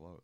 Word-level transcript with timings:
upload. 0.00 0.20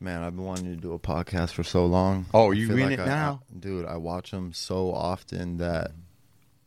Man, 0.00 0.22
I've 0.22 0.34
been 0.36 0.44
wanting 0.44 0.66
to 0.74 0.76
do 0.76 0.92
a 0.92 0.98
podcast 0.98 1.50
for 1.50 1.62
so 1.62 1.86
long. 1.86 2.26
Oh, 2.34 2.50
you 2.50 2.66
feel 2.68 2.78
in 2.78 2.82
like 2.90 2.92
it 2.98 3.00
I- 3.00 3.06
now? 3.06 3.40
I- 3.54 3.58
dude? 3.58 3.86
I 3.86 3.96
watch 3.96 4.30
them 4.32 4.52
so 4.52 4.92
often 4.92 5.58
that 5.58 5.92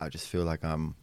I 0.00 0.08
just 0.08 0.28
feel 0.28 0.44
like 0.44 0.64
I'm 0.64 0.96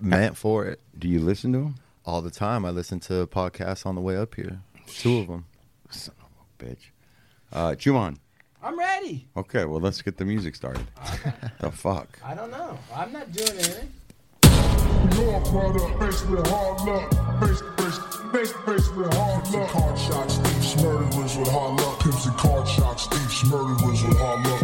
meant 0.00 0.36
for 0.36 0.66
it 0.66 0.80
Do 0.98 1.08
you 1.08 1.20
listen 1.20 1.52
to 1.52 1.58
them 1.58 1.74
all 2.06 2.22
the 2.22 2.30
time. 2.30 2.64
I 2.64 2.70
listen 2.70 2.98
to 3.00 3.26
podcasts 3.26 3.84
on 3.86 3.94
the 3.94 4.00
way 4.00 4.16
up 4.16 4.34
here. 4.34 4.60
Two 4.86 5.18
of 5.18 5.26
them. 5.28 5.44
Son 5.90 6.14
of 6.20 6.26
a 6.60 6.64
bitch. 6.64 6.78
Uh, 7.52 7.70
Juman. 7.72 8.16
I'm 8.62 8.78
ready. 8.78 9.26
Okay, 9.36 9.64
well, 9.64 9.80
let's 9.80 10.02
get 10.02 10.16
the 10.16 10.24
music 10.24 10.54
started. 10.54 10.86
the 11.60 11.70
fuck? 11.70 12.18
I 12.24 12.34
don't 12.34 12.50
know. 12.50 12.78
I'm 12.94 13.12
not 13.12 13.30
doing 13.32 13.50
anything. 13.52 13.92
Your 15.16 15.40
product, 15.40 15.98
faced 16.00 16.28
with 16.28 16.46
hard 16.46 16.80
luck. 16.88 17.40
Faced, 17.40 17.64
faced, 17.78 18.00
faced, 18.32 18.54
faced 18.66 18.94
with 18.94 19.12
hard 19.14 19.50
luck. 19.50 19.68
Card 19.70 19.98
shots, 19.98 20.36
thieves, 20.38 20.82
murderers 20.82 21.36
with 21.36 21.48
hard 21.48 21.80
luck. 21.80 22.00
Pimps 22.00 22.26
and 22.26 22.36
card 22.36 22.68
shots, 22.68 23.06
thieves, 23.06 23.44
murderers 23.50 24.04
with 24.04 24.18
hard 24.18 24.46
luck. 24.46 24.62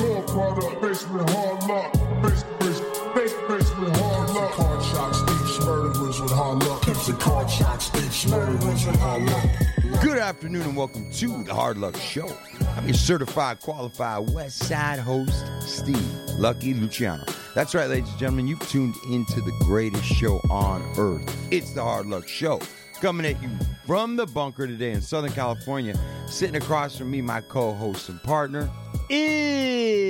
Your 0.00 0.22
product, 0.22 0.82
faced 0.82 1.10
with 1.10 1.28
hard 1.30 1.62
luck. 1.64 1.92
Faced, 2.22 2.46
faced, 2.60 2.84
faced, 3.14 3.36
faced 3.48 3.78
with 3.78 3.96
hard 3.96 4.30
luck. 4.30 4.52
Card 4.52 4.82
shots, 4.84 5.20
thieves, 5.22 5.66
murderers 5.66 6.20
with 6.20 6.32
hard 6.32 6.62
luck. 6.62 6.82
Pimps 6.82 7.08
and 7.08 7.20
card 7.20 7.50
shots, 7.50 7.88
thieves, 7.90 8.26
murderers 8.26 8.86
with 8.86 9.00
hard 9.00 9.22
luck. 9.22 9.75
Good 10.02 10.18
afternoon 10.18 10.62
and 10.62 10.76
welcome 10.76 11.10
to 11.12 11.44
the 11.44 11.54
Hard 11.54 11.78
Luck 11.78 11.96
Show. 11.96 12.28
I'm 12.76 12.86
your 12.86 12.94
certified, 12.94 13.60
qualified 13.60 14.30
West 14.30 14.58
Side 14.58 14.98
host, 14.98 15.44
Steve 15.60 15.96
Lucky 16.38 16.74
Luciano. 16.74 17.24
That's 17.54 17.72
right, 17.74 17.88
ladies 17.88 18.10
and 18.10 18.18
gentlemen, 18.18 18.48
you've 18.48 18.68
tuned 18.68 18.96
into 19.10 19.40
the 19.40 19.52
greatest 19.60 20.04
show 20.04 20.40
on 20.50 20.82
earth. 20.98 21.34
It's 21.52 21.72
the 21.72 21.82
Hard 21.82 22.06
Luck 22.06 22.26
Show. 22.26 22.60
Coming 23.00 23.26
at 23.26 23.40
you 23.40 23.48
from 23.86 24.16
the 24.16 24.26
bunker 24.26 24.66
today 24.66 24.90
in 24.90 25.00
Southern 25.00 25.30
California. 25.32 25.94
Sitting 26.26 26.56
across 26.56 26.98
from 26.98 27.10
me, 27.10 27.22
my 27.22 27.40
co 27.40 27.72
host 27.72 28.08
and 28.08 28.20
partner 28.22 28.68
is. 29.08 30.06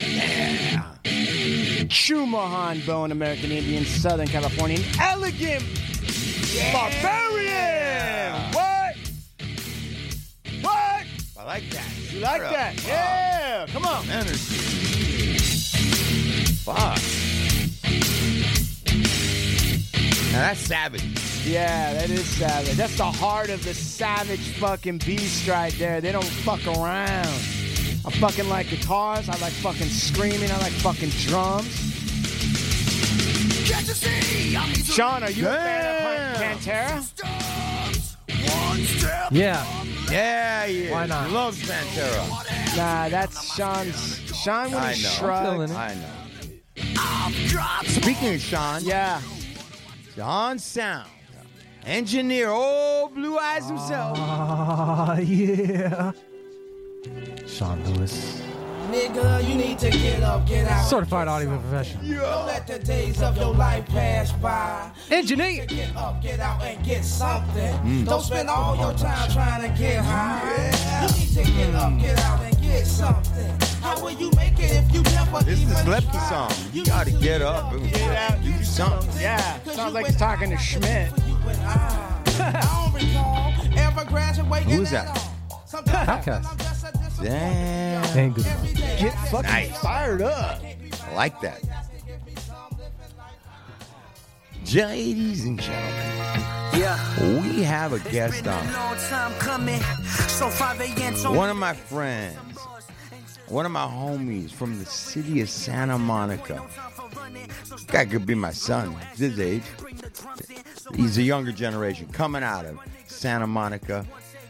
Yeah. 0.00 0.94
Chumahan 1.88 2.86
Bone, 2.86 3.10
American 3.10 3.50
Indian, 3.50 3.84
Southern 3.84 4.28
Californian, 4.28 4.82
elegant 5.00 5.64
barbarian. 6.72 7.37
Like 11.48 11.70
that. 11.70 11.88
You 12.12 12.20
like 12.20 12.42
that? 12.42 12.86
Yeah. 12.86 13.66
Come 13.68 13.86
on. 13.86 14.06
Energy. 14.10 15.38
Fuck. 16.62 16.76
Now 20.30 20.40
that's 20.42 20.60
savage. 20.60 21.02
Yeah, 21.46 21.94
that 21.94 22.10
is 22.10 22.26
savage. 22.26 22.76
That's 22.76 22.98
the 22.98 23.06
heart 23.06 23.48
of 23.48 23.64
the 23.64 23.72
savage 23.72 24.46
fucking 24.58 24.98
beast 24.98 25.48
right 25.48 25.72
there. 25.78 26.02
They 26.02 26.12
don't 26.12 26.22
fuck 26.22 26.66
around. 26.66 27.26
I 28.04 28.10
fucking 28.20 28.50
like 28.50 28.68
guitars. 28.68 29.30
I 29.30 29.38
like 29.38 29.54
fucking 29.54 29.88
screaming. 29.88 30.50
I 30.50 30.58
like 30.58 30.72
fucking 30.72 31.08
drums. 31.08 31.74
Sean, 34.84 35.22
are 35.22 35.30
you 35.30 35.48
a 35.48 35.52
fan 35.52 36.34
of 36.34 36.40
Pantera? 36.42 37.02
Yeah. 39.30 39.64
Yeah, 40.10 40.64
yeah. 40.66 40.90
Why 40.92 41.06
not? 41.06 41.30
Loves 41.30 41.62
Pantera. 41.62 42.76
Nah, 42.76 43.08
that's 43.08 43.54
Sean's. 43.54 44.20
Sean 44.42 44.72
I 44.74 44.90
would 44.92 45.02
know. 45.02 45.08
shrug. 45.10 45.70
it. 45.70 45.76
I 45.76 45.94
know. 45.94 46.14
Speaking 47.86 48.34
of 48.34 48.40
Sean, 48.40 48.84
Yeah. 48.84 49.20
Sean 50.14 50.58
Sound, 50.58 51.08
engineer, 51.86 52.48
old 52.50 53.14
Blue 53.14 53.38
Eyes 53.38 53.68
himself. 53.68 54.16
Ah, 54.20 55.16
yeah. 55.18 56.12
Sean 57.46 57.84
Lewis. 57.94 58.42
Nigga, 58.88 59.46
you 59.46 59.54
need 59.54 59.78
to 59.80 59.90
get 59.90 60.22
up, 60.22 60.46
get 60.46 60.66
out. 60.66 60.88
Certified 60.88 61.28
audio 61.28 61.58
professional. 61.58 62.02
Don't 62.04 62.46
let 62.46 62.66
the 62.66 62.78
days 62.78 63.20
of 63.20 63.36
your 63.36 63.52
life 63.54 63.86
pass 63.86 64.32
by. 64.32 64.90
Engineer. 65.10 65.66
Get 65.66 65.94
up, 65.94 66.22
get 66.22 66.40
out, 66.40 66.62
and 66.62 66.82
get 66.84 67.04
something. 67.04 67.74
Mm. 67.80 68.06
Don't 68.06 68.22
spend 68.22 68.48
all 68.48 68.76
your 68.76 68.94
time 68.94 69.30
trying 69.30 69.70
to 69.70 69.78
get 69.78 70.02
high. 70.02 71.02
You 71.02 71.18
need 71.18 71.34
to 71.34 71.52
get 71.52 71.74
up, 71.74 71.98
get 72.00 72.18
out, 72.20 72.40
and 72.40 72.62
get 72.62 72.86
something. 72.86 73.54
How 73.82 74.02
will 74.02 74.12
you 74.12 74.30
make 74.36 74.58
it 74.58 74.72
if 74.72 74.92
you 74.94 75.02
never 75.02 75.42
This 75.44 75.60
even 75.60 75.74
is 75.74 75.84
Lepke 75.84 76.10
try? 76.10 76.48
song. 76.48 76.70
You 76.72 76.84
gotta 76.86 77.10
get 77.10 77.42
up 77.42 77.72
and 77.72 77.90
Get 77.92 78.16
out, 78.16 78.42
do 78.42 78.64
something. 78.64 79.20
Yeah. 79.20 79.58
Sounds 79.64 79.92
like 79.92 80.06
he's 80.06 80.16
talking 80.16 80.50
to 80.50 80.56
Schmidt. 80.56 81.12
I. 81.46 82.22
I 82.40 82.60
don't 82.62 82.94
recall 82.94 83.52
ever 83.78 84.04
graduating 84.08 84.70
Who 84.70 84.82
is 84.82 84.92
at 84.94 85.06
that? 85.06 85.16
all. 85.18 85.34
Sometimes 87.18 87.26
I'm 87.26 87.54
just 87.54 87.58
a 87.58 88.04
disappointment. 88.04 88.04
Damn. 88.04 88.18
Ain't 88.18 88.34
good. 88.34 88.46
Every 88.46 88.72
day 88.74 88.98
Get 89.00 89.14
fucking 89.30 89.50
Nice. 89.50 89.78
fired 89.78 90.22
up. 90.22 90.62
I 91.08 91.14
like 91.14 91.40
that. 91.40 91.60
Ladies 94.74 95.44
and 95.44 95.58
gentlemen, 95.58 96.44
Yeah. 96.74 97.40
we 97.40 97.62
have 97.62 97.92
a 97.94 98.00
guest 98.10 98.46
on. 98.46 98.72
long 98.72 98.96
time 99.08 99.32
coming. 99.38 99.80
So 100.28 100.50
5 100.50 100.80
a.m. 100.80 101.16
so 101.16 101.32
One 101.32 101.48
of 101.48 101.56
my 101.56 101.72
friends, 101.72 102.36
one 103.48 103.64
of 103.64 103.72
my 103.72 103.86
homies 103.86 104.50
from 104.52 104.78
the 104.78 104.84
city 104.84 105.40
of 105.40 105.48
Santa 105.48 105.96
Monica. 105.98 106.62
This 107.70 107.84
Guy 107.84 108.04
could 108.04 108.26
be 108.26 108.34
my 108.34 108.52
son. 108.52 108.94
He's 109.12 109.18
his 109.30 109.40
age. 109.40 109.62
He's 110.94 111.16
a 111.18 111.22
younger 111.22 111.52
generation 111.52 112.06
coming 112.12 112.42
out 112.42 112.66
of 112.66 112.78
Santa 113.06 113.46
Monica. 113.46 114.04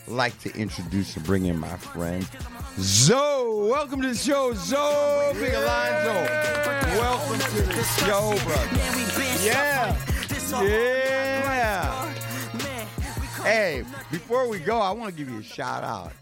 Like 0.09 0.39
to 0.41 0.55
introduce 0.57 1.15
and 1.17 1.25
bring 1.25 1.45
in 1.47 1.59
my 1.61 1.77
friend 1.77 2.27
ZO. 2.81 3.67
Welcome 3.69 4.03
to 4.03 4.09
the 4.09 4.15
show, 4.15 4.55
ZO 4.55 5.33
Big 5.35 5.53
Alonzo. 5.53 6.13
Welcome 6.97 7.41
to 7.41 7.63
the 7.63 7.83
show, 7.83 8.39
brother. 8.45 9.45
Yeah. 9.45 9.97
Yeah. 10.63 12.13
Hey, 13.43 13.85
before 14.13 14.49
we 14.49 14.61
go, 14.61 14.79
I 14.79 14.93
want 14.93 15.11
to 15.11 15.19
give 15.19 15.29
you 15.29 15.41
a 15.41 15.43
shout 15.43 15.83
out. 15.83 16.13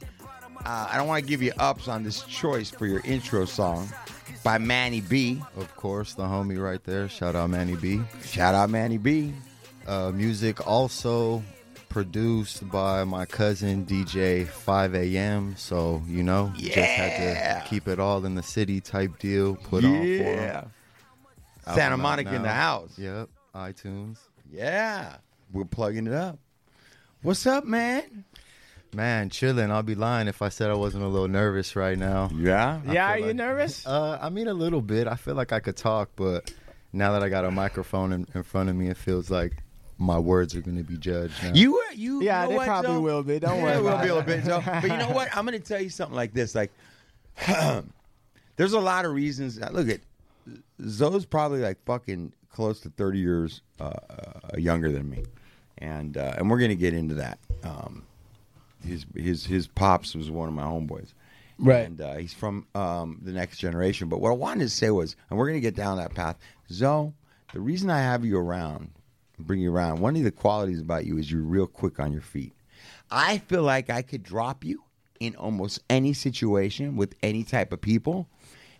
Uh, 0.64 0.88
I 0.90 0.96
don't 0.96 1.06
want 1.06 1.22
to 1.22 1.28
give 1.28 1.42
you 1.42 1.52
ups 1.58 1.88
on 1.88 2.02
this 2.02 2.22
choice 2.22 2.70
for 2.70 2.86
your 2.86 3.02
intro 3.04 3.44
song 3.44 3.88
by 4.42 4.56
Manny 4.56 5.02
B. 5.02 5.42
Of 5.56 5.76
course, 5.76 6.14
the 6.14 6.22
homie 6.22 6.62
right 6.62 6.82
there. 6.84 7.06
Shout 7.10 7.36
out 7.36 7.50
Manny 7.50 7.76
B. 7.76 8.00
Shout 8.24 8.54
out 8.54 8.70
Manny 8.70 8.96
B. 8.96 9.34
Uh, 9.86 10.10
music 10.10 10.66
also 10.66 11.42
produced 11.96 12.68
by 12.70 13.04
my 13.04 13.24
cousin 13.24 13.86
DJ 13.86 14.46
5 14.46 14.94
a.m. 14.94 15.54
So 15.56 16.02
you 16.06 16.22
know, 16.22 16.52
just 16.54 16.74
had 16.76 17.62
to 17.62 17.68
keep 17.70 17.88
it 17.88 17.98
all 17.98 18.26
in 18.26 18.34
the 18.34 18.42
city 18.42 18.82
type 18.82 19.18
deal. 19.18 19.56
Put 19.56 19.82
on 19.82 19.92
for 19.94 19.98
him. 20.02 20.70
Santa 21.64 21.94
out 21.94 21.98
Monica 21.98 22.34
in 22.34 22.42
the 22.42 22.52
house. 22.52 22.98
Yep, 22.98 23.30
iTunes. 23.54 24.18
Yeah. 24.52 25.16
We're 25.50 25.64
plugging 25.64 26.06
it 26.06 26.12
up. 26.12 26.38
What's 27.22 27.46
up, 27.46 27.64
man? 27.64 28.26
Man, 28.94 29.30
chilling. 29.30 29.70
I'll 29.70 29.82
be 29.82 29.94
lying 29.94 30.28
if 30.28 30.42
I 30.42 30.50
said 30.50 30.70
I 30.70 30.74
wasn't 30.74 31.04
a 31.04 31.08
little 31.08 31.28
nervous 31.28 31.76
right 31.76 31.96
now. 31.96 32.28
Yeah. 32.36 32.82
Yeah, 32.86 33.12
are 33.12 33.18
you 33.18 33.26
like- 33.28 33.36
nervous? 33.36 33.86
Uh, 33.86 34.18
I 34.20 34.28
mean 34.28 34.48
a 34.48 34.54
little 34.54 34.82
bit. 34.82 35.08
I 35.08 35.14
feel 35.14 35.34
like 35.34 35.50
I 35.50 35.60
could 35.60 35.78
talk, 35.78 36.10
but 36.14 36.52
now 36.92 37.12
that 37.12 37.22
I 37.22 37.30
got 37.30 37.46
a 37.46 37.50
microphone 37.50 38.12
in, 38.12 38.26
in 38.34 38.42
front 38.42 38.68
of 38.68 38.76
me, 38.76 38.88
it 38.88 38.98
feels 38.98 39.30
like 39.30 39.62
my 39.98 40.18
words 40.18 40.54
are 40.54 40.60
going 40.60 40.76
to 40.76 40.84
be 40.84 40.96
judged. 40.96 41.42
Now. 41.42 41.52
You 41.54 41.72
were 41.72 41.92
you. 41.94 42.22
Yeah, 42.22 42.42
know 42.42 42.48
they 42.50 42.56
what, 42.56 42.66
probably 42.66 42.92
though? 42.92 43.00
will 43.00 43.22
be. 43.22 43.38
Don't 43.38 43.56
yeah, 43.56 43.62
worry 43.64 43.76
it 43.76 43.82
will 43.82 43.98
be 43.98 44.08
a 44.08 44.14
little 44.14 44.22
bit. 44.22 44.44
So, 44.44 44.62
but 44.66 44.82
you 44.82 44.96
know 44.96 45.10
what? 45.10 45.34
I'm 45.36 45.46
going 45.46 45.60
to 45.60 45.66
tell 45.66 45.80
you 45.80 45.90
something 45.90 46.16
like 46.16 46.32
this. 46.34 46.54
Like, 46.54 46.72
there's 48.56 48.72
a 48.72 48.80
lot 48.80 49.04
of 49.04 49.12
reasons. 49.12 49.58
Look 49.72 49.88
at 49.88 50.00
ZO's 50.86 51.24
probably 51.24 51.60
like 51.60 51.82
fucking 51.84 52.32
close 52.50 52.80
to 52.80 52.90
30 52.90 53.18
years 53.18 53.62
uh, 53.80 53.84
uh, 53.84 54.56
younger 54.56 54.92
than 54.92 55.08
me, 55.08 55.24
and 55.78 56.16
uh, 56.16 56.34
and 56.36 56.50
we're 56.50 56.58
going 56.58 56.70
to 56.70 56.76
get 56.76 56.94
into 56.94 57.14
that. 57.14 57.38
Um, 57.62 58.04
his 58.84 59.06
his 59.14 59.44
his 59.44 59.66
pops 59.66 60.14
was 60.14 60.30
one 60.30 60.48
of 60.48 60.54
my 60.54 60.64
homeboys. 60.64 61.12
Right. 61.58 61.86
And 61.86 62.00
uh, 62.02 62.16
he's 62.16 62.34
from 62.34 62.66
um, 62.74 63.18
the 63.22 63.32
next 63.32 63.56
generation. 63.56 64.10
But 64.10 64.20
what 64.20 64.28
I 64.28 64.34
wanted 64.34 64.64
to 64.64 64.68
say 64.68 64.90
was, 64.90 65.16
and 65.30 65.38
we're 65.38 65.46
going 65.46 65.56
to 65.56 65.62
get 65.62 65.74
down 65.74 65.96
that 65.96 66.14
path. 66.14 66.36
Zoe, 66.70 67.14
the 67.54 67.60
reason 67.60 67.88
I 67.88 68.00
have 68.00 68.26
you 68.26 68.38
around, 68.38 68.90
bring 69.38 69.60
you 69.60 69.72
around, 69.72 70.00
one 70.00 70.16
of 70.16 70.24
the 70.24 70.30
qualities 70.30 70.80
about 70.80 71.04
you 71.04 71.18
is 71.18 71.30
you're 71.30 71.42
real 71.42 71.66
quick 71.66 72.00
on 72.00 72.12
your 72.12 72.22
feet. 72.22 72.54
I 73.10 73.38
feel 73.38 73.62
like 73.62 73.90
I 73.90 74.02
could 74.02 74.22
drop 74.22 74.64
you 74.64 74.82
in 75.20 75.34
almost 75.36 75.80
any 75.88 76.12
situation 76.12 76.96
with 76.96 77.14
any 77.22 77.44
type 77.44 77.72
of 77.72 77.80
people, 77.80 78.28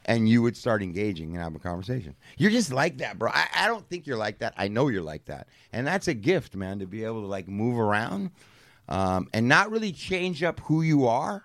and 0.04 0.28
you 0.28 0.42
would 0.42 0.56
start 0.56 0.82
engaging 0.82 1.34
and 1.34 1.42
have 1.42 1.54
a 1.54 1.58
conversation. 1.58 2.14
You're 2.36 2.50
just 2.50 2.72
like 2.72 2.98
that, 2.98 3.18
bro. 3.18 3.30
I, 3.32 3.46
I 3.54 3.66
don't 3.66 3.88
think 3.88 4.06
you're 4.06 4.16
like 4.16 4.38
that. 4.38 4.54
I 4.56 4.68
know 4.68 4.88
you're 4.88 5.02
like 5.02 5.26
that, 5.26 5.48
and 5.72 5.86
that's 5.86 6.08
a 6.08 6.14
gift, 6.14 6.54
man, 6.54 6.78
to 6.80 6.86
be 6.86 7.04
able 7.04 7.22
to 7.22 7.26
like 7.26 7.48
move 7.48 7.78
around 7.78 8.30
um, 8.88 9.28
and 9.32 9.48
not 9.48 9.70
really 9.70 9.92
change 9.92 10.42
up 10.42 10.60
who 10.60 10.82
you 10.82 11.06
are, 11.06 11.44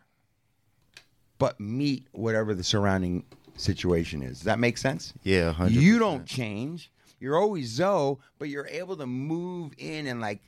but 1.38 1.60
meet 1.60 2.08
whatever 2.12 2.54
the 2.54 2.64
surrounding 2.64 3.24
situation 3.56 4.22
is. 4.22 4.40
Does 4.40 4.46
that 4.46 4.60
make 4.60 4.78
sense? 4.78 5.14
Yeah, 5.24 5.54
100%. 5.54 5.72
You 5.72 6.00
don't 6.00 6.26
change. 6.26 6.91
You're 7.22 7.38
always 7.38 7.70
ZO, 7.70 8.20
but 8.40 8.50
you're 8.50 8.68
able 8.68 8.98
to 8.98 9.06
move 9.06 9.74
in 9.78 10.08
and 10.08 10.20
like. 10.20 10.42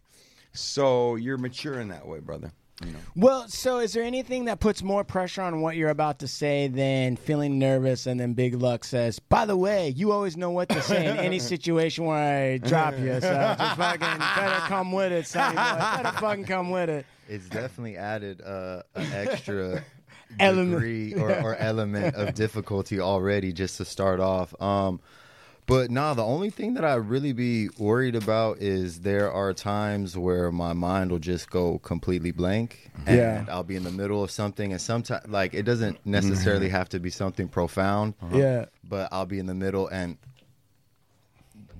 So 0.55 1.15
you're 1.15 1.37
mature 1.37 1.79
in 1.79 1.87
that 1.89 2.05
way, 2.05 2.19
brother. 2.19 2.51
You 2.83 2.91
know. 2.91 2.99
Well, 3.15 3.47
so 3.47 3.79
is 3.79 3.93
there 3.93 4.03
anything 4.03 4.45
that 4.45 4.59
puts 4.59 4.81
more 4.83 5.03
pressure 5.03 5.41
on 5.43 5.61
what 5.61 5.75
you're 5.77 5.89
about 5.89 6.19
to 6.19 6.27
say 6.27 6.67
than 6.67 7.15
feeling 7.15 7.59
nervous 7.59 8.07
and 8.07 8.19
then 8.19 8.33
Big 8.33 8.55
Luck 8.55 8.83
says, 8.83 9.19
by 9.19 9.45
the 9.45 9.55
way, 9.55 9.89
you 9.89 10.11
always 10.11 10.35
know 10.35 10.49
what 10.49 10.69
to 10.69 10.81
say 10.81 11.07
in 11.07 11.17
any 11.17 11.39
situation 11.53 12.05
where 12.05 12.53
I 12.53 12.57
drop 12.57 12.97
you, 12.97 13.19
so 13.21 13.55
just 13.59 13.77
fucking 13.77 13.99
better 13.99 14.59
come 14.67 14.91
with 14.91 15.11
it, 15.11 15.27
sonny 15.27 15.55
boy. 15.55 16.03
Better 16.03 16.17
fucking 16.19 16.45
come 16.45 16.71
with 16.71 16.89
it. 16.89 17.05
It's 17.29 17.47
definitely 17.47 17.97
added 17.97 18.41
uh, 18.41 18.81
an 18.95 19.11
extra 19.13 19.83
Element. 20.39 21.15
or, 21.17 21.31
or 21.41 21.55
element 21.55 22.15
of 22.15 22.33
difficulty 22.33 22.99
already 22.99 23.53
just 23.53 23.77
to 23.77 23.85
start 23.85 24.19
off. 24.19 24.59
Um, 24.59 24.99
but 25.65 25.89
nah, 25.89 26.13
the 26.13 26.24
only 26.24 26.50
thing 26.50 26.74
that 26.75 26.86
I 26.86 26.95
really 26.95 27.33
be 27.33 27.69
worried 27.77 28.15
about 28.15 28.60
is 28.60 29.01
there 29.01 29.31
are 29.31 29.54
times 29.54 30.18
where 30.18 30.51
my 30.51 30.74
mind 30.74 31.12
will 31.12 31.19
just 31.19 31.50
go 31.50 31.80
completely 31.80 32.31
blank, 32.31 32.92
mm-hmm. 32.98 33.10
and 33.10 33.18
Yeah. 33.18 33.45
I'll 33.50 33.63
be 33.63 33.75
in 33.75 33.83
the 33.83 33.92
middle 33.92 34.24
of 34.24 34.31
something, 34.31 34.71
and 34.71 34.81
sometimes 34.81 35.27
like 35.27 35.54
it 35.54 35.63
doesn't 35.63 36.06
necessarily 36.06 36.68
mm-hmm. 36.68 36.75
have 36.75 36.89
to 36.89 37.00
be 37.00 37.10
something 37.10 37.48
profound. 37.48 38.15
Uh-huh. 38.21 38.38
Yeah. 38.38 38.65
but 38.83 39.10
I'll 39.12 39.25
be 39.25 39.39
in 39.39 39.45
the 39.45 39.54
middle 39.54 39.88
and 39.88 40.18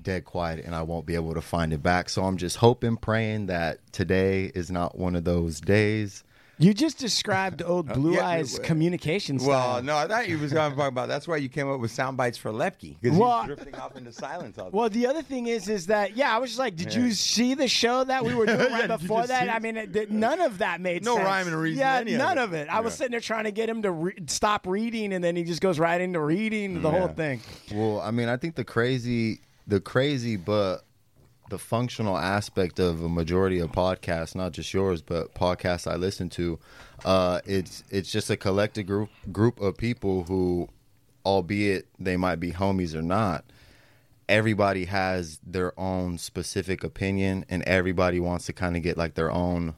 dead 0.04 0.24
quiet 0.24 0.64
and 0.64 0.74
I 0.74 0.82
won't 0.82 1.06
be 1.06 1.16
able 1.16 1.34
to 1.34 1.40
find 1.40 1.72
it 1.72 1.82
back. 1.82 2.08
So 2.08 2.24
I'm 2.24 2.36
just 2.36 2.58
hoping, 2.58 2.96
praying 2.96 3.46
that 3.46 3.80
today 3.92 4.52
is 4.54 4.70
not 4.70 4.96
one 4.96 5.16
of 5.16 5.24
those 5.24 5.60
days. 5.60 6.22
You 6.58 6.72
just 6.72 6.98
described 6.98 7.62
old 7.62 7.90
uh, 7.90 7.94
Blue 7.94 8.14
yeah, 8.14 8.26
Eyes 8.26 8.58
communication 8.60 9.38
style. 9.38 9.48
Well, 9.74 9.82
no, 9.82 9.96
I 9.96 10.06
thought 10.06 10.28
you 10.28 10.38
was 10.38 10.52
going 10.52 10.70
to 10.70 10.76
talk 10.76 10.88
about. 10.88 11.08
That's 11.08 11.26
why 11.26 11.36
you 11.38 11.48
came 11.48 11.68
up 11.70 11.80
with 11.80 11.90
sound 11.90 12.16
bites 12.16 12.38
for 12.38 12.50
Lepke 12.52 12.96
because 13.00 13.18
Well- 13.18 13.40
he's 13.40 13.46
drifting 13.56 13.74
off 13.74 13.96
into 13.96 14.12
silence. 14.12 14.56
All 14.58 14.70
Well, 14.72 14.88
the 14.88 15.06
other 15.06 15.22
thing 15.22 15.46
is, 15.48 15.68
is 15.68 15.86
that 15.86 16.16
yeah, 16.16 16.34
I 16.34 16.38
was 16.38 16.50
just 16.50 16.58
like, 16.60 16.76
did 16.76 16.94
you 16.94 17.12
see 17.12 17.54
the 17.54 17.66
show 17.68 18.04
that 18.04 18.24
we 18.24 18.34
were 18.34 18.46
doing 18.46 18.58
right 18.72 18.82
did 18.82 18.90
you 18.90 18.98
before 18.98 19.26
that? 19.26 19.48
I 19.48 19.58
mean, 19.58 19.76
it, 19.76 19.92
did- 19.92 20.12
none 20.12 20.40
of 20.40 20.58
that 20.58 20.80
made 20.80 21.04
No 21.04 21.16
sense. 21.16 21.26
rhyme 21.26 21.46
and 21.48 21.56
reason 21.56 21.80
Yeah, 21.80 21.94
to 21.94 22.00
any 22.02 22.12
of 22.14 22.18
none 22.18 22.38
it. 22.38 22.42
of 22.44 22.52
it. 22.52 22.68
I 22.68 22.80
was 22.80 22.94
sitting 22.94 23.10
there 23.10 23.20
trying 23.20 23.44
to 23.44 23.52
get 23.52 23.68
him 23.68 23.82
to 23.82 23.90
re- 23.90 24.14
stop 24.26 24.66
reading, 24.66 25.12
and 25.12 25.24
then 25.24 25.34
he 25.36 25.42
just 25.44 25.60
goes 25.60 25.78
right 25.78 26.00
into 26.00 26.20
reading 26.20 26.82
the 26.82 26.90
whole 26.90 27.08
thing. 27.08 27.40
Well, 27.72 28.00
I 28.00 28.10
mean, 28.10 28.28
I 28.28 28.36
think 28.36 28.54
the 28.54 28.64
crazy, 28.64 29.40
the 29.66 29.80
crazy, 29.80 30.36
but 30.36 30.84
the 31.54 31.58
functional 31.60 32.18
aspect 32.18 32.80
of 32.80 33.00
a 33.00 33.08
majority 33.08 33.60
of 33.60 33.70
podcasts, 33.70 34.34
not 34.34 34.50
just 34.50 34.74
yours, 34.74 35.02
but 35.02 35.32
podcasts 35.34 35.88
I 35.88 35.94
listen 35.94 36.28
to, 36.30 36.58
uh, 37.04 37.40
it's 37.46 37.84
it's 37.90 38.10
just 38.10 38.28
a 38.28 38.36
collective 38.36 38.86
group 38.86 39.08
group 39.30 39.60
of 39.60 39.76
people 39.76 40.24
who, 40.24 40.68
albeit 41.24 41.86
they 41.96 42.16
might 42.16 42.40
be 42.40 42.50
homies 42.50 42.92
or 42.92 43.02
not, 43.02 43.44
everybody 44.28 44.86
has 44.86 45.38
their 45.46 45.78
own 45.78 46.18
specific 46.18 46.82
opinion, 46.82 47.44
and 47.48 47.62
everybody 47.62 48.18
wants 48.18 48.46
to 48.46 48.52
kind 48.52 48.76
of 48.76 48.82
get 48.82 48.98
like 48.98 49.14
their 49.14 49.30
own 49.30 49.76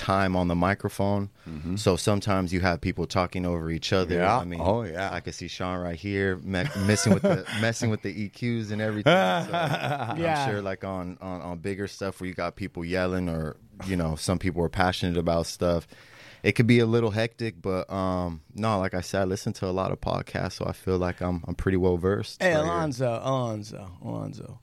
time 0.00 0.34
on 0.34 0.48
the 0.48 0.54
microphone. 0.54 1.28
So 1.76 1.96
sometimes 1.96 2.52
you 2.52 2.60
have 2.60 2.80
people 2.80 3.06
talking 3.06 3.44
over 3.44 3.70
each 3.70 3.92
other. 3.92 4.14
Yeah. 4.16 4.38
I 4.38 4.44
mean, 4.44 4.60
Oh, 4.62 4.82
yeah. 4.82 5.12
I 5.12 5.20
can 5.20 5.32
see 5.32 5.46
Sean 5.48 5.78
right 5.80 5.96
here 5.98 6.36
me- 6.36 6.64
messing 6.86 7.12
with 7.12 7.22
the 7.22 7.44
messing 7.60 7.90
with 7.90 8.02
the 8.02 8.12
EQs 8.30 8.70
and 8.70 8.80
everything. 8.80 9.12
So 9.12 9.50
Yeah. 9.52 10.44
I'm 10.46 10.50
sure, 10.50 10.62
like 10.62 10.84
on, 10.84 11.18
on 11.20 11.40
on 11.42 11.58
bigger 11.58 11.86
stuff 11.88 12.20
where 12.20 12.28
you 12.28 12.34
got 12.34 12.56
people 12.56 12.84
yelling, 12.84 13.28
or 13.28 13.56
you 13.86 13.96
know, 13.96 14.14
some 14.16 14.38
people 14.38 14.62
are 14.62 14.68
passionate 14.70 15.16
about 15.18 15.46
stuff. 15.46 15.86
It 16.42 16.52
could 16.52 16.66
be 16.66 16.78
a 16.78 16.86
little 16.86 17.10
hectic, 17.10 17.60
but 17.60 17.90
um, 17.92 18.40
no, 18.54 18.78
like 18.78 18.94
I 18.94 19.02
said, 19.02 19.20
I 19.22 19.24
listen 19.24 19.52
to 19.54 19.66
a 19.66 19.74
lot 19.80 19.90
of 19.92 20.00
podcasts, 20.00 20.52
so 20.52 20.64
I 20.66 20.72
feel 20.72 20.96
like 20.98 21.20
I'm 21.20 21.44
I'm 21.46 21.54
pretty 21.54 21.76
well 21.76 21.98
versed. 21.98 22.40
Hey, 22.42 22.54
right 22.54 22.62
here. 22.64 22.72
Alonzo, 22.72 23.20
Alonzo, 23.22 23.90
Alonzo. 24.02 24.60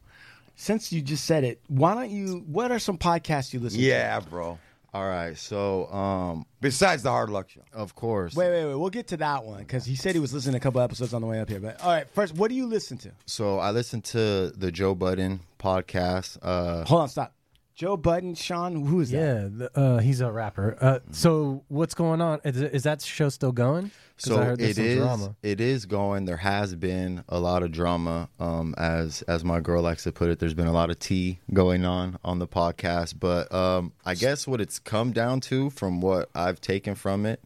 Since 0.55 0.91
you 0.91 1.01
just 1.03 1.25
said 1.25 1.43
it, 1.43 1.61
why 1.67 1.93
don't 1.93 2.09
you? 2.09 2.43
What 2.47 2.71
are 2.71 2.79
some 2.79 2.97
podcasts 2.97 3.53
you 3.53 3.59
listen 3.59 3.79
to? 3.79 3.85
yeah, 3.85 4.19
bro. 4.19 4.57
All 4.97 5.07
right, 5.07 5.37
so 5.37 5.85
um, 5.93 6.45
Besides 6.59 7.03
the 7.03 7.11
hard 7.11 7.29
luck 7.29 7.49
show. 7.51 7.61
of 7.71 7.93
course, 7.93 8.35
Wait, 8.35 8.49
wait, 8.49 8.65
wait. 8.65 8.73
We'll 8.73 8.89
get 8.89 9.05
to 9.09 9.17
that 9.17 9.43
one 9.45 9.59
because 9.59 9.85
he 9.85 9.95
said 9.95 10.15
he 10.15 10.19
was 10.19 10.33
listening 10.33 10.53
to 10.53 10.57
a 10.57 10.59
couple 10.59 10.81
episodes 10.81 11.13
on 11.13 11.21
the 11.21 11.27
way 11.27 11.39
up 11.39 11.47
here. 11.49 11.59
But 11.59 11.79
all 11.83 11.91
right, 11.91 12.09
first, 12.15 12.33
what 12.33 12.49
do 12.49 12.55
you 12.55 12.65
listen 12.65 12.97
to? 12.99 13.11
so 13.27 13.59
I 13.59 13.69
listen 13.69 14.01
to 14.01 14.49
the 14.49 14.71
Joe 14.71 14.95
Budden 14.95 15.41
podcast. 15.59 16.39
Uh, 16.41 16.83
Hold 16.85 17.01
on, 17.01 17.09
stop. 17.09 17.31
Joe 17.77 17.95
Budden, 17.95 18.33
Sean, 18.33 18.87
who 18.87 19.01
is 19.01 19.11
that? 19.11 19.17
Yeah, 19.19 19.47
the, 19.51 19.79
uh, 19.79 19.97
he's 19.99 20.19
a 20.19 20.31
rapper. 20.31 20.75
Uh, 20.81 20.97
so 21.11 21.63
what's 21.67 21.93
going 21.93 22.21
on? 22.21 22.39
Is, 22.43 22.59
is 22.59 22.83
that 22.83 23.03
show 23.03 23.29
still 23.29 23.51
going? 23.51 23.91
'Cause 24.17 24.33
So 24.33 24.41
I 24.41 24.45
heard 24.45 24.57
there's 24.59 24.71
it 24.71 24.75
some 24.77 24.85
is. 24.85 24.97
drama. 24.97 25.35
It 25.43 25.61
is 25.61 25.85
going. 25.85 26.25
There 26.25 26.37
has 26.37 26.73
been 26.73 27.23
a 27.29 27.39
lot 27.39 27.61
of 27.61 27.71
drama, 27.71 28.29
um, 28.39 28.73
as 28.79 29.21
as 29.27 29.43
my 29.43 29.59
girl 29.59 29.83
likes 29.83 30.05
to 30.05 30.11
put 30.11 30.29
it. 30.31 30.39
There's 30.39 30.55
been 30.55 30.65
a 30.65 30.71
lot 30.71 30.89
of 30.89 30.97
tea 30.97 31.37
going 31.53 31.85
on 31.85 32.17
on 32.25 32.39
the 32.39 32.47
podcast, 32.47 33.19
but 33.19 33.53
um, 33.53 33.93
I 34.03 34.15
guess 34.15 34.47
what 34.47 34.59
it's 34.59 34.79
come 34.79 35.11
down 35.11 35.39
to, 35.41 35.69
from 35.69 36.01
what 36.01 36.31
I've 36.33 36.59
taken 36.59 36.95
from 36.95 37.27
it, 37.27 37.43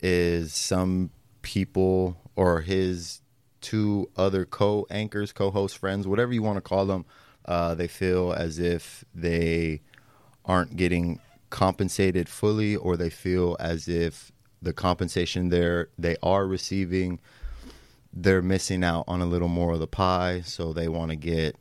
is 0.00 0.54
some 0.54 1.10
people 1.42 2.16
or 2.36 2.62
his 2.62 3.20
two 3.60 4.08
other 4.16 4.46
co-anchors, 4.46 5.32
co-host 5.32 5.76
friends, 5.76 6.06
whatever 6.06 6.32
you 6.32 6.42
want 6.42 6.56
to 6.56 6.62
call 6.62 6.86
them, 6.86 7.04
uh, 7.48 7.74
they 7.74 7.88
feel 7.88 8.32
as 8.32 8.58
if 8.58 9.04
they 9.14 9.80
aren't 10.44 10.76
getting 10.76 11.18
compensated 11.50 12.28
fully 12.28 12.76
or 12.76 12.96
they 12.96 13.08
feel 13.08 13.56
as 13.58 13.88
if 13.88 14.30
the 14.60 14.72
compensation 14.72 15.48
they're 15.48 15.88
they 15.98 16.14
are 16.22 16.46
receiving 16.46 17.18
they're 18.12 18.42
missing 18.42 18.84
out 18.84 19.04
on 19.08 19.22
a 19.22 19.26
little 19.26 19.48
more 19.48 19.72
of 19.72 19.80
the 19.80 19.86
pie 19.86 20.42
so 20.42 20.72
they 20.72 20.88
want 20.88 21.10
to 21.10 21.16
get 21.16 21.56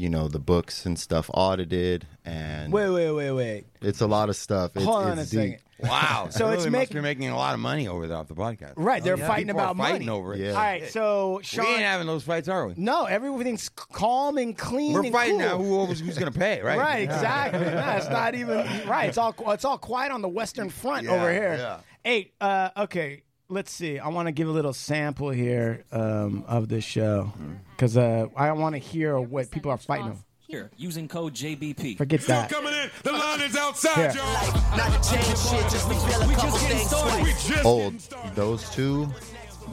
you 0.00 0.08
know 0.08 0.28
the 0.28 0.38
books 0.38 0.86
and 0.86 0.98
stuff 0.98 1.30
audited 1.34 2.06
and 2.24 2.72
Wait, 2.72 2.88
wait, 2.90 3.10
wait, 3.12 3.30
wait. 3.32 3.64
it's 3.82 4.00
a 4.00 4.06
lot 4.06 4.28
of 4.28 4.36
stuff 4.36 4.72
it's, 4.76 4.84
Hold 4.84 5.04
on 5.04 5.18
it's 5.18 5.32
a 5.32 5.36
deep. 5.36 5.58
second. 5.58 5.88
Wow. 5.90 6.28
So 6.30 6.48
They 6.48 6.54
it's 6.54 6.64
really 6.64 6.70
must 6.70 6.72
making- 6.72 6.96
be 6.96 7.00
making 7.00 7.28
a 7.30 7.36
lot 7.36 7.54
of 7.54 7.60
money 7.60 7.88
over 7.88 8.06
there 8.06 8.16
off 8.18 8.28
the 8.28 8.34
podcast. 8.34 8.74
Right, 8.76 9.02
they're 9.02 9.16
yeah. 9.18 9.26
fighting 9.26 9.46
People 9.48 9.60
are 9.62 9.64
about 9.72 9.76
fighting 9.78 10.06
money. 10.06 10.18
over 10.18 10.34
it. 10.34 10.40
Yeah. 10.40 10.50
All 10.50 10.56
right, 10.56 10.88
so 10.90 11.40
We 11.56 11.62
ain't 11.66 11.80
having 11.80 12.06
those 12.06 12.22
fights, 12.22 12.48
are 12.48 12.66
we? 12.66 12.74
no, 12.76 13.04
everything's 13.06 13.68
calm 13.70 14.36
and 14.38 14.56
clean. 14.56 14.92
We're 14.92 15.04
and 15.04 15.12
fighting 15.12 15.38
cool. 15.40 15.48
now. 15.48 15.56
Who, 15.58 15.86
who's 15.86 16.18
going 16.18 16.30
to 16.32 16.38
pay, 16.38 16.60
right? 16.62 16.78
Right, 16.78 16.98
exactly. 17.02 17.60
no, 17.64 17.90
it's 17.96 18.08
not 18.10 18.34
even 18.34 18.58
right. 18.86 19.08
It's 19.08 19.18
all 19.18 19.34
it's 19.48 19.64
all 19.64 19.78
quiet 19.78 20.12
on 20.12 20.20
the 20.22 20.28
Western 20.28 20.68
Front 20.70 21.04
Yeah, 21.06 21.12
over 21.14 21.32
here. 21.32 21.56
yeah. 21.58 21.78
Hey, 22.04 22.32
uh, 22.40 22.70
okay, 22.76 23.22
let's 23.50 23.70
see. 23.72 23.98
I 23.98 24.08
want 24.08 24.26
to 24.28 24.32
give 24.32 24.48
a 24.48 24.52
little 24.52 24.72
sample 24.72 25.30
here 25.30 25.84
um, 25.92 26.44
of 26.46 26.68
this 26.68 26.84
show 26.84 27.32
because 27.76 27.96
uh, 27.96 28.26
I 28.36 28.52
want 28.52 28.74
to 28.74 28.78
hear 28.78 29.18
what 29.20 29.50
people 29.50 29.70
are 29.70 29.76
fighting 29.78 30.06
over. 30.08 30.18
Here, 30.46 30.68
using 30.76 31.06
code 31.06 31.34
JBP. 31.34 31.96
Forget 31.96 32.22
that. 32.22 32.50
Coming 32.50 32.72
in, 32.74 32.90
the 33.04 33.12
line 33.12 33.40
is 33.40 33.54
outside, 33.56 33.94
Here. 34.12 34.20
y'all. 34.20 34.76
Not 34.76 35.00
to 35.00 35.10
change 35.10 35.38
shit, 35.38 35.62
just 35.70 35.88
reveal 35.88 36.22
a 36.28 36.34
couple 36.34 36.50
things. 36.58 36.92
We 36.92 36.98
twice. 36.98 37.48
just 37.48 37.64
old 37.64 37.82
getting 37.84 37.98
started. 38.00 38.34
those 38.34 38.68
two 38.70 39.08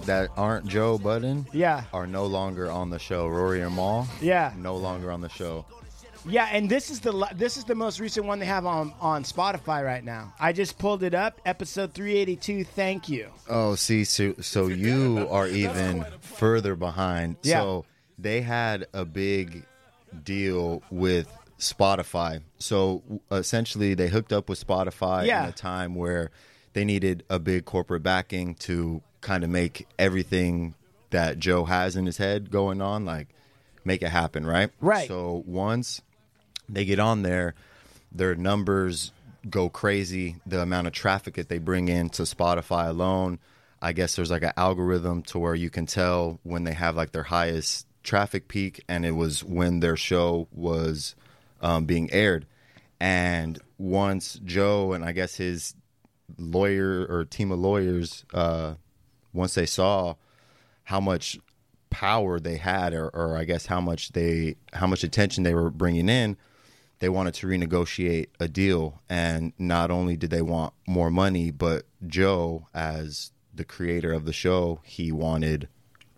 that 0.05 0.29
aren't 0.37 0.67
joe 0.67 0.99
budden 0.99 1.47
Yeah, 1.51 1.85
are 1.93 2.05
no 2.05 2.27
longer 2.27 2.69
on 2.69 2.91
the 2.91 2.99
show 2.99 3.27
rory 3.27 3.61
and 3.61 3.75
Mal 3.75 4.07
yeah, 4.21 4.53
no 4.55 4.75
longer 4.77 5.11
on 5.11 5.21
the 5.21 5.29
show 5.29 5.65
yeah. 6.27 6.49
And 6.51 6.69
this 6.69 6.89
is 6.89 6.99
the 6.99 7.27
this 7.35 7.57
is 7.57 7.63
the 7.65 7.75
most 7.75 7.99
recent 7.99 8.25
one 8.25 8.39
they 8.39 8.45
have 8.45 8.65
on 8.65 8.93
on 8.99 9.23
Spotify 9.23 9.83
right 9.85 10.03
now. 10.03 10.33
I 10.39 10.53
just 10.53 10.77
pulled 10.77 11.03
it 11.03 11.13
up, 11.13 11.39
episode 11.45 11.93
three 11.93 12.17
eighty 12.17 12.35
two. 12.35 12.63
Thank 12.63 13.09
you. 13.09 13.29
Oh, 13.49 13.75
see, 13.75 14.03
so, 14.03 14.33
so 14.41 14.67
you 14.67 15.27
are 15.29 15.47
even 15.47 16.05
further 16.21 16.75
behind. 16.75 17.37
Yeah. 17.43 17.61
So 17.61 17.85
they 18.17 18.41
had 18.41 18.87
a 18.93 19.05
big 19.05 19.65
deal 20.23 20.81
with 20.89 21.27
Spotify. 21.59 22.41
So 22.59 23.03
essentially, 23.31 23.93
they 23.93 24.07
hooked 24.07 24.33
up 24.33 24.49
with 24.49 24.65
Spotify 24.65 25.25
Yeah. 25.25 25.43
in 25.43 25.49
a 25.49 25.53
time 25.53 25.95
where 25.95 26.31
they 26.73 26.85
needed 26.85 27.23
a 27.29 27.39
big 27.39 27.65
corporate 27.65 28.03
backing 28.03 28.55
to 28.55 29.01
kind 29.21 29.43
of 29.43 29.49
make 29.49 29.87
everything 29.97 30.75
that 31.09 31.39
Joe 31.39 31.65
has 31.65 31.95
in 31.95 32.05
his 32.05 32.17
head 32.17 32.51
going 32.51 32.81
on, 32.81 33.05
like 33.05 33.29
make 33.83 34.01
it 34.01 34.09
happen, 34.09 34.45
right? 34.45 34.69
Right. 34.81 35.07
So 35.07 35.43
once 35.47 36.01
they 36.69 36.85
get 36.85 36.99
on 36.99 37.23
there, 37.23 37.55
their 38.11 38.35
numbers 38.35 39.11
go 39.49 39.69
crazy. 39.69 40.35
The 40.45 40.61
amount 40.61 40.87
of 40.87 40.93
traffic 40.93 41.35
that 41.35 41.49
they 41.49 41.57
bring 41.57 41.87
in 41.87 42.09
to 42.11 42.23
Spotify 42.23 42.89
alone, 42.89 43.39
I 43.81 43.93
guess 43.93 44.15
there's 44.15 44.31
like 44.31 44.43
an 44.43 44.53
algorithm 44.57 45.21
to 45.23 45.39
where 45.39 45.55
you 45.55 45.69
can 45.69 45.85
tell 45.85 46.39
when 46.43 46.63
they 46.63 46.73
have 46.73 46.95
like 46.95 47.11
their 47.11 47.23
highest 47.23 47.87
traffic 48.03 48.47
peak, 48.47 48.83
and 48.87 49.05
it 49.05 49.11
was 49.11 49.43
when 49.43 49.79
their 49.79 49.97
show 49.97 50.47
was 50.51 51.15
um, 51.61 51.85
being 51.85 52.11
aired. 52.11 52.45
And 52.99 53.59
once 53.77 54.39
Joe 54.43 54.93
and 54.93 55.03
I 55.03 55.11
guess 55.11 55.35
his 55.35 55.75
lawyer 56.37 57.05
or 57.05 57.25
team 57.25 57.51
of 57.51 57.59
lawyers, 57.59 58.25
uh, 58.33 58.75
once 59.33 59.53
they 59.53 59.65
saw 59.65 60.15
how 60.83 60.99
much 60.99 61.37
power 61.89 62.39
they 62.39 62.57
had, 62.57 62.93
or, 62.93 63.09
or 63.09 63.37
I 63.37 63.43
guess 63.43 63.65
how 63.65 63.81
much 63.81 64.13
they 64.13 64.55
how 64.73 64.87
much 64.87 65.03
attention 65.03 65.43
they 65.43 65.53
were 65.53 65.69
bringing 65.69 66.09
in, 66.09 66.37
they 66.99 67.09
wanted 67.09 67.33
to 67.35 67.47
renegotiate 67.47 68.27
a 68.39 68.47
deal. 68.47 69.01
And 69.09 69.53
not 69.57 69.91
only 69.91 70.17
did 70.17 70.29
they 70.29 70.41
want 70.41 70.73
more 70.87 71.09
money, 71.11 71.51
but 71.51 71.83
Joe, 72.05 72.67
as 72.73 73.31
the 73.53 73.65
creator 73.65 74.13
of 74.13 74.25
the 74.25 74.33
show, 74.33 74.79
he 74.83 75.11
wanted 75.11 75.67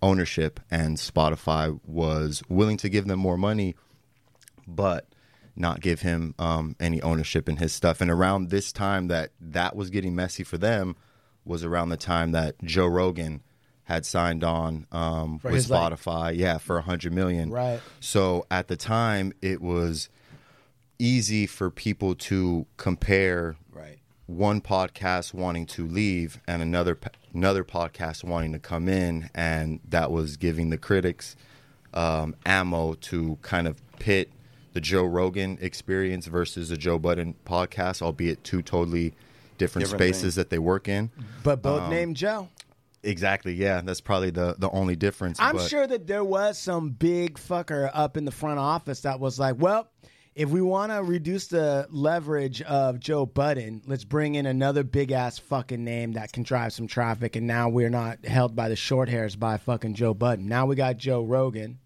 ownership, 0.01 0.59
and 0.71 0.97
Spotify 0.97 1.79
was 1.85 2.41
willing 2.47 2.77
to 2.77 2.89
give 2.89 3.07
them 3.07 3.19
more 3.19 3.37
money, 3.37 3.75
but 4.67 5.07
not 5.55 5.81
give 5.81 6.01
him 6.01 6.33
um, 6.39 6.75
any 6.79 7.01
ownership 7.01 7.49
in 7.49 7.57
his 7.57 7.73
stuff. 7.73 7.99
And 7.99 8.09
around 8.09 8.49
this 8.49 8.71
time 8.71 9.07
that 9.07 9.31
that 9.41 9.75
was 9.75 9.89
getting 9.89 10.15
messy 10.15 10.43
for 10.43 10.57
them 10.57 10.95
was 11.43 11.63
around 11.63 11.89
the 11.89 11.97
time 11.97 12.31
that 12.31 12.55
Joe 12.63 12.87
Rogan 12.87 13.41
had 13.83 14.05
signed 14.05 14.43
on 14.43 14.85
um, 14.91 15.39
with 15.43 15.69
like- 15.69 15.93
Spotify, 15.93 16.37
yeah, 16.37 16.59
for 16.59 16.77
a 16.77 16.81
hundred 16.81 17.11
million. 17.11 17.49
Right. 17.49 17.81
So 17.99 18.45
at 18.49 18.67
the 18.67 18.77
time, 18.77 19.33
it 19.41 19.61
was 19.61 20.09
easy 20.99 21.47
for 21.47 21.69
people 21.71 22.13
to 22.13 22.65
compare 22.77 23.55
Right. 23.71 23.99
one 24.27 24.61
podcast 24.61 25.33
wanting 25.33 25.65
to 25.67 25.87
leave 25.87 26.39
and 26.47 26.61
another 26.61 26.97
another 27.33 27.63
podcast 27.63 28.23
wanting 28.23 28.51
to 28.53 28.59
come 28.59 28.87
in, 28.89 29.29
and 29.33 29.79
that 29.87 30.11
was 30.11 30.35
giving 30.37 30.69
the 30.69 30.77
critics 30.77 31.35
um, 31.93 32.35
ammo 32.45 32.93
to 32.95 33.37
kind 33.41 33.67
of 33.67 33.81
pit 33.99 34.31
the 34.73 34.81
Joe 34.81 35.05
Rogan 35.05 35.57
experience 35.61 36.27
versus 36.27 36.69
the 36.69 36.77
Joe 36.77 36.99
Budden 36.99 37.33
podcast, 37.45 38.01
albeit 38.03 38.43
two 38.43 38.61
totally 38.61 39.13
different, 39.57 39.85
Different 39.87 39.89
spaces 40.01 40.21
things. 40.21 40.35
that 40.35 40.49
they 40.51 40.59
work 40.59 40.87
in. 40.87 41.09
But 41.43 41.61
both 41.63 41.81
Um, 41.83 41.89
named 41.89 42.15
Joe. 42.15 42.49
Exactly, 43.01 43.53
yeah, 43.53 43.81
that's 43.81 44.01
probably 44.01 44.29
the 44.29 44.55
the 44.59 44.69
only 44.71 44.95
difference. 44.95 45.39
I'm 45.39 45.55
but- 45.55 45.69
sure 45.69 45.87
that 45.87 46.05
there 46.07 46.23
was 46.23 46.57
some 46.59 46.89
big 46.89 47.35
fucker 47.37 47.89
up 47.93 48.17
in 48.17 48.25
the 48.25 48.31
front 48.31 48.59
office 48.59 49.01
that 49.01 49.19
was 49.19 49.39
like, 49.39 49.55
well, 49.57 49.87
if 50.39 50.47
we 50.47 50.61
want 50.61 50.89
to 50.89 51.03
reduce 51.03 51.47
the 51.47 51.85
leverage 51.91 52.61
of 52.61 53.01
Joe 53.01 53.25
Budden, 53.25 53.81
let's 53.85 54.05
bring 54.05 54.35
in 54.35 54.45
another 54.45 54.85
big 54.85 55.11
ass 55.11 55.37
fucking 55.37 55.83
name 55.83 56.13
that 56.13 56.31
can 56.31 56.43
drive 56.43 56.71
some 56.71 56.87
traffic. 56.87 57.35
And 57.35 57.45
now 57.45 57.67
we're 57.67 57.89
not 57.89 58.23
held 58.25 58.55
by 58.55 58.69
the 58.69 58.77
short 58.77 59.09
hairs 59.09 59.35
by 59.35 59.57
fucking 59.57 59.95
Joe 59.95 60.13
Budden. 60.13 60.47
Now 60.47 60.65
we 60.65 60.77
got 60.77 60.95
Joe 60.95 61.23
Rogan, 61.23 61.79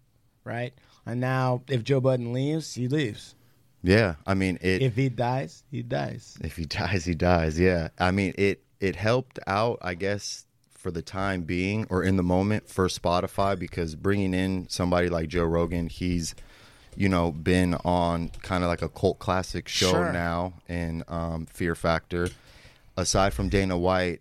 right? 0.44 0.72
And 1.04 1.20
now 1.20 1.62
if 1.68 1.82
Joe 1.82 2.00
Budden 2.00 2.32
leaves, 2.32 2.72
he 2.74 2.86
leaves. 2.86 3.34
Yeah, 3.82 4.14
I 4.24 4.34
mean 4.34 4.58
it. 4.60 4.82
If 4.82 4.94
he 4.94 5.08
dies, 5.08 5.64
he 5.72 5.82
dies. 5.82 6.38
If 6.40 6.54
he 6.54 6.64
dies, 6.64 7.04
he 7.04 7.16
dies. 7.16 7.58
Yeah. 7.58 7.88
I 7.98 8.12
mean, 8.12 8.34
it 8.38 8.62
it 8.78 8.94
helped 8.94 9.40
out, 9.48 9.80
I 9.82 9.94
guess, 9.94 10.46
for 10.70 10.92
the 10.92 11.02
time 11.02 11.42
being 11.42 11.88
or 11.90 12.04
in 12.04 12.14
the 12.14 12.22
moment 12.22 12.68
for 12.68 12.86
Spotify 12.86 13.58
because 13.58 13.96
bringing 13.96 14.32
in 14.32 14.68
somebody 14.68 15.08
like 15.08 15.26
Joe 15.26 15.44
Rogan, 15.44 15.88
he's 15.88 16.36
you 16.96 17.08
know 17.08 17.32
been 17.32 17.74
on 17.84 18.28
kind 18.42 18.62
of 18.64 18.68
like 18.68 18.82
a 18.82 18.88
cult 18.88 19.18
classic 19.18 19.68
show 19.68 19.90
Sure. 19.90 20.12
now 20.12 20.54
in 20.68 21.02
um, 21.08 21.46
Fear 21.46 21.74
Factor. 21.74 22.28
Aside 22.96 23.34
from 23.34 23.48
Dana 23.48 23.76
White, 23.76 24.20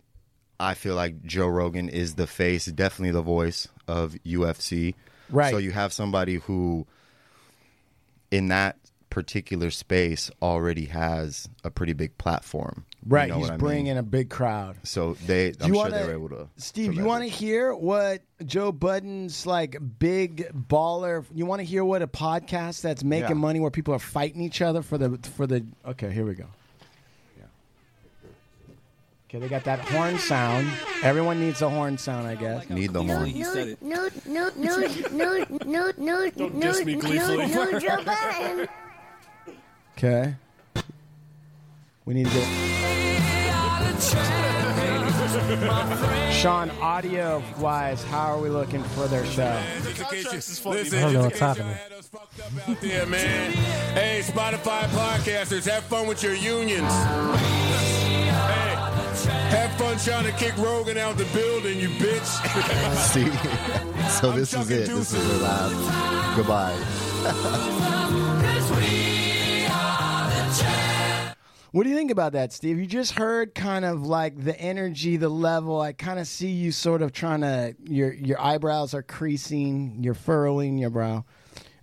I 0.59 0.73
feel 0.73 0.95
like 0.95 1.23
Joe 1.23 1.47
Rogan 1.47 1.89
is 1.89 2.15
the 2.15 2.25
face, 2.27 2.65
definitely 2.65 3.11
the 3.11 3.21
voice 3.21 3.67
of 3.87 4.15
UFC. 4.25 4.95
Right. 5.29 5.51
So 5.51 5.57
you 5.57 5.71
have 5.71 5.93
somebody 5.93 6.35
who 6.35 6.87
in 8.31 8.47
that 8.47 8.77
particular 9.09 9.69
space 9.69 10.31
already 10.41 10.85
has 10.85 11.47
a 11.63 11.69
pretty 11.69 11.93
big 11.93 12.17
platform. 12.17 12.85
You 13.05 13.09
Right. 13.09 13.29
know 13.29 13.35
He's 13.35 13.41
what 13.43 13.49
I 13.49 13.53
mean? 13.53 13.59
bringing 13.59 13.97
a 13.97 14.03
big 14.03 14.29
crowd. 14.29 14.77
So 14.83 15.15
they, 15.25 15.51
Do 15.51 15.57
I'm 15.65 15.67
you 15.69 15.73
sure 15.75 15.83
wanna- 15.83 15.99
they 15.99 16.07
were 16.07 16.13
able 16.13 16.29
to. 16.29 16.47
Steve, 16.57 16.91
to 16.91 16.97
you 16.97 17.03
want 17.03 17.23
to 17.23 17.29
hear 17.29 17.73
what 17.75 18.21
Joe 18.45 18.71
Budden's 18.71 19.45
like 19.45 19.77
big 19.99 20.49
baller? 20.69 21.25
You 21.33 21.45
want 21.45 21.59
to 21.59 21.65
hear 21.65 21.83
what 21.83 22.01
a 22.01 22.07
podcast 22.07 22.81
that's 22.81 23.03
making 23.03 23.29
Yeah. 23.29 23.33
money 23.35 23.59
where 23.59 23.71
people 23.71 23.93
are 23.93 23.99
fighting 23.99 24.41
each 24.41 24.61
other 24.61 24.81
for 24.81 24.97
the 24.97 25.19
for 25.35 25.45
the? 25.47 25.65
Okay, 25.85 26.11
here 26.11 26.25
we 26.25 26.33
go. 26.33 26.45
Okay, 29.29 29.39
they 29.39 29.47
got 29.49 29.63
that 29.63 29.79
horn 29.79 30.19
sound. 30.19 30.67
Everyone 31.01 31.39
needs 31.39 31.63
a 31.63 31.69
horn 31.69 31.97
sound, 31.97 32.27
I 32.27 32.35
guess. 32.35 32.69
Need 32.69 32.93
the 32.93 33.01
horn. 33.03 33.25
He 33.25 33.43
said 33.43 33.67
it. 33.69 33.81
No, 33.81 34.07
no, 34.27 34.51
no, 34.55 34.77
no, 35.11 35.45
no, 35.65 35.91
no, 35.97 36.29
Don't 36.29 36.53
no, 36.55 36.61
diss 36.61 36.85
me 36.85 36.93
no, 36.95 37.01
gleefully. 37.01 37.47
no, 37.47 37.79
Joe 37.79 37.97
Biden. 38.03 38.67
Okay. 39.97 40.35
We 42.05 42.13
need 42.13 42.27
to 42.27 42.33
get 42.33 42.47
Sean. 46.33 46.69
Audio 46.81 47.41
wise, 47.59 48.03
how 48.03 48.33
are 48.33 48.39
we 48.41 48.49
looking 48.49 48.83
for 48.83 49.07
their 49.07 49.25
show? 49.25 49.57
Listen, 49.85 50.99
I 50.99 51.01
don't 51.01 51.13
know 51.13 51.21
what's 51.21 51.39
just 51.39 51.39
in 51.39 51.39
case 51.39 51.39
y'all 51.39 51.47
happening. 51.47 51.73
had 51.73 51.91
us 51.93 52.07
fucked 52.07 52.81
there, 52.81 53.05
man. 53.05 53.51
Hey, 53.93 54.21
Spotify 54.23 54.83
podcasters, 54.87 55.69
have 55.69 55.83
fun 55.85 56.07
with 56.07 56.21
your 56.21 56.33
unions. 56.33 56.91
Hey, 56.91 58.25
have 59.55 59.71
fun 59.77 59.97
trying 59.97 60.25
to 60.25 60.31
kick 60.33 60.57
Rogan 60.57 60.97
out 60.97 61.15
the 61.17 61.25
building, 61.25 61.79
you 61.79 61.87
bitch. 61.87 62.25
See, 62.97 63.25
so 64.19 64.31
I'm 64.31 64.37
this 64.37 64.53
is 64.53 64.69
it. 64.69 64.87
This 64.87 64.89
is 64.89 65.13
deuces. 65.13 65.39
the 65.39 65.43
last. 65.43 66.35
Goodbye. 66.35 68.29
What 71.73 71.85
do 71.85 71.89
you 71.89 71.95
think 71.95 72.11
about 72.11 72.33
that, 72.33 72.53
Steve? 72.53 72.77
You 72.77 72.85
just 72.85 73.13
heard 73.13 73.55
kind 73.55 73.83
of 73.83 74.05
like 74.05 74.43
the 74.43 74.55
energy, 74.59 75.17
the 75.17 75.27
level. 75.27 75.81
I 75.81 75.91
kind 75.91 76.19
of 76.19 76.27
see 76.27 76.51
you 76.51 76.71
sort 76.71 77.01
of 77.01 77.13
trying 77.13 77.41
to 77.41 77.75
your 77.83 78.13
your 78.13 78.39
eyebrows 78.39 78.93
are 78.93 79.01
creasing, 79.01 79.97
you're 80.03 80.13
furrowing 80.13 80.77
your 80.77 80.91
brow. 80.91 81.25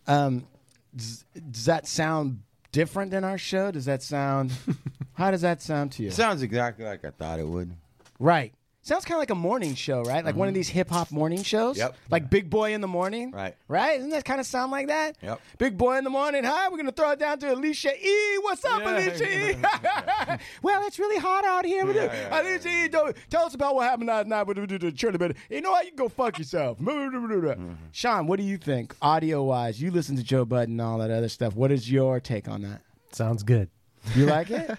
Um, 0.06 0.46
does, 0.94 1.24
does 1.50 1.64
that 1.64 1.88
sound 1.88 2.42
different 2.70 3.10
than 3.10 3.24
our 3.24 3.36
show? 3.36 3.72
Does 3.72 3.86
that 3.86 4.00
sound? 4.04 4.52
how 5.14 5.32
does 5.32 5.40
that 5.40 5.60
sound 5.60 5.90
to 5.92 6.04
you? 6.04 6.12
Sounds 6.12 6.42
exactly 6.42 6.84
like 6.84 7.04
I 7.04 7.10
thought 7.10 7.40
it 7.40 7.48
would. 7.48 7.74
right. 8.20 8.54
Sounds 8.90 9.04
kind 9.04 9.14
of 9.18 9.20
like 9.20 9.30
a 9.30 9.36
morning 9.36 9.76
show, 9.76 10.02
right? 10.02 10.24
Like 10.24 10.34
one 10.34 10.48
of 10.48 10.54
these 10.54 10.68
hip 10.68 10.90
hop 10.90 11.12
morning 11.12 11.44
shows. 11.44 11.78
Yep. 11.78 11.94
Like 12.10 12.28
Big 12.28 12.50
Boy 12.50 12.74
in 12.74 12.80
the 12.80 12.88
morning. 12.88 13.30
Right. 13.30 13.54
Right? 13.68 13.98
Doesn't 13.98 14.10
that 14.10 14.24
kind 14.24 14.40
of 14.40 14.46
sound 14.46 14.72
like 14.72 14.88
that? 14.88 15.16
Yep. 15.22 15.40
Big 15.58 15.78
Boy 15.78 15.96
in 15.98 16.02
the 16.02 16.10
morning. 16.10 16.42
Hi, 16.42 16.68
we're 16.68 16.76
gonna 16.76 16.90
throw 16.90 17.12
it 17.12 17.20
down 17.20 17.38
to 17.38 17.52
Alicia 17.54 17.92
E. 18.04 18.38
What's 18.40 18.64
up, 18.64 18.80
Yeah. 18.82 18.90
Alicia 18.98 19.50
E? 19.52 19.54
well, 20.62 20.84
it's 20.88 20.98
really 20.98 21.20
hot 21.20 21.44
out 21.44 21.64
here. 21.64 21.86
Yeah, 21.92 22.12
yeah, 22.12 22.40
Alicia 22.42 22.68
E, 22.68 22.88
don't- 22.88 23.16
tell 23.30 23.44
us 23.44 23.54
about 23.54 23.76
what 23.76 23.88
happened 23.88 24.08
last 24.08 24.26
night 24.26 24.44
with 24.48 24.56
the- 24.56 24.78
the 24.78 24.90
chili 24.90 25.18
bit. 25.18 25.36
You 25.48 25.60
know 25.60 25.70
what? 25.70 25.84
You 25.84 25.92
can 25.92 25.96
go 25.98 26.08
fuck 26.08 26.36
yourself. 26.36 26.78
Mm-hmm. 26.90 27.74
Sean, 27.92 28.26
what 28.26 28.40
do 28.40 28.42
you 28.44 28.56
think, 28.58 28.96
audio 29.00 29.44
wise? 29.44 29.80
You 29.80 29.92
listen 29.92 30.16
to 30.16 30.24
Joe 30.24 30.44
Budden 30.44 30.74
and 30.74 30.80
all 30.80 30.98
that 30.98 31.12
other 31.12 31.28
stuff. 31.28 31.54
What 31.54 31.70
is 31.70 31.88
your 31.88 32.18
take 32.18 32.48
on 32.48 32.62
that? 32.62 32.80
Sounds 33.12 33.44
good. 33.44 33.68
You 34.16 34.26
like 34.26 34.50
it? 34.50 34.76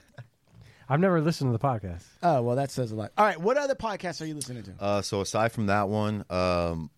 I've 0.92 1.00
never 1.00 1.22
listened 1.22 1.48
to 1.48 1.58
the 1.58 1.66
podcast. 1.66 2.04
oh 2.22 2.42
well, 2.42 2.58
that 2.58 2.70
says 2.70 2.92
a 2.92 2.96
lot. 2.96 3.14
All 3.18 3.26
right, 3.26 3.40
what 3.40 3.56
other 3.56 3.76
podcasts 3.76 4.22
are 4.22 4.26
you 4.26 4.36
listening 4.36 4.64
to? 4.64 4.74
Uh, 4.78 5.02
so 5.02 5.22
aside 5.22 5.54
from 5.54 5.68
that 5.68 5.88
one, 5.88 6.26
um, 6.30 6.90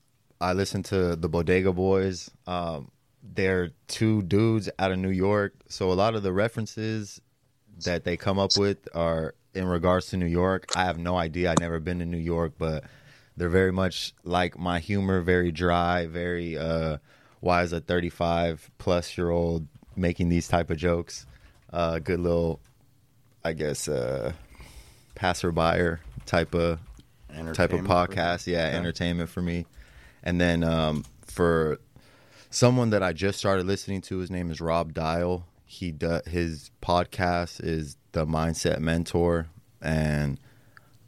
I 0.41 0.53
listen 0.53 0.81
to 0.83 1.15
the 1.15 1.29
Bodega 1.29 1.71
Boys. 1.71 2.31
Um, 2.47 2.89
they're 3.21 3.69
two 3.87 4.23
dudes 4.23 4.67
out 4.79 4.91
of 4.91 4.97
New 4.97 5.11
York, 5.11 5.53
so 5.69 5.91
a 5.91 5.93
lot 5.93 6.15
of 6.15 6.23
the 6.23 6.33
references 6.33 7.21
that 7.85 8.03
they 8.03 8.17
come 8.17 8.39
up 8.39 8.57
with 8.57 8.79
are 8.95 9.35
in 9.53 9.67
regards 9.67 10.07
to 10.07 10.17
New 10.17 10.25
York. 10.25 10.65
I 10.75 10.85
have 10.85 10.97
no 10.97 11.15
idea. 11.15 11.51
I've 11.51 11.59
never 11.59 11.79
been 11.79 11.99
to 11.99 12.05
New 12.05 12.17
York, 12.17 12.53
but 12.57 12.85
they're 13.37 13.47
very 13.47 13.71
much 13.71 14.15
like 14.23 14.57
my 14.57 14.79
humor, 14.79 15.21
very 15.21 15.51
dry, 15.51 16.07
very 16.07 16.57
uh, 16.57 16.97
why 17.41 17.61
is 17.61 17.71
a 17.73 17.79
35 17.79 18.71
plus 18.79 19.19
year 19.19 19.29
old 19.29 19.67
making 19.95 20.29
these 20.29 20.47
type 20.47 20.71
of 20.71 20.77
jokes? 20.77 21.27
Uh, 21.71 21.99
good 21.99 22.19
little, 22.19 22.59
I 23.43 23.53
guess, 23.53 23.87
uh, 23.87 24.33
passerby 25.15 25.97
type 26.25 26.53
of 26.55 26.79
type 27.53 27.73
of 27.73 27.81
podcast. 27.81 28.47
Yeah, 28.47 28.65
entertainment 28.65 29.29
for 29.29 29.41
me. 29.41 29.65
And 30.23 30.39
then 30.39 30.63
um, 30.63 31.03
for 31.25 31.79
someone 32.49 32.91
that 32.91 33.03
I 33.03 33.13
just 33.13 33.39
started 33.39 33.65
listening 33.65 34.01
to, 34.03 34.19
his 34.19 34.31
name 34.31 34.51
is 34.51 34.61
Rob 34.61 34.93
Dial. 34.93 35.45
He 35.65 35.91
do, 35.91 36.21
his 36.25 36.71
podcast 36.81 37.63
is 37.63 37.97
the 38.11 38.25
Mindset 38.25 38.79
Mentor, 38.79 39.47
and 39.81 40.39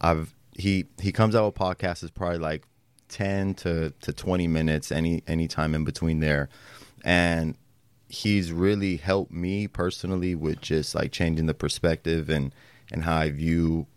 I've 0.01 0.35
he 0.53 0.85
he 1.01 1.11
comes 1.11 1.35
out 1.35 1.45
with 1.45 1.55
podcasts 1.55 2.03
is 2.03 2.11
probably 2.11 2.39
like 2.39 2.65
ten 3.07 3.53
to 3.55 3.91
to 4.01 4.11
twenty 4.11 4.47
minutes 4.47 4.91
any 4.91 5.23
any 5.27 5.47
time 5.47 5.75
in 5.75 5.83
between 5.85 6.19
there, 6.19 6.49
and 7.03 7.55
he's 8.07 8.51
really 8.51 8.97
helped 8.97 9.31
me 9.31 9.67
personally 9.67 10.35
with 10.35 10.61
just 10.61 10.95
like 10.95 11.11
changing 11.11 11.45
the 11.45 11.53
perspective 11.53 12.29
and 12.29 12.53
and 12.91 13.03
how 13.03 13.17
I 13.17 13.31
view 13.31 13.87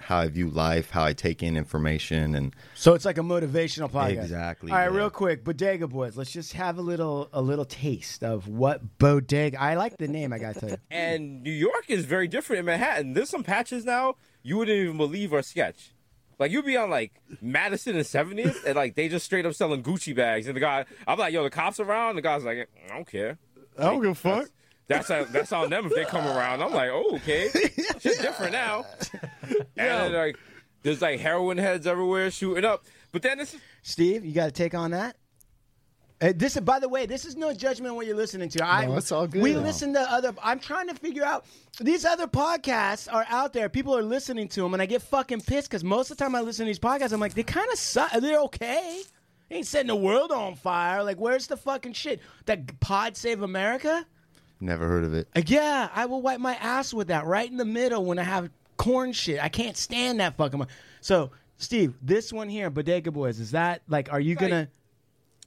how 0.00 0.18
I 0.18 0.28
view 0.28 0.48
life, 0.48 0.90
how 0.90 1.04
I 1.04 1.12
take 1.12 1.42
in 1.42 1.56
information, 1.56 2.34
and 2.34 2.54
So 2.74 2.94
it's 2.94 3.04
like 3.04 3.18
a 3.18 3.22
motivational 3.22 3.90
podcast. 3.90 4.22
Exactly, 4.22 4.70
All 4.70 4.78
right, 4.78 4.90
yeah. 4.90 4.96
real 4.96 5.10
quick, 5.10 5.44
Bodega 5.44 5.86
Boys. 5.86 6.16
Let's 6.16 6.30
just 6.30 6.54
have 6.54 6.78
a 6.78 6.82
little 6.82 7.28
a 7.32 7.42
little 7.42 7.64
taste 7.64 8.24
of 8.24 8.48
what 8.48 8.98
Bodega. 8.98 9.60
I 9.60 9.74
like 9.74 9.98
the 9.98 10.08
name. 10.08 10.32
I 10.32 10.38
gotta 10.38 10.60
tell 10.60 10.70
you. 10.70 10.76
And 10.90 11.42
New 11.42 11.52
York 11.52 11.86
is 11.88 12.04
very 12.06 12.28
different 12.28 12.60
in 12.60 12.66
Manhattan. 12.66 13.12
There's 13.12 13.28
some 13.28 13.42
patches 13.44 13.84
now 13.84 14.14
you 14.42 14.56
wouldn't 14.56 14.78
even 14.78 14.96
believe 14.96 15.32
are 15.34 15.42
sketch. 15.42 15.92
Like 16.38 16.52
you'd 16.52 16.64
be 16.64 16.76
on 16.76 16.90
like 16.90 17.12
Madison 17.40 17.96
and 17.96 18.04
70th, 18.04 18.64
and 18.64 18.76
like 18.76 18.94
they 18.94 19.08
just 19.08 19.24
straight 19.24 19.44
up 19.46 19.54
selling 19.54 19.82
Gucci 19.82 20.14
bags. 20.14 20.46
And 20.46 20.56
the 20.56 20.60
guy, 20.60 20.84
I'm 21.06 21.18
like, 21.18 21.32
yo, 21.32 21.42
the 21.42 21.50
cops 21.50 21.80
around. 21.80 22.16
The 22.16 22.22
guy's 22.22 22.44
like, 22.44 22.58
mm, 22.58 22.90
I 22.90 22.94
don't 22.94 23.06
care. 23.10 23.38
I 23.78 23.82
don't 23.84 24.00
give 24.00 24.10
a 24.10 24.14
fuck. 24.14 24.48
That's 24.86 25.10
a, 25.10 25.26
that's 25.30 25.52
on 25.52 25.68
them 25.68 25.86
if 25.86 25.94
they 25.94 26.04
come 26.04 26.26
around. 26.26 26.62
I'm 26.62 26.72
like, 26.72 26.88
oh, 26.90 27.16
okay, 27.16 27.48
shit 28.00 28.20
different 28.20 28.52
now. 28.52 28.86
And 29.42 29.66
then, 29.76 30.12
like, 30.14 30.38
there's 30.82 31.02
like 31.02 31.20
heroin 31.20 31.58
heads 31.58 31.86
everywhere 31.86 32.30
shooting 32.30 32.64
up. 32.64 32.84
But 33.12 33.22
then 33.22 33.38
this 33.38 33.54
is 33.54 33.60
Steve, 33.82 34.24
you 34.24 34.32
got 34.32 34.46
to 34.46 34.50
take 34.50 34.74
on 34.74 34.92
that. 34.92 35.16
Uh, 36.20 36.32
this, 36.34 36.56
is, 36.56 36.62
by 36.62 36.80
the 36.80 36.88
way, 36.88 37.06
this 37.06 37.24
is 37.24 37.36
no 37.36 37.52
judgment 37.54 37.90
on 37.90 37.96
what 37.96 38.04
you're 38.06 38.16
listening 38.16 38.48
to. 38.48 38.64
I, 38.66 38.86
No, 38.86 38.96
it's 38.96 39.12
all 39.12 39.28
good. 39.28 39.40
We 39.40 39.52
No. 39.54 39.60
listen 39.60 39.92
to 39.94 40.00
other. 40.00 40.34
I'm 40.42 40.58
trying 40.58 40.88
to 40.88 40.94
figure 40.94 41.24
out 41.24 41.44
these 41.80 42.04
other 42.04 42.26
podcasts 42.26 43.06
are 43.12 43.24
out 43.28 43.52
there. 43.52 43.68
People 43.68 43.96
are 43.96 44.02
listening 44.02 44.48
to 44.48 44.62
them, 44.62 44.72
and 44.72 44.82
I 44.82 44.86
get 44.86 45.02
fucking 45.02 45.42
pissed 45.42 45.70
because 45.70 45.84
most 45.84 46.10
of 46.10 46.16
the 46.16 46.24
time 46.24 46.34
I 46.34 46.40
listen 46.40 46.66
to 46.66 46.70
these 46.70 46.80
podcasts, 46.80 47.12
I'm 47.12 47.20
like, 47.20 47.34
they 47.34 47.44
kind 47.44 47.70
of 47.72 47.78
suck. 47.78 48.10
They're 48.12 48.40
okay. 48.40 49.02
They 49.48 49.56
ain't 49.56 49.66
setting 49.66 49.86
the 49.86 49.96
world 49.96 50.32
on 50.32 50.56
fire. 50.56 51.04
Like, 51.04 51.18
where's 51.20 51.46
the 51.46 51.56
fucking 51.56 51.92
shit? 51.92 52.20
That 52.46 52.80
Pod 52.80 53.16
Save 53.16 53.42
America? 53.42 54.04
Never 54.60 54.88
heard 54.88 55.04
of 55.04 55.14
it. 55.14 55.28
Uh, 55.36 55.42
Yeah, 55.46 55.88
I 55.94 56.06
will 56.06 56.20
wipe 56.20 56.40
my 56.40 56.56
ass 56.56 56.92
with 56.92 57.08
that 57.08 57.26
right 57.26 57.48
in 57.48 57.56
the 57.58 57.64
middle 57.64 58.04
when 58.04 58.18
I 58.18 58.24
have 58.24 58.50
corn 58.76 59.12
shit. 59.12 59.40
I 59.42 59.48
can't 59.48 59.76
stand 59.76 60.18
that 60.18 60.36
fucking. 60.36 60.66
So, 61.00 61.30
Steve, 61.58 61.94
this 62.02 62.32
one 62.32 62.48
here, 62.48 62.70
Bodega 62.70 63.12
Boys, 63.12 63.38
is 63.38 63.52
that 63.52 63.82
like? 63.88 64.12
Are 64.12 64.20
you 64.20 64.34
gonna? 64.34 64.68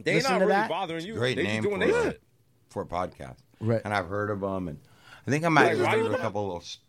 They 0.05 0.15
Listen 0.15 0.31
not 0.34 0.39
to 0.39 0.46
really 0.46 0.55
that? 0.58 0.70
bothering 0.70 1.05
you. 1.05 1.13
Great 1.15 1.36
they 1.38 1.43
name 1.43 1.63
doing 1.63 1.81
for 1.81 1.88
their 1.88 2.00
a, 2.00 2.03
shit. 2.12 2.22
for 2.70 2.81
a 2.84 2.86
podcast. 2.86 3.38
Right. 3.60 3.81
And 3.86 3.93
I've 3.93 4.08
heard 4.08 4.29
of 4.29 4.41
them, 4.41 4.67
and 4.67 4.79
I 5.27 5.31
think 5.31 5.46
I 5.46 5.50
might 5.50 5.77
Wait, 5.77 5.81
why 5.84 5.89
have 5.91 6.00
you 6.00 6.05
a 6.08 6.10
not- 6.10 6.20
couple 6.20 6.43
little 6.46 6.62
s- 6.62 6.79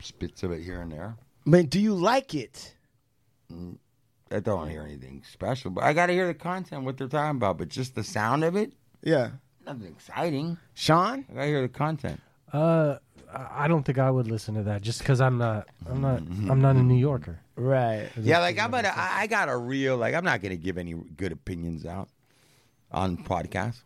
spits 0.00 0.42
of 0.42 0.52
it 0.52 0.62
here 0.62 0.80
and 0.80 0.92
there. 0.92 1.16
But 1.46 1.70
do 1.70 1.80
you 1.80 1.94
like 1.94 2.34
it? 2.34 2.74
I 4.30 4.40
don't 4.40 4.68
hear 4.68 4.82
anything 4.82 5.22
special, 5.32 5.70
but 5.70 5.84
I 5.84 5.94
got 5.94 6.06
to 6.06 6.12
hear 6.12 6.26
the 6.26 6.34
content, 6.34 6.84
what 6.84 6.98
they're 6.98 7.08
talking 7.08 7.36
about. 7.36 7.56
But 7.58 7.68
just 7.70 7.94
the 7.94 8.04
sound 8.04 8.44
of 8.44 8.56
it, 8.56 8.72
Yeah. 9.02 9.30
nothing 9.64 9.86
exciting. 9.86 10.58
Sean? 10.74 11.24
I 11.30 11.32
got 11.34 11.40
to 11.40 11.46
hear 11.46 11.62
the 11.62 11.68
content. 11.68 12.20
Uh, 12.52 12.96
I 13.32 13.64
I 13.64 13.68
don't 13.68 13.82
think 13.84 13.98
I 13.98 14.10
would 14.10 14.26
listen 14.30 14.54
to 14.54 14.62
that 14.64 14.80
just 14.82 14.98
because 15.00 15.20
I'm 15.20 15.36
not. 15.38 15.68
I'm 15.86 16.00
not. 16.00 16.18
I'm 16.18 16.60
not 16.62 16.76
a 16.76 16.82
New 16.82 16.96
Yorker. 16.96 17.38
Right. 17.56 18.08
Yeah, 18.16 18.38
like 18.38 18.58
I'm 18.58 18.70
gonna, 18.70 18.92
I 18.94 19.22
I 19.22 19.26
got 19.26 19.48
a 19.50 19.56
real, 19.56 19.96
like 19.98 20.14
I'm 20.14 20.24
not 20.24 20.40
gonna 20.40 20.56
give 20.56 20.78
any 20.78 20.94
good 20.94 21.32
opinions 21.32 21.84
out 21.84 22.08
on 22.90 23.16
podcasts 23.18 23.82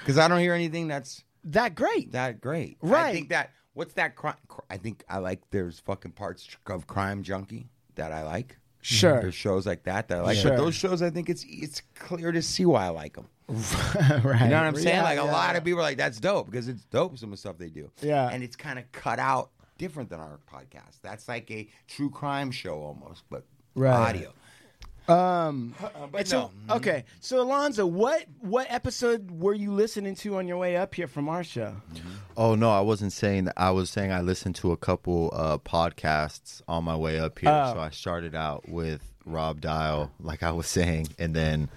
because 0.00 0.18
I 0.18 0.28
don't 0.28 0.40
hear 0.40 0.54
anything 0.54 0.88
that's 0.88 1.24
That 1.44 1.74
great. 1.74 2.12
that 2.12 2.40
great. 2.40 2.78
Right? 2.80 3.06
I 3.06 3.12
think 3.12 3.28
that 3.30 3.50
what's 3.74 3.94
that 3.94 4.16
crime? 4.16 4.36
I 4.70 4.76
think 4.76 5.04
I 5.08 5.18
like. 5.18 5.40
There's 5.50 5.78
fucking 5.80 6.12
parts 6.12 6.48
of 6.66 6.86
Crime 6.86 7.22
Junkie 7.22 7.68
that 7.94 8.12
I 8.12 8.22
like. 8.24 8.56
Sure. 8.80 9.20
There's 9.20 9.34
shows 9.34 9.66
like 9.66 9.82
that 9.84 10.08
that 10.08 10.18
I 10.18 10.20
like, 10.22 10.36
Sure. 10.38 10.52
but 10.52 10.56
those 10.58 10.74
shows 10.74 11.02
I 11.02 11.10
think 11.10 11.28
it's 11.28 11.44
it's 11.48 11.82
clear 11.94 12.32
to 12.32 12.40
see 12.42 12.64
why 12.64 12.86
I 12.86 12.88
like 12.90 13.14
them. 13.16 13.26
right. 13.48 14.42
You 14.42 14.48
know 14.48 14.56
what 14.58 14.66
I'm 14.66 14.76
saying? 14.76 14.96
Yeah, 14.96 15.02
like 15.02 15.18
a 15.18 15.24
yeah, 15.24 15.32
lot 15.32 15.56
of 15.56 15.64
people 15.64 15.80
are 15.80 15.82
like, 15.82 15.96
that's 15.96 16.20
dope 16.20 16.46
because 16.50 16.68
it's 16.68 16.84
dope 16.84 17.18
some 17.18 17.28
of 17.28 17.32
the 17.32 17.36
stuff 17.38 17.56
they 17.58 17.70
do. 17.70 17.90
Yeah. 18.02 18.28
And 18.30 18.42
it's 18.44 18.56
kind 18.56 18.78
of 18.78 18.90
cut 18.92 19.18
out 19.18 19.50
different 19.78 20.10
than 20.10 20.20
our 20.20 20.38
podcast. 20.52 21.00
That's 21.02 21.28
like 21.28 21.50
a 21.50 21.68
true 21.86 22.10
crime 22.10 22.50
show 22.50 22.80
almost, 22.80 23.24
but 23.30 23.44
Right. 23.74 23.90
audio. 23.92 24.32
Um. 25.08 25.74
but 26.12 26.20
and 26.20 26.28
so, 26.28 26.50
no. 26.68 26.76
okay. 26.76 27.04
So, 27.20 27.40
Alonzo, 27.40 27.86
what 27.86 28.26
what 28.40 28.66
episode 28.70 29.30
were 29.30 29.54
you 29.54 29.72
listening 29.72 30.14
to 30.16 30.36
on 30.36 30.46
your 30.46 30.58
way 30.58 30.76
up 30.76 30.94
here 30.94 31.06
from 31.06 31.28
our 31.28 31.42
show? 31.42 31.74
Oh 32.36 32.54
no, 32.54 32.70
I 32.70 32.80
wasn't 32.80 33.12
saying 33.12 33.44
that. 33.44 33.54
I 33.56 33.70
was 33.70 33.90
saying 33.90 34.12
I 34.12 34.20
listened 34.20 34.54
to 34.56 34.72
a 34.72 34.76
couple 34.76 35.32
uh, 35.34 35.58
podcasts 35.58 36.62
on 36.68 36.84
my 36.84 36.96
way 36.96 37.18
up 37.18 37.38
here. 37.38 37.50
Oh. 37.50 37.74
So 37.74 37.80
I 37.80 37.90
started 37.90 38.34
out 38.34 38.68
with 38.68 39.02
Rob 39.24 39.60
Dial, 39.60 40.10
like 40.20 40.42
I 40.42 40.52
was 40.52 40.66
saying, 40.66 41.08
and 41.18 41.34
then 41.34 41.68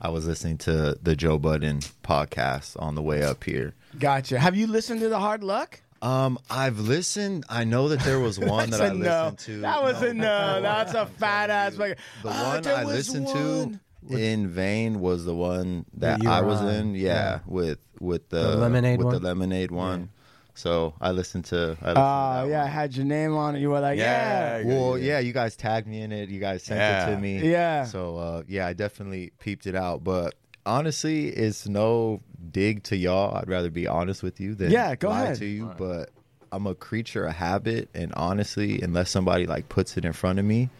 I 0.00 0.10
was 0.10 0.26
listening 0.26 0.58
to 0.58 0.96
the 1.02 1.16
Joe 1.16 1.38
Budden 1.38 1.80
podcast 2.02 2.80
on 2.80 2.94
the 2.94 3.02
way 3.02 3.22
up 3.22 3.44
here. 3.44 3.74
Gotcha. 3.98 4.38
Have 4.38 4.56
you 4.56 4.66
listened 4.66 5.00
to 5.00 5.08
the 5.08 5.18
Hard 5.18 5.42
Luck? 5.42 5.80
Um, 6.00 6.38
I've 6.50 6.78
listened. 6.78 7.44
I 7.48 7.64
know 7.64 7.88
that 7.88 8.00
there 8.00 8.20
was 8.20 8.38
one 8.38 8.70
that 8.70 8.80
I 8.80 8.88
listened 8.92 9.00
no. 9.00 9.34
to. 9.38 9.60
That 9.60 9.82
was 9.82 10.02
a 10.02 10.14
no. 10.14 10.60
That's 10.62 10.94
a 10.94 11.06
fat 11.06 11.50
ass. 11.50 11.76
fucking- 11.76 11.96
The 12.22 12.28
Ah, 12.30 12.52
one 12.54 12.62
there 12.62 12.76
I 12.76 12.84
listened 12.84 13.26
one. 13.26 13.80
to 14.08 14.16
in 14.16 14.48
vain 14.48 15.00
was 15.00 15.24
the 15.24 15.34
one 15.34 15.84
that 15.94 16.24
I 16.24 16.40
was 16.42 16.60
on, 16.60 16.68
in. 16.68 16.94
Yeah, 16.94 17.00
yeah. 17.02 17.38
with 17.46 17.78
with 18.00 18.28
the, 18.28 18.38
The 18.52 18.56
lemonade 18.56 18.98
with 18.98 19.06
one? 19.06 19.14
the 19.16 19.20
lemonade 19.20 19.70
one. 19.72 20.10
So 20.54 20.94
I 21.00 21.10
listened 21.10 21.44
to. 21.46 21.56
I 21.56 21.60
listened 21.60 21.80
to 21.82 21.90
Oh 22.00 22.42
that 22.44 22.48
yeah, 22.48 22.64
I 22.64 22.66
had 22.68 22.94
your 22.96 23.04
name 23.06 23.34
on 23.34 23.56
it. 23.56 23.60
You 23.60 23.70
were 23.70 23.80
like, 23.80 23.98
yeah, 23.98 24.58
Yeah. 24.58 24.66
Well, 24.66 24.98
yeah, 24.98 25.18
you 25.18 25.32
guys 25.32 25.56
tagged 25.56 25.86
me 25.86 26.00
in 26.00 26.10
it. 26.12 26.28
You 26.30 26.40
guys 26.40 26.62
sent 26.62 26.78
Yeah. 26.80 27.08
it 27.08 27.14
to 27.14 27.20
me. 27.20 27.38
Yeah. 27.50 27.84
So 27.84 28.16
uh, 28.16 28.42
yeah, 28.48 28.66
I 28.66 28.72
definitely 28.72 29.32
peeped 29.40 29.66
it 29.66 29.74
out. 29.74 30.02
But 30.04 30.34
honestly, 30.66 31.28
it's 31.28 31.66
no 31.68 32.20
dig 32.52 32.82
to 32.84 32.96
y'all. 32.96 33.36
I'd 33.36 33.48
rather 33.48 33.70
be 33.70 33.86
honest 33.86 34.22
with 34.22 34.40
you 34.40 34.54
than 34.54 34.70
Yeah, 34.70 34.94
go 34.96 35.10
lie 35.10 35.24
ahead. 35.24 35.38
to 35.38 35.46
you. 35.46 35.70
But 35.78 36.10
I'm 36.52 36.66
a 36.66 36.74
creature 36.74 37.24
of 37.26 37.34
habit, 37.34 37.88
and 37.94 38.12
honestly, 38.14 38.80
unless 38.80 39.10
somebody 39.10 39.46
like 39.46 39.68
puts 39.68 39.96
it 39.96 40.04
in 40.04 40.12
front 40.12 40.38
of 40.38 40.44
me, 40.44 40.70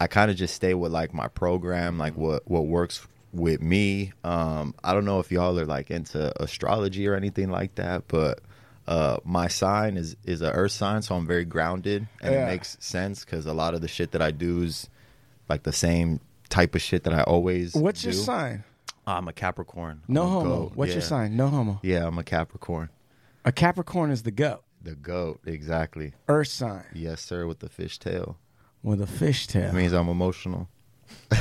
I 0.00 0.06
kind 0.06 0.30
of 0.30 0.36
just 0.36 0.54
stay 0.54 0.74
with 0.74 0.92
like 0.92 1.12
my 1.14 1.28
program, 1.28 1.98
like 1.98 2.16
what 2.16 2.48
what 2.50 2.66
works 2.66 3.06
with 3.32 3.60
me. 3.60 4.12
Um, 4.24 4.74
I 4.82 4.94
don't 4.94 5.04
know 5.04 5.20
if 5.20 5.30
y'all 5.30 5.58
are 5.58 5.66
like 5.66 5.90
into 5.90 6.32
astrology 6.42 7.06
or 7.06 7.14
anything 7.14 7.50
like 7.50 7.74
that, 7.76 8.08
but 8.08 8.40
uh, 8.86 9.18
my 9.24 9.48
sign 9.48 9.96
is 9.96 10.16
is 10.24 10.40
a 10.42 10.50
Earth 10.52 10.72
sign, 10.72 11.02
so 11.02 11.14
I'm 11.14 11.26
very 11.26 11.44
grounded, 11.44 12.06
and 12.22 12.34
Yeah. 12.34 12.44
it 12.44 12.46
makes 12.46 12.76
sense 12.80 13.24
because 13.24 13.44
a 13.46 13.52
lot 13.52 13.74
of 13.74 13.80
the 13.82 13.88
shit 13.88 14.12
that 14.12 14.22
I 14.22 14.30
do 14.30 14.62
is 14.62 14.88
like 15.48 15.62
the 15.64 15.72
same 15.72 16.20
type 16.48 16.74
of 16.74 16.80
shit 16.80 17.04
that 17.04 17.12
I 17.12 17.22
always. 17.22 17.74
What's 17.74 18.02
your 18.04 18.14
sign? 18.14 18.64
I'm 19.16 19.28
a 19.28 19.32
Capricorn. 19.32 20.02
No 20.08 20.22
I'm 20.22 20.28
a 20.28 20.30
homo. 20.30 20.48
goat. 20.64 20.72
What's 20.74 20.92
your 20.92 21.00
Yeah. 21.02 21.06
sign? 21.08 21.36
No 21.36 21.48
homo. 21.48 21.80
Yeah, 21.82 22.06
I'm 22.06 22.18
a 22.18 22.24
Capricorn. 22.24 22.90
A 23.44 23.52
Capricorn 23.52 24.10
is 24.10 24.22
the 24.22 24.30
goat. 24.30 24.62
The 24.82 24.94
goat, 24.94 25.40
exactly. 25.46 26.12
Earth 26.28 26.48
sign 26.48 26.84
Yes, 26.94 27.20
sir. 27.22 27.46
With 27.46 27.58
the 27.60 27.68
fish 27.68 27.98
tail, 27.98 28.36
with 28.82 29.00
a 29.02 29.06
fishtail. 29.06 29.70
it 29.70 29.74
means 29.74 29.92
I'm 29.92 30.08
emotional. 30.08 30.68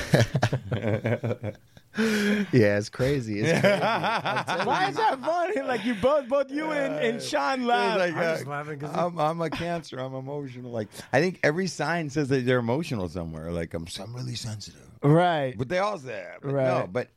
yeah, 1.98 2.78
it's 2.78 2.90
crazy. 2.90 3.40
It's 3.42 3.60
crazy. 3.60 3.80
Why 3.80 4.88
is 4.90 4.96
that 4.96 5.20
funny? 5.20 5.62
Like 5.62 5.84
you 5.86 5.96
both, 5.96 6.28
both 6.30 6.52
you 6.52 6.72
and, 6.72 6.94
and 6.96 7.22
Sean 7.22 7.66
laugh. 7.66 7.98
Like, 8.00 8.14
I'm 8.14 8.20
uh, 8.20 8.34
just 8.36 8.48
laughing 8.48 8.80
'cause 8.80 8.96
I'm, 8.96 9.20
I'm 9.20 9.42
a 9.42 9.50
cancer. 9.50 10.00
I'm 10.00 10.14
emotional. 10.14 10.72
Like 10.72 10.88
I 11.12 11.20
think 11.22 11.40
every 11.44 11.68
sign 11.68 12.10
says 12.10 12.30
that 12.30 12.46
they're 12.46 12.60
emotional 12.60 13.10
somewhere. 13.10 13.52
Like 13.52 13.74
I'm, 13.74 13.86
I'm 14.00 14.16
really 14.16 14.36
sensitive, 14.36 14.82
right. 15.04 15.56
but 15.58 15.70
they 15.70 15.80
all 15.80 15.98
say 15.98 16.08
that. 16.08 16.42
But 16.42 16.52
Right. 16.54 16.66
No, 16.66 16.88
but 16.92 17.10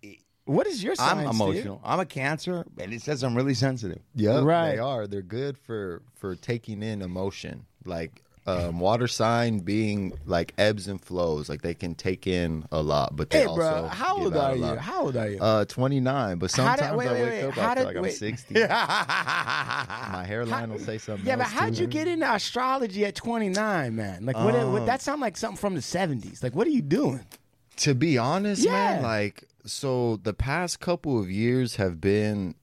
What 0.51 0.67
is 0.67 0.83
your 0.83 0.95
sign? 0.97 1.27
I'm 1.27 1.33
Steve? 1.35 1.49
emotional. 1.49 1.81
I'm 1.85 2.01
a 2.01 2.07
cancer, 2.07 2.67
and 2.79 2.93
it 2.93 3.03
says 3.03 3.23
I'm 3.23 3.37
really 3.37 3.55
sensitive. 3.55 4.01
Yeah, 4.15 4.41
Right. 4.43 4.73
they 4.73 4.79
are. 4.79 5.07
They're 5.07 5.23
good 5.23 5.57
for 5.59 6.03
for 6.17 6.35
taking 6.35 6.83
in 6.83 7.03
emotion. 7.03 7.67
Like 7.85 8.23
um, 8.47 8.81
water 8.81 9.07
sign 9.07 9.61
being 9.61 10.13
like 10.27 10.53
ebbs 10.59 10.89
and 10.89 11.01
flows. 11.01 11.49
Like 11.49 11.63
they 11.63 11.75
can 11.75 11.95
take 11.95 12.27
in 12.27 12.65
a 12.73 12.83
lot, 12.83 13.15
but 13.15 13.31
they 13.31 13.41
Hey, 13.41 13.45
also 13.47 13.61
bro, 13.61 13.87
how 13.89 14.19
old 14.19 14.37
are 14.37 14.57
you? 14.57 14.65
How 14.77 15.03
old 15.03 15.17
are 15.17 15.29
you? 15.29 15.39
Uh, 15.39 15.65
29. 15.67 16.39
But 16.39 16.51
How 16.53 16.75
did- 16.75 16.81
sometimes 16.81 16.99
wait, 16.99 17.07
I 17.09 17.13
wait, 17.13 17.23
wake 17.23 17.31
wait, 17.31 17.43
up, 17.45 17.55
how 17.55 17.71
I 17.71 17.75
did- 17.75 17.81
feel 17.81 18.03
like 18.03 18.07
I'm 18.07 18.11
60. 18.11 18.55
My 18.65 20.25
hairline 20.27 20.71
will 20.73 20.79
say 20.81 20.99
something. 20.99 21.27
yeah, 21.27 21.37
but 21.37 21.47
how'd 21.47 21.75
too. 21.77 21.83
you 21.83 21.87
get 21.87 22.09
into 22.09 22.33
astrology 22.33 23.05
at 23.05 23.15
29, 23.15 23.95
man? 23.95 24.25
Like, 24.27 24.37
what, 24.37 24.55
Um, 24.57 24.73
what? 24.73 24.87
That 24.87 25.01
sound 25.03 25.21
like 25.21 25.37
something 25.37 25.57
from 25.59 25.75
the 25.75 25.81
70s. 25.81 26.43
Like, 26.43 26.55
what 26.55 26.67
are 26.67 26.71
you 26.71 26.83
doing? 26.83 27.21
To 27.81 27.95
be 27.95 28.19
honest, 28.19 28.67
man, 28.67 29.03
like 29.03 29.45
so 29.65 30.17
the 30.17 30.35
past 30.35 30.81
couple 30.81 31.19
of 31.19 31.31
years 31.31 31.77
have 31.77 32.01
been 32.01 32.55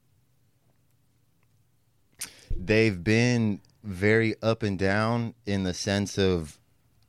they've 2.56 3.03
been 3.03 3.62
very 3.84 4.36
up 4.41 4.63
and 4.63 4.77
down 4.77 5.34
in 5.45 5.63
the 5.63 5.73
sense 5.73 6.17
of 6.17 6.60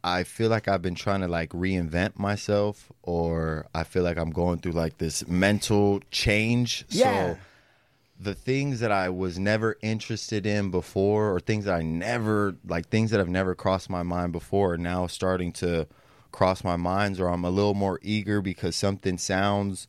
I 0.05 0.23
feel 0.23 0.49
like 0.49 0.69
I've 0.69 0.81
been 0.81 0.95
trying 0.95 1.21
to 1.21 1.29
like 1.29 1.51
reinvent 1.51 2.19
myself 2.19 2.91
or 3.03 3.67
I 3.75 3.85
feel 3.85 4.05
like 4.05 4.17
I'm 4.17 4.31
going 4.31 4.61
through 4.61 4.73
like 4.73 4.99
this 4.99 5.27
mental 5.27 6.01
change. 6.11 6.87
Yeah. 6.89 7.35
So 7.35 7.39
the 8.21 8.35
things 8.35 8.81
that 8.81 8.93
I 8.93 9.09
was 9.11 9.39
never 9.39 9.77
interested 9.83 10.47
in 10.47 10.71
before, 10.71 11.33
or 11.33 11.41
things 11.41 11.67
that 11.67 11.75
I 11.75 11.83
never 11.83 12.57
like, 12.67 12.89
things 12.89 13.11
that 13.11 13.19
have 13.19 13.29
never 13.29 13.55
crossed 13.55 13.91
my 13.91 14.03
mind 14.03 14.33
before, 14.33 14.75
are 14.75 14.79
now 14.79 15.07
starting 15.07 15.53
to 15.53 15.87
cross 16.33 16.65
my 16.65 16.77
minds, 16.77 17.21
or 17.21 17.29
I'm 17.29 17.45
a 17.45 17.51
little 17.51 17.75
more 17.75 17.99
eager 18.03 18.41
because 18.41 18.77
something 18.77 19.19
sounds 19.19 19.89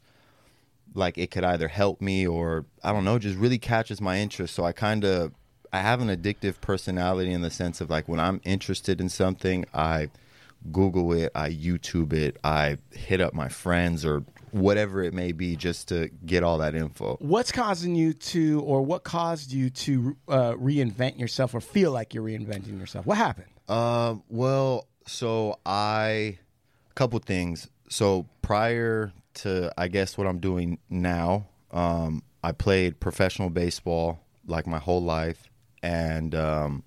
like 0.93 1.17
it 1.17 1.32
could 1.32 1.43
either 1.43 1.67
help 1.67 2.02
me 2.02 2.25
or 2.25 2.65
I 2.84 2.91
don't 2.91 3.06
know, 3.06 3.19
just 3.19 3.38
really 3.38 3.60
catches 3.60 4.02
my 4.02 4.17
interest. 4.19 4.56
So 4.56 4.63
I 4.63 4.71
kind 4.71 5.04
of 5.06 5.34
I 5.71 5.80
have 5.80 6.02
an 6.02 6.08
addictive 6.08 6.62
personality 6.62 7.32
in 7.32 7.41
the 7.41 7.52
sense 7.52 7.80
of 7.82 7.89
like 7.89 8.08
when 8.08 8.19
I'm 8.19 8.41
interested 8.43 8.99
in 8.99 9.10
something, 9.10 9.65
I 9.73 10.10
Google 10.71 11.13
it, 11.13 11.32
I 11.36 11.52
YouTube 11.52 12.13
it, 12.13 12.38
I 12.43 12.78
hit 12.91 13.21
up 13.21 13.34
my 13.34 13.49
friends 13.49 14.06
or 14.06 14.23
whatever 14.52 15.04
it 15.04 15.13
may 15.13 15.32
be 15.32 15.56
just 15.56 15.89
to 15.89 16.10
get 16.25 16.43
all 16.43 16.58
that 16.58 16.75
info. 16.75 17.17
What's 17.19 17.52
causing 17.52 17.95
you 17.95 18.13
to, 18.13 18.62
or 18.62 18.82
what 18.82 19.04
caused 19.04 19.52
you 19.52 19.69
to 19.69 20.17
uh, 20.28 20.54
reinvent 20.54 21.19
yourself 21.19 21.54
or 21.54 21.62
feel 21.62 21.91
like 21.91 22.13
you're 22.13 22.23
reinventing 22.23 22.80
yourself? 22.80 23.06
What 23.06 23.17
happened? 23.17 23.47
Um, 23.67 24.23
well, 24.28 24.88
so 25.10 25.60
I 25.65 26.38
a 26.89 26.93
couple 26.95 27.19
things. 27.19 27.69
So 27.89 28.26
prior 28.41 29.12
to 29.36 29.72
I 29.78 29.88
guess 29.88 30.17
what 30.17 30.28
I'm 30.28 30.39
doing 30.39 30.80
now, 30.89 31.48
um, 31.72 32.24
I 32.43 32.52
played 32.52 33.00
professional 33.00 33.50
baseball 33.50 34.19
like 34.48 34.65
my 34.67 34.80
whole 34.80 35.02
life, 35.04 35.50
and 35.84 36.34
um, 36.36 36.84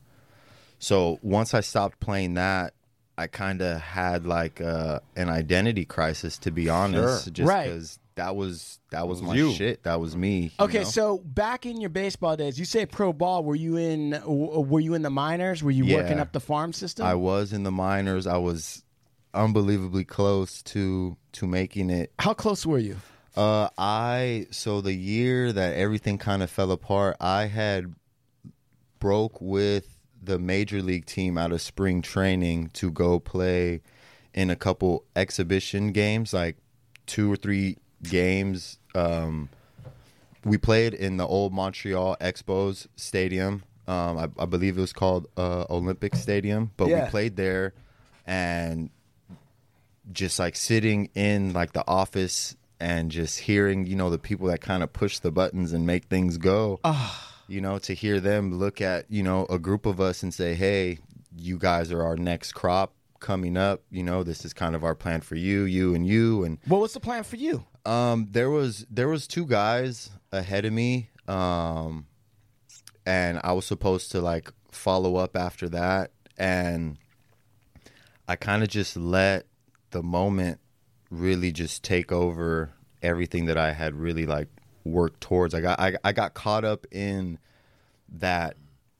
so 0.78 1.18
once 1.22 1.54
I 1.54 1.60
stopped 1.60 2.00
playing 2.00 2.34
that, 2.34 2.74
I 3.16 3.26
kind 3.26 3.60
of 3.62 3.80
had 3.80 4.26
like 4.26 4.60
uh, 4.60 5.00
an 5.16 5.28
identity 5.28 5.84
crisis, 5.84 6.38
to 6.38 6.50
be 6.50 6.68
honest, 6.68 7.24
Sure. 7.24 7.32
just 7.32 7.48
Right. 7.48 7.64
because 7.66 7.98
that 8.16 8.36
was 8.36 8.78
that 8.90 9.08
was 9.08 9.22
my 9.22 9.34
you. 9.34 9.52
shit. 9.52 9.82
That 9.84 10.00
was 10.00 10.16
me. 10.16 10.52
Okay, 10.60 10.78
know? 10.78 10.84
so 10.84 11.18
back 11.18 11.66
in 11.66 11.80
your 11.80 11.90
baseball 11.90 12.36
days, 12.36 12.58
you 12.58 12.64
say 12.64 12.86
pro 12.86 13.12
ball. 13.12 13.44
Were 13.44 13.54
you 13.54 13.76
in? 13.76 14.20
Were 14.26 14.80
you 14.80 14.94
in 14.94 15.02
the 15.02 15.10
minors? 15.10 15.62
Were 15.62 15.70
you 15.70 15.84
Yeah. 15.84 15.96
working 15.96 16.20
up 16.20 16.32
the 16.32 16.40
farm 16.40 16.72
system? 16.72 17.06
I 17.06 17.14
was 17.14 17.52
in 17.52 17.62
the 17.62 17.70
minors. 17.72 18.26
I 18.26 18.36
was 18.36 18.82
unbelievably 19.34 20.04
close 20.04 20.62
to 20.62 21.16
to 21.32 21.46
making 21.46 21.90
it. 21.90 22.12
How 22.18 22.34
close 22.34 22.66
were 22.66 22.78
you? 22.78 22.96
Uh, 23.34 23.68
I 23.78 24.46
so 24.50 24.80
the 24.82 24.92
year 24.92 25.52
that 25.52 25.74
everything 25.74 26.18
kind 26.18 26.42
of 26.42 26.50
fell 26.50 26.70
apart, 26.70 27.16
I 27.20 27.46
had 27.46 27.94
broke 28.98 29.40
with 29.40 29.98
the 30.22 30.38
major 30.38 30.82
league 30.82 31.06
team 31.06 31.36
out 31.36 31.50
of 31.50 31.60
spring 31.60 32.02
training 32.02 32.68
to 32.74 32.90
go 32.90 33.18
play 33.18 33.80
in 34.34 34.50
a 34.50 34.56
couple 34.56 35.04
exhibition 35.16 35.92
games, 35.92 36.32
like 36.32 36.56
two 37.06 37.30
or 37.32 37.36
three 37.36 37.76
games. 38.04 38.78
Um, 38.94 39.48
we 40.44 40.58
played 40.58 40.94
in 40.94 41.16
the 41.16 41.26
old 41.26 41.52
Montreal 41.52 42.16
Expos 42.20 42.86
Stadium. 42.96 43.62
Um, 43.86 44.18
I, 44.18 44.28
I 44.42 44.46
believe 44.46 44.78
it 44.78 44.80
was 44.80 44.92
called 44.92 45.26
uh, 45.36 45.64
Olympic 45.70 46.14
Stadium, 46.16 46.70
but 46.76 46.88
Yeah. 46.88 47.04
we 47.04 47.10
played 47.10 47.36
there, 47.36 47.74
and 48.26 48.90
just 50.12 50.38
like 50.38 50.56
sitting 50.56 51.10
in 51.14 51.52
like 51.52 51.72
the 51.72 51.84
office 51.86 52.56
and 52.80 53.10
just 53.10 53.38
hearing, 53.40 53.86
you 53.86 53.94
know, 53.94 54.10
the 54.10 54.18
people 54.18 54.48
that 54.48 54.60
kind 54.60 54.82
of 54.82 54.92
push 54.92 55.18
the 55.20 55.30
buttons 55.30 55.72
and 55.72 55.86
make 55.86 56.04
things 56.06 56.36
go. 56.38 56.80
You 57.48 57.60
know, 57.60 57.78
to 57.80 57.92
hear 57.94 58.18
them 58.20 58.58
look 58.58 58.80
at, 58.80 59.06
you 59.10 59.22
know, 59.22 59.46
a 59.50 59.58
group 59.58 59.84
of 59.86 60.00
us 60.00 60.22
and 60.22 60.32
say, 60.32 60.54
"Hey, 60.54 60.98
you 61.36 61.58
guys 61.58 61.92
are 61.92 62.02
our 62.02 62.16
next 62.16 62.52
crop 62.52 62.92
coming 63.20 63.56
up. 63.56 63.82
You 63.90 64.02
know, 64.02 64.22
this 64.22 64.44
is 64.44 64.52
kind 64.52 64.74
of 64.74 64.84
our 64.84 64.94
plan 64.94 65.20
for 65.20 65.34
you, 65.36 65.62
you 65.64 65.94
and 65.94 66.06
you." 66.06 66.44
And 66.44 66.58
What 66.66 66.80
was 66.80 66.92
the 66.94 67.00
plan 67.00 67.24
for 67.24 67.36
you? 67.36 67.64
Um, 67.84 68.28
there 68.30 68.50
was 68.50 68.86
there 68.90 69.08
was 69.08 69.26
two 69.26 69.46
guys 69.46 70.10
ahead 70.30 70.64
of 70.64 70.72
me, 70.72 71.10
um, 71.28 72.06
and 73.04 73.40
I 73.42 73.52
was 73.52 73.66
supposed 73.66 74.10
to 74.12 74.20
like 74.20 74.52
follow 74.70 75.16
up 75.16 75.36
after 75.36 75.68
that, 75.70 76.12
and 76.38 76.98
I 78.28 78.36
kind 78.36 78.62
of 78.62 78.68
just 78.68 78.96
let 78.96 79.46
the 79.90 80.02
moment 80.02 80.60
really 81.10 81.52
just 81.52 81.82
take 81.82 82.10
over 82.10 82.72
everything 83.02 83.46
that 83.46 83.58
I 83.58 83.72
had 83.72 83.94
really 83.94 84.26
like 84.26 84.48
worked 84.84 85.20
towards. 85.20 85.54
I 85.54 85.60
got 85.60 85.78
I, 85.80 85.96
I 86.04 86.12
got 86.12 86.34
caught 86.34 86.64
up 86.64 86.86
in 86.90 87.38
that 88.08 88.56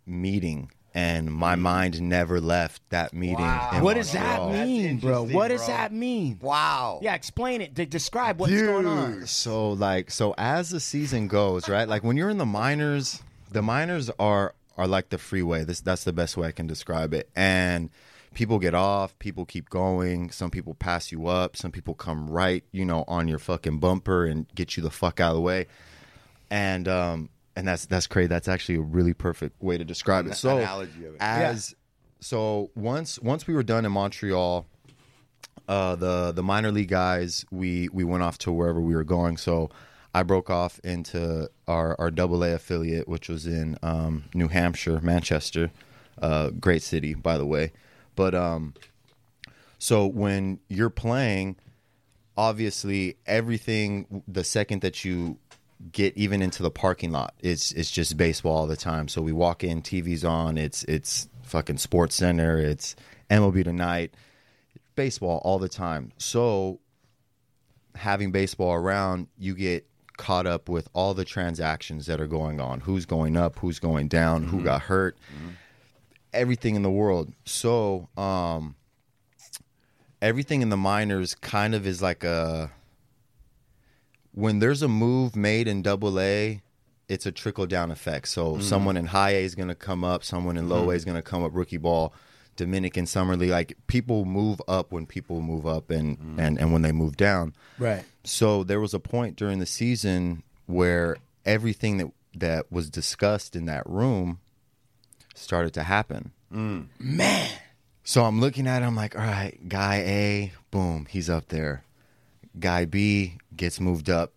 meeting. 0.07 0.71
And 0.95 1.33
my 1.33 1.57
mind 1.57 2.03
never 2.03 2.39
left 2.39 2.83
that 2.91 3.15
meeting. 3.15 3.39
in 3.73 3.83
What 3.83 3.95
does 3.95 4.13
that 4.13 4.51
mean, 4.51 4.99
bro? 4.99 5.25
What 5.25 5.49
does 5.49 5.65
bro. 5.65 5.75
that 5.75 5.93
mean? 5.93 6.39
Wow. 6.43 7.01
Yeah, 7.03 7.15
explain 7.15 7.63
it. 7.63 7.73
De- 7.73 7.87
describe 7.87 8.39
what's 8.39 8.53
going 8.53 8.87
on. 8.87 9.27
So 9.27 9.71
like 9.71 10.11
so 10.11 10.35
as 10.37 10.69
the 10.71 10.81
season 10.81 11.29
goes, 11.29 11.69
right? 11.69 11.89
Like 11.89 12.05
when 12.05 12.17
you're 12.19 12.29
in 12.29 12.37
the 12.39 12.45
minors, 12.47 13.23
the 13.51 13.63
minors 13.63 14.11
are 14.19 14.55
are 14.77 14.87
like 14.87 15.09
the 15.09 15.19
freeway. 15.19 15.65
This 15.65 15.81
that's 15.81 16.05
the 16.05 16.13
best 16.13 16.37
way 16.37 16.49
I 16.49 16.53
can 16.53 16.67
describe 16.67 17.15
it. 17.15 17.31
And 17.35 17.89
people 18.35 18.59
get 18.59 18.75
off, 18.75 19.19
people 19.19 19.47
keep 19.47 19.71
going, 19.71 20.31
some 20.31 20.51
people 20.51 20.75
pass 20.75 21.11
you 21.11 21.27
up, 21.27 21.57
some 21.57 21.71
people 21.73 21.95
come 21.95 22.29
right, 22.29 22.65
you 22.71 22.85
know, 22.85 23.05
on 23.09 23.29
your 23.29 23.39
fucking 23.39 23.79
bumper 23.79 24.27
and 24.27 24.47
get 24.55 24.77
you 24.77 24.83
the 24.83 24.91
fuck 24.91 25.21
out 25.21 25.31
of 25.31 25.37
the 25.37 25.41
way. 25.43 25.67
And 26.51 26.87
um 26.87 27.29
and 27.57 27.67
that's 27.67 27.87
that's 27.87 28.07
crazy. 28.07 28.29
That's 28.29 28.49
actually 28.49 28.77
a 28.77 28.83
really 28.83 29.15
perfect 29.15 29.63
way 29.63 29.79
to 29.79 29.85
describe 29.85 30.27
it. 30.27 30.35
So 30.35 30.59
analogy 30.59 31.07
of 31.07 31.15
it. 31.15 31.21
as 31.21 31.75
so 32.21 32.71
once 32.75 33.19
once 33.21 33.47
we 33.47 33.55
were 33.55 33.63
done 33.63 33.85
in 33.85 33.93
Montreal, 33.93 34.67
uh, 35.69 35.97
the 35.97 36.33
the 36.33 36.43
minor 36.43 36.71
league 36.71 36.89
guys 36.89 37.45
we 37.51 37.89
we 37.93 38.05
went 38.05 38.23
off 38.23 38.39
to 38.39 38.53
wherever 38.53 38.81
we 38.81 38.95
were 38.95 39.05
going. 39.05 39.37
So 39.37 39.71
I 40.15 40.23
broke 40.23 40.51
off 40.51 40.79
into 40.85 41.51
our 41.67 41.97
our 41.99 42.11
Double 42.11 42.43
A 42.45 42.55
affiliate, 42.55 43.09
which 43.09 43.29
was 43.29 43.47
in 43.47 43.77
um, 43.83 44.25
New 44.35 44.49
Hampshire, 44.49 45.01
Manchester, 45.01 45.71
uh, 46.21 46.51
great 46.51 46.83
city 46.83 47.15
by 47.15 47.39
the 47.39 47.47
way. 47.47 47.73
But 48.15 48.35
um, 48.35 48.75
so 49.79 50.07
when 50.07 50.61
you're 50.69 50.91
playing, 50.91 51.57
obviously 52.37 53.17
everything 53.27 54.23
the 54.29 54.45
second 54.45 54.83
that 54.83 55.05
you 55.05 55.39
get 55.91 56.17
even 56.17 56.43
into 56.43 56.63
the 56.63 56.71
parking 56.71 57.11
lot. 57.11 57.35
It's 57.41 57.73
it's 57.73 57.91
just 57.91 58.17
baseball 58.17 58.57
all 58.57 58.67
the 58.67 58.77
time. 58.77 59.09
So 59.09 59.23
we 59.23 59.33
walk 59.33 59.65
in 59.65 59.83
tv's 59.83 60.25
on. 60.25 60.59
It's 60.59 60.85
it's 60.85 61.29
fucking 61.43 61.77
SportsCenter. 61.77 62.63
It's 62.63 62.95
mlb 63.31 63.65
tonight. 63.65 64.15
Baseball 64.95 65.41
all 65.45 65.59
the 65.59 65.69
time. 65.69 66.13
So 66.19 66.81
having 67.95 68.31
baseball 68.31 68.73
around 68.75 69.29
you 69.37 69.55
get 69.55 69.87
caught 70.17 70.47
up 70.47 70.69
with 70.69 70.89
all 70.93 71.15
the 71.15 71.25
transactions 71.25 72.07
that 72.07 72.21
are 72.21 72.27
going 72.27 72.61
on. 72.61 72.81
Who's 72.81 73.07
going 73.07 73.37
up? 73.37 73.59
Who's 73.59 73.79
going 73.79 74.09
down? 74.09 74.45
Who 74.45 74.63
got 74.63 74.83
hurt? 74.83 75.17
Everything 76.33 76.77
in 76.77 76.83
the 76.83 76.91
world. 76.91 77.33
So 77.45 78.09
um 78.17 78.77
everything 80.21 80.63
in 80.63 80.69
the 80.69 80.77
minors 80.77 81.35
kind 81.35 81.75
of 81.75 81.87
is 81.87 82.01
like 82.01 82.23
a 82.23 82.71
when 84.33 84.59
there's 84.59 84.83
a 84.83 84.89
move 84.89 85.37
made 85.37 85.69
in 85.69 85.83
double 85.83 86.19
A, 86.19 86.61
it's 87.09 87.27
a 87.27 87.33
trickle 87.33 87.67
down 87.67 87.91
effect. 87.91 88.29
So 88.29 88.55
mm-hmm. 88.55 88.63
someone 88.63 88.97
in 88.97 89.07
high 89.07 89.31
A 89.31 89.45
is 89.45 89.55
going 89.55 89.69
to 89.69 89.75
come 89.75 90.05
up, 90.05 90.25
someone 90.25 90.57
in 90.57 90.69
low 90.69 90.79
A 90.79 90.81
mm-hmm. 90.81 90.97
is 90.97 91.05
going 91.05 91.17
to 91.17 91.23
come 91.23 91.45
up 91.45 91.55
rookie 91.55 91.77
ball, 91.77 92.15
Dominican 92.57 93.07
summer 93.07 93.37
league. 93.37 93.51
Like 93.51 93.77
people 93.87 94.25
move 94.25 94.61
up 94.67 94.93
when 94.93 95.07
people 95.07 95.41
move 95.41 95.67
up 95.67 95.91
and 95.91 96.19
mm-hmm. 96.19 96.41
and 96.41 96.59
and 96.59 96.73
when 96.73 96.83
they 96.83 96.93
move 96.93 97.17
down. 97.17 97.55
Right. 97.79 98.05
So 98.25 98.65
there 98.65 98.81
was 98.81 98.95
a 98.95 99.01
point 99.01 99.37
during 99.37 99.59
the 99.59 99.67
season 99.67 100.43
where 100.67 101.17
everything 101.45 101.99
that 101.99 102.11
that 102.35 102.73
was 102.73 102.89
discussed 102.89 103.55
in 103.55 103.67
that 103.67 103.87
room 103.87 104.41
started 105.35 105.75
to 105.75 105.83
happen. 105.83 106.33
Mm. 106.53 106.87
Man. 106.99 107.51
So 108.05 108.25
I'm 108.25 108.41
looking 108.41 108.67
at 108.67 108.83
it, 108.83 108.87
I'm 108.87 108.97
like, 108.97 109.17
all 109.17 109.23
right, 109.23 109.69
guy 109.69 109.97
A, 109.97 110.53
boom, 110.71 111.07
he's 111.09 111.31
up 111.31 111.49
there. 111.49 111.85
Guy 112.59 112.85
B 112.85 113.39
gets 113.57 113.81
moved 113.81 114.11
up, 114.11 114.33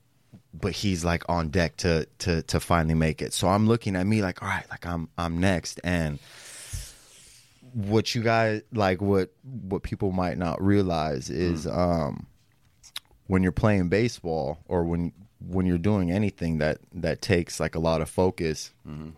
but 0.53 0.71
he's 0.71 1.03
like 1.03 1.23
on 1.29 1.49
deck 1.49 1.77
to 1.77 2.07
to 2.19 2.41
to 2.43 2.59
finally 2.59 2.95
make 2.95 3.21
it. 3.21 3.33
So 3.33 3.47
I'm 3.47 3.67
looking 3.67 3.95
at 3.95 4.05
me 4.05 4.21
like, 4.21 4.41
all 4.41 4.49
right, 4.49 4.65
like 4.69 4.85
I'm 4.85 5.09
I'm 5.17 5.39
next. 5.39 5.79
And 5.83 6.19
what 7.73 8.15
you 8.15 8.21
guys 8.21 8.61
like 8.71 9.01
what 9.01 9.31
what 9.43 9.83
people 9.83 10.11
might 10.11 10.37
not 10.37 10.61
realize 10.63 11.29
is 11.29 11.65
mm. 11.65 11.77
um 11.77 12.25
when 13.27 13.43
you're 13.43 13.51
playing 13.51 13.89
baseball 13.89 14.59
or 14.67 14.83
when 14.85 15.11
when 15.45 15.65
you're 15.65 15.77
doing 15.77 16.11
anything 16.11 16.59
that 16.59 16.77
that 16.93 17.21
takes 17.21 17.59
like 17.59 17.75
a 17.75 17.79
lot 17.79 18.01
of 18.01 18.09
focus 18.09 18.71
mm-hmm. 18.87 19.09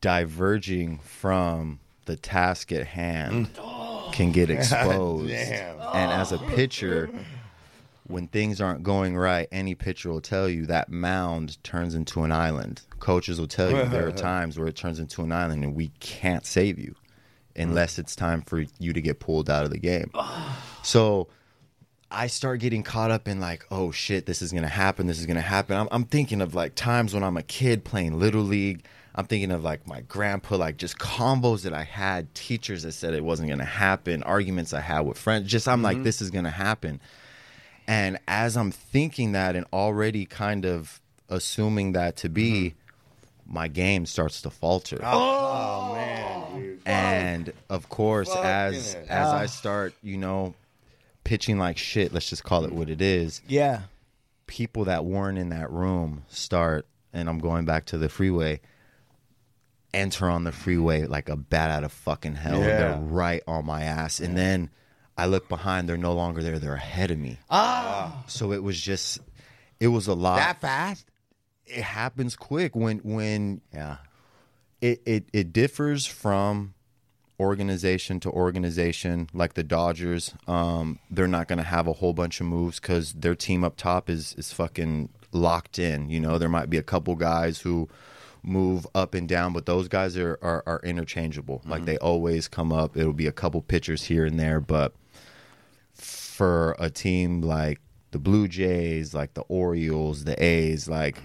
diverging 0.00 0.98
from 0.98 1.80
the 2.04 2.16
task 2.16 2.72
at 2.72 2.86
hand 2.86 3.54
mm. 3.54 4.12
can 4.12 4.32
get 4.32 4.50
exposed. 4.50 5.30
And 5.30 6.12
as 6.12 6.32
a 6.32 6.38
pitcher, 6.38 7.10
when 8.06 8.28
things 8.28 8.60
aren't 8.60 8.82
going 8.82 9.16
right, 9.16 9.48
any 9.50 9.74
pitcher 9.74 10.10
will 10.10 10.20
tell 10.20 10.48
you 10.48 10.66
that 10.66 10.90
mound 10.90 11.62
turns 11.64 11.94
into 11.94 12.22
an 12.22 12.32
island. 12.32 12.82
Coaches 13.00 13.40
will 13.40 13.48
tell 13.48 13.70
you 13.70 13.84
there 13.88 14.06
are 14.06 14.12
times 14.12 14.58
where 14.58 14.68
it 14.68 14.76
turns 14.76 14.98
into 14.98 15.22
an 15.22 15.32
island 15.32 15.64
and 15.64 15.74
we 15.74 15.88
can't 16.00 16.44
save 16.44 16.78
you 16.78 16.94
unless 17.56 17.96
mm. 17.96 18.00
it's 18.00 18.14
time 18.14 18.42
for 18.42 18.64
you 18.78 18.92
to 18.92 19.00
get 19.00 19.20
pulled 19.20 19.48
out 19.48 19.64
of 19.64 19.70
the 19.70 19.78
game. 19.78 20.10
So 20.82 21.28
I 22.10 22.26
start 22.26 22.60
getting 22.60 22.82
caught 22.82 23.10
up 23.10 23.26
in 23.26 23.40
like, 23.40 23.64
oh 23.70 23.90
shit, 23.90 24.26
this 24.26 24.42
is 24.42 24.52
gonna 24.52 24.68
happen. 24.68 25.06
This 25.06 25.18
is 25.18 25.26
gonna 25.26 25.40
happen. 25.40 25.76
I'm, 25.76 25.88
I'm 25.90 26.04
thinking 26.04 26.40
of 26.40 26.54
like 26.54 26.74
times 26.74 27.14
when 27.14 27.24
I'm 27.24 27.36
a 27.36 27.42
kid 27.42 27.84
playing 27.84 28.18
little 28.18 28.42
league. 28.42 28.84
I'm 29.16 29.26
thinking 29.26 29.52
of 29.52 29.62
like 29.62 29.86
my 29.86 30.00
grandpa, 30.02 30.56
like 30.56 30.76
just 30.76 30.98
combos 30.98 31.62
that 31.62 31.72
I 31.72 31.84
had, 31.84 32.34
teachers 32.34 32.82
that 32.82 32.92
said 32.92 33.14
it 33.14 33.24
wasn't 33.24 33.48
gonna 33.48 33.64
happen, 33.64 34.22
arguments 34.24 34.74
I 34.74 34.80
had 34.80 35.00
with 35.00 35.18
friends. 35.18 35.50
Just 35.50 35.66
I'm 35.68 35.82
like, 35.82 35.96
mm-hmm. 35.96 36.04
this 36.04 36.20
is 36.20 36.30
gonna 36.30 36.50
happen. 36.50 37.00
And 37.86 38.18
as 38.26 38.56
I'm 38.56 38.70
thinking 38.70 39.32
that 39.32 39.56
and 39.56 39.66
already 39.72 40.24
kind 40.24 40.64
of 40.64 41.00
assuming 41.28 41.92
that 41.92 42.16
to 42.18 42.28
be, 42.28 42.70
mm-hmm. 42.70 43.54
my 43.54 43.68
game 43.68 44.06
starts 44.06 44.42
to 44.42 44.50
falter. 44.50 44.98
Oh, 45.02 45.90
oh, 45.90 45.94
man, 45.94 46.60
dude. 46.60 46.80
And 46.86 47.52
of 47.68 47.88
course, 47.88 48.28
Fucking 48.28 48.44
as 48.44 48.94
it. 48.94 49.06
as 49.08 49.28
I 49.28 49.44
ah. 49.44 49.46
start, 49.46 49.94
you 50.02 50.16
know, 50.16 50.54
pitching 51.24 51.58
like 51.58 51.78
shit, 51.78 52.12
let's 52.12 52.28
just 52.28 52.44
call 52.44 52.64
it 52.64 52.72
what 52.72 52.88
it 52.88 53.02
is. 53.02 53.42
Yeah. 53.48 53.82
People 54.46 54.84
that 54.84 55.04
weren't 55.04 55.38
in 55.38 55.50
that 55.50 55.70
room 55.70 56.24
start, 56.28 56.86
and 57.12 57.28
I'm 57.28 57.38
going 57.38 57.64
back 57.64 57.86
to 57.86 57.98
the 57.98 58.08
freeway. 58.08 58.60
Enter 59.92 60.28
on 60.28 60.42
the 60.42 60.52
freeway 60.52 61.06
like 61.06 61.28
a 61.28 61.36
bat 61.36 61.70
out 61.70 61.84
of 61.84 61.92
fucking 61.92 62.34
hell. 62.34 62.58
Yeah. 62.58 62.66
They're 62.66 62.98
right 62.98 63.42
on 63.46 63.64
my 63.64 63.84
ass, 63.84 64.20
and 64.20 64.36
then 64.36 64.70
I 65.16 65.26
look 65.26 65.48
behind. 65.48 65.88
They're 65.88 65.96
no 65.96 66.12
longer 66.14 66.42
there. 66.42 66.58
They're 66.58 66.74
ahead 66.74 67.10
of 67.10 67.18
me. 67.18 67.38
Ah. 67.50 68.24
So 68.26 68.52
it 68.52 68.62
was 68.62 68.80
just, 68.80 69.20
it 69.80 69.88
was 69.88 70.06
a 70.08 70.14
lot. 70.14 70.36
That 70.36 70.60
fast? 70.60 71.06
it 71.66 71.82
happens 71.82 72.36
quick 72.36 72.76
when 72.76 72.98
when 72.98 73.62
Yeah. 73.72 73.96
it, 74.82 75.00
it 75.06 75.24
it 75.32 75.52
differs 75.52 76.04
from 76.04 76.74
organization 77.40 78.20
to 78.20 78.30
organization, 78.30 79.28
like 79.32 79.54
the 79.54 79.62
Dodgers, 79.64 80.32
um, 80.46 80.98
they're 81.10 81.26
not 81.26 81.48
going 81.48 81.56
to 81.58 81.64
have 81.64 81.86
a 81.88 81.94
whole 81.94 82.12
bunch 82.12 82.40
of 82.40 82.46
moves 82.46 82.78
because 82.78 83.12
their 83.14 83.34
team 83.34 83.64
up 83.64 83.76
top 83.76 84.08
is 84.10 84.34
is 84.36 84.52
fucking 84.52 85.08
locked 85.32 85.78
in. 85.78 86.10
You 86.10 86.20
know, 86.20 86.38
there 86.38 86.48
might 86.48 86.70
be 86.70 86.76
a 86.78 86.82
couple 86.82 87.14
guys 87.16 87.60
who 87.60 87.88
move 88.44 88.86
up 88.94 89.14
and 89.14 89.28
down, 89.28 89.52
but 89.52 89.66
those 89.66 89.88
guys 89.88 90.16
are 90.16 90.38
are, 90.42 90.62
are 90.66 90.80
interchangeable. 90.84 91.62
Like 91.64 91.78
mm-hmm. 91.78 91.86
they 91.86 91.98
always 91.98 92.48
come 92.48 92.72
up. 92.72 92.96
It'll 92.96 93.12
be 93.12 93.26
a 93.26 93.32
couple 93.32 93.62
pitchers 93.62 94.04
here 94.04 94.24
and 94.24 94.38
there, 94.38 94.60
but 94.60 94.94
for 95.94 96.76
a 96.78 96.90
team 96.90 97.40
like 97.40 97.80
the 98.10 98.18
Blue 98.18 98.46
Jays, 98.46 99.14
like 99.14 99.34
the 99.34 99.42
Orioles, 99.42 100.24
the 100.24 100.42
A's, 100.42 100.88
like 100.88 101.18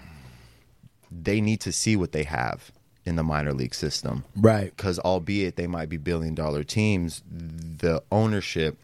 they 1.10 1.40
need 1.40 1.60
to 1.60 1.72
see 1.72 1.96
what 1.96 2.12
they 2.12 2.24
have 2.24 2.72
in 3.04 3.16
the 3.16 3.22
minor 3.22 3.52
league 3.52 3.74
system. 3.74 4.24
Right. 4.36 4.74
Because 4.76 4.98
albeit 5.00 5.56
they 5.56 5.66
might 5.66 5.88
be 5.88 5.96
billion 5.96 6.34
dollar 6.34 6.62
teams, 6.62 7.22
the 7.28 8.02
ownership 8.10 8.78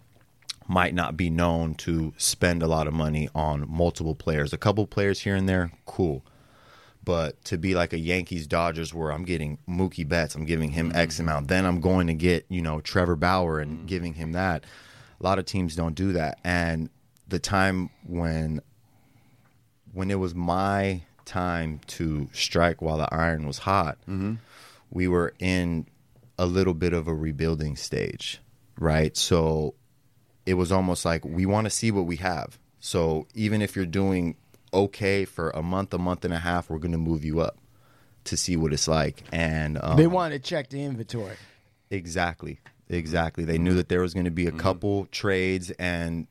might 0.68 0.94
not 0.94 1.16
be 1.16 1.30
known 1.30 1.74
to 1.74 2.12
spend 2.16 2.62
a 2.62 2.66
lot 2.66 2.86
of 2.86 2.94
money 2.94 3.28
on 3.34 3.64
multiple 3.68 4.14
players. 4.14 4.52
A 4.52 4.58
couple 4.58 4.86
players 4.86 5.20
here 5.20 5.36
and 5.36 5.48
there, 5.48 5.70
cool. 5.84 6.24
But 7.06 7.42
to 7.44 7.56
be 7.56 7.76
like 7.76 7.92
a 7.92 7.98
Yankees 7.98 8.48
Dodgers 8.48 8.92
where 8.92 9.12
I'm 9.12 9.24
getting 9.24 9.58
Mookie 9.68 10.06
Betts, 10.06 10.34
I'm 10.34 10.44
giving 10.44 10.72
him 10.72 10.90
X 10.92 11.16
mm. 11.16 11.20
amount, 11.20 11.46
then 11.48 11.64
I'm 11.64 11.80
going 11.80 12.08
to 12.08 12.14
get, 12.14 12.44
you 12.48 12.60
know, 12.60 12.80
Trevor 12.80 13.14
Bauer 13.14 13.60
and 13.60 13.78
mm. 13.78 13.86
giving 13.86 14.14
him 14.14 14.32
that. 14.32 14.64
A 15.20 15.22
lot 15.22 15.38
of 15.38 15.46
teams 15.46 15.76
don't 15.76 15.94
do 15.94 16.12
that. 16.12 16.40
And 16.44 16.90
the 17.28 17.38
time 17.38 17.90
when 18.04 18.60
when 19.92 20.10
it 20.10 20.18
was 20.18 20.34
my 20.34 21.00
time 21.24 21.80
to 21.86 22.28
strike 22.32 22.82
while 22.82 22.98
the 22.98 23.14
iron 23.14 23.46
was 23.46 23.58
hot, 23.58 23.98
mm-hmm. 24.02 24.34
we 24.90 25.06
were 25.08 25.32
in 25.38 25.86
a 26.38 26.44
little 26.44 26.74
bit 26.74 26.92
of 26.92 27.06
a 27.08 27.14
rebuilding 27.14 27.76
stage, 27.76 28.40
right? 28.78 29.16
So 29.16 29.74
it 30.44 30.54
was 30.54 30.72
almost 30.72 31.04
like 31.04 31.24
we 31.24 31.46
want 31.46 31.66
to 31.66 31.70
see 31.70 31.92
what 31.92 32.04
we 32.04 32.16
have. 32.16 32.58
So 32.80 33.26
even 33.32 33.62
if 33.62 33.74
you're 33.74 33.86
doing 33.86 34.36
okay 34.84 35.24
for 35.24 35.50
a 35.50 35.62
month, 35.62 35.92
a 35.94 35.98
month 35.98 36.24
and 36.24 36.32
a 36.34 36.38
half, 36.38 36.68
we're 36.70 36.78
going 36.78 36.92
to 36.92 36.98
move 36.98 37.24
you 37.24 37.40
up 37.40 37.56
to 38.24 38.36
see 38.36 38.56
what 38.56 38.72
it's 38.72 38.88
like. 38.88 39.22
And 39.32 39.78
um, 39.82 39.96
They 39.96 40.06
wanted 40.06 40.42
to 40.42 40.48
check 40.48 40.68
the 40.70 40.82
inventory. 40.82 41.36
Exactly. 41.90 42.58
Exactly. 42.88 43.44
They 43.44 43.58
knew 43.58 43.74
that 43.74 43.88
there 43.88 44.00
was 44.00 44.14
going 44.14 44.24
to 44.26 44.30
be 44.30 44.46
a 44.46 44.52
couple 44.52 45.06
trades 45.06 45.70
and 45.72 46.26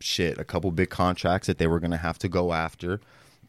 shit, 0.00 0.38
a 0.38 0.44
couple 0.44 0.70
big 0.72 0.90
contracts 0.90 1.46
that 1.46 1.58
they 1.58 1.66
were 1.66 1.78
going 1.80 1.90
to 1.92 1.96
have 1.96 2.18
to 2.20 2.28
go 2.28 2.52
after. 2.52 3.00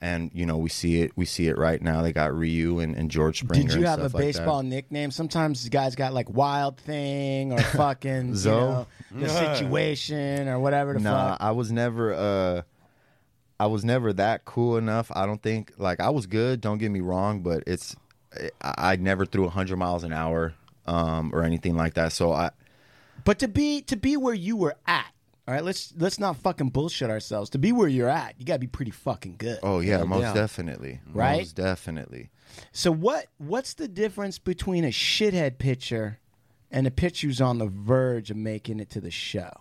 And 0.04 0.32
you 0.34 0.48
know, 0.48 0.58
we 0.58 0.70
see 0.70 1.02
it. 1.02 1.12
We 1.16 1.26
see 1.26 1.48
it 1.48 1.58
right 1.60 1.80
now. 1.80 2.02
They 2.02 2.12
got 2.12 2.34
Ryu 2.36 2.80
and, 2.80 2.96
and 2.96 3.12
George 3.12 3.42
Springer. 3.42 3.62
Did 3.66 3.72
you 3.74 3.78
and 3.82 3.88
have 3.88 4.00
a 4.00 4.10
stuff 4.10 4.14
like 4.16 4.22
baseball 4.24 4.64
nickname? 4.64 5.12
Sometimes 5.12 5.70
guys 5.70 5.96
got 5.96 6.12
like 6.12 6.28
Wild 6.28 6.78
Thing 6.78 7.54
or 7.54 7.60
fucking 7.62 8.30
you 8.34 8.44
know, 8.46 8.88
the 9.12 9.30
situation 9.30 10.48
or 10.48 10.60
whatever 10.60 10.94
the 10.94 11.02
Nah, 11.02 11.32
fuck. 11.34 11.42
I 11.42 11.52
was 11.52 11.72
never. 11.72 12.14
uh 12.16 12.62
I 13.62 13.68
was 13.68 13.86
never 13.86 14.12
that 14.14 14.44
cool 14.44 14.76
enough. 14.78 15.12
I 15.14 15.28
don't 15.28 15.40
think. 15.40 15.74
Like 15.78 16.00
I 16.00 16.10
was 16.10 16.26
good. 16.26 16.62
Don't 16.62 16.80
get 16.80 16.90
me 16.90 17.00
wrong, 17.00 17.44
but 17.44 17.62
it's. 17.68 17.96
I, 18.60 18.94
I 18.94 18.96
never 18.96 19.24
threw 19.24 19.48
hundred 19.50 19.78
miles 19.78 20.04
an 20.04 20.12
hour 20.12 20.56
um, 20.88 21.30
or 21.32 21.44
anything 21.44 21.76
like 21.76 21.94
that. 21.94 22.12
So 22.12 22.32
I. 22.32 22.50
But 23.24 23.38
to 23.38 23.48
be 23.48 23.84
to 23.84 23.96
be 23.96 24.18
where 24.18 24.34
you 24.34 24.58
were 24.58 24.76
at, 24.88 25.14
all 25.48 25.54
right. 25.54 25.64
Let's 25.64 25.94
let's 25.96 26.18
not 26.18 26.38
fucking 26.38 26.70
bullshit 26.70 27.12
ourselves. 27.12 27.52
To 27.52 27.60
be 27.60 27.72
where 27.72 27.88
you're 27.88 28.10
at, 28.10 28.34
you 28.40 28.48
got 28.48 28.54
to 28.54 28.60
be 28.60 28.66
pretty 28.66 28.90
fucking 28.90 29.36
good. 29.38 29.60
Oh 29.62 29.80
yeah, 29.80 30.06
most 30.06 30.34
definitely. 30.34 31.00
Right? 31.14 31.38
Most 31.38 31.56
definitely. 31.56 32.32
So 32.72 32.92
what 32.92 33.28
what's 33.38 33.76
the 33.76 33.88
difference 33.88 34.40
between 34.40 34.86
a 34.86 34.92
shithead 34.92 35.60
pitcher 35.60 36.18
and 36.72 36.88
a 36.88 36.92
pitcher 36.92 37.28
who's 37.28 37.40
on 37.40 37.60
the 37.60 37.68
verge 37.68 38.32
of 38.32 38.38
making 38.38 38.80
it 38.80 38.90
to 38.90 39.02
the 39.02 39.12
show? 39.12 39.52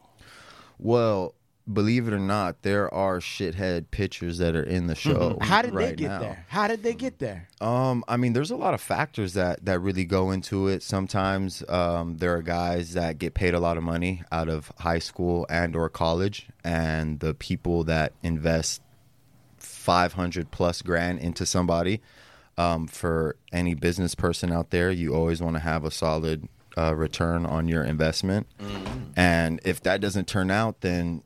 Well, 0.79 1.35
believe 1.73 2.09
it 2.09 2.13
or 2.13 2.19
not, 2.19 2.63
there 2.63 2.93
are 2.93 3.19
shithead 3.19 3.91
pitchers 3.91 4.39
that 4.39 4.55
are 4.57 4.63
in 4.63 4.87
the 4.87 4.95
show. 4.95 5.39
How 5.41 5.63
did 5.63 5.75
they 5.75 5.95
get 5.95 6.09
now. 6.09 6.19
there? 6.19 6.45
How 6.49 6.69
did 6.69 6.83
they 6.83 6.95
get 6.95 7.19
there? 7.19 7.49
Um, 7.61 8.05
I 8.09 8.17
mean, 8.17 8.33
there's 8.33 8.51
a 8.51 8.57
lot 8.57 8.75
of 8.75 8.81
factors 8.81 9.35
that 9.35 9.65
that 9.65 9.81
really 9.81 10.05
go 10.05 10.31
into 10.31 10.69
it. 10.69 10.83
Sometimes 10.83 11.63
um, 11.69 12.19
there 12.19 12.35
are 12.35 12.43
guys 12.43 12.95
that 12.95 13.19
get 13.19 13.35
paid 13.35 13.55
a 13.55 13.61
lot 13.61 13.77
of 13.77 13.83
money 13.83 14.23
out 14.31 14.49
of 14.49 14.73
high 14.79 14.99
school 14.99 15.47
and 15.49 15.75
or 15.77 15.89
college, 15.89 16.49
and 16.65 17.21
the 17.21 17.35
people 17.35 17.85
that 17.85 18.13
invest 18.23 18.83
500 19.59 20.51
plus 20.51 20.83
grand 20.83 21.19
into 21.21 21.47
somebody. 21.47 22.01
Um, 22.59 22.89
for 22.89 23.37
any 23.53 23.75
business 23.75 24.15
person 24.15 24.53
out 24.53 24.71
there, 24.71 24.91
you 24.91 25.15
always 25.15 25.41
want 25.41 25.57
to 25.57 25.61
have 25.61 25.83
a 25.83 25.91
solid 25.91 26.47
uh, 26.77 26.95
return 26.95 27.47
on 27.47 27.69
your 27.69 27.83
investment. 27.85 28.47
And 29.17 29.61
if 29.65 29.83
that 29.83 30.01
doesn't 30.01 30.27
turn 30.29 30.51
out, 30.51 30.81
then 30.83 31.23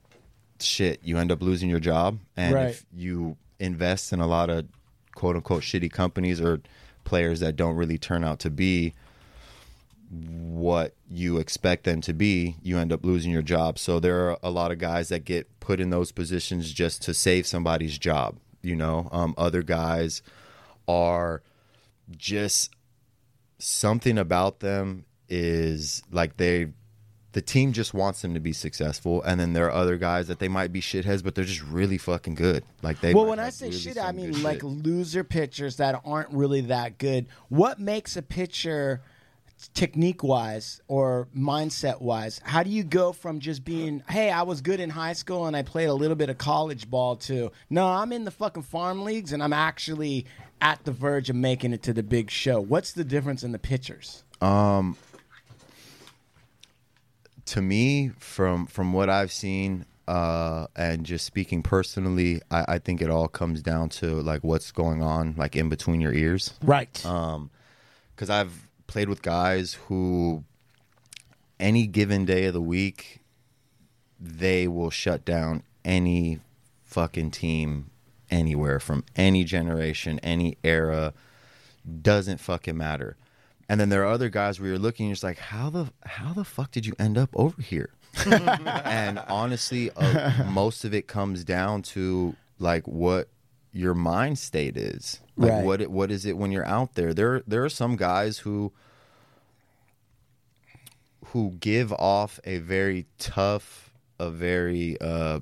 shit, 0.61 1.01
you 1.03 1.19
end 1.19 1.31
up 1.33 1.43
losing 1.43 1.69
your 1.71 1.81
job. 1.81 2.19
And 2.37 2.55
Right. 2.55 2.69
if 2.71 2.87
you 2.95 3.37
invest 3.59 4.12
in 4.12 4.21
a 4.21 4.27
lot 4.27 4.51
of 4.51 4.67
quote 5.14 5.37
unquote 5.37 5.62
shitty 5.62 5.90
companies 5.93 6.40
or 6.40 6.61
players 7.05 7.40
that 7.40 7.57
don't 7.57 7.77
really 7.77 7.99
turn 7.99 8.25
out 8.25 8.38
to 8.40 8.51
be 8.51 8.95
what 10.11 10.95
you 11.11 11.38
expect 11.38 11.85
them 11.85 12.01
to 12.03 12.12
be, 12.12 12.57
you 12.62 12.79
end 12.79 12.93
up 12.93 13.05
losing 13.05 13.33
your 13.33 13.43
job. 13.43 13.79
So 13.79 13.99
there 13.99 14.29
are 14.31 14.38
a 14.43 14.51
lot 14.51 14.71
of 14.71 14.79
guys 14.79 15.09
that 15.09 15.25
get 15.25 15.49
put 15.61 15.81
in 15.81 15.90
those 15.90 16.12
positions 16.12 16.73
just 16.73 17.03
to 17.03 17.14
save 17.14 17.47
somebody's 17.47 17.99
job. 17.99 18.37
You 18.62 18.77
know, 18.77 19.09
um, 19.12 19.35
other 19.37 19.62
guys 19.62 20.23
are 20.87 21.43
just 22.17 22.71
something 23.59 24.19
about 24.19 24.61
them 24.61 25.05
is 25.29 26.03
like 26.11 26.37
they 26.37 26.69
the 27.35 27.42
team 27.42 27.73
just 27.73 27.92
wants 27.92 28.23
them 28.23 28.33
to 28.33 28.40
be 28.40 28.53
successful 28.53 29.20
and 29.23 29.38
then 29.38 29.53
there 29.53 29.66
are 29.66 29.73
other 29.73 29.97
guys 29.97 30.29
that 30.29 30.38
they 30.38 30.49
might 30.49 30.73
be 30.73 30.81
shitheads 30.81 31.23
but 31.23 31.35
they're 31.35 31.44
just 31.44 31.62
really 31.62 31.99
fucking 31.99 32.35
good 32.35 32.64
like 32.83 33.01
they 33.01 33.12
well, 33.12 33.27
when 33.27 33.38
I 33.38 33.51
say 33.51 33.66
really 33.66 33.79
shit, 33.79 33.99
I 33.99 34.12
mean 34.12 34.42
like 34.42 34.61
shit. 34.61 34.64
loser 34.64 35.25
pitchers 35.25 35.77
that 35.77 36.01
aren't 36.05 36.31
really 36.31 36.62
that 36.62 36.99
good. 36.99 37.27
What 37.49 37.79
makes 37.79 38.16
a 38.16 38.23
pitcher 38.23 39.03
technique 39.73 40.23
wise 40.23 40.81
or 40.88 41.29
mindset 41.37 42.01
wise? 42.01 42.40
How 42.44 42.62
do 42.62 42.70
you 42.70 42.85
go 42.85 43.12
from 43.12 43.40
just 43.40 43.64
being, 43.64 44.03
hey, 44.09 44.31
I 44.31 44.42
was 44.42 44.61
good 44.61 44.81
in 44.81 44.90
high 44.90 45.12
school 45.14 45.47
and 45.47 45.57
I 45.57 45.62
played 45.62 45.88
a 45.88 45.94
little 45.94 46.16
bit 46.16 46.29
of 46.29 46.38
college 46.38 46.90
ball 46.90 47.16
to, 47.16 47.51
no, 47.70 47.87
I'm 47.87 48.12
in 48.12 48.25
the 48.25 48.31
fucking 48.31 48.64
farm 48.64 49.03
leagues 49.03 49.33
and 49.33 49.42
I'm 49.42 49.53
actually 49.53 50.27
at 50.61 50.85
the 50.85 50.92
verge 50.92 51.31
of 51.31 51.37
making 51.37 51.73
it 51.73 51.83
to 51.85 51.92
the 51.92 52.03
big 52.03 52.31
show. 52.31 52.61
What's 52.61 52.92
the 52.92 53.05
difference 53.05 53.42
in 53.42 53.53
the 53.53 53.59
pitchers? 53.59 54.25
Um, 54.40 54.97
to 57.46 57.62
me, 57.62 58.11
from 58.18 58.66
from 58.66 58.92
what 58.92 59.09
I've 59.09 59.33
seen, 59.33 59.87
uh, 60.07 60.66
and 60.76 61.04
just 61.04 61.24
speaking 61.24 61.62
personally, 61.62 62.40
I, 62.50 62.64
I 62.68 62.78
think 62.78 63.00
it 63.00 63.11
all 63.11 63.28
comes 63.28 63.62
down 63.62 63.88
to 63.90 64.20
like 64.22 64.42
what's 64.42 64.70
going 64.72 65.02
on, 65.02 65.35
like 65.37 65.57
in 65.57 65.68
between 65.68 66.00
your 66.00 66.12
ears. 66.12 66.54
Right. 66.62 67.04
Um, 67.04 67.50
because 68.14 68.30
I've 68.30 68.68
played 68.87 69.09
with 69.09 69.22
guys 69.22 69.74
who, 69.88 70.44
any 71.59 71.87
given 71.87 72.24
day 72.24 72.44
of 72.44 72.54
the 72.54 72.61
week, 72.61 73.20
they 74.20 74.68
will 74.68 74.90
shut 74.90 75.24
down 75.24 75.64
any 75.85 76.38
fucking 76.85 77.33
team 77.33 77.90
anywhere 78.30 78.78
from 78.78 79.04
any 79.16 79.42
generation, 79.44 80.20
any 80.20 80.57
era. 80.62 81.12
Doesn't 82.02 82.38
fucking 82.40 82.76
matter. 82.76 83.16
And 83.68 83.81
then 83.81 83.88
there 83.88 84.03
are 84.03 84.12
other 84.12 84.29
guys 84.29 84.61
where 84.61 84.68
you're 84.70 84.79
looking, 84.79 85.07
you're 85.07 85.14
just 85.14 85.24
like, 85.24 85.38
how 85.38 85.70
the 85.70 85.90
how 86.05 86.33
the 86.33 86.44
fuck 86.44 86.70
did 86.70 86.85
you 86.87 86.94
end 86.98 87.16
up 87.18 87.31
over 87.35 87.61
here? 87.62 87.90
and 88.27 89.18
honestly, 89.29 89.90
uh, 89.96 90.44
most 90.50 90.85
of 90.85 90.94
it 90.94 91.07
comes 91.07 91.44
down 91.44 91.83
to 91.83 92.37
like 92.59 92.87
what 92.87 93.29
your 93.72 93.94
mind 93.94 94.38
state 94.38 94.77
is. 94.77 95.20
Like 95.37 95.50
Right. 95.50 95.64
what 95.64 95.88
what 95.88 96.11
is 96.11 96.24
it 96.27 96.37
when 96.37 96.53
you're 96.53 96.66
out 96.66 96.94
there? 96.94 97.12
There 97.14 97.42
there 97.46 97.64
are 97.64 97.68
some 97.70 97.96
guys 97.96 98.38
who 98.38 98.72
who 101.29 101.53
give 101.59 101.92
off 101.92 102.38
a 102.44 102.59
very 102.59 103.07
tough, 103.18 103.90
a 104.20 104.31
very 104.31 104.96
uh, 105.00 105.40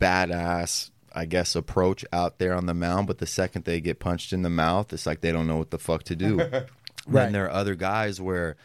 badass, 0.00 0.90
I 1.12 1.26
guess, 1.26 1.54
approach 1.54 2.04
out 2.12 2.38
there 2.38 2.54
on 2.54 2.66
the 2.66 2.74
mound. 2.74 3.06
But 3.06 3.18
the 3.18 3.26
second 3.26 3.64
they 3.64 3.80
get 3.80 3.98
punched 3.98 4.32
in 4.32 4.42
the 4.42 4.50
mouth, 4.50 4.92
it's 4.92 5.04
like 5.06 5.20
they 5.20 5.32
don't 5.32 5.46
know 5.46 5.56
what 5.58 5.70
the 5.70 5.78
fuck 5.78 6.04
to 6.04 6.16
do. 6.16 6.40
Right. 7.06 7.24
Then 7.24 7.32
there 7.32 7.46
are 7.46 7.50
other 7.50 7.74
guys 7.74 8.20
where 8.20 8.56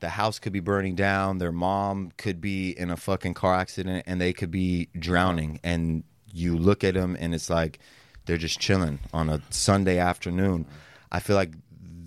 the 0.00 0.08
house 0.08 0.38
could 0.38 0.52
be 0.52 0.60
burning 0.60 0.94
down, 0.96 1.38
their 1.38 1.52
mom 1.52 2.12
could 2.16 2.40
be 2.40 2.70
in 2.70 2.90
a 2.90 2.96
fucking 2.96 3.34
car 3.34 3.54
accident, 3.54 4.04
and 4.06 4.20
they 4.20 4.32
could 4.32 4.50
be 4.50 4.88
drowning. 4.98 5.60
And 5.62 6.02
you 6.32 6.56
look 6.56 6.82
at 6.82 6.94
them, 6.94 7.16
and 7.20 7.34
it's 7.34 7.48
like 7.50 7.78
they're 8.26 8.36
just 8.38 8.58
chilling 8.58 8.98
on 9.12 9.28
a 9.30 9.40
Sunday 9.50 9.98
afternoon. 9.98 10.66
I 11.12 11.20
feel 11.20 11.36
like 11.36 11.52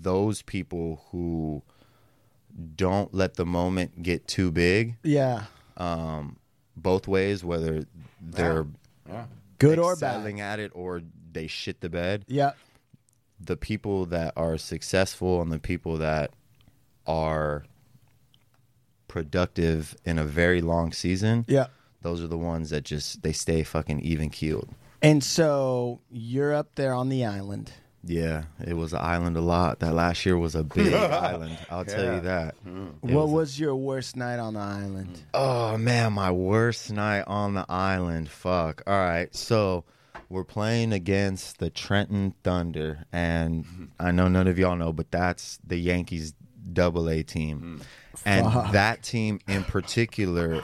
those 0.02 0.42
people 0.42 1.04
who 1.10 1.62
don't 2.74 3.12
let 3.14 3.34
the 3.34 3.46
moment 3.46 4.02
get 4.02 4.26
too 4.26 4.50
big, 4.50 4.96
Yeah. 5.02 5.44
um, 5.76 6.36
both 6.76 7.06
ways, 7.08 7.44
whether 7.44 7.84
they're 8.20 8.66
Good 9.58 9.78
or 9.78 9.96
bad. 9.96 10.38
at 10.40 10.58
it 10.58 10.72
or 10.74 11.02
they 11.32 11.46
shit 11.46 11.80
the 11.80 11.88
bed. 11.88 12.24
Yeah. 12.28 12.52
The 13.40 13.56
people 13.56 14.06
that 14.06 14.32
are 14.36 14.56
successful 14.58 15.42
and 15.42 15.52
the 15.52 15.58
people 15.58 15.98
that 15.98 16.30
are 17.06 17.64
productive 19.08 19.96
in 20.04 20.18
a 20.18 20.24
very 20.24 20.60
long 20.60 20.92
season, 20.92 21.44
Yeah. 21.48 21.66
those 22.02 22.22
are 22.22 22.26
the 22.28 22.38
ones 22.38 22.70
that 22.70 22.84
just 22.84 23.22
they 23.22 23.32
stay 23.32 23.62
fucking 23.62 24.00
even 24.00 24.30
keeled. 24.30 24.68
And 25.02 25.22
so 25.22 26.00
you're 26.10 26.54
up 26.54 26.74
there 26.74 26.92
on 26.94 27.08
the 27.08 27.24
island. 27.24 27.72
Yeah, 28.08 28.44
it 28.64 28.74
was 28.74 28.92
an 28.92 29.00
island 29.00 29.36
a 29.36 29.40
lot. 29.40 29.80
That 29.80 29.92
last 29.92 30.24
year 30.24 30.38
was 30.38 30.54
a 30.54 30.62
big 30.62 30.92
island. 30.94 31.58
I'll 31.70 31.84
tell 31.84 32.14
you 32.14 32.20
that. 32.20 32.54
Hmm. 32.62 32.88
It 33.02 33.12
what 33.14 33.24
was 33.26 33.32
was 33.32 33.60
your 33.60 33.74
worst 33.74 34.16
night 34.16 34.38
on 34.38 34.54
the 34.54 34.60
island? 34.60 35.22
Oh 35.34 35.76
man, 35.76 36.12
my 36.12 36.30
worst 36.30 36.92
night 36.92 37.24
on 37.26 37.54
the 37.54 37.66
island. 37.68 38.28
Fuck. 38.28 38.82
All 38.86 38.94
right, 38.98 39.34
so 39.34 39.84
we're 40.28 40.44
playing 40.44 40.92
against 40.92 41.58
the 41.58 41.70
Trenton 41.70 42.34
Thunder, 42.42 43.04
and 43.12 43.90
I 44.00 44.10
know 44.10 44.28
none 44.28 44.48
of 44.48 44.58
y'all 44.58 44.76
know, 44.76 44.92
but 44.92 45.10
that's 45.10 45.58
the 45.66 45.76
Yankees 45.76 46.34
Double 46.72 47.08
A 47.08 47.22
team, 47.22 47.80
and 48.24 48.52
Fuck. 48.52 48.72
that 48.72 49.02
team 49.02 49.40
in 49.46 49.64
particular 49.64 50.62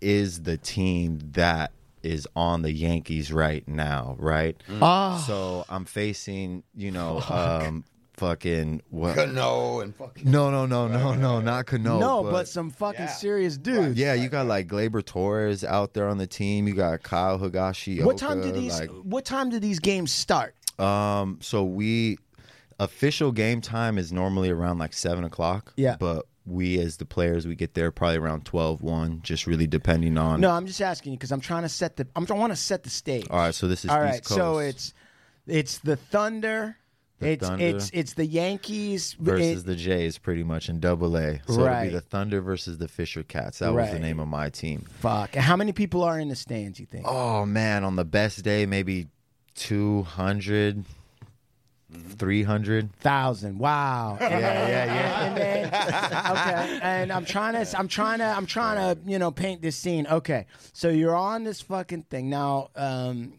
is 0.00 0.42
the 0.42 0.56
team 0.56 1.20
that 1.32 1.72
is 2.02 2.28
on 2.36 2.62
the 2.62 2.72
Yankees 2.72 3.32
right 3.32 3.66
now, 3.66 4.16
right? 4.18 4.56
Ah. 4.80 5.22
So 5.26 5.64
I'm 5.68 5.84
facing, 5.84 6.62
you 6.74 6.90
know, 6.90 7.20
um, 7.28 7.84
fucking 8.16 8.82
what? 8.90 9.14
Cano 9.14 9.80
and 9.80 9.94
fucking. 9.94 10.30
No, 10.30 10.50
no, 10.50 10.66
no, 10.66 10.88
no, 10.88 11.14
no, 11.14 11.40
not 11.40 11.66
Cano. 11.66 11.98
No, 11.98 12.22
but, 12.22 12.48
some 12.48 12.70
fucking 12.70 13.08
serious 13.08 13.56
dudes. 13.56 13.98
Yeah, 13.98 14.14
you 14.14 14.28
got 14.28 14.46
like 14.46 14.66
Gleyber 14.68 15.04
Torres 15.04 15.64
out 15.64 15.94
there 15.94 16.08
on 16.08 16.18
the 16.18 16.26
team. 16.26 16.66
You 16.66 16.74
got 16.74 17.02
Kyle 17.02 17.38
Higashi. 17.38 18.02
What 18.02 18.18
time 18.18 18.40
do 18.42 18.52
these 18.52 18.78
Like, 18.80 18.90
What 18.90 19.24
time 19.24 19.50
do 19.50 19.58
these 19.58 19.78
games 19.78 20.12
start? 20.12 20.54
um, 20.78 21.38
so 21.40 21.64
we 21.64 22.18
official 22.78 23.32
game 23.32 23.60
time 23.60 23.96
is 23.96 24.12
normally 24.12 24.50
around 24.50 24.78
like 24.78 24.92
seven 24.92 25.24
o'clock. 25.24 25.72
Yeah. 25.76 25.96
but 25.98 26.26
we 26.46 26.78
as 26.78 26.98
the 26.98 27.04
players 27.04 27.46
we 27.46 27.56
get 27.56 27.74
there 27.74 27.90
probably 27.90 28.18
around 28.18 28.44
12, 28.44 28.80
1, 28.82 29.20
just 29.22 29.46
really 29.46 29.66
depending 29.66 30.16
on. 30.16 30.40
No, 30.40 30.52
I'm 30.52 30.66
just 30.66 30.80
asking 30.80 31.12
you 31.12 31.18
because 31.18 31.32
I'm 31.32 31.40
trying 31.40 31.62
to 31.62 31.68
set 31.68 31.96
the. 31.96 32.06
I'm, 32.14 32.26
I 32.30 32.34
want 32.34 32.52
to 32.52 32.56
set 32.56 32.84
the 32.84 32.90
stage. 32.90 33.26
All 33.30 33.38
right, 33.38 33.54
so 33.54 33.66
this 33.66 33.84
is 33.84 33.90
All 33.90 33.96
East 33.96 34.12
right, 34.12 34.24
so 34.26 34.58
it's 34.58 34.94
it's 35.46 35.78
the 35.78 35.96
Thunder. 35.96 36.76
The 37.18 37.30
it's 37.30 37.46
Thunder. 37.48 37.64
it's 37.64 37.90
it's 37.94 38.12
the 38.12 38.26
Yankees 38.26 39.14
versus 39.18 39.62
it- 39.62 39.66
the 39.66 39.74
Jays, 39.74 40.18
pretty 40.18 40.42
much 40.42 40.68
in 40.68 40.80
Double 40.80 41.16
A. 41.16 41.40
So 41.46 41.64
it'll 41.64 41.82
be 41.82 41.88
the 41.88 42.00
Thunder 42.02 42.40
versus 42.42 42.76
the 42.78 42.88
Fisher 42.88 43.22
Cats. 43.22 43.60
That 43.60 43.72
was 43.72 43.90
the 43.90 43.98
name 43.98 44.20
of 44.20 44.28
my 44.28 44.50
team. 44.50 44.84
Fuck. 45.00 45.34
How 45.34 45.56
many 45.56 45.72
people 45.72 46.02
are 46.04 46.18
in 46.18 46.28
the 46.28 46.36
stands? 46.36 46.78
You 46.78 46.86
think? 46.86 47.06
Oh 47.08 47.46
man, 47.46 47.84
on 47.84 47.96
the 47.96 48.04
best 48.04 48.44
day, 48.44 48.66
maybe 48.66 49.06
200, 49.54 50.84
300. 52.18 52.92
Thousand. 52.96 53.58
Wow. 53.58 54.18
Yeah, 54.20 54.28
yeah, 54.28 54.84
yeah. 54.84 55.16
And 55.26 55.36
then, 55.36 55.66
okay. 56.36 56.78
And 56.82 57.12
I'm 57.12 57.24
trying 57.24 57.54
to, 57.64 57.78
I'm 57.78 57.88
trying 57.88 58.18
to, 58.18 58.24
I'm 58.26 58.46
trying 58.46 58.76
to, 58.96 59.10
you 59.10 59.18
know, 59.18 59.30
paint 59.30 59.62
this 59.62 59.76
scene. 59.76 60.06
Okay. 60.06 60.46
So 60.72 60.88
you're 60.88 61.16
on 61.16 61.44
this 61.44 61.60
fucking 61.62 62.02
thing 62.04 62.28
now. 62.28 62.68
Um, 62.76 63.34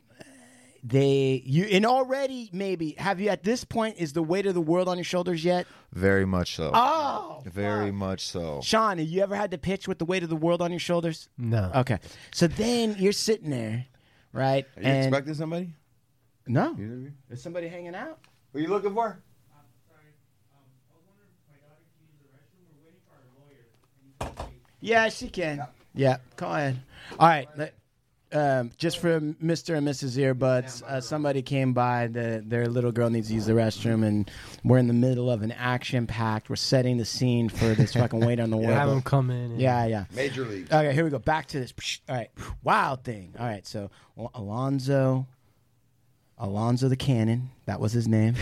they 0.83 1.41
you 1.45 1.65
and 1.65 1.85
already 1.85 2.49
maybe 2.53 2.91
have 2.97 3.19
you 3.19 3.29
at 3.29 3.43
this 3.43 3.63
point 3.63 3.95
is 3.97 4.13
the 4.13 4.21
weight 4.23 4.45
of 4.45 4.53
the 4.53 4.61
world 4.61 4.87
on 4.87 4.97
your 4.97 5.03
shoulders 5.03 5.43
yet? 5.43 5.67
Very 5.93 6.25
much 6.25 6.55
so. 6.55 6.71
Oh, 6.73 7.41
Very 7.45 7.91
much 7.91 8.27
so. 8.27 8.61
Sean, 8.63 8.97
have 8.97 9.07
you 9.07 9.21
ever 9.21 9.35
had 9.35 9.51
to 9.51 9.57
pitch 9.57 9.87
with 9.87 9.99
the 9.99 10.05
weight 10.05 10.23
of 10.23 10.29
the 10.29 10.35
world 10.35 10.61
on 10.61 10.71
your 10.71 10.79
shoulders? 10.79 11.29
No. 11.37 11.71
Okay. 11.75 11.99
So 12.31 12.47
then 12.47 12.95
you're 12.99 13.11
sitting 13.13 13.49
there, 13.49 13.85
right? 14.33 14.65
Are 14.75 14.81
you 14.81 14.87
and 14.87 15.05
expecting 15.05 15.33
somebody? 15.33 15.73
no, 16.47 16.77
is 17.29 17.41
somebody 17.41 17.67
hanging 17.67 17.95
out? 17.95 18.19
What 18.51 18.59
are 18.59 18.63
you 18.63 18.69
looking 18.69 18.93
for? 18.93 19.21
Yeah, 24.79 25.09
she 25.09 25.29
can. 25.29 25.65
Yeah, 25.93 26.17
go 26.35 26.47
ahead. 26.47 26.79
All 27.19 27.27
right. 27.27 27.47
let- 27.57 27.73
Um, 28.33 28.71
just 28.77 28.97
for 28.99 29.21
Mr. 29.21 29.77
and 29.77 29.87
Mrs. 29.87 30.17
Earbuds, 30.17 30.83
uh, 30.83 30.99
somebody 30.99 31.41
came 31.41 31.71
by. 31.73 32.07
The, 32.07 32.43
their 32.45 32.67
little 32.67 32.91
girl 32.91 33.09
needs 33.09 33.29
to 33.29 33.33
use 33.33 33.45
the 33.45 33.53
restroom, 33.53 34.05
and 34.05 34.29
we're 34.65 34.79
in 34.79 34.87
the 34.87 34.93
middle 34.93 35.31
of 35.31 35.43
an 35.43 35.53
action 35.53 36.05
packed. 36.07 36.49
We're 36.49 36.57
setting 36.57 36.97
the 36.97 37.05
scene 37.05 37.47
for 37.47 37.73
this 37.73 37.93
fucking 37.95 38.19
wait 38.19 38.41
on 38.41 38.49
the 38.49 38.57
world. 38.57 38.73
Have 38.73 38.89
them 38.89 39.01
come 39.01 39.29
in. 39.29 39.57
Yeah, 39.59 39.85
yeah. 39.85 40.05
Major 40.13 40.43
league. 40.43 40.67
Okay, 40.71 40.93
here 40.93 41.05
we 41.05 41.09
go. 41.09 41.19
Back 41.19 41.47
to 41.47 41.59
this. 41.59 41.73
All 42.09 42.15
right, 42.15 42.29
wild 42.63 43.05
thing. 43.05 43.33
All 43.39 43.45
right, 43.45 43.65
so 43.65 43.89
Al- 44.17 44.31
Alonzo, 44.33 45.25
Alonzo 46.37 46.89
the 46.89 46.97
Cannon. 46.97 47.49
That 47.65 47.79
was 47.79 47.93
his 47.93 48.07
name. 48.09 48.35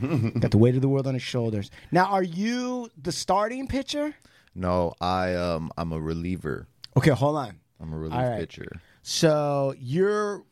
Got 0.40 0.50
the 0.50 0.58
weight 0.58 0.76
of 0.76 0.80
the 0.80 0.88
world 0.88 1.06
on 1.06 1.14
his 1.14 1.22
shoulders. 1.22 1.70
Now, 1.92 2.06
are 2.06 2.22
you 2.22 2.88
the 3.00 3.12
starting 3.12 3.68
pitcher? 3.68 4.14
No, 4.54 4.94
I 5.00 5.34
um 5.34 5.70
I'm 5.76 5.92
a 5.92 6.00
reliever. 6.00 6.66
Okay, 6.96 7.10
hold 7.10 7.36
on. 7.36 7.60
I'm 7.78 7.92
a 7.92 7.98
relief 7.98 8.14
All 8.18 8.26
right. 8.30 8.40
pitcher. 8.40 8.80
So 9.08 9.72
you're 9.78 10.42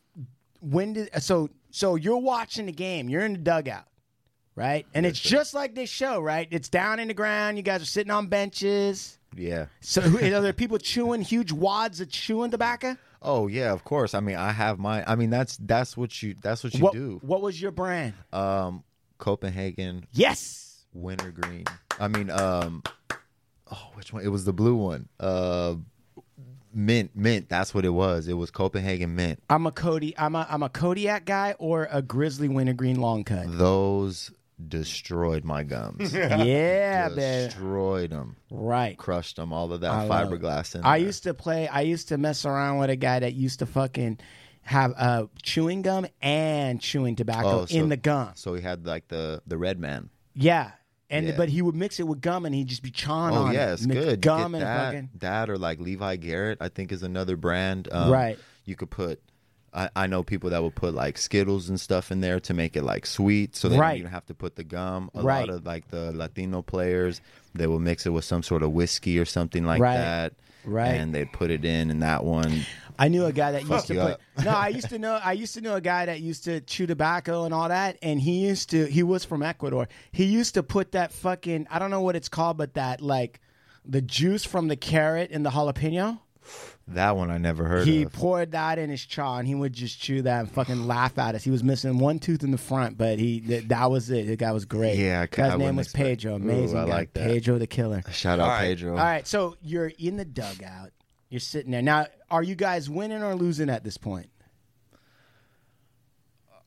when 0.61 0.93
did 0.93 1.21
so 1.21 1.49
so 1.71 1.95
you're 1.95 2.19
watching 2.19 2.67
the 2.67 2.71
game. 2.71 3.09
You're 3.09 3.25
in 3.25 3.33
the 3.33 3.39
dugout, 3.39 3.83
right? 4.55 4.85
And 4.93 5.05
it's 5.05 5.19
just 5.19 5.53
like 5.53 5.75
this 5.75 5.89
show, 5.89 6.21
right? 6.21 6.47
It's 6.51 6.69
down 6.69 6.99
in 6.99 7.09
the 7.09 7.13
ground. 7.13 7.57
You 7.57 7.63
guys 7.63 7.81
are 7.81 7.85
sitting 7.85 8.11
on 8.11 8.27
benches. 8.27 9.19
Yeah. 9.35 9.65
So 9.81 10.03
are 10.03 10.07
there 10.39 10.53
people 10.53 10.77
chewing 10.77 11.19
huge 11.19 11.51
wads 11.51 11.99
of 11.99 12.07
chewing 12.07 12.49
tobacco? 12.49 12.95
Oh 13.21 13.47
yeah, 13.47 13.73
of 13.73 13.83
course. 13.83 14.13
I 14.13 14.21
mean, 14.21 14.37
I 14.37 14.53
have 14.53 14.79
my. 14.79 15.03
I 15.05 15.15
mean, 15.15 15.31
that's 15.31 15.57
that's 15.57 15.97
what 15.97 16.23
you 16.23 16.33
that's 16.41 16.63
what 16.63 16.73
you 16.75 16.79
what, 16.85 16.93
do. 16.93 17.19
what 17.23 17.41
was 17.41 17.61
your 17.61 17.71
brand? 17.71 18.13
Um, 18.31 18.85
Copenhagen 19.17 20.05
Yes. 20.13 20.85
wintergreen. 20.93 21.65
I 21.99 22.07
mean, 22.07 22.29
um, 22.29 22.83
oh, 23.69 23.89
which 23.95 24.13
one? 24.13 24.23
It 24.23 24.29
was 24.29 24.45
the 24.45 24.53
blue 24.53 24.75
one. 24.75 25.09
Uh, 25.19 25.75
mint, 26.75 27.11
mint. 27.15 27.49
That's 27.49 27.73
what 27.73 27.85
it 27.85 27.89
was. 27.89 28.27
It 28.27 28.33
was 28.33 28.51
Copenhagen 28.51 29.15
mint. 29.15 29.39
I'm 29.49 29.65
a 29.65 29.71
Cody. 29.71 30.13
I'm 30.17 30.35
a 30.35 30.45
I'm 30.49 30.61
a 30.61 30.69
Kodiak 30.69 31.25
guy 31.25 31.55
or 31.57 31.87
a 31.91 32.01
Grizzly 32.01 32.49
Wintergreen 32.49 32.99
long 32.99 33.23
cut. 33.23 33.45
Those 33.47 34.31
destroyed 34.69 35.43
my 35.43 35.63
gums. 35.63 36.13
yeah, 36.13 37.09
man. 37.09 37.15
destroyed 37.47 38.09
them. 38.11 38.35
Right. 38.51 38.97
Crushed 38.97 39.35
them. 39.37 39.51
All 39.53 39.71
of 39.73 39.81
that 39.81 39.91
I 39.91 40.07
fiberglass 40.07 40.75
in 40.75 40.83
I 40.83 40.97
there. 40.97 41.07
used 41.07 41.23
to 41.23 41.33
play. 41.33 41.67
I 41.67 41.81
used 41.81 42.09
to 42.09 42.17
mess 42.17 42.45
around 42.45 42.77
with 42.79 42.89
a 42.89 42.95
guy 42.95 43.19
that 43.19 43.33
used 43.33 43.59
to 43.59 43.65
fucking 43.65 44.19
have 44.61 44.93
uh, 44.97 45.25
chewing 45.43 45.81
gum 45.81 46.07
and 46.21 46.81
chewing 46.81 47.15
tobacco 47.15 47.61
Oh, 47.61 47.65
so- 47.65 47.75
in 47.77 47.89
the 47.89 47.97
gum. 47.97 48.31
So 48.35 48.53
he 48.53 48.61
had 48.61 48.85
like 48.85 49.07
the 49.07 49.41
the 49.47 49.57
red 49.57 49.79
man. 49.79 50.09
Yeah, 50.33 50.71
and 51.09 51.27
Yeah. 51.27 51.37
but 51.37 51.49
he 51.49 51.61
would 51.61 51.75
mix 51.75 51.99
it 51.99 52.07
with 52.07 52.21
gum 52.21 52.45
and 52.45 52.53
he'd 52.55 52.67
just 52.67 52.83
be 52.83 52.91
chawing 52.91 53.33
Oh 53.35 53.43
on 53.45 53.53
yeah, 53.53 53.69
it. 53.69 53.73
it's 53.73 53.85
Mix 53.85 54.03
good. 54.03 54.21
Gum 54.21 54.51
get 54.53 54.61
and 54.61 54.67
that, 54.67 54.85
fucking 54.93 55.09
that 55.19 55.49
or 55.49 55.57
like 55.57 55.79
Levi 55.79 56.15
Garrett, 56.17 56.57
I 56.61 56.69
think 56.69 56.91
is 56.91 57.03
another 57.03 57.35
brand. 57.37 57.87
Um, 57.91 58.11
Right. 58.11 58.39
You 58.65 58.75
could 58.75 58.89
put. 58.89 59.21
I, 59.75 59.89
I 59.95 60.07
know 60.07 60.23
people 60.23 60.49
that 60.51 60.61
will 60.61 60.71
put 60.71 60.93
like 60.93 61.17
Skittles 61.17 61.67
and 61.69 61.79
stuff 61.79 62.11
in 62.11 62.21
there 62.21 62.39
to 62.39 62.53
make 62.53 62.75
it 62.77 62.83
like 62.83 63.05
sweet, 63.05 63.55
so 63.55 63.67
they 63.67 63.77
Right. 63.77 63.89
don't 63.91 63.99
even 63.99 64.11
have 64.11 64.25
to 64.27 64.33
put 64.33 64.55
the 64.55 64.63
gum. 64.63 65.11
A 65.13 65.21
Right. 65.21 65.47
lot 65.47 65.49
of 65.55 65.65
like 65.65 65.89
the 65.89 66.11
Latino 66.13 66.61
players, 66.61 67.19
they 67.53 67.67
will 67.67 67.79
mix 67.79 68.05
it 68.05 68.11
with 68.11 68.23
some 68.23 68.41
sort 68.41 68.63
of 68.63 68.71
whiskey 68.71 69.19
or 69.19 69.25
something 69.25 69.65
like 69.65 69.81
Right. 69.81 69.97
that. 69.97 70.33
Right. 70.63 70.93
And 70.93 71.13
they'd 71.13 71.31
put 71.31 71.51
it 71.51 71.63
in, 71.65 71.91
and 71.91 72.01
that 72.01 72.23
one. 72.23 72.65
I 72.97 73.07
knew 73.09 73.25
a 73.25 73.33
guy 73.33 73.51
that 73.51 73.67
used 73.67 73.85
to 73.87 73.93
put. 73.95 74.43
no, 74.45 74.49
I 74.51 74.69
used 74.79 74.89
to 74.89 74.97
know. 74.97 75.19
I 75.23 75.33
used 75.33 75.53
to 75.55 75.61
know 75.61 75.75
a 75.75 75.81
guy 75.81 76.05
that 76.07 76.21
used 76.21 76.45
to 76.45 76.59
chew 76.61 76.87
tobacco 76.87 77.43
and 77.43 77.53
all 77.53 77.67
that, 77.69 77.97
and 78.01 78.19
he 78.19 78.47
used 78.47 78.71
to. 78.71 78.85
He 78.85 79.03
was 79.03 79.23
from 79.25 79.43
Ecuador. 79.43 79.87
He 80.11 80.23
used 80.25 80.53
to 80.55 80.63
put 80.63 80.93
that 80.93 81.11
fucking. 81.11 81.67
I 81.69 81.77
don't 81.77 81.91
know 81.91 82.01
what 82.01 82.15
it's 82.15 82.29
called, 82.29 82.57
but 82.57 82.73
that 82.75 83.01
like 83.01 83.41
the 83.85 84.01
juice 84.01 84.43
from 84.45 84.67
the 84.69 84.75
carrot 84.75 85.29
and 85.31 85.45
the 85.45 85.51
jalapeno. 85.51 86.19
That 86.89 87.17
one 87.17 87.31
I 87.31 87.39
never 87.39 87.63
heard 87.65 87.87
He 87.87 88.03
of. 88.03 88.13
poured 88.13 88.51
that 88.51 88.77
in 88.77 88.91
his 88.91 89.03
chaw, 89.03 89.37
and 89.39 89.47
he 89.47 89.55
would 89.55 89.73
just 89.73 89.99
chew 89.99 90.21
that 90.21 90.39
and 90.41 90.51
fucking 90.51 90.85
laugh 90.85 91.17
at 91.17 91.33
us. 91.33 91.43
He 91.43 91.49
was 91.49 91.63
missing 91.63 91.97
one 91.97 92.19
tooth 92.19 92.43
in 92.43 92.51
the 92.51 92.59
front, 92.59 92.95
but 92.95 93.17
he 93.17 93.41
th- 93.41 93.67
that 93.69 93.89
was 93.89 94.11
it. 94.11 94.27
The 94.27 94.35
guy 94.35 94.51
was 94.51 94.65
great. 94.65 94.99
Yeah, 94.99 95.21
I- 95.21 95.25
guy's 95.25 95.39
I 95.45 95.49
name 95.51 95.59
wouldn't 95.59 95.77
was 95.77 95.87
expect- 95.87 96.03
Pedro. 96.05 96.33
Ooh, 96.33 96.35
Amazing 96.35 96.77
I 96.77 96.85
guy. 96.85 96.89
like 96.89 97.13
that. 97.13 97.27
Pedro 97.27 97.57
the 97.57 97.65
killer. 97.65 98.03
Shout 98.11 98.39
out 98.39 98.43
All 98.43 98.49
right. 98.49 98.61
Pedro. 98.67 98.91
All 98.91 98.97
right, 99.03 99.25
so 99.25 99.55
you're 99.63 99.91
in 99.97 100.17
the 100.17 100.25
dugout. 100.25 100.91
You're 101.29 101.39
sitting 101.39 101.71
there 101.71 101.81
now. 101.81 102.05
Are 102.29 102.43
you 102.43 102.53
guys 102.53 102.87
winning 102.87 103.23
or 103.23 103.33
losing 103.33 103.69
at 103.71 103.83
this 103.83 103.97
point? 103.97 104.29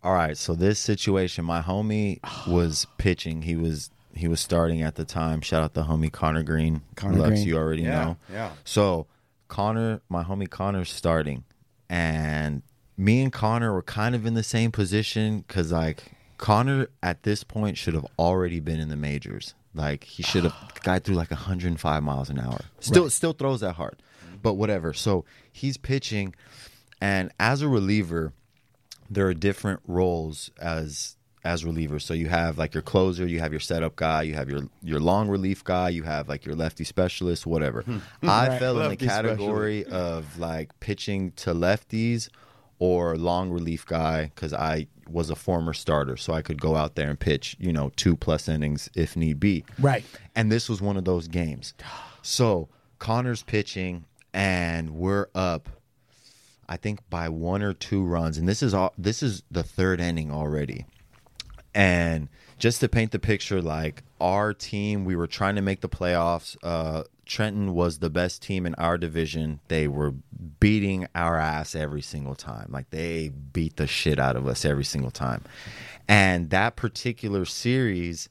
All 0.03 0.15
right, 0.15 0.37
so 0.37 0.55
this 0.55 0.79
situation, 0.79 1.45
my 1.45 1.61
homie 1.61 2.19
was 2.47 2.87
pitching. 2.99 3.43
He 3.43 3.57
was 3.57 3.91
he 4.15 4.27
was 4.27 4.41
starting 4.41 4.83
at 4.83 4.97
the 4.97 5.05
time. 5.05 5.41
Shout 5.43 5.63
out 5.63 5.75
the 5.75 5.85
homie 5.85 6.11
Connor 6.11 6.43
Greene. 6.43 6.83
Connor 6.97 7.19
Lux, 7.19 7.29
Greene. 7.31 7.47
you 7.47 7.57
already 7.57 7.83
Yeah, 7.83 8.05
know. 8.05 8.17
yeah. 8.33 8.51
So 8.65 9.07
Connor, 9.49 10.01
my 10.09 10.23
homie 10.23 10.49
Connor's 10.49 10.91
starting, 10.91 11.45
and 11.89 12.63
me 12.97 13.23
and 13.23 13.33
Connor 13.33 13.73
were 13.73 13.83
kind 13.83 14.15
of 14.15 14.27
in 14.27 14.35
the 14.35 14.43
same 14.43 14.71
position 14.71 15.45
because 15.47 15.73
like 15.73 16.05
Connor 16.37 16.89
at 17.03 17.23
this 17.23 17.45
point 17.45 17.77
should 17.77 17.95
have 17.95 18.07
already 18.19 18.61
been 18.61 18.81
in 18.81 18.89
the 18.89 18.97
majors. 18.97 19.55
Like 19.75 20.05
he 20.05 20.23
should 20.23 20.45
have 20.45 20.55
guy 20.83 20.99
threw 20.99 21.15
like 21.15 21.31
105 21.31 22.03
miles 22.03 22.31
an 22.31 22.39
hour. 22.41 22.61
Still 22.81 23.11
still 23.11 23.33
throws 23.33 23.61
that 23.61 23.75
hard. 23.75 24.03
But 24.43 24.55
whatever. 24.55 24.93
So 24.93 25.25
he's 25.53 25.77
pitching 25.77 26.35
and 27.01 27.33
as 27.39 27.63
a 27.63 27.69
reliever, 27.69 28.33
there 29.11 29.27
are 29.27 29.35
different 29.35 29.81
roles 29.87 30.51
as 30.61 31.17
as 31.45 31.65
relievers. 31.65 32.03
So 32.03 32.15
you 32.15 32.29
have 32.29 32.59
like 32.59 32.75
your 32.75 32.83
closer, 32.83 33.27
you 33.27 33.41
have 33.41 33.53
your 33.53 33.61
setup 33.61 33.97
guy, 33.97 34.23
you 34.23 34.35
have 34.35 34.49
your 34.51 34.63
your 34.83 35.01
long 35.01 35.29
relief 35.29 35.63
guy, 35.65 35.89
you 35.91 36.03
have 36.03 36.29
like 36.29 36.45
your 36.45 36.55
lefty 36.55 36.85
specialist, 36.85 37.47
whatever. 37.47 37.83
Hmm. 37.83 37.99
Hmm. 38.21 38.29
I 38.31 38.49
Right. 38.49 38.59
fell 38.59 38.77
in 38.77 38.83
the 38.83 38.89
Lefty 38.91 39.07
category 39.07 39.85
of 39.87 40.39
like 40.39 40.79
pitching 40.81 41.33
to 41.37 41.55
lefties 41.55 42.29
or 42.81 43.17
long 43.17 43.51
relief 43.51 43.85
guy 43.87 44.27
because 44.35 44.53
I 44.53 44.87
was 45.11 45.31
a 45.31 45.35
former 45.37 45.73
starter, 45.73 46.17
so 46.17 46.33
I 46.35 46.43
could 46.43 46.61
go 46.61 46.77
out 46.77 46.95
there 46.95 47.09
and 47.09 47.19
pitch, 47.19 47.57
you 47.59 47.73
know, 47.73 47.91
two 47.97 48.15
plus 48.15 48.49
innings 48.49 48.91
if 48.95 49.17
need 49.17 49.41
be. 49.41 49.65
Right. 49.79 50.05
And 50.37 50.53
this 50.53 50.69
was 50.69 50.81
one 50.83 50.97
of 50.97 51.05
those 51.05 51.29
games. 51.29 51.73
So 52.23 52.69
Connor's 52.99 53.43
pitching, 53.43 54.05
and 54.35 54.91
we're 54.91 55.29
up. 55.35 55.69
I 56.69 56.77
think 56.77 57.01
by 57.09 57.31
one 57.31 57.63
or 57.63 57.73
two 57.73 58.05
runs, 58.05 58.37
and 58.37 58.47
this 58.47 58.63
is 58.63 58.75
all. 58.75 58.93
This 58.99 59.23
is 59.23 59.43
the 59.51 59.63
third 59.63 60.01
inning 60.01 60.31
already. 60.31 60.85
And 61.75 62.29
just 62.59 62.81
to 62.81 62.89
paint 62.89 63.13
the 63.13 63.19
picture, 63.19 63.63
like 63.63 64.03
our 64.21 64.53
team, 64.53 65.05
we 65.05 65.17
were 65.17 65.27
trying 65.27 65.55
to 65.57 65.63
make 65.63 65.81
the 65.81 65.89
playoffs. 65.89 66.57
Uh, 66.63 67.05
Trenton 67.25 67.75
was 67.75 67.99
the 67.99 68.11
best 68.11 68.43
team 68.43 68.67
in 68.67 68.75
our 68.77 68.99
division. 68.99 69.61
They 69.69 69.87
were 69.87 70.15
beating 70.61 71.07
our 71.15 71.39
ass 71.39 71.75
every 71.75 72.03
single 72.03 72.35
time. 72.35 72.69
Like 72.71 72.91
they 72.91 73.29
beat 73.29 73.77
the 73.77 73.87
shit 73.87 74.19
out 74.19 74.35
of 74.35 74.47
us 74.47 74.65
every 74.65 74.85
single 74.85 75.11
time. 75.11 75.45
And 76.09 76.51
that 76.51 76.75
particular 76.75 77.45
series, 77.45 78.29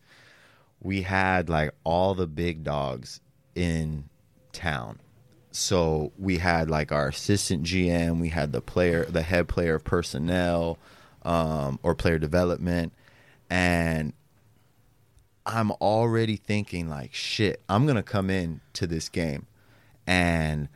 we 0.82 1.04
had 1.04 1.48
like 1.48 1.72
all 1.84 2.16
the 2.16 2.28
big 2.28 2.64
dogs 2.64 3.22
in 3.56 4.10
town. 4.52 5.00
So 5.52 6.12
we 6.18 6.40
had 6.40 6.70
like 6.70 6.92
our 6.92 7.08
assistant 7.08 7.64
GM, 7.64 8.20
we 8.20 8.30
had 8.30 8.52
the 8.52 8.62
player, 8.62 9.06
the 9.06 9.22
head 9.22 9.48
player 9.48 9.76
of 9.76 9.84
personnel, 9.84 10.78
um, 11.24 11.80
or 11.84 11.96
player 11.96 12.20
development, 12.20 12.94
and 13.50 14.14
I'm 15.46 15.72
already 15.72 16.36
thinking 16.36 16.90
like, 16.90 17.14
shit, 17.14 17.62
I'm 17.70 17.88
gonna 17.88 18.04
come 18.04 18.30
in 18.30 18.62
to 18.74 18.88
this 18.88 19.10
game, 19.10 19.48
and 20.06 20.70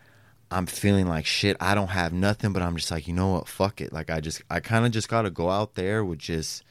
I'm 0.50 0.66
feeling 0.66 1.08
like 1.08 1.26
shit. 1.26 1.58
I 1.60 1.76
don't 1.76 1.90
have 1.90 2.14
nothing, 2.14 2.54
but 2.54 2.62
I'm 2.62 2.76
just 2.76 2.92
like, 2.92 3.08
you 3.08 3.14
know 3.14 3.34
what, 3.34 3.48
fuck 3.48 3.82
it. 3.82 3.94
Like 3.94 4.10
I 4.10 4.20
just, 4.20 4.42
I 4.50 4.60
kind 4.60 4.86
of 4.86 4.92
just 4.92 5.08
got 5.08 5.22
to 5.24 5.30
go 5.30 5.50
out 5.50 5.76
there 5.76 6.04
with 6.04 6.20
just 6.20 6.64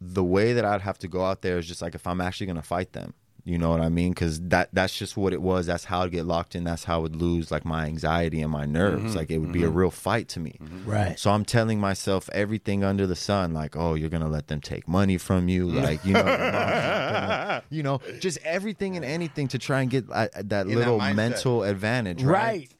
the 0.00 0.22
way 0.22 0.52
that 0.52 0.64
I'd 0.64 0.82
have 0.82 0.98
to 0.98 1.08
go 1.08 1.24
out 1.24 1.42
there 1.42 1.58
is 1.58 1.66
just 1.66 1.82
like 1.82 1.94
if 1.94 2.06
I'm 2.06 2.20
actually 2.20 2.46
gonna 2.46 2.62
fight 2.62 2.92
them. 2.92 3.14
You 3.48 3.58
know 3.58 3.70
what 3.70 3.80
I 3.80 3.88
mean? 3.90 4.10
Because 4.10 4.40
that 4.48 4.70
that's 4.72 4.98
just 4.98 5.16
what 5.16 5.32
it 5.32 5.40
was. 5.40 5.66
That's 5.66 5.84
how 5.84 6.02
I'd 6.02 6.10
get 6.10 6.24
locked 6.26 6.56
in. 6.56 6.64
That's 6.64 6.82
how 6.82 6.96
I 6.96 7.02
would 7.02 7.14
lose 7.14 7.52
like 7.52 7.64
my 7.64 7.84
anxiety 7.86 8.42
and 8.42 8.50
my 8.50 8.64
nerves. 8.66 9.12
Mhm, 9.12 9.16
Like 9.16 9.30
it 9.30 9.38
would 9.38 9.52
be 9.52 9.62
a 9.62 9.68
mhm. 9.70 9.74
real 9.76 9.92
fight 9.92 10.26
to 10.30 10.40
me. 10.40 10.58
Right. 10.84 11.16
So 11.16 11.30
I'm 11.30 11.44
telling 11.44 11.78
myself 11.78 12.28
everything 12.32 12.82
under 12.82 13.06
the 13.06 13.14
sun. 13.14 13.54
Like, 13.54 13.76
oh, 13.76 13.94
you're 13.94 14.08
gonna 14.08 14.28
let 14.28 14.48
them 14.48 14.60
take 14.60 14.88
money 14.88 15.16
from 15.16 15.48
you. 15.48 15.68
Like, 15.70 16.04
you 16.04 16.14
know, 16.14 16.26
your 16.26 16.38
mom's 16.38 16.52
not 16.52 17.12
gonna- 17.12 17.62
you 17.70 17.82
know, 17.84 18.00
just 18.18 18.38
everything 18.42 18.96
and 18.96 19.04
anything 19.04 19.46
to 19.48 19.58
try 19.60 19.80
and 19.80 19.90
get 19.92 20.06
uh, 20.10 20.26
that 20.34 20.66
In 20.66 20.74
little 20.74 20.98
mindset. 20.98 21.14
mental 21.14 21.62
advantage. 21.62 22.24
Right. 22.24 22.42
Right. 22.42 22.70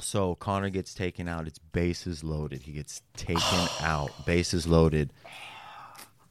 So 0.00 0.34
Connor 0.34 0.70
gets 0.70 0.94
taken 0.94 1.28
out. 1.28 1.46
It's 1.46 1.58
bases 1.60 2.24
loaded. 2.24 2.62
He 2.62 2.72
gets 2.72 3.02
taken 3.16 3.68
out. 3.82 4.10
Bases 4.26 4.66
loaded. 4.66 5.12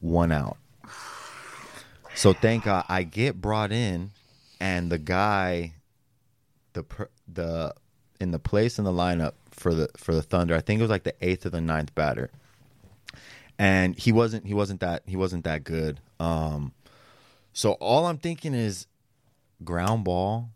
One 0.00 0.30
out. 0.30 0.58
So 2.18 2.32
thank 2.32 2.64
God 2.64 2.84
I 2.88 3.04
get 3.04 3.40
brought 3.40 3.70
in, 3.70 4.10
and 4.58 4.90
the 4.90 4.98
guy, 4.98 5.74
the 6.72 6.84
the 7.32 7.72
in 8.20 8.32
the 8.32 8.40
place 8.40 8.76
in 8.76 8.84
the 8.84 8.90
lineup 8.90 9.34
for 9.52 9.72
the 9.72 9.88
for 9.96 10.12
the 10.12 10.22
Thunder. 10.22 10.56
I 10.56 10.60
think 10.60 10.80
it 10.80 10.82
was 10.82 10.90
like 10.90 11.04
the 11.04 11.14
eighth 11.20 11.46
or 11.46 11.50
the 11.50 11.60
ninth 11.60 11.94
batter, 11.94 12.32
and 13.56 13.96
he 13.96 14.10
wasn't 14.10 14.46
he 14.46 14.52
wasn't 14.52 14.80
that 14.80 15.04
he 15.06 15.16
wasn't 15.16 15.44
that 15.44 15.62
good. 15.62 16.00
Um, 16.18 16.72
so 17.52 17.74
all 17.74 18.06
I'm 18.06 18.18
thinking 18.18 18.52
is 18.52 18.88
ground 19.62 20.02
ball, 20.02 20.48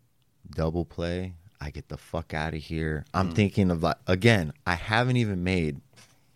double 0.53 0.83
play. 0.83 1.35
I 1.61 1.69
get 1.69 1.87
the 1.87 1.97
fuck 1.97 2.33
out 2.33 2.53
of 2.53 2.59
here. 2.61 3.05
I'm 3.13 3.31
thinking 3.31 3.71
of 3.71 3.81
like 3.81 3.95
again. 4.05 4.51
I 4.67 4.75
haven't 4.75 5.15
even 5.15 5.45
made 5.45 5.79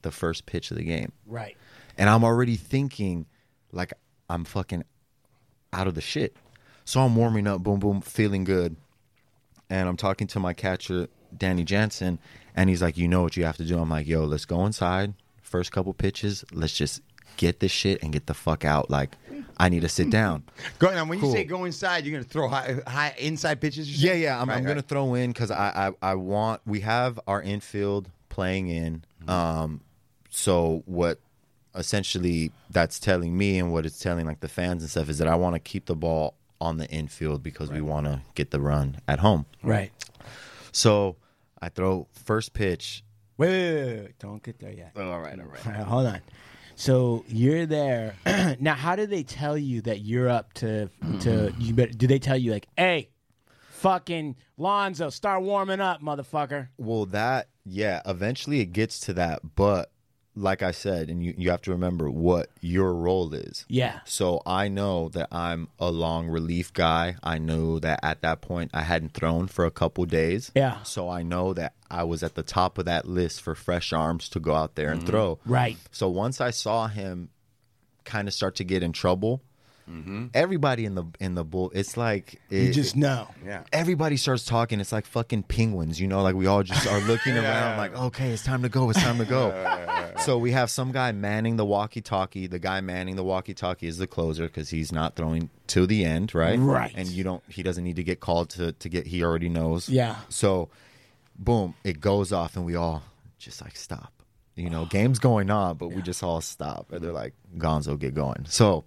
the 0.03 0.11
first 0.11 0.45
pitch 0.45 0.71
of 0.71 0.77
the 0.77 0.85
game, 0.85 1.11
Right. 1.25 1.57
and 1.97 2.09
I'm 2.09 2.23
already 2.23 2.55
thinking 2.55 3.25
like 3.73 3.91
I'm 4.29 4.45
fucking 4.45 4.85
out 5.73 5.87
of 5.87 5.95
the 5.95 6.01
shit. 6.01 6.35
So 6.85 7.01
I'm 7.01 7.15
warming 7.15 7.47
up, 7.47 7.61
boom, 7.63 7.79
boom, 7.79 8.01
feeling 8.01 8.43
good, 8.43 8.75
and 9.69 9.89
I'm 9.89 9.97
talking 9.97 10.27
to 10.27 10.39
my 10.39 10.53
catcher, 10.53 11.07
Danny 11.37 11.63
Jansen, 11.63 12.19
and 12.55 12.69
he's 12.69 12.81
like, 12.81 12.97
"You 12.97 13.07
know 13.07 13.21
what 13.21 13.35
you 13.35 13.43
have 13.45 13.57
to 13.57 13.65
do." 13.65 13.77
I'm 13.77 13.89
like, 13.89 14.07
"Yo, 14.07 14.23
let's 14.25 14.45
go 14.45 14.65
inside. 14.65 15.13
First 15.41 15.71
couple 15.71 15.93
pitches, 15.93 16.45
let's 16.53 16.73
just 16.75 17.01
get 17.35 17.59
this 17.59 17.71
shit 17.71 18.01
and 18.01 18.11
get 18.13 18.25
the 18.25 18.33
fuck 18.33 18.63
out. 18.65 18.89
Like, 18.89 19.17
I 19.57 19.67
need 19.69 19.81
to 19.81 19.89
sit 19.89 20.09
down." 20.09 20.43
Go 20.79 20.89
now. 20.91 21.03
When 21.05 21.19
you 21.19 21.31
say 21.31 21.43
go 21.43 21.65
inside, 21.65 22.05
you're 22.05 22.13
gonna 22.13 22.23
throw 22.23 22.47
high, 22.47 22.77
high 22.87 23.13
inside 23.17 23.59
pitches. 23.59 24.01
Yeah, 24.01 24.13
yeah. 24.13 24.41
I'm, 24.41 24.47
Right, 24.47 24.57
I'm 24.57 24.63
right. 24.63 24.69
gonna 24.69 24.81
throw 24.81 25.13
in 25.15 25.31
because 25.31 25.51
I, 25.51 25.91
I 26.01 26.11
I 26.11 26.15
want 26.15 26.61
we 26.65 26.79
have 26.81 27.19
our 27.27 27.41
infield 27.41 28.09
playing 28.29 28.69
in. 28.69 29.03
Mm-hmm. 29.23 29.29
Um, 29.29 29.81
so 30.29 30.83
what 30.85 31.19
essentially 31.77 32.51
that's 32.69 32.99
telling 32.99 33.37
me 33.37 33.59
and 33.59 33.71
what 33.71 33.85
it's 33.85 33.99
telling 33.99 34.25
like 34.25 34.39
the 34.39 34.47
fans 34.47 34.83
and 34.83 34.89
stuff 34.89 35.09
is 35.09 35.19
that 35.19 35.27
I 35.27 35.35
want 35.35 35.55
to 35.55 35.59
keep 35.59 35.85
the 35.85 35.95
ball 35.95 36.35
on 36.59 36.77
the 36.77 36.89
infield 36.89 37.43
because 37.43 37.71
we 37.71 37.81
want 37.81 38.07
to 38.07 38.21
get 38.33 38.51
the 38.51 38.59
run 38.59 38.97
at 39.07 39.19
home. 39.19 39.45
Right. 39.61 39.91
So 40.71 41.15
I 41.61 41.69
throw 41.69 42.07
first 42.11 42.53
pitch. 42.53 43.03
Wait, 43.37 43.49
wait, 43.49 43.85
wait, 43.85 43.99
wait. 44.01 44.19
don't 44.19 44.41
get 44.41 44.59
there 44.59 44.73
yet. 44.73 44.91
Oh, 44.95 45.11
all 45.11 45.19
right, 45.19 45.39
all 45.39 45.45
right. 45.45 45.65
All 45.67 45.71
right, 45.71 45.83
hold 45.83 46.07
on. 46.07 46.21
So 46.75 47.23
you're 47.27 47.65
there 47.65 48.15
now. 48.59 48.73
How 48.73 48.95
do 48.95 49.05
they 49.05 49.23
tell 49.23 49.57
you 49.57 49.81
that 49.81 50.01
you're 50.01 50.29
up 50.29 50.53
to 50.53 50.89
to? 51.21 51.53
You 51.59 51.73
better, 51.73 51.91
do 51.91 52.07
they 52.07 52.19
tell 52.19 52.37
you 52.37 52.51
like, 52.51 52.67
hey, 52.77 53.09
fucking 53.69 54.35
Lonzo, 54.57 55.09
start 55.09 55.43
warming 55.43 55.79
up, 55.79 56.01
motherfucker? 56.01 56.69
Well, 56.77 57.05
that 57.07 57.49
yeah, 57.65 58.01
eventually 58.05 58.59
it 58.59 58.73
gets 58.73 58.99
to 59.01 59.13
that, 59.13 59.55
but 59.55 59.91
like 60.37 60.61
I 60.61 60.71
said, 60.71 61.09
and 61.09 61.23
you 61.23 61.33
you 61.37 61.49
have 61.49 61.61
to 61.63 61.71
remember 61.71 62.09
what 62.09 62.49
your 62.61 62.93
role 62.93 63.33
is. 63.33 63.65
Yeah. 63.67 63.99
So 64.05 64.41
I 64.45 64.67
know 64.67 65.09
that 65.09 65.29
I'm 65.31 65.67
a 65.79 65.91
long 65.91 66.27
relief 66.27 66.73
guy. 66.73 67.15
I 67.23 67.39
know 67.39 67.79
that 67.79 67.99
at 68.03 68.21
that 68.21 68.41
point 68.41 68.71
I 68.73 68.83
hadn't 68.83 69.13
thrown 69.13 69.47
for 69.47 69.65
a 69.65 69.71
couple 69.71 70.05
days. 70.05 70.51
Yeah. 70.55 70.83
So 70.83 71.09
I 71.09 71.23
know 71.23 71.53
that 71.53 71.73
I 71.89 72.03
was 72.03 72.23
at 72.23 72.35
the 72.35 72.43
top 72.43 72.77
of 72.77 72.85
that 72.85 73.07
list 73.07 73.41
for 73.41 73.55
fresh 73.55 73.91
arms 73.91 74.29
to 74.29 74.39
go 74.39 74.53
out 74.53 74.75
there 74.75 74.91
and 74.91 75.01
mm-hmm. 75.01 75.09
throw. 75.09 75.39
Right. 75.45 75.77
So 75.91 76.09
once 76.09 76.39
I 76.39 76.51
saw 76.51 76.87
him 76.87 77.29
kind 78.05 78.27
of 78.27 78.33
start 78.33 78.55
to 78.55 78.63
get 78.63 78.83
in 78.83 78.93
trouble, 78.93 79.41
Mm-hmm. 79.89 80.27
everybody 80.33 80.83
in 80.85 80.95
the 80.95 81.05
in 81.19 81.35
the 81.35 81.45
bull, 81.45 81.71
it's 81.73 81.95
like 81.95 82.41
You 82.49 82.73
just 82.73 82.95
know. 82.95 83.27
Yeah. 83.45 83.63
everybody 83.71 84.17
starts 84.17 84.43
talking. 84.43 84.79
It's 84.81 84.91
like 84.91 85.05
fucking 85.05 85.43
penguins, 85.43 85.99
you 86.01 86.07
know. 86.07 86.21
Like 86.21 86.35
we 86.35 86.45
all 86.45 86.61
just 86.63 86.85
are 86.87 86.99
looking 87.01 87.37
around, 87.37 87.77
like, 87.77 87.95
okay, 87.97 88.31
it's 88.31 88.43
time 88.43 88.63
to 88.63 88.69
go. 88.69 88.89
It's 88.89 89.01
time 89.01 89.17
to 89.17 89.25
go. 89.25 89.53
so 90.25 90.37
we 90.37 90.51
have 90.51 90.69
some 90.69 90.91
guy 90.91 91.11
manning 91.13 91.55
the 91.55 91.65
walkie-talkie. 91.65 92.47
The 92.47 92.59
guy 92.59 92.81
manning 92.81 93.15
the 93.15 93.23
walkie-talkie 93.23 93.87
is 93.87 93.97
the 93.97 94.07
closer 94.07 94.47
because 94.47 94.69
he's 94.69 94.91
not 94.91 95.15
throwing 95.15 95.49
to 95.67 95.87
the 95.87 96.03
end, 96.03 96.35
right? 96.35 96.59
Right. 96.59 96.91
And 96.95 97.07
you 97.07 97.23
don't. 97.23 97.43
He 97.47 97.63
doesn't 97.63 97.83
need 97.83 97.95
to 97.95 98.03
get 98.03 98.19
called 98.19 98.49
to 98.51 98.73
to 98.73 98.89
get. 98.89 99.07
He 99.07 99.23
already 99.23 99.47
knows. 99.49 99.87
Yeah. 99.87 100.17
So, 100.27 100.69
boom, 101.39 101.75
it 101.85 102.01
goes 102.01 102.33
off, 102.33 102.55
and 102.57 102.65
we 102.65 102.75
all 102.75 103.03
just 103.37 103.61
like 103.61 103.75
stop. 103.77 104.11
You 104.55 104.69
know, 104.71 104.85
game's 104.85 105.19
going 105.19 105.51
on, 105.51 105.77
but 105.77 105.89
we 105.89 106.01
just 106.01 106.23
all 106.23 106.41
stop. 106.41 106.91
And 106.91 106.99
they're 107.03 107.11
like, 107.13 107.33
Gonzo, 107.57 107.97
get 107.97 108.15
going. 108.15 108.45
So, 108.49 108.85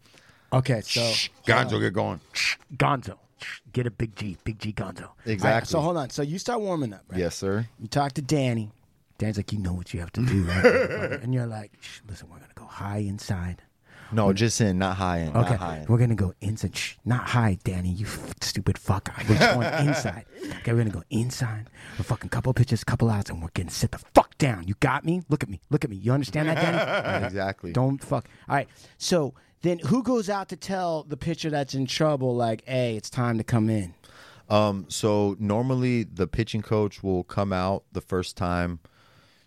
Okay, 0.53 0.81
so 0.83 1.01
Gonzo, 1.47 1.81
get 1.81 1.93
going. 1.93 2.21
Gonzo, 2.77 3.17
get 3.73 3.87
a 3.87 3.91
big 3.91 4.17
G, 4.17 4.37
big 4.45 4.59
G 4.59 4.73
Gonzo. 4.73 5.03
All 5.03 5.15
right, 5.25 5.33
Exactly. 5.33 5.71
so 5.71 5.81
hold 5.81 5.97
on. 5.97 6.11
So 6.11 6.23
you 6.23 6.39
start 6.39 6.61
warming 6.61 6.93
up, 6.93 7.05
right? 7.09 7.21
yes, 7.21 7.37
sir. 7.37 7.67
You 7.79 7.87
talk 7.89 8.13
to 8.13 8.23
Danny. 8.23 8.71
Danny's 9.19 9.37
like, 9.37 9.53
you 9.53 9.59
know 9.59 9.73
what 9.75 9.93
you 9.95 10.01
have 10.01 10.13
to 10.13 10.23
do, 10.25 10.43
right? 10.45 10.65
and 11.23 11.33
you're 11.35 11.47
like, 11.47 11.73
Shh, 11.81 12.01
listen, 12.09 12.29
we're 12.31 12.39
gonna 12.39 12.53
go 12.55 12.65
high 12.65 12.99
inside. 12.99 13.63
No, 14.13 14.33
just 14.33 14.61
in, 14.61 14.79
not 14.79 14.97
high 14.97 15.21
end. 15.21 15.37
Okay, 15.37 15.51
Not 15.51 15.59
high 15.61 15.77
end. 15.79 15.89
we're 15.89 15.99
gonna 15.99 16.17
go 16.17 16.35
inside. 16.41 16.75
Shh, 16.77 16.95
not 17.05 17.29
high, 17.29 17.59
Danny. 17.63 17.91
You 17.91 18.07
f- 18.07 18.35
stupid 18.41 18.77
fuck. 18.77 19.09
We're 19.29 19.39
going 19.39 19.73
inside. 19.89 20.25
Okay, 20.43 20.73
we're 20.73 20.79
gonna 20.79 20.91
go 20.91 21.05
inside. 21.11 21.71
We're 21.97 22.03
fucking 22.05 22.31
couple 22.31 22.53
pitches, 22.55 22.83
couple 22.83 23.09
outs, 23.09 23.31
and 23.31 23.41
we're 23.41 23.51
getting 23.55 23.71
sit 23.71 23.93
the 23.93 23.99
fuck 24.15 24.37
down. 24.39 24.67
You 24.67 24.75
got 24.81 25.05
me? 25.05 25.23
Look 25.29 25.45
at 25.45 25.49
me. 25.49 25.61
Look 25.71 25.85
at 25.85 25.91
me. 25.91 25.97
You 25.97 26.13
understand 26.13 26.49
that, 26.49 26.57
Danny? 26.57 27.25
Exactly. 27.27 27.73
Don't 27.73 28.03
fuck. 28.03 28.27
All 28.49 28.57
right. 28.57 28.69
So 28.99 29.35
then, 29.63 29.79
who 29.79 30.03
goes 30.03 30.29
out 30.31 30.49
to 30.51 30.57
tell 30.57 31.05
the 31.05 31.17
pitcher 31.17 31.51
that's 31.51 31.75
in 31.75 31.87
trouble, 31.87 32.35
like, 32.35 32.63
"Hey, 32.67 32.97
it's 32.97 33.11
time 33.11 33.39
to 33.39 33.45
come 33.45 33.69
in"? 33.69 33.95
Um, 34.49 34.87
so 34.89 35.37
normally 35.39 36.03
the 36.03 36.27
pitching 36.27 36.63
coach 36.63 37.03
will 37.03 37.23
come 37.25 37.53
out 37.53 37.85
the 37.93 38.01
first 38.01 38.37
time, 38.37 38.81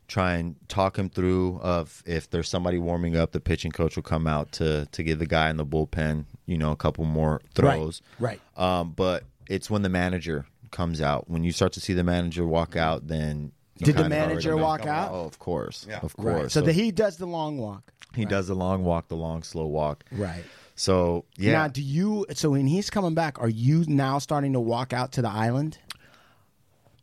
try 0.08 0.36
and 0.36 0.56
talk 0.70 0.98
him 0.98 1.10
through 1.10 1.60
of 1.62 2.04
if 2.06 2.30
there's 2.30 2.48
somebody 2.48 2.78
warming 2.78 3.18
up, 3.18 3.32
the 3.32 3.42
pitching 3.42 3.72
coach 3.72 3.96
will 3.96 4.04
come 4.04 4.28
out 4.28 4.52
to 4.54 4.88
to 4.92 5.04
give 5.04 5.20
the 5.20 5.26
guy 5.26 5.50
in 5.50 5.58
the 5.58 5.66
bullpen, 5.66 6.26
you 6.46 6.58
know, 6.58 6.72
a 6.72 6.76
couple 6.78 7.04
more 7.04 7.42
throws. 7.54 8.02
Right. 8.20 8.40
Um, 8.56 8.94
but 8.96 9.24
it's 9.50 9.70
when 9.70 9.82
the 9.82 9.90
manager 9.90 10.46
comes 10.72 11.02
out. 11.02 11.30
When 11.30 11.44
you 11.44 11.52
start 11.52 11.74
to 11.74 11.80
see 11.80 11.94
the 11.94 12.04
manager 12.04 12.46
walk 12.46 12.76
out, 12.76 13.08
then 13.08 13.52
he 13.63 13.63
Did 13.78 13.98
the 13.98 14.08
manager 14.10 14.56
walk 14.56 14.86
out? 14.86 15.12
Oh, 15.12 15.26
of 15.26 15.40
course, 15.40 15.86
Yeah. 15.90 16.00
of 16.04 16.14
Right. 16.18 16.36
course. 16.38 16.54
So, 16.54 16.62
the, 16.62 16.74
he 16.74 16.92
does 16.92 17.18
the 17.18 17.26
long 17.26 17.58
walk. 17.58 17.92
he 18.16 18.26
does 18.26 18.48
the 18.48 18.56
long 18.56 18.84
walk, 18.84 19.08
the 19.08 19.16
long 19.18 19.42
slow 19.44 19.66
walk. 19.66 20.04
Right. 20.12 20.44
So 20.76 21.26
yeah, 21.38 21.52
Now, 21.54 21.68
do 21.68 21.82
you? 21.84 22.26
So 22.34 22.50
when 22.52 22.66
he's 22.68 22.90
coming 22.90 23.14
back, 23.14 23.40
are 23.40 23.50
you 23.50 23.84
now 23.88 24.18
starting 24.20 24.54
to 24.54 24.60
walk 24.60 24.92
out 24.94 25.12
to 25.14 25.22
the 25.22 25.30
island? 25.30 25.78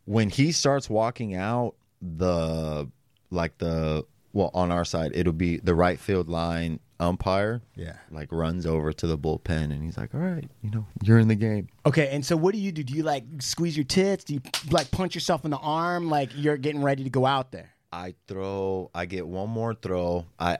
when 0.05 0.29
he 0.29 0.51
starts 0.51 0.89
walking 0.89 1.35
out, 1.35 1.75
the 2.01 2.89
like 3.29 3.57
the 3.59 4.05
well 4.33 4.51
on 4.53 4.71
our 4.71 4.85
side, 4.85 5.11
it'll 5.13 5.33
be 5.33 5.57
the 5.57 5.75
right 5.75 5.99
field 5.99 6.29
line 6.29 6.79
umpire. 6.99 7.61
Yeah. 7.75 7.95
like 8.11 8.31
runs 8.31 8.65
over 8.65 8.93
to 8.93 9.07
the 9.07 9.17
bullpen 9.17 9.71
and 9.71 9.83
he's 9.83 9.97
like, 9.97 10.13
"All 10.13 10.21
right, 10.21 10.47
you 10.61 10.69
know, 10.69 10.85
you're 11.03 11.19
in 11.19 11.27
the 11.27 11.35
game." 11.35 11.67
Okay, 11.85 12.09
and 12.09 12.25
so 12.25 12.37
what 12.37 12.53
do 12.53 12.59
you 12.59 12.71
do? 12.71 12.83
Do 12.83 12.93
you 12.93 13.03
like 13.03 13.23
squeeze 13.39 13.75
your 13.75 13.85
tits? 13.85 14.23
Do 14.23 14.35
you 14.35 14.41
like 14.69 14.91
punch 14.91 15.15
yourself 15.15 15.43
in 15.45 15.51
the 15.51 15.57
arm 15.57 16.09
like 16.09 16.29
you're 16.35 16.57
getting 16.57 16.81
ready 16.83 17.03
to 17.03 17.09
go 17.09 17.25
out 17.25 17.51
there? 17.51 17.71
I 17.91 18.15
throw. 18.27 18.89
I 18.95 19.05
get 19.05 19.27
one 19.27 19.49
more 19.49 19.73
throw. 19.73 20.25
I 20.39 20.59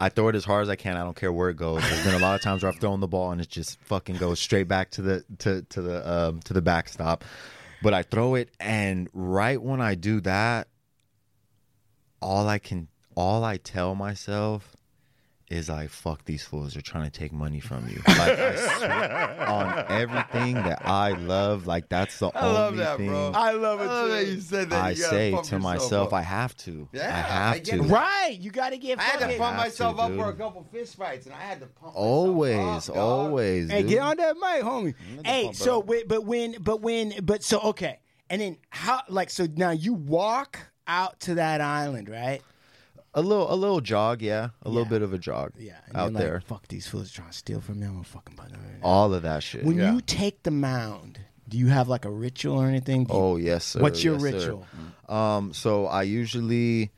I 0.00 0.08
throw 0.08 0.28
it 0.28 0.34
as 0.36 0.44
hard 0.44 0.62
as 0.62 0.68
I 0.68 0.76
can. 0.76 0.96
I 0.96 1.00
don't 1.04 1.16
care 1.16 1.32
where 1.32 1.50
it 1.50 1.56
goes. 1.56 1.82
There's 1.82 2.04
been 2.04 2.14
a 2.14 2.18
lot 2.18 2.34
of 2.34 2.40
times 2.42 2.62
where 2.62 2.72
I've 2.72 2.78
thrown 2.80 3.00
the 3.00 3.08
ball 3.08 3.32
and 3.32 3.40
it 3.40 3.48
just 3.48 3.80
fucking 3.80 4.16
goes 4.16 4.38
straight 4.40 4.68
back 4.68 4.90
to 4.92 5.02
the 5.02 5.24
to 5.40 5.62
to 5.62 5.82
the 5.82 6.10
um, 6.10 6.40
to 6.40 6.52
the 6.52 6.62
backstop. 6.62 7.24
But 7.82 7.94
I 7.94 8.02
throw 8.02 8.34
it, 8.34 8.50
and 8.58 9.08
right 9.12 9.60
when 9.62 9.80
I 9.80 9.94
do 9.94 10.20
that, 10.22 10.66
all 12.20 12.48
I 12.48 12.58
can, 12.58 12.88
all 13.16 13.44
I 13.44 13.56
tell 13.56 13.94
myself 13.94 14.74
is 15.50 15.68
like, 15.70 15.88
"Fuck 15.88 16.24
these 16.26 16.42
fools! 16.44 16.74
They're 16.74 16.82
trying 16.82 17.10
to 17.10 17.18
take 17.18 17.32
money 17.32 17.60
from 17.60 17.88
you." 17.88 18.02
Like 18.08 18.38
I 18.38 19.46
on 19.46 19.84
everything 19.88 20.54
that 20.54 20.86
I 20.86 21.12
love. 21.12 21.66
Like 21.66 21.88
that's 21.88 22.18
the 22.18 22.28
I 22.34 22.46
love 22.46 22.72
only 22.72 22.84
that, 22.84 22.96
thing 22.98 23.08
bro. 23.08 23.32
I 23.34 23.52
love 23.52 23.80
I 23.80 23.84
love 23.84 24.08
that 24.10 24.26
you 24.26 24.40
said 24.40 24.70
that. 24.70 24.84
I 24.84 24.90
You 24.90 24.96
say 24.96 25.40
to 25.44 25.58
myself, 25.58 26.08
up. 26.08 26.12
I 26.14 26.22
have 26.22 26.54
to. 26.58 26.88
Yeah, 26.92 27.06
I 27.08 27.20
have 27.20 27.54
I 27.56 27.58
to. 27.60 27.76
it. 27.76 27.82
Right, 27.82 28.36
you 28.38 28.50
got 28.50 28.70
to 28.70 28.78
get. 28.78 28.98
I 28.98 29.02
had 29.04 29.30
to 29.30 29.38
pump 29.38 29.56
myself 29.56 29.96
to, 29.96 30.02
up 30.02 30.12
for 30.14 30.28
a 30.28 30.34
couple 30.34 30.66
fist 30.70 30.96
fights, 30.96 31.26
and 31.26 31.34
I 31.34 31.40
had 31.40 31.60
to 31.60 31.66
pump 31.66 31.94
myself 31.94 31.96
Always, 31.96 32.88
up, 32.88 32.94
dog. 32.94 32.96
always. 32.96 33.70
Hey, 33.70 33.80
dude. 33.82 33.90
get 33.90 33.98
on 34.00 34.16
that 34.18 34.34
mic, 34.36 34.62
homie. 34.62 34.94
Hey, 35.24 35.52
so 35.52 35.78
wait, 35.80 36.08
but 36.08 36.24
when, 36.24 36.56
but 36.60 36.82
when, 36.82 37.14
but 37.22 37.42
so 37.42 37.60
okay, 37.60 38.00
and 38.28 38.40
then 38.42 38.58
how? 38.68 39.00
Like, 39.08 39.30
so 39.30 39.46
now 39.56 39.70
you 39.70 39.94
walk 39.94 40.58
out 40.88 41.20
to 41.20 41.34
that 41.36 41.60
island, 41.60 42.08
right? 42.08 42.42
A 43.14 43.22
little, 43.22 43.52
a 43.52 43.54
little 43.54 43.80
jog, 43.80 44.22
yeah, 44.22 44.50
a 44.62 44.68
little 44.68 44.84
bit 44.88 45.02
of 45.02 45.12
a 45.12 45.18
jog, 45.18 45.52
Yeah, 45.58 45.74
and 45.88 45.96
out 45.96 46.12
like, 46.12 46.22
there. 46.22 46.40
Fuck 46.46 46.68
these 46.68 46.86
fools 46.86 47.10
trying 47.10 47.30
to 47.30 47.36
steal 47.36 47.60
from 47.60 47.80
me. 47.80 47.86
I'm 47.86 47.92
gonna 47.92 48.04
fucking 48.04 48.36
buy 48.36 48.48
them. 48.48 48.60
All 48.82 49.12
of 49.14 49.22
that 49.22 49.42
shit. 49.42 49.64
When 49.64 49.78
Yeah. 49.78 49.92
you 49.92 50.00
take 50.00 50.42
the 50.42 50.50
mound, 50.50 51.18
do 51.48 51.56
you 51.58 51.68
have 51.68 51.88
like 51.88 52.04
a 52.04 52.10
ritual 52.10 52.60
or 52.60 52.66
anything? 52.66 53.02
You- 53.02 53.06
oh 53.10 53.36
yes, 53.36 53.64
sir. 53.64 53.80
What's 53.80 54.04
your 54.04 54.14
yes, 54.14 54.22
sir. 54.22 54.32
ritual? 54.32 54.66
Um, 55.08 55.52
so 55.54 55.86
I 55.86 56.02
usually, 56.02 56.90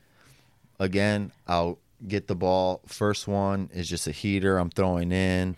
again, 0.79 1.31
I'll 1.47 1.79
get 2.07 2.27
the 2.27 2.35
ball. 2.35 2.81
First 2.85 3.27
one 3.27 3.69
is 3.73 3.87
just 3.87 4.05
a 4.07 4.11
heater. 4.11 4.57
I'm 4.57 4.69
throwing 4.69 5.11
in, 5.11 5.55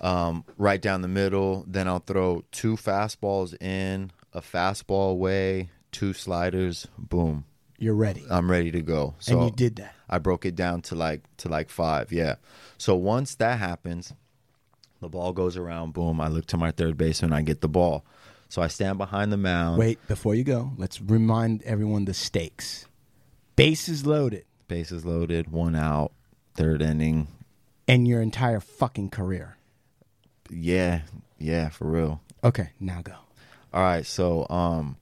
um, 0.00 0.44
right 0.56 0.80
down 0.80 1.02
the 1.02 1.08
middle. 1.08 1.64
Then 1.66 1.88
I'll 1.88 1.98
throw 1.98 2.44
two 2.52 2.76
fastballs 2.76 3.60
in, 3.60 4.12
a 4.32 4.40
fastball 4.40 5.10
away, 5.10 5.70
two 5.90 6.12
sliders. 6.12 6.86
Boom, 6.96 7.44
You're 7.80 7.94
ready, 7.94 8.24
I'm 8.30 8.48
ready 8.50 8.70
to 8.70 8.82
go. 8.82 9.14
So 9.18 9.32
and 9.40 9.44
you 9.46 9.50
did 9.56 9.76
that. 9.76 9.94
I 10.08 10.18
broke 10.18 10.44
it 10.44 10.54
down 10.54 10.82
to 10.82 10.94
like 10.94 11.22
to 11.38 11.48
like 11.48 11.70
five. 11.70 12.12
Yeah. 12.12 12.36
So 12.78 12.94
once 12.94 13.34
that 13.36 13.58
happens, 13.58 14.12
the 15.00 15.08
ball 15.08 15.32
goes 15.32 15.56
around. 15.56 15.94
Boom. 15.94 16.20
I 16.20 16.28
look 16.28 16.46
to 16.48 16.56
my 16.58 16.70
third 16.72 16.96
baseman. 16.98 17.32
I 17.32 17.40
get 17.42 17.62
the 17.62 17.68
ball. 17.68 18.04
So 18.50 18.60
I 18.60 18.66
stand 18.68 18.98
behind 18.98 19.32
the 19.32 19.36
mound. 19.38 19.78
Wait, 19.78 19.98
before 20.08 20.34
you 20.34 20.44
go, 20.44 20.72
let's 20.76 21.00
remind 21.00 21.62
everyone 21.62 22.04
the 22.04 22.12
stakes. 22.14 22.86
Bases 23.56 24.04
loaded, 24.04 24.44
Bases 24.68 25.04
loaded. 25.06 25.50
One 25.50 25.74
out. 25.74 26.12
Third 26.54 26.82
inning. 26.82 27.28
and 27.88 28.06
your 28.06 28.20
entire 28.20 28.60
fucking 28.60 29.08
career. 29.10 29.56
Yeah. 30.50 31.00
Yeah. 31.38 31.70
For 31.70 31.86
real. 31.88 32.20
Okay, 32.44 32.70
now 32.78 33.00
go. 33.02 33.14
All 33.72 33.82
right. 33.82 34.04
So 34.04 34.46
um, 34.50 34.96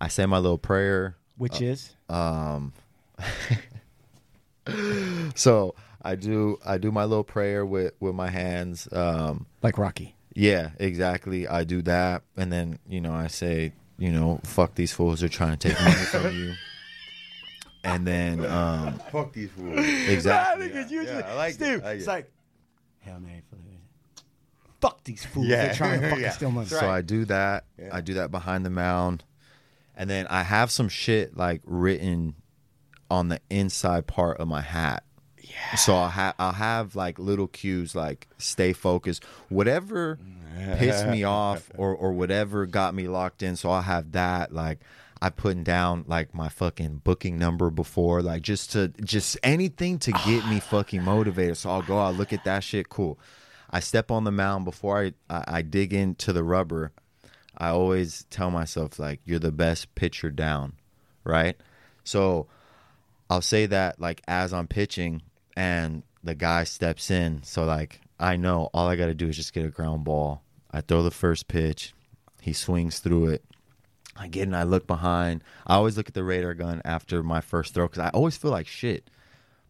I 0.00 0.08
say 0.08 0.24
my 0.24 0.38
little 0.38 0.58
prayer. 0.58 1.16
Which 1.38 1.60
is 1.62 1.94
So 5.34 5.74
I 6.02 6.14
do 6.14 6.58
I 6.64 6.78
do 6.78 6.92
my 6.92 7.04
little 7.04 7.24
prayer 7.24 7.64
with 7.64 7.94
with 8.00 8.14
my 8.14 8.28
hands. 8.28 8.88
Um, 8.92 9.46
like 9.62 9.78
Rocky. 9.78 10.14
Yeah, 10.34 10.70
exactly. 10.78 11.48
I 11.48 11.64
do 11.64 11.82
that, 11.82 12.22
and 12.36 12.52
then 12.52 12.78
you 12.88 13.00
know 13.00 13.12
I 13.12 13.26
say, 13.28 13.72
you 13.98 14.12
know, 14.12 14.40
fuck 14.44 14.74
these 14.74 14.92
fools. 14.92 15.20
They're 15.20 15.28
trying 15.28 15.56
to 15.56 15.68
take 15.68 15.80
money 15.80 15.92
from 15.94 16.34
you. 16.38 16.54
And 17.84 18.06
then, 18.06 18.44
um, 18.44 18.98
Fuck 19.12 19.32
these 19.32 19.50
fools. 19.50 19.78
exactly. 19.78 20.66
Because 20.68 20.90
usually, 20.90 21.22
I 21.22 21.34
like 21.34 21.50
it, 21.52 21.54
Steve, 21.54 21.80
I 21.82 21.84
like 21.86 21.96
it's 21.98 22.04
it. 22.04 22.08
like, 22.10 22.30
hell 23.00 23.20
man, 23.20 23.40
fuck 24.80 25.02
these 25.04 25.24
fools. 25.24 25.46
Yeah. 25.46 25.66
They're 25.66 25.74
trying 25.74 26.00
to 26.02 26.08
fucking 26.10 26.24
Yeah. 26.24 26.30
steal 26.32 26.50
money. 26.50 26.66
So 26.66 26.88
I 26.90 27.00
do 27.02 27.24
that. 27.26 27.64
Yeah. 27.78 27.88
I 27.92 28.00
do 28.00 28.14
that 28.14 28.30
behind 28.32 28.66
the 28.66 28.70
mound, 28.70 29.24
and 29.98 30.08
then 30.08 30.28
I 30.28 30.44
have 30.44 30.70
some 30.70 30.88
shit 30.88 31.36
like 31.36 31.60
written 31.64 32.36
on 33.10 33.28
the 33.28 33.40
inside 33.50 34.06
part 34.06 34.38
of 34.38 34.46
my 34.46 34.60
hat. 34.60 35.02
Yeah. 35.42 35.74
So 35.74 35.96
I'll 35.96 36.08
have 36.08 36.34
I'll 36.38 36.52
have 36.52 36.94
like 36.94 37.18
little 37.18 37.48
cues 37.48 37.96
like 37.96 38.28
stay 38.38 38.72
focused, 38.72 39.24
whatever 39.48 40.18
pissed 40.78 41.06
me 41.08 41.24
off 41.24 41.70
or 41.76 41.94
or 41.94 42.12
whatever 42.12 42.64
got 42.64 42.94
me 42.94 43.08
locked 43.08 43.42
in. 43.42 43.56
So 43.56 43.70
I'll 43.70 43.82
have 43.82 44.12
that 44.12 44.54
like. 44.54 44.78
I 45.20 45.30
putting 45.30 45.64
down 45.64 46.04
like 46.06 46.32
my 46.32 46.48
fucking 46.48 46.98
booking 47.02 47.40
number 47.40 47.70
before, 47.70 48.22
like 48.22 48.40
just 48.42 48.70
to 48.70 48.92
just 49.02 49.36
anything 49.42 49.98
to 49.98 50.12
get 50.12 50.46
me 50.46 50.60
fucking 50.70 51.02
motivated. 51.02 51.56
So 51.56 51.70
I'll 51.70 51.82
go 51.82 51.98
out, 51.98 52.14
look 52.14 52.32
at 52.32 52.44
that 52.44 52.62
shit, 52.62 52.88
cool. 52.88 53.18
I 53.68 53.80
step 53.80 54.12
on 54.12 54.22
the 54.22 54.30
mound 54.30 54.64
before 54.64 55.02
I, 55.02 55.14
I 55.28 55.44
I 55.48 55.62
dig 55.62 55.92
into 55.92 56.32
the 56.32 56.44
rubber. 56.44 56.92
I 57.58 57.70
always 57.70 58.24
tell 58.30 58.50
myself 58.50 58.98
like 58.98 59.20
you're 59.24 59.40
the 59.40 59.52
best 59.52 59.94
pitcher 59.96 60.30
down, 60.30 60.74
right? 61.24 61.56
So 62.04 62.46
I'll 63.28 63.42
say 63.42 63.66
that 63.66 64.00
like 64.00 64.22
as 64.28 64.52
I'm 64.52 64.68
pitching 64.68 65.22
and 65.56 66.04
the 66.22 66.36
guy 66.36 66.64
steps 66.64 67.10
in. 67.10 67.42
So 67.42 67.64
like 67.64 68.00
I 68.18 68.36
know 68.36 68.70
all 68.72 68.86
I 68.86 68.96
got 68.96 69.06
to 69.06 69.14
do 69.14 69.28
is 69.28 69.36
just 69.36 69.52
get 69.52 69.66
a 69.66 69.70
ground 69.70 70.04
ball. 70.04 70.42
I 70.70 70.80
throw 70.80 71.02
the 71.02 71.10
first 71.10 71.48
pitch. 71.48 71.94
He 72.40 72.52
swings 72.52 73.00
through 73.00 73.28
it. 73.28 73.44
I 74.16 74.28
get 74.28 74.42
and 74.42 74.56
I 74.56 74.62
look 74.62 74.86
behind. 74.86 75.42
I 75.66 75.74
always 75.74 75.96
look 75.96 76.08
at 76.08 76.14
the 76.14 76.24
radar 76.24 76.54
gun 76.54 76.80
after 76.84 77.22
my 77.22 77.40
first 77.40 77.74
throw 77.74 77.86
because 77.86 78.00
I 78.00 78.08
always 78.10 78.36
feel 78.36 78.50
like 78.50 78.66
shit. 78.66 79.10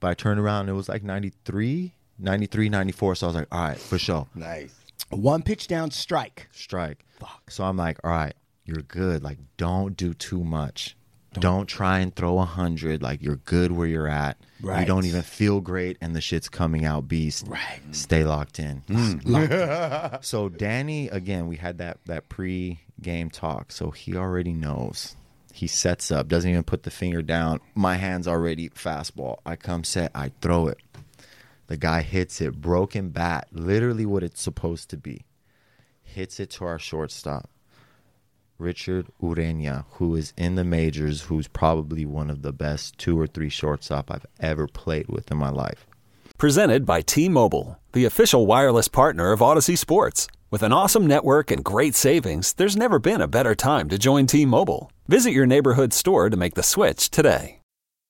But 0.01 0.09
I 0.09 0.15
turned 0.15 0.41
around 0.41 0.63
and 0.63 0.71
it 0.71 0.75
was 0.75 0.89
like 0.89 1.03
93, 1.03 1.93
93, 2.19 2.69
94. 2.69 3.15
So 3.15 3.27
I 3.27 3.29
was 3.29 3.37
like, 3.37 3.49
all 3.51 3.61
right, 3.61 3.79
for 3.79 3.99
sure 3.99 4.27
Nice. 4.35 4.75
One 5.11 5.43
pitch 5.43 5.67
down, 5.67 5.91
strike. 5.91 6.49
strike. 6.53 7.05
Fuck. 7.19 7.51
So 7.51 7.65
I'm 7.65 7.77
like, 7.77 7.99
all 8.05 8.11
right, 8.11 8.35
you're 8.65 8.83
good. 8.83 9.23
Like, 9.23 9.39
don't 9.57 9.97
do 9.97 10.15
too 10.15 10.45
much. 10.45 10.97
Don't, 11.35 11.67
try 11.67 12.01
and 12.01 12.15
throw 12.15 12.39
a 12.39 12.45
hundred. 12.45 13.03
Like, 13.03 13.23
you're 13.23 13.37
good 13.37 13.71
where 13.71 13.87
you're 13.87 14.09
at. 14.09 14.39
Right. 14.61 14.81
You 14.81 14.87
don't 14.87 15.05
even 15.05 15.23
feel 15.23 15.61
great, 15.61 15.97
and 16.01 16.17
the 16.17 16.21
shit's 16.21 16.49
coming 16.49 16.85
out 16.85 17.07
beast. 17.07 17.47
Right. 17.47 17.81
Stay 17.93 18.25
locked 18.25 18.59
in. 18.59 18.83
Mm. 18.89 20.25
so 20.25 20.49
Danny, 20.49 21.09
again, 21.09 21.47
we 21.47 21.57
had 21.57 21.79
that 21.79 21.99
that 22.07 22.29
pre-game 22.29 23.31
talk, 23.31 23.71
so 23.71 23.91
he 23.91 24.17
already 24.17 24.53
knows. 24.53 25.15
He 25.53 25.67
sets 25.67 26.11
up, 26.11 26.29
doesn't 26.29 26.51
even 26.51 26.63
put 26.63 26.85
the 26.85 26.91
finger 26.91 27.23
down. 27.23 27.61
My 27.75 27.97
hand's 27.97 28.29
already 28.29 28.69
fastball. 28.71 29.39
I 29.45 29.57
come 29.57 29.85
set, 29.85 30.11
I 30.15 30.33
throw 30.41 30.69
it. 30.69 30.79
The 31.69 31.77
guy 31.77 32.03
hits 32.03 32.41
it, 32.41 32.61
broken 32.61 33.11
bat, 33.11 33.49
literally 33.53 34.05
what 34.05 34.23
it's 34.23 34.43
supposed 34.43 34.91
to 34.91 34.97
be 34.97 35.25
hits 36.09 36.41
it 36.41 36.51
to 36.51 36.65
our 36.65 36.79
shortstop, 36.79 37.49
Richard 38.59 39.07
Urena, 39.23 39.85
who 39.93 40.17
is 40.17 40.33
in 40.37 40.57
the 40.57 40.65
majors, 40.65 41.23
who's 41.23 41.47
probably 41.47 42.05
one 42.05 42.31
of 42.31 42.43
the 42.43 42.53
best 42.53 42.99
two 42.99 43.19
or 43.19 43.27
three 43.27 43.49
shortstop 43.49 44.11
I've 44.11 44.27
ever 44.41 44.67
played 44.67 45.09
with 45.09 45.31
in 45.31 45.37
my 45.37 45.51
life. 45.51 45.87
Presented 46.39 46.87
by 46.87 47.03
T 47.03 47.29
Mobile, 47.29 47.79
the 47.93 48.05
official 48.05 48.47
wireless 48.47 48.89
partner 48.89 49.33
of 49.33 49.41
Audacy 49.41 49.77
Sports. 49.77 50.29
With 50.51 50.63
an 50.63 50.73
awesome 50.73 51.07
network 51.07 51.51
and 51.51 51.63
great 51.63 51.95
savings, 51.95 52.55
there's 52.55 52.77
never 52.77 52.99
been 52.99 53.21
a 53.21 53.29
better 53.29 53.55
time 53.55 53.89
to 53.91 53.99
join 53.99 54.27
T 54.27 54.47
Mobile. 54.47 54.91
Visit 55.07 55.33
your 55.33 55.47
neighborhood 55.47 55.93
store 55.93 56.31
to 56.31 56.37
make 56.37 56.55
the 56.55 56.63
switch 56.63 57.11
today. 57.11 57.58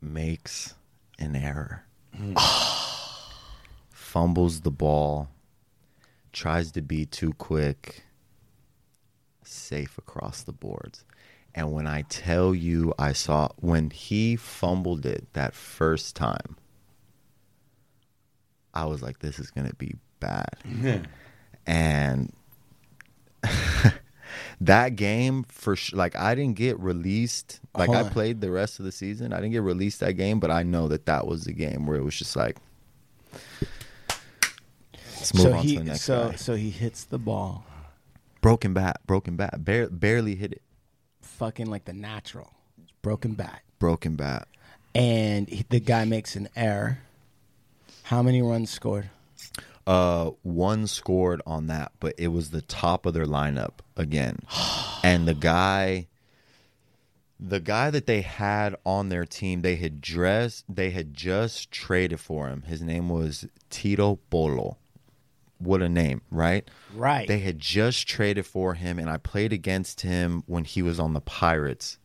Makes 0.00 0.74
an 1.18 1.36
error. 1.36 1.84
Mm. 2.16 2.38
Fumbles 3.90 4.62
the 4.62 4.70
ball, 4.70 5.28
tries 6.32 6.72
to 6.72 6.82
be 6.82 7.04
too 7.04 7.32
quick, 7.34 8.04
safe 9.44 9.98
across 9.98 10.42
the 10.42 10.52
boards. 10.52 11.04
And 11.54 11.72
when 11.72 11.86
I 11.86 12.02
tell 12.02 12.54
you, 12.54 12.94
I 12.98 13.12
saw 13.12 13.48
when 13.56 13.90
he 13.90 14.36
fumbled 14.36 15.04
it 15.04 15.26
that 15.32 15.54
first 15.54 16.14
time, 16.14 16.56
I 18.72 18.84
was 18.84 19.02
like, 19.02 19.18
this 19.18 19.38
is 19.38 19.50
going 19.50 19.66
to 19.66 19.74
be 19.74 19.96
bad. 20.20 20.56
and 21.66 22.32
that 24.60 24.96
game 24.96 25.44
for 25.48 25.76
sh- 25.76 25.92
like 25.92 26.16
I 26.16 26.34
didn't 26.34 26.56
get 26.56 26.78
released. 26.80 27.60
Like 27.76 27.86
Hold 27.86 27.96
I 27.98 28.02
on. 28.02 28.10
played 28.10 28.40
the 28.40 28.50
rest 28.50 28.78
of 28.78 28.84
the 28.84 28.92
season. 28.92 29.32
I 29.32 29.36
didn't 29.36 29.52
get 29.52 29.62
released 29.62 30.00
that 30.00 30.14
game, 30.14 30.40
but 30.40 30.50
I 30.50 30.62
know 30.64 30.88
that 30.88 31.06
that 31.06 31.26
was 31.26 31.44
the 31.44 31.52
game 31.52 31.86
where 31.86 31.96
it 31.96 32.02
was 32.02 32.16
just 32.16 32.34
like, 32.36 32.56
let's 35.16 35.34
move 35.34 35.42
so 35.42 35.52
on 35.54 35.62
he 35.62 35.74
to 35.74 35.78
the 35.80 35.84
next 35.84 36.02
so 36.02 36.30
guy. 36.30 36.36
so 36.36 36.54
he 36.54 36.70
hits 36.70 37.04
the 37.04 37.18
ball, 37.18 37.64
Broken 38.40 38.72
bat, 38.74 39.00
broken 39.06 39.36
bat, 39.36 39.64
bare, 39.64 39.88
barely 39.88 40.34
hit 40.34 40.52
it. 40.52 40.62
fucking 41.22 41.66
like 41.66 41.84
the 41.84 41.92
natural, 41.92 42.50
broken 43.02 43.34
bat, 43.34 43.62
Broken 43.78 44.16
bat. 44.16 44.48
and 44.94 45.48
he, 45.48 45.64
the 45.68 45.80
guy 45.80 46.04
makes 46.04 46.36
an 46.36 46.48
error. 46.56 46.98
How 48.04 48.22
many 48.22 48.40
runs 48.42 48.70
scored? 48.70 49.10
Uh, 49.88 50.32
one 50.42 50.86
scored 50.86 51.40
on 51.46 51.66
that, 51.68 51.92
but 51.98 52.14
it 52.18 52.28
was 52.28 52.50
the 52.50 52.60
top 52.60 53.06
of 53.06 53.14
their 53.14 53.24
lineup 53.24 53.78
again, 53.96 54.38
and 55.02 55.26
the 55.26 55.32
guy, 55.32 56.06
the 57.40 57.58
guy 57.58 57.88
that 57.88 58.04
they 58.04 58.20
had 58.20 58.76
on 58.84 59.08
their 59.08 59.24
team, 59.24 59.62
they 59.62 59.76
had 59.76 60.02
dressed, 60.02 60.66
they 60.68 60.90
had 60.90 61.14
just 61.14 61.70
traded 61.70 62.20
for 62.20 62.48
him. 62.48 62.64
His 62.66 62.82
name 62.82 63.08
was 63.08 63.46
Tito 63.70 64.18
Polo. 64.28 64.76
What 65.56 65.80
a 65.80 65.88
name, 65.88 66.20
right? 66.30 66.68
Right. 66.94 67.26
They 67.26 67.38
had 67.38 67.58
just 67.58 68.06
traded 68.06 68.44
for 68.44 68.74
him, 68.74 68.98
and 68.98 69.08
I 69.08 69.16
played 69.16 69.54
against 69.54 70.02
him 70.02 70.42
when 70.46 70.64
he 70.64 70.82
was 70.82 71.00
on 71.00 71.14
the 71.14 71.22
Pirates. 71.22 71.96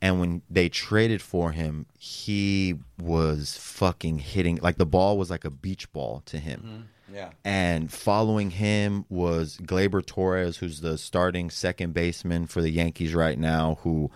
And 0.00 0.18
when 0.18 0.42
they 0.50 0.68
traded 0.68 1.22
for 1.22 1.52
him, 1.52 1.86
he 1.96 2.74
was 3.00 3.56
fucking 3.56 4.18
hitting 4.18 4.58
like 4.60 4.76
the 4.76 4.84
ball 4.84 5.16
was 5.16 5.30
like 5.30 5.44
a 5.44 5.50
beach 5.50 5.92
ball 5.92 6.24
to 6.26 6.38
him. 6.38 6.88
Yeah. 7.12 7.30
And 7.44 7.92
following 7.92 8.50
him 8.50 9.04
was 9.08 9.58
Gleyber 9.62 10.04
Torres, 10.04 10.58
who's 10.58 10.80
the 10.80 10.96
starting 10.98 11.50
second 11.50 11.94
baseman 11.94 12.46
for 12.46 12.62
the 12.62 12.70
Yankees 12.70 13.14
right 13.14 13.38
now, 13.38 13.78
who 13.82 14.10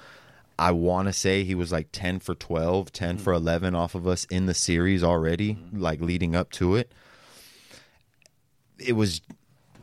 I 0.59 0.72
want 0.72 1.09
to 1.09 1.12
say 1.12 1.44
he 1.44 1.55
was 1.55 1.70
like 1.72 1.88
10 1.92 2.20
for 2.20 2.34
12, 2.34 2.92
10 2.92 3.16
mm-hmm. 3.16 3.24
for 3.24 3.32
11 3.32 3.74
off 3.74 3.94
of 3.94 4.07
us 4.07 4.24
in 4.26 4.47
the 4.47 4.55
series 4.55 5.05
already, 5.05 5.55
mm-hmm. 5.55 5.80
like 5.80 6.01
leading 6.01 6.34
up 6.34 6.51
to 6.53 6.76
it. 6.76 6.92
It 8.78 8.92
was 8.92 9.20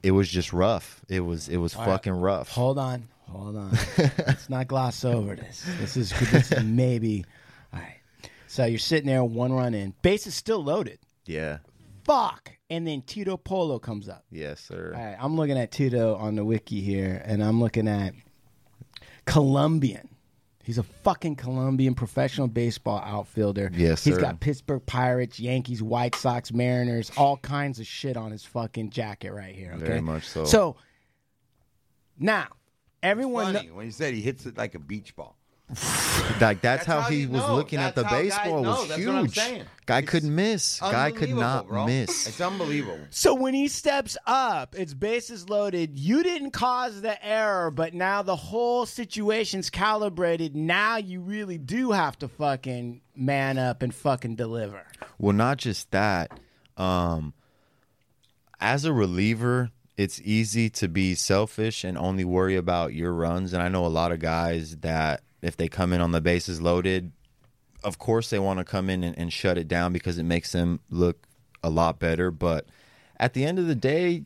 it 0.03 0.11
was 0.11 0.29
just 0.29 0.53
rough. 0.53 1.01
It 1.09 1.21
was 1.21 1.49
it 1.49 1.57
was 1.57 1.75
All 1.75 1.81
right. 1.81 1.91
fucking 1.91 2.13
rough. 2.13 2.49
Hold 2.49 2.77
on, 2.77 3.07
hold 3.27 3.55
on. 3.55 3.71
Let's 3.97 4.49
not 4.49 4.67
gloss 4.67 5.03
over 5.03 5.35
this. 5.35 5.65
This 5.79 5.97
is 5.97 6.11
this 6.31 6.51
is 6.51 6.63
maybe. 6.63 7.25
All 7.73 7.79
right. 7.79 7.97
So 8.47 8.65
you're 8.65 8.77
sitting 8.77 9.07
there, 9.07 9.23
one 9.23 9.51
run 9.51 9.73
in, 9.73 9.95
base 10.03 10.27
is 10.27 10.35
still 10.35 10.63
loaded. 10.63 10.99
Yeah. 11.25 11.59
Fuck, 12.03 12.51
and 12.69 12.87
then 12.87 13.01
Tito 13.01 13.37
Polo 13.37 13.79
comes 13.79 14.09
up. 14.09 14.25
Yes, 14.29 14.59
sir. 14.59 14.93
All 14.95 15.03
right, 15.03 15.17
I'm 15.19 15.35
looking 15.35 15.57
at 15.57 15.71
Tito 15.71 16.15
on 16.15 16.35
the 16.35 16.43
wiki 16.43 16.81
here, 16.81 17.21
and 17.25 17.43
I'm 17.43 17.59
looking 17.59 17.87
at 17.87 18.13
Colombian. 19.25 20.09
He's 20.63 20.77
a 20.77 20.83
fucking 20.83 21.35
Colombian 21.35 21.93
professional 21.93 22.47
baseball 22.47 22.99
outfielder. 22.99 23.69
Yes, 23.73 24.03
He's 24.03 24.15
sir. 24.15 24.21
got 24.21 24.39
Pittsburgh 24.39 24.85
Pirates, 24.85 25.37
Yankees, 25.37 25.83
White 25.83 26.15
Sox, 26.15 26.53
Mariners, 26.53 27.11
all 27.17 27.35
kinds 27.37 27.79
of 27.79 27.87
shit 27.87 28.15
on 28.15 28.31
his 28.31 28.45
fucking 28.45 28.89
jacket 28.89 29.33
right 29.33 29.53
here. 29.53 29.73
Okay? 29.75 29.85
Very 29.85 30.01
much 30.01 30.25
so. 30.25 30.45
So 30.45 30.77
now, 32.17 32.47
everyone. 33.01 33.55
Funny 33.55 33.71
when 33.71 33.85
he 33.85 33.91
said 33.91 34.13
he 34.13 34.21
hits 34.21 34.45
it 34.45 34.57
like 34.57 34.73
a 34.73 34.79
beach 34.79 35.15
ball. 35.17 35.37
Like 36.39 36.61
that's, 36.61 36.85
how, 36.85 37.01
how 37.01 37.09
he 37.09 37.25
was 37.25 37.41
know. 37.41 37.55
looking 37.55 37.79
at 37.79 37.95
the 37.95 38.03
That's 38.03 38.13
guys 38.13 38.23
baseball 38.37 38.63
know. 38.63 38.69
was 38.71 38.87
That's 38.87 38.99
huge. 38.99 39.07
what 39.07 39.15
I'm 39.15 39.27
saying. 39.29 39.63
Guy 39.85 39.99
It's 39.99 40.09
couldn't 40.09 40.35
miss. 40.35 40.79
Guy 40.79 41.11
could 41.11 41.29
not 41.29 41.67
bro. 41.67 41.85
miss. 41.85 42.27
It's 42.27 42.41
unbelievable. 42.41 42.99
So 43.09 43.33
when 43.33 43.53
he 43.53 43.67
steps 43.67 44.17
up, 44.25 44.75
it's 44.77 44.93
bases 44.93 45.49
loaded. 45.49 45.97
You 45.99 46.23
didn't 46.23 46.51
cause 46.51 47.01
the 47.01 47.23
error, 47.25 47.71
but 47.71 47.93
now 47.93 48.21
the 48.21 48.35
whole 48.35 48.85
situation's 48.85 49.69
calibrated. 49.69 50.55
Now 50.55 50.97
you 50.97 51.19
really 51.21 51.57
do 51.57 51.91
have 51.91 52.17
to 52.19 52.27
fucking 52.27 53.01
man 53.15 53.57
up 53.57 53.81
and 53.81 53.93
fucking 53.93 54.35
deliver. 54.35 54.85
Well, 55.19 55.33
not 55.33 55.57
just 55.57 55.91
that. 55.91 56.39
Um, 56.77 57.33
as 58.59 58.85
a 58.85 58.93
reliever, 58.93 59.71
it's 59.97 60.19
easy 60.23 60.69
to 60.71 60.87
be 60.87 61.13
selfish 61.15 61.83
and 61.83 61.97
only 61.97 62.23
worry 62.25 62.55
about 62.55 62.93
your 62.93 63.13
runs. 63.13 63.53
And 63.53 63.61
I 63.61 63.67
know 63.67 63.85
a 63.85 63.87
lot 63.87 64.11
of 64.11 64.19
guys 64.19 64.77
that 64.77 65.21
if 65.43 65.57
they 65.57 65.67
come 65.67 65.93
in 65.93 66.01
on 66.01 66.11
the 66.11 66.21
bases 66.21 66.61
loaded, 66.61 67.11
of 67.83 67.99
course 67.99 68.29
they 68.29 68.39
want 68.39 68.59
to 68.59 68.65
come 68.65 68.89
in 68.89 69.03
and, 69.03 69.17
and 69.17 69.31
shut 69.31 69.57
it 69.57 69.67
down 69.67 69.93
because 69.93 70.17
it 70.17 70.23
makes 70.23 70.51
them 70.51 70.79
look 70.89 71.27
a 71.63 71.69
lot 71.69 71.99
better. 71.99 72.31
But 72.31 72.65
at 73.17 73.33
the 73.33 73.45
end 73.45 73.59
of 73.59 73.67
the 73.67 73.75
day, 73.75 74.23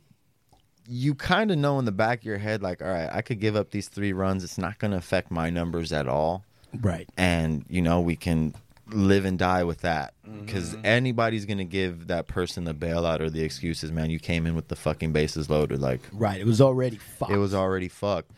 you 0.88 1.15
kind 1.15 1.51
of 1.51 1.57
know 1.57 1.80
in 1.80 1.86
the 1.86 1.91
back 1.91 2.20
of 2.20 2.26
your 2.26 2.38
head, 2.38 2.61
like, 2.61 2.82
all 2.82 2.88
right, 2.88 3.09
I 3.11 3.22
could 3.22 3.39
give 3.39 3.55
up 3.55 3.72
these 3.72 3.89
three 3.89 4.13
runs. 4.13 4.43
It's 4.43 4.57
not 4.57 4.80
going 4.80 4.91
to 4.91 4.97
affect 4.97 5.32
my 5.32 5.49
numbers 5.49 5.91
at 5.91 6.07
all. 6.07 6.45
Right. 6.74 7.09
And, 7.18 7.65
you 7.68 7.82
know, 7.82 8.01
we 8.01 8.15
can 8.15 8.53
live 8.89 9.26
and 9.26 9.38
die 9.38 9.65
with 9.65 9.82
that 9.82 10.13
because 10.45 10.74
mm-hmm. 10.74 10.86
anybody's 10.86 11.45
going 11.45 11.57
to 11.57 11.65
give 11.65 12.07
that 12.07 12.28
person 12.28 12.63
the 12.63 12.74
bailout 12.74 13.20
or 13.20 13.30
the 13.30 13.43
excuses, 13.43 13.91
man. 13.91 14.09
You 14.09 14.20
came 14.20 14.47
in 14.47 14.55
with 14.55 14.70
the 14.70 14.78
fucking 14.78 15.11
bases 15.11 15.49
loaded. 15.49 15.82
Like, 15.82 16.01
Right. 16.13 16.39
It 16.39 16.45
was 16.45 16.61
already 16.61 16.97
fucked. 16.97 17.32
it 17.32 17.38
was 17.38 17.53
already 17.53 17.89
fucked. 17.89 18.32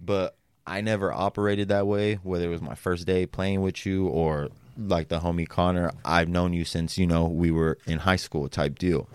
But 0.00 0.36
I 0.70 0.82
never 0.82 1.12
operated 1.12 1.66
that 1.68 1.88
way, 1.88 2.14
whether 2.22 2.44
it 2.44 2.48
was 2.48 2.62
my 2.62 2.76
first 2.76 3.04
day 3.04 3.26
playing 3.26 3.60
with 3.60 3.84
you 3.84 4.06
or 4.06 4.50
like 4.78 5.08
the 5.08 5.18
homie 5.18 5.48
Connor. 5.48 5.90
I've 6.04 6.28
known 6.28 6.52
you 6.52 6.64
since, 6.64 6.96
you 6.96 7.08
know, 7.08 7.26
we 7.26 7.50
were 7.50 7.78
in 7.88 7.98
high 7.98 8.16
school 8.16 8.48
type 8.48 8.78
deal. 8.78 9.08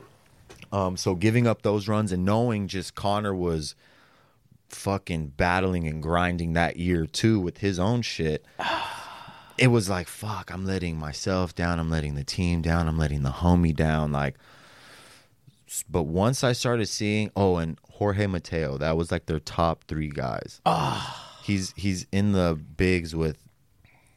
Um, 0.73 0.97
so 0.97 1.15
giving 1.15 1.47
up 1.47 1.61
those 1.61 1.87
runs 1.87 2.11
and 2.11 2.25
knowing 2.25 2.67
just 2.67 2.93
Connor 2.93 3.33
was 3.33 3.73
fucking 4.67 5.27
battling 5.37 5.87
and 5.87 6.03
grinding 6.03 6.51
that 6.53 6.75
year 6.75 7.05
too 7.05 7.39
with 7.39 7.59
his 7.59 7.79
own 7.79 8.01
shit. 8.01 8.45
It 9.57 9.67
was 9.67 9.87
like, 9.87 10.09
fuck, 10.09 10.51
I'm 10.53 10.65
letting 10.65 10.97
myself 10.97 11.55
down, 11.55 11.79
I'm 11.79 11.89
letting 11.89 12.15
the 12.15 12.25
team 12.25 12.61
down, 12.61 12.89
I'm 12.89 12.97
letting 12.97 13.23
the 13.23 13.29
homie 13.29 13.73
down. 13.73 14.11
Like, 14.11 14.35
but 15.89 16.03
once 16.03 16.43
I 16.43 16.51
started 16.51 16.87
seeing, 16.87 17.31
oh, 17.37 17.55
and 17.55 17.79
Jorge 17.91 18.27
Mateo, 18.27 18.77
that 18.79 18.97
was 18.97 19.13
like 19.13 19.27
their 19.27 19.39
top 19.39 19.85
three 19.85 20.09
guys. 20.09 20.59
He's 21.45 21.73
he's 21.75 22.07
in 22.11 22.31
the 22.31 22.59
bigs 22.77 23.15
with 23.15 23.37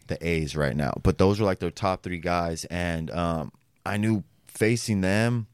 the 0.07 0.27
A's 0.27 0.57
right 0.57 0.75
now, 0.75 0.95
but 1.03 1.19
those 1.19 1.39
were 1.39 1.47
like 1.47 1.59
their 1.59 1.71
top 1.71 2.03
three 2.03 2.19
guys, 2.19 2.65
and 2.67 3.11
um, 3.11 3.53
I 3.85 3.99
knew 3.99 4.25
facing 4.47 5.03
them, 5.03 5.47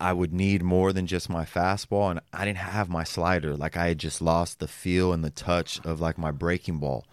I 0.00 0.14
would 0.14 0.32
need 0.32 0.62
more 0.62 0.92
than 0.94 1.06
just 1.06 1.28
my 1.28 1.44
fastball, 1.44 2.10
and 2.10 2.20
I 2.32 2.46
didn't 2.46 2.58
have 2.58 2.88
my 2.88 3.04
slider. 3.04 3.54
Like 3.54 3.76
I 3.76 3.88
had 3.88 3.98
just 3.98 4.22
lost 4.22 4.60
the 4.60 4.68
feel 4.68 5.12
and 5.12 5.22
the 5.22 5.30
touch 5.30 5.78
of 5.84 6.00
like 6.00 6.16
my 6.16 6.30
breaking 6.30 6.78
ball, 6.78 7.04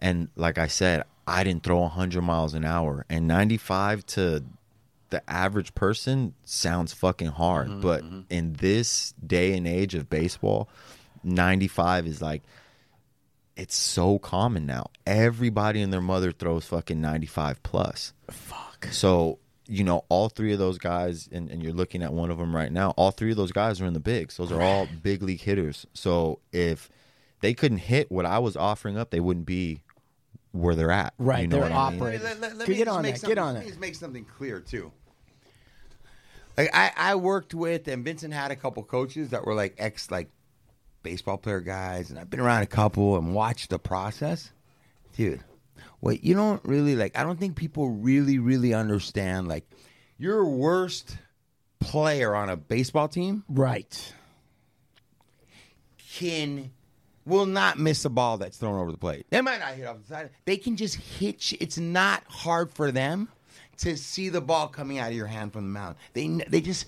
and 0.00 0.28
like 0.34 0.58
I 0.58 0.66
said, 0.66 1.04
I 1.30 1.44
didn't 1.44 1.62
throw 1.62 1.78
100 1.82 2.22
miles 2.22 2.54
an 2.54 2.64
hour. 2.64 3.06
And 3.08 3.28
95 3.28 4.04
to 4.06 4.42
the 5.10 5.30
average 5.30 5.74
person 5.76 6.34
sounds 6.44 6.92
fucking 6.92 7.28
hard. 7.28 7.68
Mm-hmm, 7.68 7.80
but 7.80 8.02
in 8.28 8.54
this 8.54 9.14
day 9.24 9.56
and 9.56 9.66
age 9.66 9.94
of 9.94 10.10
baseball, 10.10 10.68
95 11.22 12.08
is 12.08 12.20
like, 12.20 12.42
it's 13.60 13.76
so 13.76 14.18
common 14.18 14.66
now. 14.66 14.86
Everybody 15.06 15.82
and 15.82 15.92
their 15.92 16.00
mother 16.00 16.32
throws 16.32 16.64
fucking 16.66 17.00
95 17.00 17.62
plus. 17.62 18.12
Fuck. 18.30 18.88
So, 18.90 19.38
you 19.66 19.84
know, 19.84 20.04
all 20.08 20.28
three 20.28 20.52
of 20.52 20.58
those 20.58 20.78
guys, 20.78 21.28
and, 21.30 21.50
and 21.50 21.62
you're 21.62 21.72
looking 21.72 22.02
at 22.02 22.12
one 22.12 22.30
of 22.30 22.38
them 22.38 22.54
right 22.56 22.72
now, 22.72 22.90
all 22.96 23.10
three 23.10 23.30
of 23.32 23.36
those 23.36 23.52
guys 23.52 23.80
are 23.80 23.86
in 23.86 23.92
the 23.92 24.00
bigs. 24.00 24.36
Those 24.36 24.50
are 24.50 24.60
all 24.62 24.88
big 25.02 25.22
league 25.22 25.40
hitters. 25.42 25.86
So 25.94 26.40
if 26.52 26.88
they 27.40 27.54
couldn't 27.54 27.78
hit 27.78 28.10
what 28.10 28.26
I 28.26 28.38
was 28.38 28.56
offering 28.56 28.96
up, 28.98 29.10
they 29.10 29.20
wouldn't 29.20 29.46
be 29.46 29.82
where 30.52 30.74
they're 30.74 30.90
at. 30.90 31.14
Right, 31.18 31.42
You 31.42 31.46
know 31.48 31.60
they're 31.60 31.70
what 31.70 31.92
mean? 31.92 32.00
operating. 32.00 32.22
Let, 32.24 32.40
let- 32.40 32.56
let 32.56 32.66
Get 32.66 32.72
me 32.78 32.84
just 32.84 32.96
on 32.96 33.02
make 33.02 33.14
that, 33.14 33.20
something- 33.20 33.34
get 33.36 33.40
on 33.42 33.54
let 33.54 33.60
it. 33.60 33.64
me 33.64 33.68
just 33.70 33.80
make 33.80 33.94
something 33.94 34.24
clear 34.24 34.60
too. 34.60 34.90
Like 36.58 36.70
I, 36.74 36.90
I 36.96 37.14
worked 37.14 37.54
with, 37.54 37.86
and 37.88 38.04
Vincent 38.04 38.34
had 38.34 38.50
a 38.50 38.56
couple 38.56 38.82
coaches 38.82 39.30
that 39.30 39.44
were 39.46 39.54
like 39.54 39.74
ex 39.78 40.10
like 40.10 40.28
baseball 41.02 41.38
player 41.38 41.60
guys, 41.60 42.10
and 42.10 42.18
I've 42.18 42.30
been 42.30 42.40
around 42.40 42.62
a 42.62 42.66
couple 42.66 43.16
and 43.16 43.34
watched 43.34 43.70
the 43.70 43.78
process, 43.78 44.50
dude. 45.16 45.42
What 46.00 46.24
you 46.24 46.34
don't 46.34 46.64
really 46.64 46.96
like, 46.96 47.18
I 47.18 47.22
don't 47.22 47.38
think 47.38 47.56
people 47.56 47.90
really, 47.90 48.38
really 48.38 48.72
understand. 48.74 49.48
Like, 49.48 49.64
your 50.18 50.44
worst 50.44 51.18
player 51.78 52.34
on 52.34 52.48
a 52.50 52.56
baseball 52.56 53.08
team, 53.08 53.44
Right. 53.48 54.12
can 56.16 56.70
will 57.26 57.46
not 57.46 57.78
miss 57.78 58.04
a 58.04 58.10
ball 58.10 58.38
that's 58.38 58.56
thrown 58.56 58.78
over 58.80 58.90
the 58.90 58.98
plate. 58.98 59.26
They 59.30 59.40
might 59.40 59.60
not 59.60 59.74
hit 59.74 59.86
off 59.86 59.98
the 60.00 60.06
side. 60.06 60.30
They 60.46 60.56
can 60.56 60.76
just 60.76 60.96
hit 60.96 61.52
you. 61.52 61.58
It's 61.60 61.78
not 61.78 62.24
hard 62.26 62.70
for 62.70 62.90
them 62.90 63.28
to 63.78 63.96
see 63.96 64.28
the 64.28 64.40
ball 64.40 64.68
coming 64.68 64.98
out 64.98 65.10
of 65.10 65.14
your 65.16 65.26
hand 65.26 65.52
from 65.52 65.64
the 65.64 65.70
mound. 65.70 65.96
They 66.12 66.26
they 66.48 66.60
just 66.60 66.86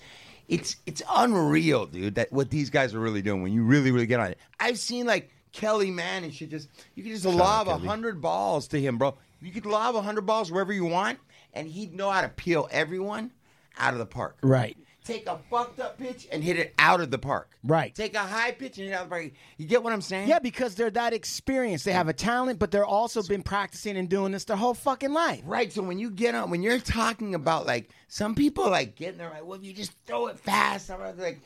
it's 0.53 0.75
it's 0.85 1.01
unreal, 1.09 1.85
dude. 1.85 2.15
That 2.15 2.31
what 2.31 2.49
these 2.49 2.69
guys 2.69 2.93
are 2.93 2.99
really 2.99 3.21
doing 3.21 3.41
when 3.41 3.53
you 3.53 3.63
really 3.63 3.91
really 3.91 4.05
get 4.05 4.19
on 4.19 4.27
it. 4.27 4.37
I've 4.59 4.77
seen 4.77 5.05
like 5.05 5.31
Kelly 5.51 5.91
Mann 5.91 6.23
and 6.23 6.33
shit. 6.33 6.49
Just 6.49 6.69
you 6.95 7.03
could 7.03 7.11
just 7.11 7.23
Shout 7.23 7.33
lob 7.33 7.67
a 7.67 7.77
hundred 7.77 8.21
balls 8.21 8.67
to 8.69 8.79
him, 8.79 8.97
bro. 8.97 9.15
You 9.41 9.51
could 9.51 9.65
lob 9.65 9.95
a 9.95 10.01
hundred 10.01 10.25
balls 10.25 10.51
wherever 10.51 10.71
you 10.71 10.85
want, 10.85 11.19
and 11.53 11.67
he'd 11.67 11.93
know 11.93 12.09
how 12.09 12.21
to 12.21 12.29
peel 12.29 12.67
everyone 12.71 13.31
out 13.77 13.93
of 13.93 13.99
the 13.99 14.05
park. 14.05 14.37
Right. 14.41 14.77
Take 15.03 15.27
a 15.27 15.37
fucked 15.49 15.79
up 15.81 15.97
pitch 15.97 16.27
and 16.31 16.41
hit 16.43 16.57
it 16.57 16.73
out 16.79 17.01
of 17.01 17.11
the 17.11 17.17
park. 17.17 17.57
Right. 17.63 17.93
Take 17.93 18.15
a 18.15 18.19
high 18.19 18.51
pitch 18.51 18.77
and 18.77 18.87
hit 18.87 18.93
it 18.93 18.95
out 18.95 19.03
of 19.03 19.09
the 19.09 19.15
park. 19.15 19.31
You 19.57 19.67
get 19.67 19.83
what 19.83 19.91
I'm 19.91 20.01
saying? 20.01 20.29
Yeah, 20.29 20.39
because 20.39 20.75
they're 20.75 20.89
that 20.91 21.11
experienced. 21.13 21.83
They 21.83 21.91
have 21.91 22.07
a 22.07 22.13
talent, 22.13 22.57
but 22.59 22.71
they're 22.71 22.85
also 22.85 23.21
been 23.23 23.43
practicing 23.43 23.97
and 23.97 24.07
doing 24.09 24.31
this 24.31 24.45
their 24.45 24.55
whole 24.55 24.73
fucking 24.73 25.11
life. 25.11 25.41
Right. 25.45 25.71
So 25.73 25.81
when 25.81 25.99
you 25.99 26.09
get 26.09 26.35
on, 26.35 26.49
when 26.49 26.63
you're 26.63 26.79
talking 26.79 27.35
about 27.35 27.65
like 27.65 27.89
some 28.07 28.33
people 28.35 28.69
like 28.69 28.95
getting 28.95 29.17
there, 29.17 29.29
like, 29.29 29.45
well, 29.45 29.59
if 29.59 29.65
you 29.65 29.73
just 29.73 29.91
throw 30.05 30.27
it 30.27 30.39
fast, 30.39 30.89
I'm 30.89 31.01
like, 31.17 31.41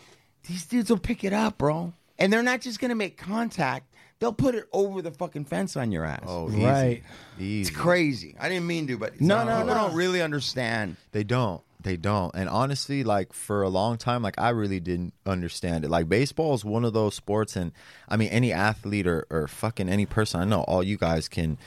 these 0.47 0.65
dudes 0.65 0.89
will 0.89 0.97
pick 0.99 1.23
it 1.23 1.33
up, 1.33 1.57
bro. 1.57 1.93
And 2.19 2.31
they're 2.31 2.43
not 2.43 2.61
just 2.61 2.79
gonna 2.79 2.95
make 2.95 3.17
contact; 3.17 3.93
they'll 4.19 4.33
put 4.33 4.55
it 4.55 4.65
over 4.73 5.01
the 5.01 5.11
fucking 5.11 5.45
fence 5.45 5.75
on 5.77 5.91
your 5.91 6.03
ass. 6.05 6.23
Oh, 6.25 6.49
easy. 6.49 6.63
Right. 6.63 7.03
Easy. 7.39 7.61
it's 7.61 7.69
crazy. 7.69 8.35
I 8.39 8.49
didn't 8.49 8.65
mean 8.65 8.87
to, 8.87 8.97
but 8.97 9.13
it's 9.13 9.21
No, 9.21 9.43
no, 9.43 9.57
people 9.59 9.75
no. 9.75 9.87
don't 9.87 9.95
really 9.95 10.21
understand. 10.21 10.97
They 11.11 11.23
don't. 11.23 11.61
They 11.87 11.95
don't. 11.95 12.35
And 12.35 12.49
honestly, 12.49 13.05
like 13.05 13.31
for 13.31 13.61
a 13.61 13.69
long 13.69 13.97
time, 13.97 14.21
like 14.21 14.37
I 14.37 14.49
really 14.49 14.81
didn't 14.81 15.13
understand 15.25 15.85
it. 15.85 15.89
Like 15.89 16.09
baseball 16.09 16.53
is 16.53 16.65
one 16.65 16.83
of 16.83 16.91
those 16.91 17.15
sports, 17.15 17.55
and 17.55 17.71
I 18.09 18.17
mean, 18.17 18.27
any 18.27 18.51
athlete 18.51 19.07
or, 19.07 19.25
or 19.29 19.47
fucking 19.47 19.87
any 19.87 20.05
person 20.05 20.41
I 20.41 20.43
know, 20.43 20.63
all 20.63 20.83
you 20.83 20.97
guys 20.97 21.29
can 21.29 21.57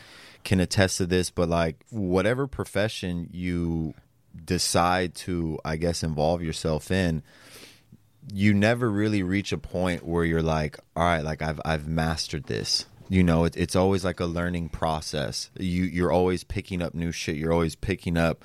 can 0.44 0.60
attest 0.60 0.98
to 0.98 1.06
this. 1.06 1.30
But 1.30 1.48
like 1.48 1.86
whatever 1.88 2.46
profession 2.46 3.30
you 3.32 3.94
decide 4.44 5.14
to, 5.14 5.58
I 5.64 5.76
guess, 5.76 6.02
involve 6.02 6.42
yourself 6.42 6.90
in, 6.90 7.22
you 8.30 8.52
never 8.52 8.90
really 8.90 9.22
reach 9.22 9.52
a 9.52 9.58
point 9.58 10.04
where 10.04 10.26
you're 10.26 10.42
like, 10.42 10.78
all 10.94 11.04
right, 11.04 11.24
like 11.24 11.40
I've 11.40 11.62
I've 11.64 11.88
mastered 11.88 12.44
this. 12.44 12.84
You 13.08 13.22
know, 13.22 13.44
it, 13.44 13.56
it's 13.56 13.74
always 13.74 14.04
like 14.04 14.20
a 14.20 14.26
learning 14.26 14.68
process. 14.68 15.50
You 15.58 15.84
you're 15.84 16.12
always 16.12 16.44
picking 16.44 16.82
up 16.82 16.92
new 16.94 17.10
shit. 17.10 17.36
You're 17.36 17.54
always 17.54 17.74
picking 17.74 18.18
up 18.18 18.44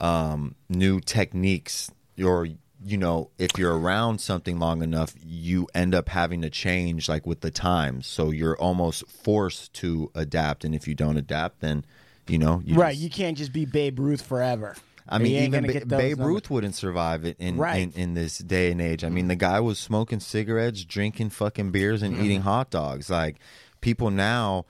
um, 0.00 0.54
new 0.68 1.00
techniques. 1.00 1.90
Or 2.22 2.46
you 2.86 2.98
know, 2.98 3.30
if 3.38 3.56
you're 3.58 3.76
around 3.78 4.20
something 4.20 4.58
long 4.58 4.82
enough, 4.82 5.14
you 5.24 5.66
end 5.74 5.94
up 5.94 6.10
having 6.10 6.42
to 6.42 6.50
change 6.50 7.08
like 7.08 7.26
with 7.26 7.40
the 7.40 7.50
times. 7.50 8.06
So 8.06 8.30
you're 8.30 8.56
almost 8.58 9.06
forced 9.08 9.72
to 9.74 10.10
adapt. 10.14 10.64
And 10.64 10.74
if 10.74 10.86
you 10.86 10.94
don't 10.94 11.16
adapt, 11.16 11.60
then 11.60 11.84
you 12.28 12.38
know, 12.38 12.62
you 12.64 12.74
right. 12.76 12.92
just- 12.92 13.02
You 13.02 13.10
can't 13.10 13.36
just 13.38 13.52
be 13.52 13.64
Babe 13.64 13.98
Ruth 13.98 14.22
forever. 14.22 14.76
I 15.06 15.18
mean, 15.18 15.42
even 15.42 15.64
ba- 15.66 15.84
Babe 15.84 16.16
numbers. 16.16 16.18
Ruth 16.26 16.50
wouldn't 16.50 16.74
survive 16.74 17.26
it 17.26 17.36
in, 17.38 17.58
Right. 17.58 17.76
in 17.94 18.00
in 18.00 18.14
this 18.14 18.38
day 18.38 18.70
and 18.72 18.80
age. 18.80 19.04
I 19.04 19.10
mean, 19.10 19.28
the 19.28 19.36
guy 19.36 19.60
was 19.60 19.78
smoking 19.78 20.18
cigarettes, 20.20 20.82
drinking 20.84 21.28
fucking 21.30 21.72
beers, 21.72 22.02
and 22.02 22.14
Mm-hmm. 22.14 22.24
eating 22.24 22.40
hot 22.40 22.70
dogs. 22.70 23.10
Like 23.10 23.36
people 23.82 24.10
now, 24.10 24.64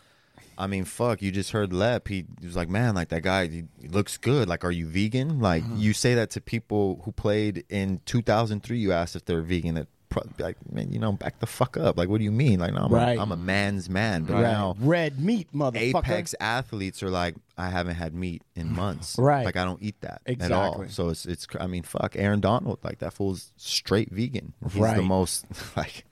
I 0.58 0.66
mean, 0.66 0.84
fuck. 0.84 1.22
You 1.22 1.30
just 1.30 1.50
heard 1.52 1.72
Lep. 1.72 2.08
He, 2.08 2.24
he 2.40 2.46
was 2.46 2.56
like, 2.56 2.68
man, 2.68 2.94
like 2.94 3.08
that 3.08 3.22
guy 3.22 3.46
he, 3.48 3.64
he 3.80 3.88
looks 3.88 4.16
good. 4.16 4.48
Like, 4.48 4.64
are 4.64 4.70
you 4.70 4.86
vegan? 4.86 5.40
Like, 5.40 5.62
Mm-hmm. 5.64 5.76
you 5.78 5.92
say 5.92 6.14
that 6.14 6.30
to 6.30 6.40
people 6.40 7.00
who 7.04 7.12
played 7.12 7.64
in 7.68 8.00
2003. 8.06 8.78
You 8.78 8.92
ask 8.92 9.16
if 9.16 9.24
they're 9.24 9.40
vegan. 9.42 9.74
That 9.74 9.88
pro- 10.08 10.22
be 10.36 10.42
like, 10.44 10.56
man, 10.72 10.92
you 10.92 10.98
know, 10.98 11.12
back 11.12 11.40
the 11.40 11.46
fuck 11.46 11.76
up. 11.76 11.96
Like, 11.98 12.08
what 12.08 12.18
do 12.18 12.24
you 12.24 12.30
mean? 12.32 12.60
Like, 12.60 12.72
no, 12.74 12.82
I'm, 12.84 12.92
Right. 12.92 13.18
a, 13.18 13.20
I'm 13.20 13.32
a 13.32 13.36
man's 13.36 13.88
man. 13.90 14.24
But 14.24 14.34
Right. 14.34 14.42
now, 14.42 14.76
Red 14.78 15.18
meat, 15.18 15.48
motherfucker. 15.52 15.96
apex 15.98 16.34
athletes 16.40 17.02
are 17.02 17.10
like 17.10 17.34
i 17.56 17.68
haven't 17.70 17.94
had 17.94 18.12
meat 18.14 18.42
in 18.56 18.72
months 18.82 19.16
Right. 19.16 19.44
like 19.44 19.54
i 19.56 19.64
don't 19.64 19.80
eat 19.80 19.94
that 20.00 20.22
at 20.26 20.32
Exactly. 20.32 20.56
all 20.56 20.88
so 20.88 21.08
it's 21.10 21.24
it's 21.24 21.46
i 21.60 21.68
mean 21.68 21.84
fuck 21.84 22.16
aaron 22.16 22.40
donald 22.40 22.80
like 22.82 22.98
that 22.98 23.12
fool's 23.12 23.52
straight 23.56 24.10
vegan 24.10 24.54
he's 24.64 24.72
the 24.74 24.80
Right. 24.80 25.04
most 25.04 25.46
like 25.76 26.04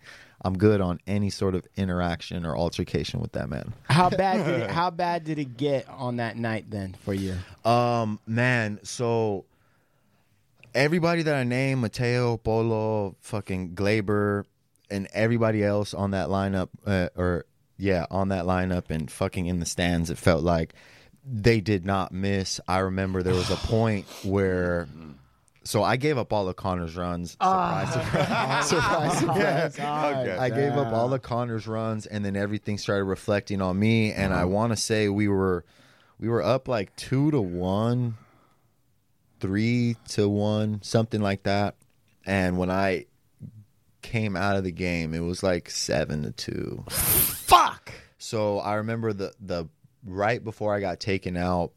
i'm 0.43 0.57
good 0.57 0.81
on 0.81 0.99
any 1.07 1.31
sort 1.31 1.55
of 1.55 1.67
interaction 1.77 2.45
or 2.45 2.57
altercation 2.57 3.21
with 3.21 3.33
that 3.33 3.49
man 3.49 3.73
How 3.85 4.11
bad 4.11 4.45
did 4.45 4.61
it, 4.63 4.71
how 4.81 4.91
bad 4.91 5.25
did 5.25 5.39
it 5.39 5.57
get 5.57 5.89
on 5.89 6.17
that 6.17 6.37
night 6.37 6.67
then 6.71 6.95
for 7.05 7.15
you? 7.15 7.37
um 7.65 8.19
man 8.27 8.81
so 8.83 9.45
everybody 10.75 11.23
that 11.23 11.35
i 11.35 11.45
name 11.45 11.81
mateo 11.81 12.37
polo 12.37 13.15
fucking 13.21 13.75
gleyber 13.75 14.45
and 14.91 15.09
everybody 15.13 15.65
else 15.65 15.95
on 15.95 16.11
that 16.13 16.29
lineup 16.29 16.69
uh, 16.87 17.09
or 17.17 17.45
yeah 17.77 18.07
on 18.11 18.29
that 18.29 18.45
lineup 18.45 18.91
and 18.91 19.11
fucking 19.11 19.47
in 19.47 19.59
the 19.61 19.67
stands 19.67 20.11
it 20.11 20.19
felt 20.19 20.43
like 20.43 20.75
they 21.25 21.61
did 21.61 21.85
not 21.85 22.13
miss 22.13 22.61
i 22.69 22.79
remember 22.79 23.23
there 23.23 23.35
was 23.35 23.51
a 23.51 23.57
point 23.69 24.07
where 24.25 24.89
so 25.65 25.83
i 25.83 25.97
gave 25.97 26.19
up 26.19 26.33
all 26.33 26.49
of 26.49 26.57
connor's 26.57 26.97
runs 26.97 27.37
ah. 27.41 27.85
surprise 27.93 28.69
surprise 28.69 28.69
surprise 28.69 29.13
oh 29.15 29.71
surprise 29.71 29.79
Okay. 30.23 30.37
I 30.37 30.51
gave 30.51 30.73
up 30.73 30.93
all 30.93 31.13
of 31.13 31.23
Connor's 31.23 31.67
runs, 31.67 32.07
and 32.07 32.25
then 32.25 32.37
everything 32.37 32.79
started 32.79 33.05
reflecting 33.05 33.61
on 33.61 33.79
me. 33.79 34.13
And 34.13 34.33
I 34.33 34.39
uh-huh. 34.39 34.49
want 34.49 34.73
to 34.73 34.77
say 34.77 35.09
we 35.09 35.29
were 35.29 35.65
we 36.19 36.29
were 36.29 36.43
up 36.43 36.69
like 36.69 36.95
two 36.97 37.31
to 37.31 37.41
one, 37.41 38.17
three 39.41 39.97
to 40.11 40.29
one, 40.29 40.81
something 40.83 41.21
like 41.21 41.45
that. 41.45 41.77
And 42.25 42.59
when 42.59 42.71
I 42.71 43.07
came 44.03 44.37
out 44.37 44.57
of 44.57 44.65
the 44.65 44.73
game, 44.73 45.15
it 45.15 45.21
was 45.21 45.43
like 45.43 45.71
seven 45.71 46.23
to 46.23 46.33
two. 46.33 46.85
Fuck. 46.89 47.93
So 48.19 48.59
I 48.59 48.75
remember 48.75 49.13
the 49.13 49.33
the 49.41 49.69
right 50.05 50.43
before 50.43 50.75
I 50.75 50.81
got 50.81 51.01
taken 51.01 51.37
out, 51.37 51.73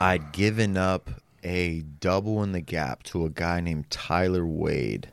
I'd 0.00 0.32
given 0.32 0.76
up 0.76 1.10
a 1.44 1.80
double 1.80 2.42
in 2.42 2.52
the 2.52 2.60
gap 2.60 3.02
to 3.04 3.24
a 3.24 3.30
guy 3.30 3.60
named 3.60 3.90
Tyler 3.90 4.46
Wade. 4.46 5.08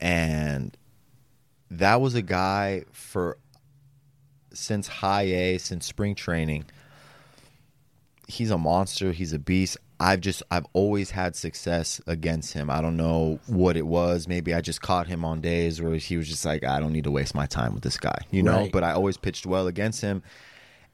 And 0.00 0.76
that 1.70 2.00
was 2.00 2.14
a 2.14 2.22
guy 2.22 2.84
for 2.92 3.38
since 4.52 4.88
high 4.88 5.22
A, 5.22 5.58
since 5.58 5.86
spring 5.86 6.14
training. 6.14 6.64
He's 8.26 8.50
a 8.50 8.58
monster, 8.58 9.12
he's 9.12 9.32
a 9.32 9.38
beast. 9.38 9.76
I've 9.98 10.20
just 10.20 10.42
I've 10.50 10.66
always 10.72 11.10
had 11.10 11.36
success 11.36 12.00
against 12.06 12.54
him. 12.54 12.70
I 12.70 12.80
don't 12.80 12.96
know 12.96 13.38
what 13.46 13.76
it 13.76 13.86
was. 13.86 14.26
Maybe 14.26 14.54
I 14.54 14.62
just 14.62 14.80
caught 14.80 15.06
him 15.06 15.26
on 15.26 15.42
days 15.42 15.82
where 15.82 15.96
he 15.96 16.16
was 16.16 16.26
just 16.26 16.44
like, 16.46 16.64
I 16.64 16.80
don't 16.80 16.92
need 16.92 17.04
to 17.04 17.10
waste 17.10 17.34
my 17.34 17.44
time 17.44 17.74
with 17.74 17.82
this 17.82 17.98
guy, 17.98 18.16
you 18.30 18.42
know. 18.42 18.60
Right. 18.60 18.72
But 18.72 18.82
I 18.82 18.92
always 18.92 19.18
pitched 19.18 19.44
well 19.44 19.66
against 19.66 20.00
him, 20.00 20.22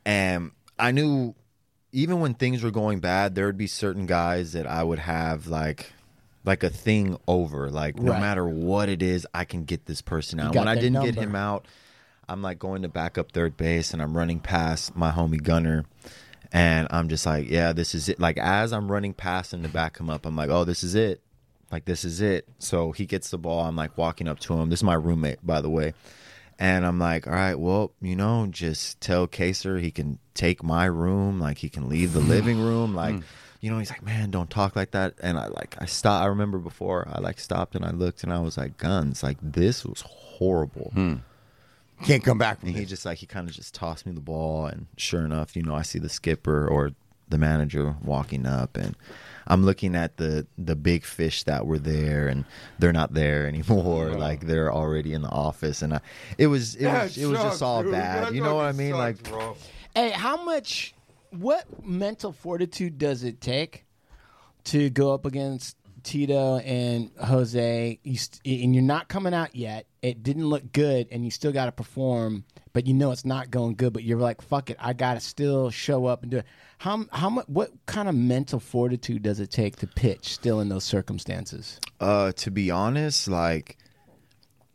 and 0.04 0.50
I 0.76 0.90
knew 0.90 1.36
even 1.92 2.20
when 2.20 2.34
things 2.34 2.62
were 2.62 2.70
going 2.70 3.00
bad, 3.00 3.34
there 3.34 3.46
would 3.46 3.56
be 3.58 3.66
certain 3.66 4.06
guys 4.06 4.52
that 4.52 4.66
I 4.66 4.82
would 4.82 4.98
have 4.98 5.46
like 5.46 5.92
like 6.44 6.62
a 6.62 6.70
thing 6.70 7.18
over. 7.26 7.70
Like 7.70 7.98
no 7.98 8.12
Right. 8.12 8.20
matter 8.20 8.46
what 8.46 8.88
it 8.88 9.02
is, 9.02 9.26
I 9.34 9.44
can 9.44 9.64
get 9.64 9.86
this 9.86 10.00
person 10.02 10.38
out. 10.40 10.52
got 10.52 10.60
When 10.60 10.68
I 10.68 10.74
their 10.74 10.82
didn't 10.84 11.02
get 11.04 11.14
number. 11.16 11.30
him 11.30 11.34
out, 11.36 11.66
I'm 12.28 12.42
like 12.42 12.58
going 12.58 12.82
to 12.82 12.88
back 12.88 13.18
up 13.18 13.32
third 13.32 13.56
base 13.56 13.92
and 13.92 14.00
I'm 14.02 14.16
running 14.16 14.40
past 14.40 14.94
my 14.96 15.10
homie 15.10 15.42
Gunner. 15.42 15.84
And 16.52 16.86
I'm 16.90 17.08
just 17.08 17.26
like, 17.26 17.50
yeah, 17.50 17.72
this 17.72 17.94
is 17.94 18.08
it. 18.08 18.20
Like 18.20 18.38
as 18.38 18.72
I'm 18.72 18.90
running 18.90 19.12
past 19.14 19.52
him 19.52 19.62
to 19.64 19.68
back 19.68 19.98
him 19.98 20.08
up, 20.08 20.24
I'm 20.24 20.36
like, 20.36 20.48
oh, 20.50 20.64
this 20.64 20.84
is 20.84 20.94
it. 20.94 21.20
Like 21.72 21.84
this 21.84 22.04
is 22.04 22.20
it. 22.20 22.46
So 22.60 22.92
he 22.92 23.06
gets 23.06 23.30
the 23.30 23.38
ball. 23.38 23.64
I'm 23.64 23.74
like 23.74 23.98
walking 23.98 24.28
up 24.28 24.38
to 24.40 24.54
him. 24.54 24.70
This 24.70 24.78
is 24.78 24.84
my 24.84 24.94
roommate, 24.94 25.44
by 25.44 25.60
the 25.60 25.70
way. 25.70 25.94
And 26.58 26.86
I'm 26.86 26.98
like, 27.00 27.26
all 27.26 27.32
right, 27.32 27.56
well, 27.58 27.92
you 28.00 28.14
know, 28.14 28.46
just 28.48 29.00
tell 29.00 29.26
Kaser 29.26 29.78
he 29.78 29.90
can 29.90 30.18
take 30.36 30.62
my 30.62 30.84
room, 30.84 31.40
like 31.40 31.58
he 31.58 31.68
can 31.68 31.88
leave 31.88 32.12
the 32.12 32.20
living 32.20 32.60
room, 32.68 32.94
like, 32.94 33.16
hmm. 33.16 33.20
you 33.60 33.70
know. 33.70 33.78
He's 33.78 33.90
like, 33.90 34.04
man, 34.04 34.30
don't 34.30 34.48
talk 34.50 34.76
like 34.76 34.92
that. 34.92 35.14
And 35.22 35.38
I 35.38 35.46
like, 35.48 35.74
I 35.80 35.86
stopped. 35.86 36.22
I 36.22 36.26
remember 36.26 36.58
before 36.58 37.08
I 37.12 37.20
like 37.20 37.40
stopped 37.40 37.74
and 37.74 37.84
I 37.84 37.90
looked 37.90 38.22
and 38.22 38.32
I 38.32 38.38
was 38.38 38.56
like, 38.56 38.76
guns, 38.78 39.22
like 39.22 39.38
this 39.42 39.84
was 39.84 40.02
horrible. 40.02 40.90
Hmm. 40.94 41.14
Can't 42.04 42.22
come 42.22 42.36
back 42.38 42.60
from 42.60 42.68
And 42.68 42.76
he 42.76 42.82
this. 42.84 42.90
just 42.90 43.06
like 43.06 43.18
he 43.18 43.26
kind 43.26 43.48
of 43.48 43.54
just 43.54 43.74
tossed 43.74 44.04
me 44.06 44.12
the 44.12 44.20
ball, 44.20 44.66
and 44.66 44.86
sure 44.98 45.24
enough, 45.24 45.56
you 45.56 45.62
know, 45.62 45.74
I 45.74 45.82
see 45.82 45.98
the 45.98 46.10
skipper 46.10 46.68
or 46.68 46.90
the 47.28 47.38
manager 47.38 47.96
walking 48.04 48.46
up, 48.46 48.76
and 48.76 48.94
I'm 49.46 49.64
looking 49.64 49.96
at 49.96 50.18
the 50.18 50.46
the 50.58 50.76
big 50.76 51.04
fish 51.04 51.44
that 51.44 51.66
were 51.66 51.78
there, 51.78 52.28
and 52.28 52.44
they're 52.78 52.92
not 52.92 53.14
there 53.14 53.46
anymore. 53.52 54.10
Like 54.10 54.46
they're 54.46 54.70
already 54.70 55.14
in 55.14 55.22
the 55.22 55.30
office, 55.30 55.80
and 55.80 55.94
I, 55.94 56.00
it 56.36 56.48
was 56.48 56.74
it 56.74 56.82
That 56.84 57.02
was 57.04 57.16
it 57.18 57.26
was 57.26 57.38
just 57.38 57.48
sucks, 57.60 57.62
all 57.62 57.82
dude. 57.82 57.92
bad. 57.92 58.24
That 58.26 58.34
You 58.34 58.42
know 58.42 58.56
what 58.56 58.66
I 58.66 58.72
fucking 58.72 58.84
mean? 58.86 58.94
sucks, 58.94 58.98
Like 58.98 59.22
bro. 59.32 59.56
Hey, 59.96 60.10
how 60.10 60.44
much? 60.44 60.92
What 61.30 61.64
mental 61.82 62.30
fortitude 62.30 62.98
does 62.98 63.24
it 63.24 63.40
take 63.40 63.86
to 64.64 64.90
go 64.90 65.14
up 65.14 65.24
against 65.24 65.74
Tito 66.02 66.58
and 66.58 67.10
Jose? 67.18 67.98
You 68.02 68.18
st- 68.18 68.62
and 68.62 68.74
you're 68.74 68.84
not 68.84 69.08
coming 69.08 69.32
out 69.32 69.56
yet. 69.56 69.86
It 70.02 70.22
didn't 70.22 70.48
look 70.48 70.70
good, 70.70 71.08
and 71.10 71.24
you 71.24 71.30
still 71.30 71.50
got 71.50 71.64
to 71.64 71.72
perform. 71.72 72.44
But 72.74 72.86
you 72.86 72.92
know 72.92 73.10
it's 73.10 73.24
not 73.24 73.50
going 73.50 73.76
good. 73.76 73.94
But 73.94 74.04
you're 74.04 74.18
like, 74.18 74.42
fuck 74.42 74.68
it, 74.68 74.76
I 74.78 74.92
got 74.92 75.14
to 75.14 75.20
still 75.20 75.70
show 75.70 76.04
up 76.04 76.20
and 76.20 76.30
do 76.30 76.36
it. 76.40 76.46
How 76.76 77.06
how 77.10 77.30
much? 77.30 77.48
What 77.48 77.70
kind 77.86 78.06
of 78.06 78.14
mental 78.14 78.60
fortitude 78.60 79.22
does 79.22 79.40
it 79.40 79.50
take 79.50 79.76
to 79.76 79.86
pitch 79.86 80.34
still 80.34 80.60
in 80.60 80.68
those 80.68 80.84
circumstances? 80.84 81.80
Uh, 82.00 82.32
to 82.32 82.50
be 82.50 82.70
honest, 82.70 83.28
like 83.28 83.78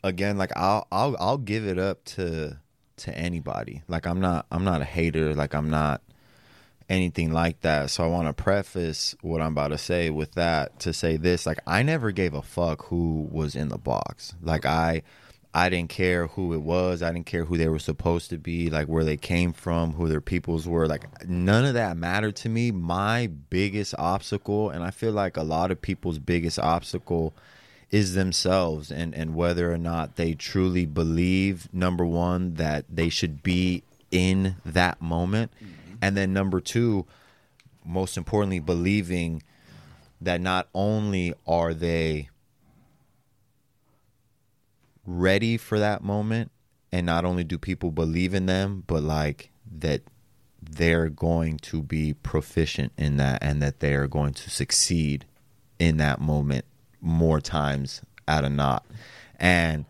again, 0.04 0.40
like 0.40 0.52
I'll 0.56 0.88
I'll 0.92 1.16
I'll 1.20 1.38
give 1.38 1.68
it 1.68 1.78
up 1.78 2.04
to 2.06 2.58
to 3.02 3.18
anybody. 3.18 3.84
Like 3.88 4.06
I'm 4.06 4.20
not 4.20 4.46
I'm 4.52 4.64
not 4.64 4.82
a 4.82 4.86
hater. 4.86 5.34
Like 5.34 5.54
I'm 5.54 5.70
not 5.70 6.02
anything 6.90 7.32
like 7.32 7.62
that. 7.62 7.90
So 7.90 8.04
I 8.04 8.08
want 8.08 8.28
to 8.28 8.34
preface 8.34 9.16
what 9.22 9.42
I'm 9.42 9.54
about 9.54 9.70
to 9.70 9.78
say 9.78 10.10
with 10.10 10.34
that 10.34 10.80
to 10.82 10.94
say 10.94 11.18
this. 11.18 11.46
Like 11.46 11.60
I 11.66 11.84
never 11.84 12.12
gave 12.12 12.34
a 12.34 12.42
fuck 12.42 12.86
who 12.86 13.28
was 13.32 13.56
in 13.56 13.70
the 13.70 13.78
box. 13.78 14.34
Like 14.42 14.66
I 14.66 15.04
I 15.54 15.70
didn't 15.70 15.90
care 15.90 16.28
who 16.28 16.54
it 16.54 16.62
was. 16.62 17.02
I 17.02 17.12
didn't 17.12 17.26
care 17.26 17.44
who 17.44 17.58
they 17.58 17.68
were 17.68 17.80
supposed 17.80 18.30
to 18.30 18.38
be, 18.38 18.70
like 18.70 18.88
where 18.88 19.04
they 19.04 19.18
came 19.18 19.52
from, 19.52 19.94
who 19.94 20.08
their 20.08 20.22
peoples 20.22 20.68
were. 20.68 20.88
Like 20.88 21.28
none 21.28 21.66
of 21.66 21.74
that 21.74 21.98
mattered 21.98 22.38
to 22.38 22.50
me. 22.50 22.72
My 22.72 23.28
biggest 23.28 23.94
obstacle, 23.98 24.70
and 24.70 24.84
I 24.84 24.92
feel 24.92 25.12
like 25.12 25.38
a 25.38 25.44
lot 25.44 25.72
of 25.72 25.82
people's 25.82 26.20
biggest 26.20 26.60
obstacle 26.60 27.34
is 27.92 28.14
themselves 28.14 28.90
and 28.90 29.14
and 29.14 29.36
whether 29.36 29.72
or 29.72 29.78
not 29.78 30.16
they 30.16 30.34
truly 30.34 30.86
believe 30.86 31.72
number 31.74 32.06
1 32.06 32.56
that 32.56 32.86
they 32.90 33.10
should 33.10 33.44
be 33.44 33.84
in 34.10 34.56
that 34.66 35.02
moment. 35.02 35.52
Mm-hmm. 35.58 35.96
And 36.02 36.18
then 36.18 36.34
number 36.34 36.62
2 36.62 37.06
most 37.84 38.16
importantly 38.16 38.60
believing 38.60 39.44
that 40.22 40.40
not 40.40 40.68
only 40.74 41.34
are 41.48 41.74
they 41.74 42.30
ready 45.06 45.58
for 45.58 45.80
that 45.80 46.04
moment 46.04 46.52
and 46.92 47.06
not 47.06 47.26
only 47.26 47.44
do 47.44 47.58
people 47.58 47.92
believe 47.92 48.34
in 48.34 48.46
them 48.46 48.84
but 48.86 49.02
like 49.04 49.52
that 49.80 50.02
they're 50.62 51.10
going 51.10 51.58
to 51.58 51.82
be 51.82 52.14
proficient 52.14 52.94
in 52.98 53.18
that 53.18 53.40
and 53.42 53.62
that 53.62 53.80
they 53.80 53.96
are 53.96 54.08
going 54.08 54.34
to 54.34 54.50
succeed 54.50 55.26
in 55.80 55.98
that 55.98 56.22
moment 56.22 56.64
more 57.02 57.42
times 57.42 58.02
out 58.28 58.46
of 58.46 58.52
not. 58.52 58.86
And 59.40 59.86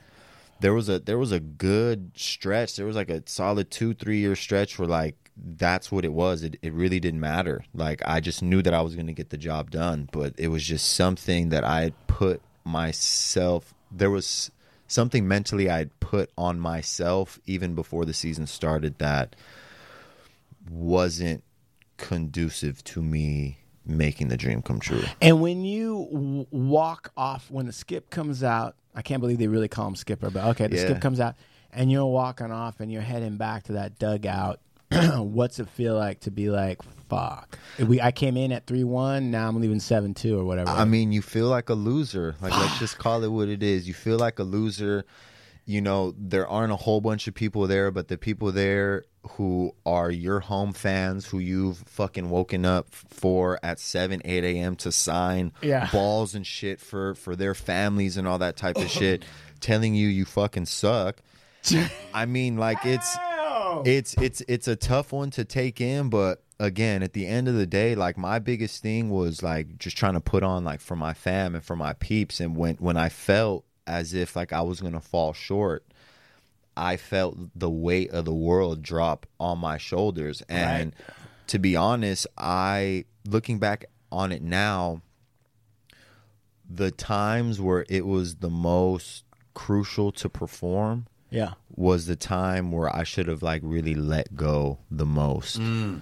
there 0.62 0.74
was 0.74 0.90
a 0.90 1.00
there 1.00 1.18
was 1.18 1.32
a 1.32 1.40
good 1.40 2.12
stretch. 2.16 2.76
There 2.76 2.86
was 2.86 2.96
like 2.96 3.10
a 3.10 3.24
solid 3.26 3.70
two 3.70 3.94
three 3.94 4.20
year 4.20 4.36
stretch 4.36 4.80
where 4.80 4.88
like 4.88 5.16
that's 5.36 5.92
what 5.92 6.06
it 6.06 6.14
was. 6.14 6.44
It, 6.44 6.58
it 6.62 6.74
really 6.74 7.00
didn't 7.00 7.20
matter. 7.20 7.64
Like 7.74 8.02
i 8.06 8.20
just 8.20 8.42
knew 8.42 8.62
that 8.62 8.74
i 8.74 8.82
was 8.82 8.96
going 8.96 9.08
to 9.08 9.14
get 9.14 9.30
the 9.30 9.38
job 9.38 9.72
done 9.72 10.10
but 10.12 10.34
it 10.38 10.50
was 10.50 10.64
just 10.64 10.94
something 10.94 11.50
that 11.50 11.64
i 11.64 11.82
had 11.82 12.08
put 12.08 12.42
myself 12.64 13.74
there 13.92 14.10
was 14.10 14.52
something 14.88 15.28
mentally 15.28 15.70
i 15.70 15.80
had 15.80 16.00
put 16.00 16.30
on 16.38 16.60
myself 16.60 17.40
even 17.46 17.76
before 17.76 18.06
the 18.06 18.14
season 18.14 18.46
started 18.46 18.98
that 19.00 19.36
wasn't 20.70 21.44
conducive 21.98 22.84
to 22.84 23.02
me 23.02 23.58
making 23.86 24.28
the 24.28 24.38
dream 24.38 24.62
come 24.62 24.80
true 24.80 25.04
And 25.22 25.42
when 25.42 25.66
you 25.66 26.08
w- 26.12 26.46
walk 26.52 27.12
off, 27.18 27.50
when 27.50 27.66
the 27.66 27.74
skip 27.74 28.10
comes 28.10 28.44
out, 28.44 28.76
I 28.96 29.02
can't 29.02 29.22
believe 29.22 29.38
they 29.40 29.48
really 29.48 29.68
call 29.68 29.88
him 29.88 29.96
skipper, 29.96 30.30
but 30.30 30.44
okay, 30.50 30.68
the 30.68 30.76
Yeah. 30.76 30.84
skip 30.84 31.02
comes 31.02 31.20
out, 31.20 31.36
and 31.72 31.92
you're 31.92 32.06
walking 32.06 32.52
off, 32.52 32.80
and 32.80 32.92
you're 32.92 33.02
heading 33.02 33.38
back 33.38 33.64
to 33.64 33.74
that 33.74 33.98
dugout. 33.98 34.60
What's 35.18 35.60
it 35.60 35.70
feel 35.70 35.96
like 35.96 36.20
to 36.22 36.32
be 36.32 36.50
like, 36.50 36.80
fuck? 37.10 37.58
We 37.80 38.02
I 38.02 38.12
came 38.12 38.36
in 38.36 38.52
at 38.52 38.68
three 38.68 38.84
one, 38.84 39.32
now 39.32 39.48
I'm 39.48 39.60
leaving 39.62 39.80
seven 39.80 40.14
two 40.14 40.38
or 40.38 40.44
whatever. 40.44 40.70
I 40.70 40.84
mean, 40.86 41.12
you 41.14 41.22
feel 41.22 41.48
like 41.48 41.70
a 41.70 41.74
loser. 41.74 42.36
Like 42.42 42.52
let's 42.52 42.78
just 42.78 42.98
call 42.98 43.24
it 43.24 43.30
what 43.30 43.48
it 43.48 43.64
is. 43.64 43.88
You 43.88 43.94
feel 43.94 44.18
like 44.18 44.38
a 44.40 44.44
loser. 44.44 45.06
You 45.66 45.82
know, 45.82 46.14
there 46.18 46.48
aren't 46.48 46.74
a 46.74 46.76
whole 46.78 47.02
bunch 47.02 47.28
of 47.28 47.34
people 47.34 47.68
there, 47.68 47.92
but 47.92 48.08
the 48.08 48.18
people 48.18 48.52
there 48.52 49.06
who 49.38 49.74
are 49.86 50.10
your 50.10 50.40
home 50.40 50.74
fans 50.74 51.28
who 51.28 51.38
you've 51.38 51.78
fucking 51.86 52.30
woken 52.30 52.66
up 52.66 52.90
for 52.90 53.60
at 53.62 53.80
7 53.80 54.20
8 54.26 54.44
a.m 54.44 54.76
to 54.78 54.92
sign 54.92 55.54
Yeah. 55.62 55.88
balls 55.92 56.34
and 56.34 56.46
shit 56.46 56.82
for 56.82 57.14
for 57.14 57.36
their 57.36 57.54
families 57.54 58.18
and 58.18 58.28
all 58.28 58.40
that 58.40 58.58
type 58.58 58.78
of 58.78 58.90
shit 58.90 59.24
telling 59.60 59.94
you 59.94 60.08
you 60.08 60.26
fucking 60.26 60.66
suck. 60.66 61.18
I 62.14 62.26
mean 62.26 62.58
like 62.58 62.84
it's 62.84 63.16
it's 63.86 64.16
it's 64.16 64.42
it's 64.48 64.68
a 64.68 64.76
tough 64.76 65.14
one 65.14 65.30
to 65.32 65.46
take 65.46 65.80
in 65.80 66.10
but 66.10 66.42
again 66.60 67.04
at 67.04 67.14
the 67.14 67.28
end 67.28 67.48
of 67.48 67.54
the 67.54 67.68
day 67.68 67.94
like 67.94 68.18
my 68.18 68.40
biggest 68.40 68.82
thing 68.82 69.10
was 69.12 69.44
like 69.44 69.78
just 69.78 69.96
trying 69.96 70.14
to 70.16 70.20
put 70.20 70.42
on 70.42 70.64
like 70.64 70.82
for 70.82 70.96
my 70.96 71.14
fam 71.14 71.54
and 71.54 71.64
for 71.64 71.76
my 71.76 71.94
peeps. 71.94 72.40
And 72.40 72.56
when 72.58 72.76
when 72.78 72.98
i 72.98 73.08
felt 73.10 73.66
as 73.92 74.14
if 74.14 74.36
like 74.36 74.54
i 74.54 74.62
was 74.62 74.82
gonna 74.82 75.02
fall 75.02 75.34
short 75.34 75.86
I 76.76 76.98
felt 76.98 77.38
the 77.56 77.70
weight 77.70 78.12
of 78.12 78.26
the 78.26 78.34
world 78.34 78.82
drop 78.82 79.26
on 79.40 79.60
my 79.60 79.78
shoulders. 79.78 80.42
And 80.48 80.96
to 81.48 81.60
be 81.60 81.76
honest, 81.76 82.28
I 82.38 83.06
looking 83.28 83.60
back 83.60 83.86
on 84.12 84.32
it 84.32 84.42
now, 84.42 85.02
the 86.70 86.92
times 86.92 87.60
where 87.60 87.86
it 87.90 88.06
was 88.06 88.36
the 88.36 88.50
most 88.50 89.26
crucial 89.54 90.12
to 90.14 90.30
perform 90.30 91.08
yeah. 91.30 91.54
was 91.76 92.06
the 92.06 92.16
time 92.16 92.72
where 92.72 92.94
I 92.94 93.04
should 93.04 93.28
have 93.28 93.44
like 93.44 93.62
really 93.64 93.96
let 93.96 94.36
go 94.36 94.80
the 94.90 95.06
most. 95.06 95.60
Mm. 95.60 96.02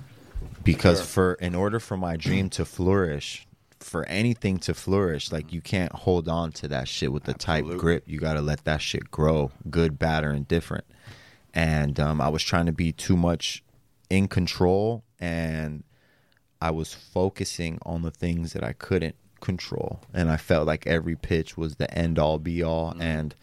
Because 0.64 1.02
for 1.02 1.34
in 1.34 1.56
order 1.56 1.80
for 1.80 1.98
my 1.98 2.16
dream 2.16 2.50
to 2.52 2.64
flourish, 2.64 3.48
for 3.80 4.06
anything 4.06 4.58
to 4.60 4.74
flourish, 4.74 5.32
like 5.32 5.54
you 5.54 5.62
can't 5.62 5.92
hold 5.92 6.28
on 6.28 6.52
to 6.54 6.68
that 6.68 6.88
shit 6.88 7.12
with 7.12 7.28
a 7.28 7.34
tight 7.34 7.66
grip. 7.78 8.04
You 8.06 8.20
got 8.20 8.34
to 8.34 8.42
let 8.42 8.66
that 8.66 8.82
shit 8.82 9.10
grow, 9.10 9.52
good, 9.70 9.98
bad, 9.98 10.24
or 10.24 10.32
indifferent. 10.32 10.86
And 11.54 12.00
um, 12.00 12.22
I 12.22 12.30
was 12.30 12.44
trying 12.44 12.68
to 12.68 12.72
be 12.72 12.92
too 12.92 13.18
much 13.18 13.64
in 14.10 14.28
control, 14.28 15.04
and 15.20 15.84
I 16.62 16.72
was 16.72 16.94
focusing 16.94 17.80
on 17.84 18.02
the 18.02 18.12
things 18.12 18.54
that 18.54 18.64
I 18.64 18.74
couldn't 18.74 19.16
control. 19.40 20.02
And 20.14 20.30
I 20.30 20.38
felt 20.38 20.68
like 20.68 20.86
every 20.86 21.16
pitch 21.16 21.58
was 21.58 21.76
the 21.76 21.92
end 21.98 22.20
all 22.20 22.38
be 22.38 22.62
all. 22.62 22.96
And 23.00 23.34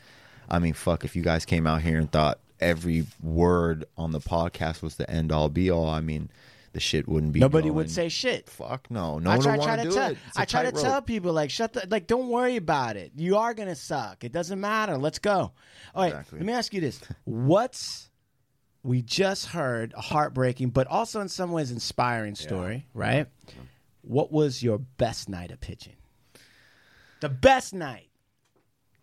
I 0.48 0.58
mean, 0.58 0.74
fuck, 0.74 1.04
if 1.04 1.16
you 1.16 1.22
guys 1.22 1.44
came 1.44 1.66
out 1.66 1.82
here 1.82 1.98
and 1.98 2.10
thought 2.10 2.38
every 2.60 3.06
word 3.22 3.84
on 3.96 4.12
the 4.12 4.20
podcast 4.20 4.82
was 4.82 4.96
the 4.96 5.10
end 5.10 5.32
all 5.32 5.48
be 5.48 5.70
all, 5.70 5.88
I 5.88 6.00
mean, 6.00 6.30
the 6.76 6.80
shit 6.80 7.08
wouldn't 7.08 7.32
be. 7.32 7.40
Nobody 7.40 7.68
going. 7.68 7.76
would 7.76 7.90
say 7.90 8.10
shit. 8.10 8.50
Fuck 8.50 8.90
no. 8.90 9.18
No 9.18 9.30
I 9.30 9.36
one 9.36 9.44
try, 9.44 9.56
would 9.56 9.64
try 9.64 9.76
to 9.76 9.82
do 9.84 9.92
tell. 9.92 10.10
it. 10.10 10.18
I 10.36 10.44
try 10.44 10.62
to 10.62 10.72
tightrope. 10.72 10.84
tell 10.84 11.00
people 11.00 11.32
like, 11.32 11.48
shut 11.48 11.72
the 11.72 11.88
like, 11.88 12.06
don't 12.06 12.28
worry 12.28 12.56
about 12.56 12.98
it. 12.98 13.12
You 13.16 13.38
are 13.38 13.54
gonna 13.54 13.74
suck. 13.74 14.24
It 14.24 14.32
doesn't 14.32 14.60
matter. 14.60 14.98
Let's 14.98 15.18
go. 15.18 15.52
All 15.94 16.02
right. 16.02 16.08
Exactly. 16.08 16.40
Let 16.40 16.46
me 16.46 16.52
ask 16.52 16.74
you 16.74 16.82
this: 16.82 17.00
What's 17.24 18.10
we 18.82 19.00
just 19.00 19.46
heard 19.46 19.94
a 19.96 20.02
heartbreaking, 20.02 20.68
but 20.68 20.86
also 20.86 21.22
in 21.22 21.30
some 21.30 21.50
ways 21.50 21.70
inspiring 21.70 22.34
story, 22.34 22.84
right? 22.92 23.26
What 24.02 24.30
was 24.30 24.62
your 24.62 24.76
best 24.76 25.30
night 25.30 25.50
of 25.50 25.60
pitching? 25.62 25.96
The 27.20 27.30
best 27.30 27.72
night. 27.72 28.10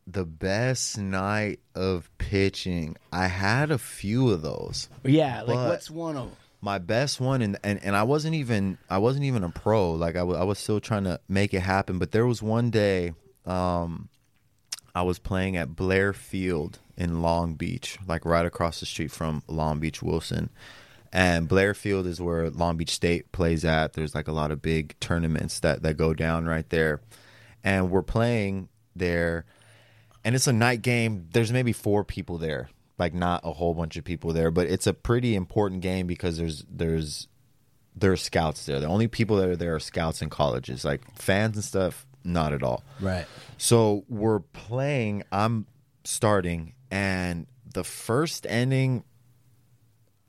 The 0.06 0.26
best 0.26 1.00
night 1.00 1.60
of 1.74 2.08
pitching. 2.20 2.98
I 3.12 3.26
had 3.26 3.72
a 3.72 3.80
few 3.80 4.30
of 4.30 4.44
those. 4.44 4.90
Yeah. 5.04 5.42
Like, 5.42 5.56
what's 5.56 5.90
one 5.90 6.18
of 6.18 6.30
them? 6.30 6.38
My 6.64 6.78
best 6.78 7.20
one 7.20 7.42
and, 7.42 7.60
and 7.62 7.78
and 7.84 7.94
I 7.94 8.04
wasn't 8.04 8.36
even 8.36 8.78
I 8.90 8.98
wasn't 8.98 9.26
even 9.26 9.44
a 9.44 9.50
pro. 9.50 9.92
Like 9.92 10.16
I 10.16 10.24
wa- 10.24 10.40
I 10.40 10.44
was 10.44 10.58
still 10.58 10.80
trying 10.80 11.04
to 11.04 11.20
make 11.28 11.54
it 11.54 11.60
happen 11.60 12.00
but 12.00 12.12
there 12.12 12.26
was 12.26 12.42
one 12.42 12.70
day 12.70 13.12
um 13.46 14.08
I 14.96 15.02
was 15.02 15.20
playing 15.20 15.58
at 15.58 15.76
Blair 15.76 16.14
Field 16.14 16.80
in 16.96 17.22
Long 17.22 17.56
Beach 17.56 17.98
like 18.08 18.24
right 18.24 18.46
across 18.46 18.80
the 18.80 18.86
street 18.86 19.12
from 19.12 19.44
Long 19.48 19.80
Beach 19.80 20.02
Wilson. 20.02 20.50
And 21.12 21.48
Blair 21.48 21.74
Field 21.74 22.08
is 22.08 22.22
where 22.22 22.50
Long 22.50 22.78
Beach 22.78 22.92
State 22.92 23.32
plays 23.32 23.66
at. 23.66 23.94
There's 23.94 24.16
like 24.16 24.28
a 24.28 24.32
lot 24.32 24.52
of 24.52 24.62
big 24.62 24.98
tournaments 25.00 25.60
that 25.60 25.84
that 25.84 25.98
go 25.98 26.14
down 26.14 26.46
right 26.46 26.68
there. 26.70 27.02
And 27.62 27.92
we're 27.92 28.04
playing 28.04 28.70
there 28.96 29.46
and 30.24 30.34
it's 30.34 30.48
a 30.48 30.54
night 30.54 30.82
game. 30.82 31.28
There's 31.34 31.52
maybe 31.52 31.74
four 31.74 32.06
people 32.06 32.38
there 32.38 32.70
like 32.98 33.14
not 33.14 33.42
a 33.44 33.54
whole 33.54 33.74
bunch 33.74 33.98
of 33.98 34.04
people 34.04 34.34
there, 34.34 34.52
but 34.52 34.68
it's 34.68 34.88
a 34.88 34.94
pretty 34.94 35.36
important 35.36 35.82
game 35.82 36.08
because 36.08 36.38
there's 36.38 36.66
there's 36.70 37.28
there's 37.96 38.22
scouts 38.22 38.66
there. 38.66 38.80
The 38.80 38.88
only 38.88 39.08
people 39.08 39.38
that 39.38 39.50
are 39.50 39.56
there 39.56 39.76
are 39.76 39.80
scouts 39.80 40.22
and 40.22 40.30
colleges, 40.32 40.86
like 40.86 41.02
fans 41.16 41.56
and 41.56 41.64
stuff. 41.64 42.06
Not 42.26 42.54
at 42.54 42.64
all. 42.64 42.84
Right. 43.02 43.26
So 43.58 44.06
we're 44.08 44.40
playing. 44.40 45.24
I'm 45.32 45.68
starting, 46.06 46.74
and 46.90 47.48
the 47.74 47.84
first 47.84 48.48
ending, 48.48 49.04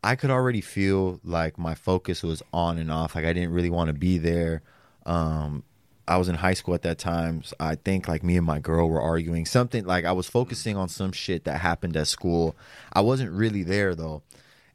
I 0.03 0.17
could 0.17 0.31
already 0.31 0.61
feel 0.61 1.21
like 1.23 1.57
my 1.57 1.77
focus 1.77 2.25
was 2.25 2.43
on 2.53 2.79
and 2.79 2.91
off. 2.91 3.15
Like 3.15 3.25
I 3.25 3.33
didn't 3.33 3.53
really 3.53 3.71
want 3.71 3.89
to 3.89 3.95
be 3.95 4.19
there. 4.19 4.63
Um, 5.07 5.63
I 6.07 6.17
was 6.19 6.29
in 6.29 6.35
high 6.37 6.55
school 6.55 6.75
at 6.75 6.83
that 6.83 6.99
time. 6.99 7.43
So 7.43 7.57
I 7.59 7.77
think 7.77 8.09
like 8.09 8.23
me 8.23 8.37
and 8.37 8.47
my 8.47 8.59
girl 8.59 8.89
were 8.89 9.01
arguing 9.01 9.47
something. 9.47 9.85
Like 9.85 10.05
I 10.05 10.13
was 10.13 10.29
focusing 10.29 10.77
on 10.77 10.89
some 10.89 11.13
shit 11.13 11.45
that 11.45 11.61
happened 11.61 11.97
at 11.97 12.09
school. 12.09 12.55
I 12.93 13.01
wasn't 13.01 13.33
really 13.33 13.63
there 13.63 13.95
though. 13.95 14.23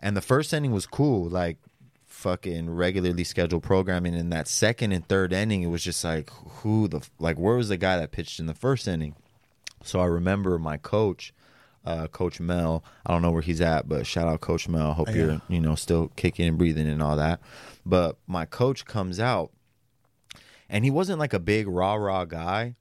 And 0.02 0.16
the 0.18 0.22
first 0.22 0.54
ending 0.54 0.72
was 0.72 0.86
cool. 0.88 1.30
Like 1.30 1.58
fucking 2.08 2.70
regularly 2.70 3.24
scheduled 3.24 3.64
programming. 3.64 4.14
In 4.14 4.30
that 4.32 4.48
second 4.48 4.92
and 4.92 5.08
third 5.08 5.32
ending, 5.32 5.62
it 5.62 5.68
was 5.68 5.84
just 5.84 6.04
like 6.04 6.30
who 6.62 6.88
the 6.88 7.08
like 7.20 7.38
where 7.38 7.56
was 7.56 7.70
the 7.70 7.78
guy 7.78 7.98
that 7.98 8.12
pitched 8.12 8.40
in 8.40 8.46
the 8.46 8.54
first 8.54 8.88
inning? 8.88 9.16
So 9.84 10.00
I 10.00 10.06
remember 10.06 10.60
my 10.60 10.78
coach, 10.78 11.34
uh, 11.86 12.08
Coach 12.08 12.40
Mel. 12.40 12.84
I 13.06 13.14
don't 13.14 13.22
know 13.22 13.32
where 13.32 13.42
he's 13.42 13.62
at, 13.62 13.88
but 13.88 14.06
shout 14.06 14.28
out 14.28 14.42
Coach 14.42 14.68
Mel. 14.68 14.94
Hope 14.94 15.10
Oh, 15.10 15.14
you're 15.14 15.42
you 15.48 15.62
know 15.62 15.76
still 15.76 16.12
kicking 16.16 16.48
and 16.48 16.58
breathing 16.58 16.88
and 16.88 17.02
all 17.02 17.16
that. 17.16 17.40
But 17.86 18.18
my 18.28 18.46
coach 18.46 18.86
comes 18.86 19.20
out, 19.20 19.52
and 20.70 20.86
he 20.86 20.92
wasn't 20.92 21.20
like 21.20 21.34
a 21.34 21.40
big 21.40 21.68
rah 21.68 21.96
rah 21.96 22.26
guy. 22.26 22.76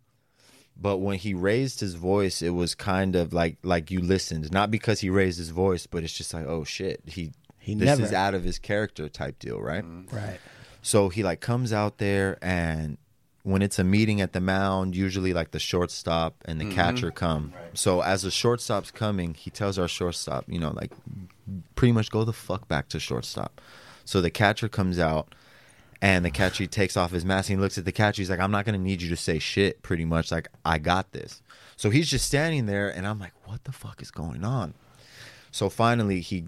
But 0.80 0.98
when 0.98 1.18
he 1.18 1.34
raised 1.34 1.80
his 1.80 1.94
voice, 1.94 2.40
it 2.40 2.50
was 2.50 2.74
kind 2.76 3.16
of 3.16 3.32
like 3.32 3.56
like 3.64 3.90
you 3.90 4.00
listened, 4.00 4.52
not 4.52 4.70
because 4.70 5.00
he 5.00 5.10
raised 5.10 5.38
his 5.38 5.50
voice, 5.50 5.86
but 5.86 6.04
it's 6.04 6.12
just 6.12 6.32
like, 6.32 6.46
oh 6.46 6.62
shit, 6.64 7.00
he 7.06 7.32
He 7.58 7.74
this 7.74 7.86
never- 7.86 8.02
is 8.04 8.12
out 8.12 8.34
of 8.34 8.44
his 8.44 8.58
character 8.58 9.08
type 9.08 9.38
deal, 9.40 9.60
right? 9.60 9.84
Right. 10.12 10.38
So 10.82 11.08
he 11.08 11.22
like 11.24 11.40
comes 11.40 11.72
out 11.72 11.98
there 11.98 12.38
and 12.40 12.96
when 13.42 13.62
it's 13.62 13.78
a 13.78 13.84
meeting 13.84 14.20
at 14.20 14.32
the 14.34 14.40
mound, 14.40 14.94
usually 14.94 15.32
like 15.32 15.50
the 15.50 15.58
shortstop 15.58 16.34
and 16.44 16.60
the 16.60 16.64
Mm-hmm. 16.64 16.72
Mhm. 16.72 16.76
catcher 16.76 17.10
come. 17.10 17.52
So 17.74 18.00
as 18.02 18.22
the 18.22 18.30
shortstop's 18.30 18.90
coming, 18.92 19.34
he 19.34 19.50
tells 19.50 19.78
our 19.78 19.88
shortstop, 19.88 20.44
you 20.48 20.58
know, 20.60 20.70
like 20.76 20.92
pretty 21.74 21.92
much 21.92 22.10
go 22.10 22.22
the 22.24 22.32
fuck 22.32 22.68
back 22.68 22.88
to 22.90 23.00
shortstop. 23.00 23.60
So 24.04 24.20
the 24.20 24.30
catcher 24.30 24.68
comes 24.68 24.98
out 24.98 25.34
and 26.00 26.24
the 26.24 26.30
catcher 26.30 26.66
takes 26.66 26.96
off 26.96 27.10
his 27.10 27.24
mask 27.24 27.50
and 27.50 27.58
he 27.58 27.62
looks 27.62 27.78
at 27.78 27.84
the 27.84 27.92
catcher. 27.92 28.22
He's 28.22 28.30
like, 28.30 28.40
I'm 28.40 28.50
not 28.50 28.64
gonna 28.64 28.78
need 28.78 29.02
you 29.02 29.08
to 29.10 29.16
say 29.16 29.38
shit, 29.38 29.82
pretty 29.82 30.04
much. 30.04 30.30
Like, 30.30 30.48
I 30.64 30.78
got 30.78 31.12
this. 31.12 31.42
So 31.76 31.90
he's 31.90 32.08
just 32.08 32.26
standing 32.26 32.66
there 32.66 32.88
and 32.88 33.06
I'm 33.06 33.18
like, 33.18 33.32
what 33.44 33.64
the 33.64 33.72
fuck 33.72 34.02
is 34.02 34.10
going 34.10 34.44
on? 34.44 34.74
So 35.50 35.68
finally 35.68 36.20
he 36.20 36.44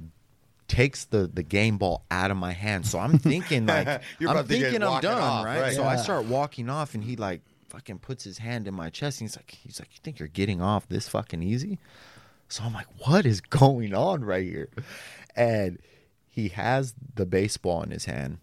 takes 0.69 1.05
the 1.07 1.29
the 1.33 1.43
game 1.43 1.79
ball 1.79 2.05
out 2.11 2.31
of 2.31 2.37
my 2.37 2.53
hand. 2.53 2.87
So 2.87 2.99
I'm 2.99 3.19
thinking 3.19 3.67
like 3.67 3.89
I'm 4.21 4.37
to 4.37 4.43
thinking 4.45 4.83
I'm 4.83 5.01
done, 5.01 5.21
off, 5.21 5.45
right? 5.45 5.61
right. 5.63 5.75
So 5.75 5.85
I 5.85 5.97
start 5.97 6.27
walking 6.27 6.69
off 6.71 6.95
and 6.95 7.03
he 7.03 7.17
like 7.17 7.43
fucking 7.69 7.99
puts 7.99 8.25
his 8.25 8.39
hand 8.39 8.67
in 8.69 8.75
my 8.75 8.91
chest 8.91 9.21
and 9.21 9.29
he's 9.29 9.37
like 9.37 9.51
he's 9.51 9.81
like, 9.81 9.89
You 9.93 10.01
think 10.03 10.19
you're 10.19 10.29
getting 10.29 10.61
off 10.61 10.89
this 10.89 11.09
fucking 11.09 11.43
easy? 11.43 11.79
So 12.49 12.65
I'm 12.65 12.73
like, 12.73 12.87
what 13.07 13.27
is 13.27 13.41
going 13.41 13.95
on 13.95 14.25
right 14.25 14.45
here? 14.45 14.69
And 15.35 15.79
he 16.29 16.49
has 16.49 16.95
the 17.15 17.27
baseball 17.27 17.83
in 17.83 17.91
his 17.91 18.05
hand. 18.05 18.39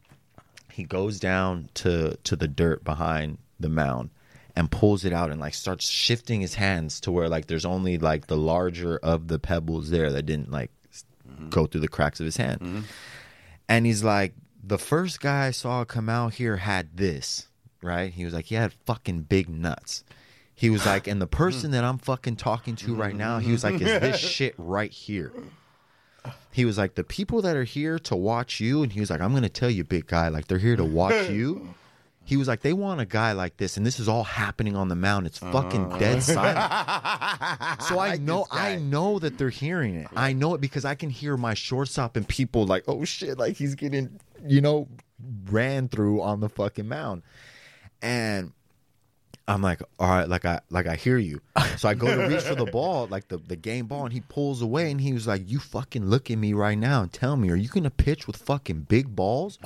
He 0.78 0.84
goes 0.84 1.20
down 1.20 1.70
to 1.74 2.20
to 2.24 2.36
the 2.36 2.48
dirt 2.48 2.84
behind 2.84 3.40
the 3.60 3.68
mound 3.68 4.12
and 4.56 4.70
pulls 4.70 5.06
it 5.06 5.12
out 5.12 5.32
and 5.32 5.42
like 5.42 5.56
starts 5.56 5.90
shifting 5.90 6.40
his 6.40 6.54
hands 6.54 7.00
to 7.02 7.12
where 7.12 7.28
like 7.28 7.48
there's 7.48 7.66
only 7.66 7.98
like 7.98 8.28
the 8.28 8.38
larger 8.38 8.98
of 8.98 9.28
the 9.28 9.40
pebbles 9.40 9.90
there 9.90 10.12
that 10.12 10.28
didn't 10.28 10.52
like 10.52 10.70
s- 10.94 11.04
mm-hmm. 11.28 11.50
go 11.50 11.66
through 11.66 11.82
the 11.82 11.88
cracks 11.88 12.20
of 12.20 12.26
his 12.26 12.38
hand. 12.38 12.62
Mm-hmm. 12.62 12.82
And 13.68 13.88
he's 13.88 14.04
like, 14.04 14.36
the 14.64 14.78
first 14.78 15.20
guy 15.20 15.48
I 15.48 15.52
saw 15.52 15.84
come 15.84 16.10
out 16.10 16.36
here 16.36 16.58
had 16.58 16.96
this, 16.96 17.48
right? 17.82 18.14
He 18.14 18.24
was 18.24 18.36
like, 18.36 18.46
he 18.46 18.54
had 18.54 18.72
fucking 18.86 19.24
big 19.24 19.50
nuts. 19.50 20.04
He 20.54 20.70
was 20.70 20.86
like, 20.86 21.08
and 21.08 21.20
the 21.20 21.26
person 21.44 21.72
that 21.72 21.84
I'm 21.84 21.98
fucking 21.98 22.36
talking 22.36 22.76
to 22.76 22.94
right 22.94 23.16
now, 23.16 23.40
he 23.40 23.52
was 23.52 23.64
like, 23.64 23.82
is 23.82 24.00
this 24.00 24.20
shit 24.20 24.54
right 24.60 24.92
here? 24.92 25.34
He 26.52 26.66
was 26.66 26.78
like, 26.78 26.96
the 26.96 27.04
people 27.04 27.42
that 27.44 27.56
are 27.56 27.64
here 27.64 28.00
to 28.00 28.16
watch 28.16 28.60
you, 28.60 28.84
and 28.84 28.92
he 28.92 29.00
was 29.00 29.10
like, 29.10 29.22
I'm 29.22 29.34
gonna 29.34 29.50
tell 29.50 29.70
you, 29.70 29.84
big 29.84 30.08
guy, 30.08 30.30
like 30.30 30.48
they're 30.48 30.58
here 30.58 30.76
to 30.76 30.84
watch 30.84 31.30
you. 31.30 31.70
He 32.24 32.36
was 32.36 32.48
like, 32.50 32.62
they 32.62 32.74
want 32.74 33.00
a 33.00 33.06
guy 33.06 33.32
like 33.32 33.56
this, 33.56 33.78
and 33.78 33.86
this 33.86 34.02
is 34.02 34.10
all 34.10 34.26
happening 34.26 34.76
on 34.76 34.90
the 34.90 34.96
mound. 34.96 35.28
It's 35.28 35.38
fucking 35.38 35.94
uh. 35.94 35.98
dead 35.98 36.24
silent. 36.24 36.58
So 37.84 38.00
I 38.00 38.18
know, 38.18 38.46
I 38.52 38.76
know 38.76 39.18
that 39.20 39.38
they're 39.38 39.50
hearing 39.50 39.96
it. 39.96 40.08
I 40.16 40.34
know 40.34 40.54
it 40.54 40.60
because 40.60 40.84
I 40.84 40.96
can 40.96 41.10
hear 41.10 41.38
my 41.38 41.54
shortstop 41.54 42.18
and 42.18 42.28
people 42.28 42.66
like, 42.66 42.84
oh 42.88 43.06
shit, 43.06 43.38
like 43.38 43.56
he's 43.56 43.76
getting, 43.76 44.20
you 44.46 44.60
know, 44.60 44.90
ran 45.50 45.88
through 45.88 46.22
on 46.22 46.42
the 46.42 46.50
fucking 46.50 46.88
mound, 46.88 47.22
and 48.02 48.52
I'm 49.48 49.62
like, 49.62 49.82
all 49.98 50.10
right, 50.10 50.28
like 50.28 50.44
I 50.44 50.60
like 50.70 50.88
I 50.88 50.96
hear 50.96 51.18
you. 51.18 51.40
So 51.78 51.88
I 51.88 51.94
go 51.94 52.08
to 52.08 52.28
reach 52.28 52.44
for 52.44 52.56
the 52.56 52.66
ball, 52.72 53.08
like 53.08 53.30
the, 53.30 53.38
the 53.38 53.56
game 53.56 53.86
ball, 53.88 54.04
and 54.04 54.12
he 54.12 54.20
pulls 54.22 54.62
away 54.62 54.92
and 54.92 55.00
he 55.00 55.14
was 55.14 55.26
like, 55.26 55.50
You 55.50 55.60
fucking 55.60 56.06
look 56.06 56.30
at 56.30 56.38
me 56.38 56.52
right 56.54 56.78
now 56.78 57.02
and 57.04 57.14
tell 57.14 57.38
me, 57.38 57.50
are 57.50 57.56
you 57.56 57.70
gonna 57.70 57.90
pitch 57.90 58.28
with 58.28 58.36
fucking 58.36 58.82
big 58.90 59.16
balls 59.16 59.58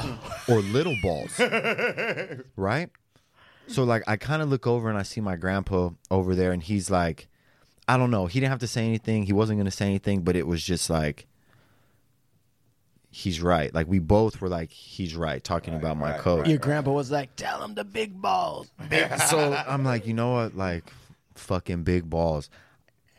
or 0.48 0.60
little 0.60 0.96
balls? 1.02 1.40
right? 2.56 2.90
So 3.68 3.84
like 3.84 4.04
I 4.06 4.18
kind 4.18 4.42
of 4.42 4.50
look 4.50 4.68
over 4.68 4.88
and 4.90 4.98
I 4.98 5.04
see 5.04 5.22
my 5.22 5.36
grandpa 5.36 5.90
over 6.12 6.36
there 6.36 6.52
and 6.52 6.62
he's 6.62 6.92
like, 6.92 7.28
I 7.88 7.98
don't 7.98 8.12
know. 8.12 8.28
He 8.28 8.40
didn't 8.40 8.52
have 8.52 8.60
to 8.60 8.68
say 8.68 8.86
anything. 8.86 9.24
He 9.24 9.34
wasn't 9.34 9.60
gonna 9.60 9.72
say 9.72 9.86
anything, 9.88 10.22
but 10.22 10.36
it 10.36 10.46
was 10.46 10.64
just 10.64 10.90
like 10.92 11.26
he's 13.12 13.42
right. 13.42 13.74
Like 13.74 13.88
we 13.88 14.00
both 14.00 14.42
were 14.42 14.50
like, 14.50 14.72
he's 14.72 15.16
right, 15.16 15.44
talking 15.44 15.76
about 15.76 15.98
my 15.98 16.14
coach. 16.18 16.48
Your 16.48 16.58
grandpa 16.58 16.92
was 16.92 17.12
like, 17.12 17.36
"Tell 17.36 17.64
him 17.64 17.76
the 17.76 17.84
big 17.84 18.20
balls." 18.20 18.72
so 19.30 19.54
I'm 19.68 19.84
like, 19.84 20.08
you 20.08 20.14
know 20.14 20.34
what? 20.34 20.56
Like, 20.56 20.86
fucking 21.36 21.84
big 21.84 22.10
balls. 22.10 22.50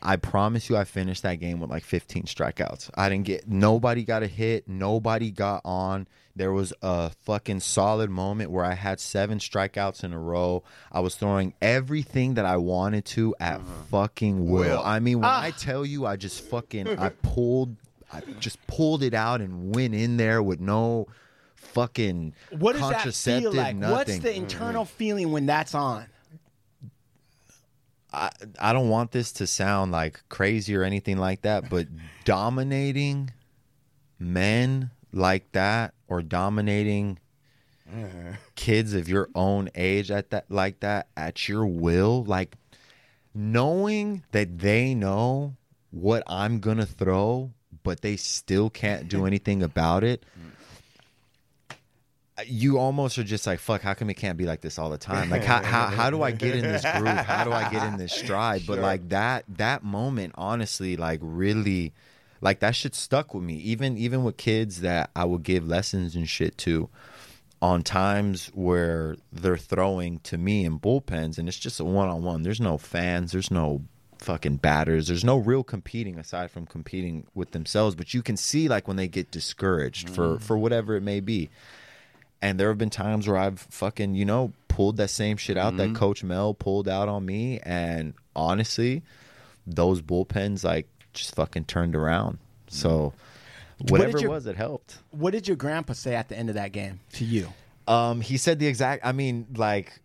I 0.04 0.16
promise 0.16 0.68
you, 0.68 0.76
I 0.76 0.84
finished 0.84 1.22
that 1.22 1.36
game 1.36 1.60
with 1.60 1.70
like 1.70 1.84
15 1.84 2.24
strikeouts. 2.24 2.90
I 2.94 3.08
didn't 3.08 3.24
get 3.24 3.46
nobody 3.46 4.02
got 4.02 4.24
a 4.24 4.26
hit, 4.26 4.66
nobody 4.66 5.30
got 5.30 5.62
on. 5.64 6.08
There 6.34 6.50
was 6.50 6.72
a 6.82 7.10
fucking 7.24 7.60
solid 7.60 8.10
moment 8.10 8.50
where 8.50 8.64
I 8.64 8.74
had 8.74 9.00
seven 9.00 9.38
strikeouts 9.38 10.02
in 10.02 10.12
a 10.12 10.18
row. 10.18 10.64
I 10.90 11.00
was 11.00 11.14
throwing 11.14 11.52
everything 11.60 12.34
that 12.34 12.46
I 12.46 12.56
wanted 12.56 13.04
to 13.06 13.34
at 13.38 13.56
uh-huh. 13.56 13.82
fucking 13.90 14.46
will. 14.46 14.60
Will. 14.60 14.82
I 14.82 14.98
mean, 14.98 15.20
when 15.20 15.28
ah. 15.30 15.42
I 15.42 15.50
tell 15.50 15.84
you, 15.84 16.06
I 16.06 16.16
just 16.16 16.40
fucking 16.44 16.98
I 16.98 17.10
pulled, 17.10 17.76
I 18.12 18.20
just 18.38 18.64
pulled 18.66 19.02
it 19.02 19.14
out 19.14 19.40
and 19.40 19.74
went 19.74 19.94
in 19.94 20.16
there 20.16 20.42
with 20.42 20.60
no 20.60 21.06
fucking 21.56 22.34
What 22.58 22.72
does 22.76 22.90
that 22.90 23.14
feel 23.14 23.52
like? 23.52 23.76
nothing. 23.76 23.96
What's 23.96 24.18
the 24.18 24.34
internal 24.34 24.84
feeling 24.84 25.32
when 25.32 25.46
that's 25.46 25.74
on? 25.74 26.06
I, 28.12 28.30
I 28.60 28.72
don't 28.74 28.90
want 28.90 29.12
this 29.12 29.32
to 29.32 29.46
sound 29.46 29.92
like 29.92 30.22
crazy 30.28 30.76
or 30.76 30.82
anything 30.82 31.16
like 31.16 31.42
that, 31.42 31.70
but 31.70 31.86
dominating 32.24 33.30
men 34.18 34.90
like 35.12 35.50
that 35.52 35.94
or 36.08 36.20
dominating 36.20 37.18
kids 38.54 38.92
of 38.92 39.08
your 39.08 39.28
own 39.34 39.70
age 39.74 40.10
at 40.10 40.30
that 40.30 40.50
like 40.50 40.80
that 40.80 41.08
at 41.16 41.48
your 41.48 41.66
will, 41.66 42.24
like 42.24 42.56
knowing 43.34 44.22
that 44.32 44.58
they 44.58 44.94
know 44.94 45.56
what 45.90 46.22
I'm 46.26 46.60
gonna 46.60 46.86
throw, 46.86 47.52
but 47.82 48.00
they 48.00 48.16
still 48.16 48.70
can't 48.70 49.08
do 49.08 49.26
anything 49.26 49.62
about 49.62 50.04
it. 50.04 50.24
Mm. 50.38 50.48
You 52.46 52.78
almost 52.78 53.18
are 53.18 53.24
just 53.24 53.46
like, 53.46 53.60
fuck, 53.60 53.82
how 53.82 53.94
come 53.94 54.10
it 54.10 54.14
can't 54.14 54.38
be 54.38 54.46
like 54.46 54.62
this 54.62 54.78
all 54.78 54.90
the 54.90 54.98
time? 54.98 55.30
Like 55.30 55.44
how 55.44 55.62
how, 55.62 55.86
how 55.86 56.10
do 56.10 56.22
I 56.22 56.30
get 56.30 56.56
in 56.56 56.62
this 56.62 56.82
groove? 56.82 57.06
How 57.08 57.44
do 57.44 57.52
I 57.52 57.70
get 57.70 57.86
in 57.86 57.98
this 57.98 58.12
stride? 58.24 58.62
But 58.66 58.78
like 58.78 59.10
that 59.10 59.44
that 59.48 59.84
moment, 59.84 60.34
honestly, 60.36 60.96
like 60.96 61.20
really 61.22 61.92
like 62.40 62.60
that 62.60 62.74
shit 62.74 62.94
stuck 62.94 63.34
with 63.34 63.44
me. 63.44 63.56
Even 63.56 63.96
even 63.96 64.24
with 64.24 64.38
kids 64.38 64.80
that 64.80 65.10
I 65.14 65.24
would 65.24 65.42
give 65.42 65.68
lessons 65.68 66.16
and 66.16 66.28
shit 66.28 66.58
to 66.58 66.88
on 67.62 67.82
times 67.82 68.48
where 68.54 69.16
they're 69.32 69.56
throwing 69.56 70.18
to 70.18 70.36
me 70.36 70.64
in 70.64 70.80
bullpens 70.80 71.38
and 71.38 71.48
it's 71.48 71.58
just 71.58 71.78
a 71.78 71.84
one 71.84 72.08
on 72.08 72.24
one. 72.24 72.42
There's 72.42 72.60
no 72.60 72.76
fans, 72.76 73.30
there's 73.30 73.52
no 73.52 73.82
fucking 74.22 74.56
batters, 74.56 75.08
there's 75.08 75.24
no 75.24 75.36
real 75.36 75.62
competing 75.64 76.18
aside 76.18 76.50
from 76.50 76.66
competing 76.66 77.26
with 77.34 77.50
themselves. 77.52 77.94
But 77.94 78.14
you 78.14 78.22
can 78.22 78.36
see 78.36 78.68
like 78.68 78.86
when 78.88 78.96
they 78.96 79.08
get 79.08 79.30
discouraged 79.30 80.10
for 80.10 80.38
for 80.38 80.56
whatever 80.56 80.96
it 80.96 81.02
may 81.02 81.20
be. 81.20 81.50
And 82.40 82.58
there 82.58 82.68
have 82.68 82.78
been 82.78 82.90
times 82.90 83.28
where 83.28 83.36
I've 83.36 83.60
fucking, 83.60 84.16
you 84.16 84.24
know, 84.24 84.52
pulled 84.66 84.96
that 84.96 85.10
same 85.10 85.36
shit 85.36 85.56
out 85.56 85.76
that 85.76 85.94
Coach 85.94 86.24
Mal 86.24 86.54
pulled 86.54 86.88
out 86.88 87.08
on 87.08 87.24
me. 87.24 87.60
And 87.60 88.14
honestly, 88.34 89.02
those 89.64 90.02
bullpens 90.02 90.64
like 90.64 90.88
just 91.12 91.36
fucking 91.36 91.66
turned 91.66 91.94
around. 91.94 92.38
So 92.66 93.12
What 93.78 93.86
did 93.86 93.90
whatever 93.90 94.18
it 94.18 94.28
was, 94.28 94.46
it 94.46 94.56
helped. 94.56 94.98
What 95.10 95.32
did 95.32 95.46
your 95.46 95.56
grandpa 95.56 95.92
say 95.92 96.14
at 96.14 96.28
the 96.28 96.36
end 96.36 96.48
of 96.48 96.56
that 96.56 96.72
game 96.72 96.98
to 97.14 97.24
you? 97.24 97.48
Um, 97.86 98.20
he 98.20 98.36
said 98.38 98.58
the 98.58 98.66
exact. 98.66 99.04
I 99.04 99.12
mean, 99.12 99.46
like, 99.54 100.00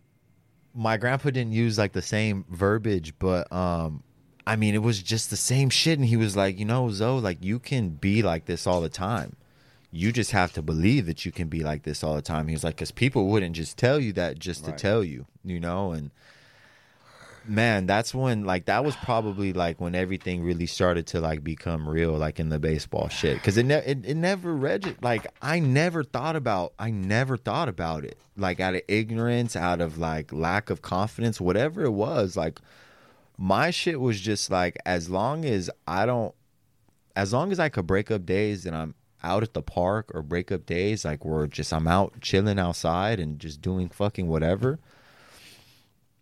my 0.75 0.97
grandpa 0.97 1.29
didn't 1.31 1.53
use 1.53 1.77
like 1.77 1.93
the 1.93 2.01
same 2.01 2.45
verbiage, 2.49 3.13
but 3.17 3.51
um, 3.51 4.03
I 4.47 4.55
mean, 4.55 4.75
it 4.75 4.81
was 4.81 5.03
just 5.03 5.29
the 5.29 5.37
same 5.37 5.69
shit. 5.69 5.99
And 5.99 6.07
he 6.07 6.15
was 6.15 6.37
like, 6.37 6.57
you 6.57 6.65
know, 6.65 6.89
ZO, 6.89 7.17
like 7.17 7.43
you 7.43 7.59
can 7.59 7.89
be 7.89 8.21
like 8.23 8.45
this 8.45 8.65
all 8.65 8.81
the 8.81 8.89
time. 8.89 9.35
You 9.91 10.11
just 10.11 10.31
have 10.31 10.53
to 10.53 10.61
believe 10.61 11.05
that 11.05 11.25
you 11.25 11.31
can 11.31 11.47
be 11.47 11.61
like 11.61 11.83
this 11.83 12.03
all 12.03 12.15
the 12.15 12.21
time. 12.21 12.47
He 12.47 12.53
was 12.53 12.63
like, 12.63 12.75
because 12.75 12.91
people 12.91 13.27
wouldn't 13.27 13.55
just 13.55 13.77
tell 13.77 13.99
you 13.99 14.13
that 14.13 14.39
just 14.39 14.65
to 14.65 14.71
tell 14.71 15.03
you, 15.03 15.25
you 15.43 15.59
know, 15.59 15.91
and 15.91 16.11
man 17.47 17.85
that's 17.85 18.13
when 18.13 18.43
like 18.43 18.65
that 18.65 18.83
was 18.83 18.95
probably 18.97 19.53
like 19.53 19.79
when 19.79 19.95
everything 19.95 20.43
really 20.43 20.65
started 20.65 21.07
to 21.07 21.21
like 21.21 21.43
become 21.43 21.87
real 21.87 22.11
like 22.11 22.39
in 22.39 22.49
the 22.49 22.59
baseball 22.59 23.07
shit 23.07 23.37
because 23.37 23.57
it, 23.57 23.65
ne- 23.65 23.85
it 23.85 24.05
it 24.05 24.15
never 24.15 24.53
reg 24.53 24.97
like 25.01 25.25
i 25.41 25.57
never 25.57 26.03
thought 26.03 26.35
about 26.35 26.73
i 26.77 26.91
never 26.91 27.37
thought 27.37 27.69
about 27.69 28.03
it 28.03 28.17
like 28.35 28.59
out 28.59 28.75
of 28.75 28.81
ignorance 28.89 29.55
out 29.55 29.79
of 29.79 29.97
like 29.97 30.33
lack 30.33 30.69
of 30.69 30.81
confidence 30.81 31.39
whatever 31.39 31.85
it 31.85 31.91
was 31.91 32.35
like 32.35 32.59
my 33.37 33.69
shit 33.69 33.99
was 33.99 34.19
just 34.19 34.49
like 34.49 34.77
as 34.85 35.09
long 35.09 35.45
as 35.45 35.69
i 35.87 36.05
don't 36.05 36.33
as 37.15 37.33
long 37.33 37.51
as 37.51 37.59
i 37.59 37.69
could 37.69 37.87
break 37.87 38.09
up 38.11 38.25
days 38.25 38.65
and 38.65 38.75
i'm 38.75 38.95
out 39.23 39.43
at 39.43 39.53
the 39.53 39.61
park 39.61 40.11
or 40.13 40.21
break 40.21 40.51
up 40.51 40.65
days 40.65 41.05
like 41.05 41.25
where 41.25 41.47
just 41.47 41.73
i'm 41.73 41.87
out 41.87 42.19
chilling 42.21 42.59
outside 42.59 43.19
and 43.19 43.39
just 43.39 43.61
doing 43.61 43.89
fucking 43.89 44.27
whatever 44.27 44.79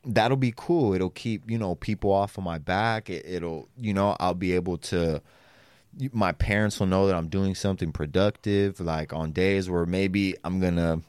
that'll 0.05 0.37
be 0.37 0.53
cool. 0.55 0.93
It'll 0.93 1.09
keep, 1.09 1.49
you 1.49 1.57
know, 1.57 1.75
people 1.75 2.11
off 2.11 2.37
of 2.37 2.43
my 2.43 2.57
back. 2.57 3.09
It, 3.09 3.25
it'll, 3.25 3.67
you 3.77 3.93
know, 3.93 4.15
I'll 4.19 4.33
be 4.33 4.53
able 4.53 4.77
to 4.77 5.21
my 6.11 6.33
parents 6.33 6.79
will 6.79 6.87
know 6.87 7.07
that 7.07 7.15
I'm 7.15 7.29
doing 7.29 7.55
something 7.55 7.93
productive 7.93 8.81
like 8.81 9.13
on 9.13 9.31
days 9.31 9.69
where 9.69 9.85
maybe 9.85 10.35
I'm 10.43 10.59
going 10.59 10.75
to 10.75 11.01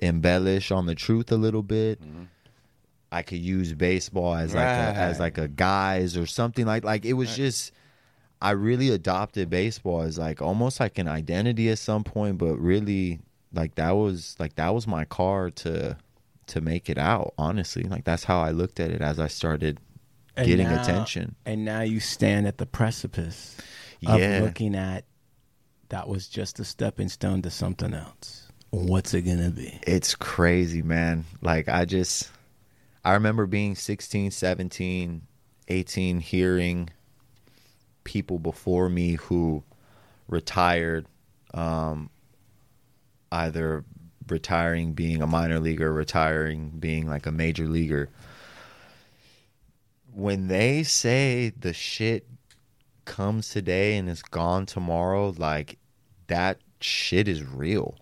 embellish 0.00 0.70
on 0.70 0.86
the 0.86 0.94
truth 0.94 1.30
a 1.30 1.36
little 1.36 1.62
bit. 1.62 2.00
Mm-hmm. 2.00 2.22
I 3.12 3.22
could 3.22 3.38
use 3.40 3.72
baseball 3.74 4.34
as 4.34 4.54
like 4.54 4.64
a, 4.64 4.68
as 4.96 5.18
like 5.18 5.36
a 5.38 5.48
guise 5.48 6.16
or 6.16 6.26
something 6.26 6.64
like 6.66 6.84
like 6.84 7.04
it 7.04 7.14
was 7.14 7.34
just 7.34 7.72
I 8.40 8.52
really 8.52 8.90
adopted 8.90 9.50
baseball 9.50 10.02
as 10.02 10.16
like 10.18 10.40
almost 10.40 10.80
like 10.80 10.98
an 10.98 11.08
identity 11.08 11.68
at 11.70 11.78
some 11.78 12.04
point, 12.04 12.38
but 12.38 12.54
really 12.56 13.20
like 13.52 13.74
that 13.74 13.90
was 13.92 14.36
like 14.38 14.54
that 14.56 14.72
was 14.74 14.86
my 14.86 15.04
car 15.04 15.50
to 15.50 15.96
to 16.46 16.60
make 16.60 16.88
it 16.88 16.98
out. 16.98 17.34
Honestly, 17.36 17.82
like 17.82 18.04
that's 18.04 18.24
how 18.24 18.40
I 18.40 18.50
looked 18.50 18.80
at 18.80 18.90
it 18.90 19.00
as 19.02 19.18
I 19.20 19.26
started 19.26 19.80
And 20.36 20.46
getting 20.46 20.68
now- 20.68 20.80
attention. 20.82 21.34
And 21.44 21.64
now 21.64 21.80
you 21.82 22.00
stand 22.00 22.46
at 22.46 22.58
the 22.58 22.66
precipice 22.66 23.56
of 24.06 24.18
Yeah. 24.20 24.40
looking 24.42 24.74
at 24.76 25.04
that 25.90 26.08
was 26.08 26.28
just 26.28 26.60
a 26.60 26.64
stepping 26.64 27.08
stone 27.08 27.42
to 27.42 27.50
something 27.50 27.92
else. 27.92 28.46
What's 28.70 29.12
it 29.14 29.22
gonna 29.22 29.50
be? 29.50 29.78
It's 29.84 30.14
crazy, 30.14 30.80
man. 30.82 31.24
Like 31.42 31.68
I 31.68 31.84
just 31.84 32.30
I 33.04 33.12
remember 33.14 33.46
being 33.46 33.74
16, 33.74 34.30
17, 34.30 35.22
18 35.68 36.20
hearing 36.20 36.90
people 38.04 38.38
before 38.38 38.88
me 38.88 39.12
who 39.12 39.62
retired 40.26 41.06
um 41.52 42.08
either 43.32 43.84
retiring 44.28 44.92
being 44.92 45.22
a 45.22 45.26
minor 45.26 45.60
leaguer, 45.60 45.92
retiring 45.92 46.70
being 46.78 47.06
like 47.06 47.26
a 47.26 47.32
major 47.32 47.66
leaguer. 47.66 48.08
When 50.12 50.48
they 50.48 50.82
say 50.82 51.52
the 51.58 51.72
shit 51.72 52.26
comes 53.04 53.50
today 53.50 53.96
and 53.96 54.08
is 54.08 54.22
gone 54.22 54.66
tomorrow, 54.66 55.34
like 55.36 55.78
that 56.28 56.58
shit 56.80 57.28
is 57.28 57.42
real. 57.42 57.96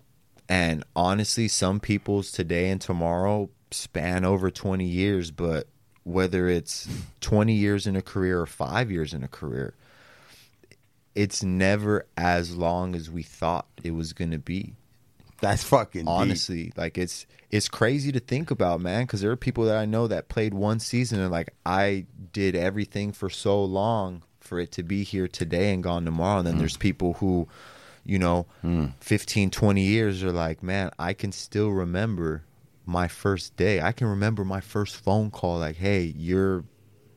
And 0.47 0.83
honestly, 0.95 1.47
some 1.47 1.79
people's 1.79 2.31
today 2.31 2.69
and 2.69 2.81
tomorrow 2.81 3.49
span 3.71 4.25
over 4.25 4.49
20 4.51 4.85
years, 4.85 5.31
but 5.31 5.67
whether 6.03 6.47
it's 6.47 6.87
20 7.21 7.53
years 7.53 7.87
in 7.87 7.95
a 7.95 8.01
career 8.01 8.39
or 8.39 8.45
five 8.45 8.91
years 8.91 9.13
in 9.13 9.23
a 9.23 9.27
career, 9.27 9.75
it's 11.15 11.43
never 11.43 12.05
as 12.17 12.55
long 12.55 12.95
as 12.95 13.09
we 13.09 13.23
thought 13.23 13.67
it 13.83 13.91
was 13.91 14.13
going 14.13 14.31
to 14.31 14.39
be. 14.39 14.73
That's 15.41 15.63
fucking 15.63 16.01
deep. 16.01 16.09
honestly 16.09 16.73
like 16.75 16.97
it's 16.97 17.25
it's 17.49 17.69
crazy 17.69 18.11
to 18.11 18.19
think 18.19 18.51
about 18.51 18.81
man 18.81 19.05
because 19.05 19.21
there 19.21 19.31
are 19.31 19.37
people 19.37 19.65
that 19.65 19.77
i 19.77 19.85
know 19.85 20.07
that 20.07 20.27
played 20.27 20.53
one 20.53 20.79
season 20.79 21.19
and 21.19 21.31
like 21.31 21.53
i 21.65 22.05
did 22.33 22.55
everything 22.55 23.11
for 23.11 23.29
so 23.29 23.63
long 23.63 24.23
for 24.41 24.59
it 24.59 24.71
to 24.73 24.83
be 24.83 25.03
here 25.03 25.27
today 25.27 25.73
and 25.73 25.83
gone 25.83 26.03
tomorrow 26.03 26.39
and 26.39 26.47
then 26.47 26.55
mm. 26.55 26.59
there's 26.59 26.77
people 26.77 27.13
who 27.13 27.47
you 28.05 28.19
know 28.19 28.45
mm. 28.63 28.91
15 28.99 29.49
20 29.49 29.81
years 29.81 30.23
are 30.23 30.31
like 30.31 30.61
man 30.61 30.91
i 30.99 31.13
can 31.13 31.31
still 31.31 31.69
remember 31.69 32.43
my 32.89 33.07
first 33.07 33.55
day. 33.55 33.79
I 33.81 33.91
can 33.91 34.07
remember 34.07 34.43
my 34.43 34.61
first 34.61 34.95
phone 34.97 35.29
call 35.29 35.59
like 35.59 35.77
hey 35.77 36.13
you're 36.17 36.63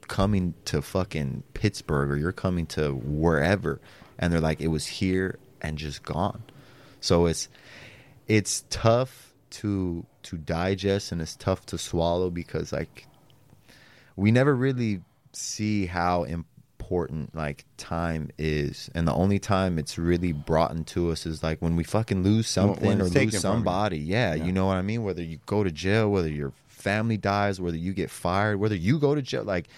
coming 0.06 0.54
to 0.66 0.82
fucking 0.82 1.42
pittsburgh 1.54 2.10
or 2.10 2.16
you're 2.16 2.32
coming 2.32 2.66
to 2.66 2.92
wherever. 2.94 3.80
And 4.18 4.32
they're 4.32 4.40
like 4.40 4.60
it 4.60 4.68
was 4.68 4.86
here 4.86 5.38
and 5.62 5.78
just 5.78 6.02
gone. 6.02 6.42
So 7.00 7.26
it's 7.26 7.48
it's 8.28 8.64
tough 8.68 9.32
to 9.50 10.04
to 10.24 10.36
digest 10.36 11.10
and 11.10 11.22
it's 11.22 11.36
tough 11.36 11.64
to 11.66 11.78
swallow 11.78 12.28
because 12.30 12.72
like 12.72 13.06
we 14.14 14.30
never 14.30 14.54
really 14.54 15.00
see 15.32 15.86
how 15.86 16.24
important 16.92 17.34
like 17.34 17.64
time 17.78 18.30
is. 18.38 18.90
And 18.94 19.08
the 19.08 19.14
only 19.14 19.38
time 19.38 19.78
it's 19.78 19.96
really 19.96 20.32
brought 20.32 20.72
into 20.72 21.10
us 21.10 21.24
is 21.24 21.42
like 21.42 21.60
when 21.62 21.74
we 21.74 21.84
fucking 21.84 22.22
lose 22.22 22.46
something 22.48 23.00
or 23.00 23.04
lose 23.04 23.40
somebody. 23.40 23.98
Yeah, 23.98 24.34
Yeah. 24.34 24.44
you 24.44 24.52
know 24.52 24.66
what 24.66 24.76
i 24.76 24.82
mean? 24.82 25.02
Whether 25.02 25.22
you 25.22 25.38
go 25.46 25.64
to 25.64 25.70
jail 25.70 26.10
whether 26.10 26.28
your 26.28 26.52
family 26.68 27.16
dies 27.16 27.60
whether 27.60 27.76
you 27.76 27.92
get 27.94 28.10
fired 28.10 28.58
whether 28.58 28.74
you 28.74 28.98
go 28.98 29.14
to 29.14 29.22
jail 29.22 29.44
like 29.44 29.68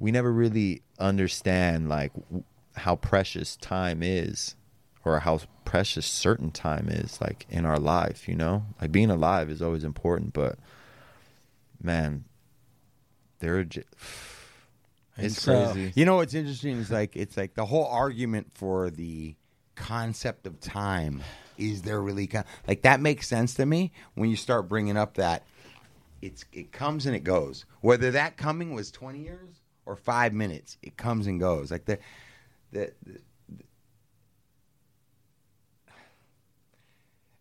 we 0.00 0.10
never 0.10 0.32
really 0.32 0.82
understand 0.98 1.88
like 1.88 2.12
w- 2.14 2.42
how 2.74 2.96
precious 2.96 3.56
time 3.56 4.02
is 4.02 4.56
or 5.04 5.20
how 5.20 5.38
precious 5.64 6.04
certain 6.06 6.50
time 6.50 6.88
is 6.88 7.20
like 7.20 7.46
in 7.48 7.64
our 7.64 7.78
life 7.78 8.28
you 8.28 8.34
know? 8.34 8.64
Like 8.80 8.90
being 8.92 9.10
alive 9.10 9.48
is 9.48 9.62
always 9.62 9.84
important 9.84 10.32
but 10.34 10.58
man 11.82 12.24
there 13.38 13.56
are 13.58 13.64
j- 13.64 13.84
it's 15.18 15.40
So, 15.40 15.52
crazy 15.72 15.92
You 15.94 16.04
know 16.04 16.16
what's 16.16 16.34
interesting 16.34 16.78
is 16.78 16.90
like 16.90 17.16
it's 17.16 17.36
like 17.36 17.54
the 17.54 17.64
whole 17.66 17.86
argument 17.86 18.48
for 18.54 18.90
the 18.90 19.34
concept 19.76 20.46
of 20.46 20.60
time 20.60 21.22
is 21.58 21.82
there 21.82 22.00
really 22.00 22.26
con- 22.26 22.44
like 22.66 22.82
that 22.82 23.00
makes 23.00 23.26
sense 23.28 23.54
to 23.54 23.66
me 23.66 23.92
when 24.14 24.30
you 24.30 24.36
start 24.36 24.68
bringing 24.68 24.96
up 24.96 25.14
that 25.14 25.44
it's 26.22 26.44
it 26.52 26.72
comes 26.72 27.06
and 27.06 27.14
it 27.14 27.22
goes. 27.24 27.64
Whether 27.80 28.10
that 28.12 28.36
coming 28.36 28.72
was 28.72 28.90
20 28.90 29.18
years 29.20 29.60
or 29.84 29.94
5 29.94 30.32
minutes, 30.32 30.78
it 30.82 30.96
comes 30.96 31.26
and 31.26 31.38
goes. 31.38 31.70
Like 31.70 31.84
the 31.84 31.98
the, 32.72 32.92
the 33.04 33.20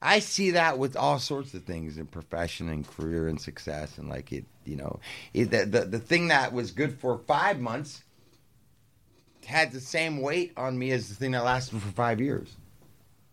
I 0.03 0.19
see 0.19 0.51
that 0.51 0.77
with 0.77 0.97
all 0.97 1.17
sorts 1.17 1.53
of 1.53 1.63
things 1.63 1.97
in 1.97 2.07
profession 2.07 2.67
and 2.67 2.85
career 2.85 3.27
and 3.27 3.39
success 3.39 3.97
and 3.97 4.09
like 4.09 4.33
it, 4.33 4.45
you 4.65 4.75
know, 4.75 4.99
it, 5.33 5.49
the, 5.49 5.65
the 5.65 5.85
the 5.85 5.99
thing 5.99 6.27
that 6.27 6.51
was 6.51 6.71
good 6.71 6.99
for 6.99 7.17
five 7.19 7.59
months 7.59 8.03
had 9.45 9.71
the 9.71 9.79
same 9.79 10.21
weight 10.21 10.51
on 10.57 10.77
me 10.77 10.91
as 10.91 11.09
the 11.09 11.15
thing 11.15 11.31
that 11.31 11.43
lasted 11.43 11.81
for 11.81 11.91
five 11.91 12.19
years. 12.19 12.55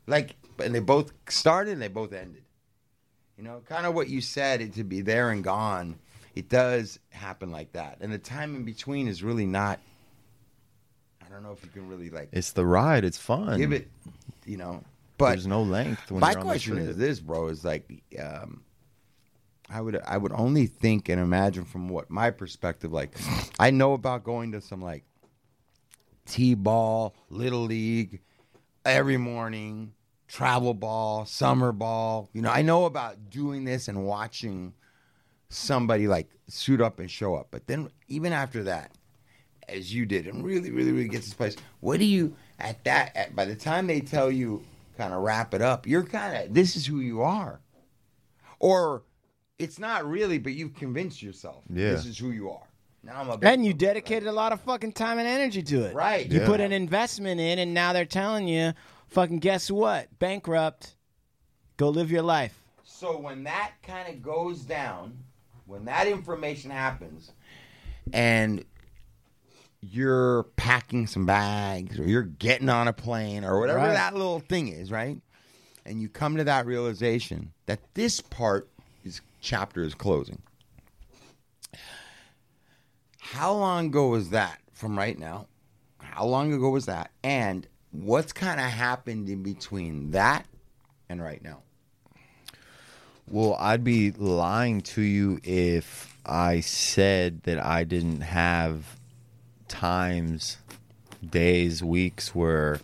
Like, 0.07 0.37
and 0.63 0.75
they 0.75 0.81
both 0.81 1.13
started 1.29 1.73
and 1.73 1.83
they 1.83 1.89
both 1.89 2.13
ended. 2.13 2.43
You 3.37 3.45
know, 3.45 3.63
kind 3.67 3.87
of 3.87 3.95
what 3.95 4.09
you 4.09 4.21
said, 4.21 4.61
it 4.61 4.75
to 4.75 4.85
be 4.85 5.01
there 5.01 5.31
and 5.31 5.43
gone. 5.43 5.99
It 6.35 6.49
does 6.49 6.99
happen 7.09 7.51
like 7.51 7.73
that, 7.73 7.99
and 8.01 8.13
the 8.13 8.19
time 8.19 8.55
in 8.55 8.65
between 8.65 9.09
is 9.09 9.23
really 9.23 9.47
not. 9.47 9.81
I 11.25 11.29
don't 11.29 11.43
know 11.43 11.53
if 11.53 11.65
you 11.65 11.71
can 11.71 11.89
really 11.89 12.11
like 12.11 12.29
it's 12.33 12.53
the 12.53 12.67
ride 12.67 13.05
it's 13.05 13.19
fun 13.19 13.59
give 13.59 13.73
it, 13.73 13.89
you 14.47 14.57
know. 14.57 14.85
But 15.21 15.31
there's 15.31 15.47
no 15.47 15.63
length 15.63 16.11
when 16.11 16.21
my 16.21 16.31
you're 16.31 16.41
on 16.41 16.47
the 16.47 16.51
question 16.51 16.79
is 16.79 16.97
this, 16.97 17.21
bro: 17.21 17.49
is 17.49 17.65
like, 17.65 17.89
um, 18.19 18.63
I 19.69 19.81
would 19.81 20.01
I 20.05 20.17
would 20.17 20.33
only 20.33 20.67
think 20.67 21.09
and 21.09 21.21
imagine 21.21 21.65
from 21.65 21.89
what 21.89 22.11
my 22.11 22.31
perspective, 22.31 22.93
like, 22.93 23.17
I 23.59 23.71
know 23.71 23.93
about 23.93 24.25
going 24.25 24.53
to 24.53 24.61
some 24.61 24.81
like 24.81 25.05
t-ball, 26.27 27.15
little 27.29 27.63
league 27.63 28.21
every 28.85 29.17
morning, 29.17 29.93
travel 30.27 30.75
ball, 30.75 31.27
summer 31.27 31.73
ball. 31.73 32.31
You 32.33 32.43
know, 32.43 32.51
I 32.51 32.63
know 32.63 32.87
about 32.87 33.31
doing 33.31 33.65
this 33.65 33.89
and 33.89 34.05
watching 34.05 34.75
somebody 35.49 36.09
like 36.09 36.31
suit 36.49 36.81
up 36.81 36.99
and 36.99 37.11
show 37.11 37.35
up. 37.35 37.49
But 37.51 37.67
then 37.67 37.91
even 38.09 38.33
after 38.33 38.63
that, 38.65 38.93
as 39.69 39.93
you 39.95 40.07
did, 40.07 40.27
and 40.27 40.45
really, 40.45 40.71
really, 40.71 40.93
really 40.93 41.09
gets 41.09 41.27
this 41.27 41.35
place. 41.35 41.57
What 41.81 41.99
do 41.99 42.05
you 42.05 42.35
at 42.59 42.83
that? 42.85 43.17
At, 43.17 43.37
by 43.37 43.45
the 43.45 43.55
time 43.55 43.87
they 43.87 44.01
tell 44.01 44.31
you, 44.31 44.65
kind 45.01 45.15
of 45.15 45.23
wrap 45.23 45.55
it 45.55 45.63
up, 45.63 45.87
you're 45.87 46.03
kind 46.05 46.37
of 46.37 46.53
this 46.55 46.77
is 46.77 46.85
who 46.87 47.01
you 47.01 47.23
are, 47.23 47.61
or 48.59 49.03
it's 49.59 49.79
not 49.79 50.05
really, 50.09 50.39
but 50.39 50.53
you've 50.53 50.75
convinced 50.75 51.23
yourself 51.23 51.63
Yeah. 51.73 51.93
this 51.93 52.05
is 52.07 52.19
who 52.19 52.31
you 52.31 52.51
are. 52.51 52.67
Now 53.03 53.21
I'm 53.21 53.31
a 53.31 53.39
And 53.43 53.65
you 53.65 53.73
dedicated 53.73 54.29
a 54.29 54.33
lot 54.33 54.53
of 54.53 54.61
fucking 54.61 54.93
time 54.93 55.19
and 55.19 55.27
energy 55.27 55.63
to 55.63 55.85
it. 55.85 55.95
Right. 55.95 56.31
You 56.31 56.41
Yeah. 56.41 56.47
put 56.47 56.61
an 56.61 56.73
investment 56.73 57.41
in, 57.41 57.59
and 57.59 57.73
now 57.73 57.95
they're 57.95 58.05
telling 58.05 58.47
you, 58.47 58.75
fucking 59.09 59.39
guess 59.39 59.71
what? 59.71 60.19
Bankrupt. 60.19 60.97
Go 61.79 61.89
live 61.89 62.11
your 62.11 62.23
life. 62.23 62.61
So 62.85 63.17
when 63.19 63.45
that 63.45 63.73
kind 63.83 64.15
of 64.15 64.23
goes 64.23 64.61
down, 64.61 65.17
when 65.65 65.87
that 65.87 66.07
information 66.09 66.71
happens, 66.71 67.33
and 68.13 68.65
you're 69.81 70.43
packing 70.57 71.07
some 71.07 71.25
bags 71.27 71.99
or 71.99 72.05
you're 72.05 72.23
getting 72.23 72.69
on 72.69 72.87
a 72.89 72.93
plane 72.93 73.45
or 73.45 73.59
whatever 73.59 73.79
Right. 73.79 73.93
that 73.93 74.13
little 74.15 74.41
thing 74.41 74.69
is, 74.69 74.91
right? 74.91 75.19
And 75.87 76.01
you 76.03 76.09
come 76.09 76.37
to 76.37 76.45
that 76.45 76.67
realization 76.67 77.53
that 77.67 77.81
this 77.95 78.21
part 78.21 78.69
is 79.05 79.21
chapter 79.41 79.83
is 79.83 79.95
closing. 79.95 80.43
How 83.19 83.53
long 83.53 83.87
ago 83.87 84.09
was 84.09 84.31
that 84.31 84.61
from 84.73 84.97
right 84.99 85.19
now? 85.19 85.47
How 85.99 86.27
long 86.27 86.53
ago 86.53 86.71
was 86.71 86.87
that? 86.87 87.11
And 87.23 87.67
what's 87.93 88.33
kind 88.33 88.61
of 88.61 88.67
happened 88.67 89.29
in 89.29 89.43
between 89.43 90.11
that 90.11 90.47
and 91.09 91.23
right 91.23 91.43
now? 91.43 91.63
Well, 93.29 93.55
I'd 93.61 93.85
be 93.85 94.11
lying 94.11 94.81
to 94.83 95.03
you 95.03 95.41
if 95.45 96.17
I 96.27 96.61
said 96.61 97.45
that 97.45 97.65
I 97.65 97.85
didn't 97.85 98.23
have 98.23 98.85
times, 99.71 100.59
days, 101.27 101.83
weeks 101.83 102.35
where, 102.35 102.81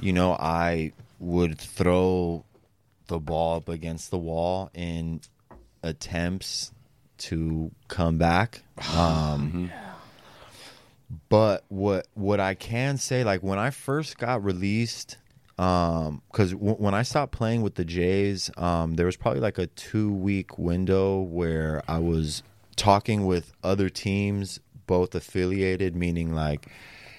you 0.00 0.12
know, 0.12 0.32
I 0.32 0.92
would 1.20 1.58
throw 1.58 2.44
the 3.06 3.18
ball 3.18 3.56
up 3.56 3.68
against 3.68 4.10
the 4.10 4.18
wall 4.18 4.70
in 4.74 5.20
attempts 5.82 6.72
to 7.18 7.70
come 7.88 8.18
back. 8.18 8.62
Um, 8.96 9.70
but 11.28 11.64
what 11.68 12.06
what 12.14 12.38
I 12.38 12.54
can 12.54 12.96
say, 12.98 13.24
like 13.24 13.42
when 13.42 13.58
I 13.58 13.70
first 13.70 14.18
got 14.18 14.44
released, 14.44 15.16
um, 15.58 16.22
because 16.30 16.52
w- 16.52 16.74
when 16.74 16.94
I 16.94 17.02
stopped 17.02 17.32
playing 17.32 17.62
with 17.62 17.74
the 17.76 17.84
Jays, 17.84 18.50
um, 18.56 18.94
there 18.94 19.06
was 19.06 19.16
probably 19.16 19.40
like 19.40 19.58
a 19.58 19.66
two 19.68 20.12
week 20.12 20.58
window 20.58 21.20
where 21.22 21.82
I 21.88 21.98
was 21.98 22.42
talking 22.76 23.26
with 23.26 23.52
other 23.64 23.88
teams, 23.88 24.60
both 24.88 25.14
affiliated, 25.14 25.94
meaning 25.94 26.34
like 26.34 26.66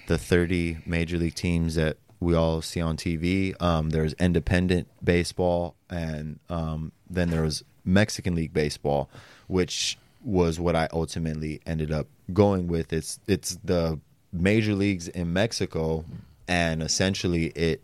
the 0.08 0.18
30 0.18 0.78
major 0.84 1.16
league 1.16 1.34
teams 1.34 1.76
that 1.76 1.96
we 2.20 2.34
all 2.34 2.60
see 2.60 2.82
on 2.82 2.98
TV. 2.98 3.60
Um, 3.62 3.88
there's 3.90 4.12
independent 4.14 4.88
baseball, 5.02 5.74
and 5.88 6.38
um, 6.50 6.92
then 7.08 7.30
there 7.30 7.42
was 7.42 7.64
Mexican 7.86 8.34
League 8.34 8.52
baseball, 8.52 9.08
which 9.46 9.96
was 10.22 10.60
what 10.60 10.76
I 10.76 10.88
ultimately 10.92 11.62
ended 11.64 11.90
up 11.90 12.06
going 12.34 12.68
with. 12.68 12.92
It's 12.92 13.18
it's 13.26 13.58
the 13.64 13.98
major 14.32 14.74
leagues 14.74 15.08
in 15.08 15.32
Mexico, 15.32 16.04
and 16.46 16.82
essentially 16.82 17.46
it 17.46 17.82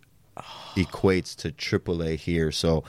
equates 0.75 1.35
to 1.37 1.51
AAA 1.51 2.19
here. 2.19 2.53
So 2.53 2.85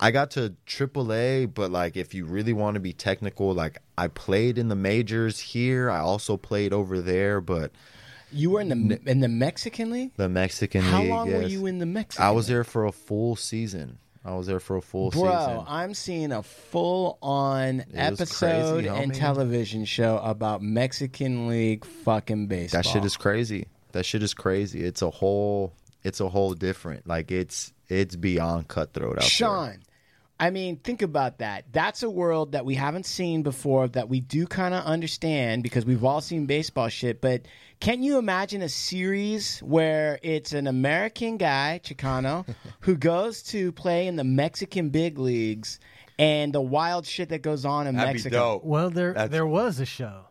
I 0.00 0.10
got 0.10 0.30
to 0.32 0.54
AAA, 0.66 1.52
but 1.52 1.70
like 1.70 1.96
if 1.96 2.14
you 2.14 2.24
really 2.24 2.52
want 2.52 2.74
to 2.74 2.80
be 2.80 2.92
technical, 2.92 3.52
like 3.52 3.78
I 3.98 4.08
played 4.08 4.58
in 4.58 4.68
the 4.68 4.74
majors 4.76 5.38
here. 5.38 5.90
I 5.90 6.00
also 6.00 6.36
played 6.36 6.72
over 6.72 7.00
there, 7.00 7.40
but 7.40 7.72
You 8.32 8.50
were 8.50 8.60
in 8.62 8.68
the 8.88 9.00
in 9.06 9.20
the 9.20 9.28
Mexican 9.28 9.90
league. 9.90 10.12
the 10.16 10.28
Mexican 10.28 10.82
How 10.82 11.00
league. 11.00 11.10
How 11.10 11.16
long 11.16 11.32
were 11.32 11.42
you 11.42 11.66
in 11.66 11.78
the 11.78 11.86
Mexican? 11.86 12.24
I 12.24 12.30
was 12.30 12.46
there 12.46 12.64
for 12.64 12.86
a 12.86 12.92
full 12.92 13.36
season. 13.36 13.98
I 14.24 14.34
was 14.34 14.46
there 14.46 14.60
for 14.60 14.76
a 14.76 14.82
full 14.82 15.10
Bro, 15.10 15.22
season. 15.30 15.64
I'm 15.66 15.94
seeing 15.94 16.30
a 16.32 16.42
full 16.42 17.18
on 17.22 17.84
episode 17.94 18.84
crazy, 18.84 18.88
and 18.88 19.14
television 19.14 19.86
show 19.86 20.18
about 20.18 20.60
Mexican 20.62 21.48
League 21.48 21.84
fucking 21.86 22.46
baseball. 22.46 22.82
That 22.82 22.88
shit 22.88 23.04
is 23.04 23.16
crazy. 23.16 23.66
That 23.92 24.04
shit 24.04 24.22
is 24.22 24.34
crazy. 24.34 24.84
It's 24.84 25.00
a 25.02 25.08
whole 25.10 25.72
it's 26.04 26.20
a 26.20 26.28
whole 26.28 26.52
different. 26.54 27.06
Like 27.06 27.30
it's 27.30 27.72
it's 27.88 28.14
beyond 28.16 28.68
cutthroat 28.68 29.16
out 29.16 29.20
there. 29.20 29.28
Sean, 29.28 29.78
I 30.40 30.48
mean, 30.50 30.76
think 30.78 31.02
about 31.02 31.38
that. 31.38 31.66
That's 31.70 32.02
a 32.02 32.08
world 32.08 32.52
that 32.52 32.64
we 32.64 32.74
haven't 32.74 33.04
seen 33.04 33.42
before 33.42 33.88
that 33.88 34.08
we 34.08 34.20
do 34.20 34.46
kind 34.46 34.72
of 34.74 34.82
understand 34.84 35.62
because 35.62 35.84
we've 35.84 36.02
all 36.02 36.22
seen 36.22 36.46
baseball 36.46 36.88
shit. 36.88 37.20
But 37.20 37.42
can 37.78 38.02
you 38.02 38.16
imagine 38.18 38.62
a 38.62 38.68
series 38.70 39.60
where 39.60 40.18
it's 40.22 40.52
an 40.54 40.66
American 40.66 41.36
guy, 41.36 41.80
Chicano, 41.84 42.46
who 42.80 42.96
goes 42.96 43.42
to 43.44 43.70
play 43.72 44.06
in 44.06 44.16
the 44.16 44.24
Mexican 44.24 44.88
big 44.88 45.18
leagues 45.18 45.78
and 46.18 46.52
the 46.54 46.60
wild 46.62 47.06
shit 47.06 47.28
that 47.28 47.42
goes 47.42 47.66
on 47.66 47.86
in 47.86 47.96
That'd 47.96 48.14
be 48.14 48.16
Mexico? 48.18 48.36
dope. 48.54 48.64
Well, 48.64 48.88
there 48.90 49.12
That's- 49.12 49.30
there 49.30 49.46
was 49.46 49.78
a 49.78 49.86
show. 49.86 50.24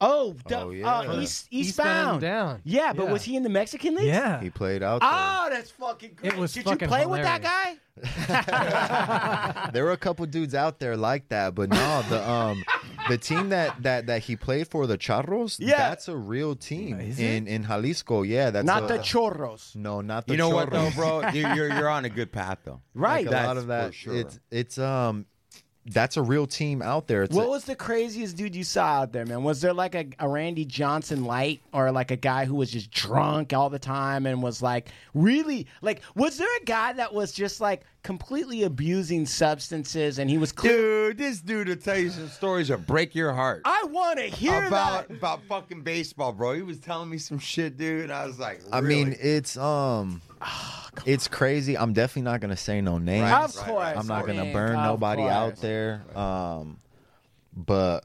Oh, 0.00 0.34
d- 0.46 0.54
Oh, 0.54 0.70
yeah. 0.70 0.86
uh, 0.98 1.20
East, 1.20 1.46
Eastbound 1.50 1.88
Eastbound. 1.88 2.20
Down. 2.20 2.60
Yeah, 2.64 2.92
but 2.92 3.04
Yeah. 3.06 3.12
was 3.12 3.22
he 3.22 3.34
in 3.36 3.42
the 3.42 3.48
Mexican 3.48 3.94
league? 3.94 4.06
Yeah. 4.06 4.40
He 4.42 4.50
played 4.50 4.82
out 4.82 5.00
there. 5.00 5.08
Oh, 5.10 5.48
that's 5.50 5.70
fucking 5.70 6.12
great. 6.16 6.32
It 6.34 6.38
was 6.38 6.52
Did 6.52 6.66
you 6.66 6.72
fucking 6.72 6.88
play 6.88 7.06
with 7.06 7.22
that 7.22 7.40
guy? 7.42 7.76
there 9.72 9.84
were 9.84 9.92
a 9.92 9.96
couple 9.96 10.26
dudes 10.26 10.54
out 10.54 10.78
there 10.80 10.96
like 10.96 11.28
that, 11.30 11.54
but 11.54 11.70
no, 11.70 12.02
the 12.10 12.28
um 12.30 12.62
the 13.08 13.16
team 13.16 13.48
that 13.48 13.82
that 13.82 14.06
that 14.06 14.22
he 14.22 14.36
played 14.36 14.68
for, 14.68 14.86
the 14.86 14.98
Charros, 14.98 15.56
Yeah. 15.58 15.76
that's 15.88 16.08
a 16.08 16.16
real 16.16 16.54
team 16.56 17.00
Is 17.00 17.18
in 17.18 17.46
in 17.46 17.64
Jalisco. 17.64 18.22
Yeah, 18.22 18.50
that's 18.50 18.66
Not 18.66 18.84
a, 18.84 18.86
the 18.88 18.98
chorros. 18.98 19.74
no, 19.76 20.00
not 20.02 20.26
the 20.26 20.34
You 20.34 20.38
know 20.38 20.50
what 20.50 20.70
though, 20.70 20.90
Chorros. 20.90 20.94
bro? 21.22 21.28
You're, 21.32 21.54
you're 21.54 21.68
you're 21.72 21.88
on 21.88 22.04
a 22.04 22.10
good 22.10 22.32
path 22.32 22.58
though. 22.64 22.80
Right. 22.94 23.24
Like 23.26 23.34
a 23.34 23.46
lot 23.46 23.54
That's 23.54 23.58
of 23.60 23.66
that. 23.68 23.86
for 23.86 23.92
sure. 23.92 24.14
It's 24.16 24.38
it's 24.50 24.78
um 24.78 25.24
that's 25.88 26.16
a 26.16 26.22
real 26.22 26.46
team 26.46 26.82
out 26.82 27.06
there. 27.06 27.22
It's 27.22 27.34
What 27.34 27.46
a- 27.46 27.50
was 27.50 27.64
the 27.64 27.76
craziest 27.76 28.36
dude 28.36 28.54
you 28.56 28.64
saw 28.64 28.84
out 29.02 29.12
there, 29.12 29.24
man? 29.24 29.42
Was 29.44 29.60
there 29.60 29.72
like 29.72 29.94
a, 29.94 30.06
a 30.18 30.28
Randy 30.28 30.64
Johnson 30.64 31.24
light 31.24 31.60
or 31.72 31.90
like 31.92 32.10
a 32.10 32.16
guy 32.16 32.44
who 32.44 32.54
was 32.56 32.70
just 32.70 32.90
drunk 32.90 33.52
all 33.52 33.70
the 33.70 33.78
time 33.78 34.26
and 34.26 34.42
was 34.42 34.60
like 34.62 34.88
really 35.14 35.66
like 35.82 36.00
was 36.14 36.38
there 36.38 36.48
a 36.60 36.64
guy 36.64 36.92
that 36.94 37.14
was 37.14 37.32
just 37.32 37.60
like 37.60 37.82
completely 38.06 38.62
abusing 38.62 39.26
substances 39.26 40.20
and 40.20 40.30
he 40.30 40.38
was 40.38 40.52
clear 40.52 41.08
Dude, 41.08 41.18
this 41.18 41.40
dude 41.40 41.66
will 41.66 41.74
tell 41.74 41.98
you 41.98 42.10
some 42.10 42.28
stories 42.28 42.68
that 42.68 42.86
break 42.86 43.16
your 43.16 43.32
heart. 43.32 43.62
I 43.64 43.82
want 43.90 44.20
to 44.20 44.26
hear 44.26 44.64
about 44.66 45.08
that. 45.08 45.16
about 45.16 45.42
fucking 45.48 45.82
baseball, 45.82 46.32
bro. 46.32 46.52
He 46.54 46.62
was 46.62 46.78
telling 46.78 47.10
me 47.10 47.18
some 47.18 47.40
shit, 47.40 47.76
dude. 47.76 48.04
And 48.04 48.12
I 48.12 48.24
was 48.24 48.38
like, 48.38 48.60
I 48.70 48.80
mean, 48.80 49.16
it's 49.20 49.56
um, 49.56 50.22
it's 51.04 51.26
crazy. 51.26 51.76
I'm 51.76 51.94
definitely 51.94 52.30
not 52.30 52.40
gonna 52.40 52.56
say 52.56 52.80
no 52.80 52.98
names. 52.98 53.28
Of 53.28 53.56
course. 53.56 53.96
I'm 53.96 54.06
not 54.06 54.24
gonna 54.24 54.52
burn 54.52 54.76
of 54.76 54.84
nobody 54.84 55.22
out 55.22 55.56
there. 55.56 56.04
Um, 56.16 56.78
but 57.56 58.04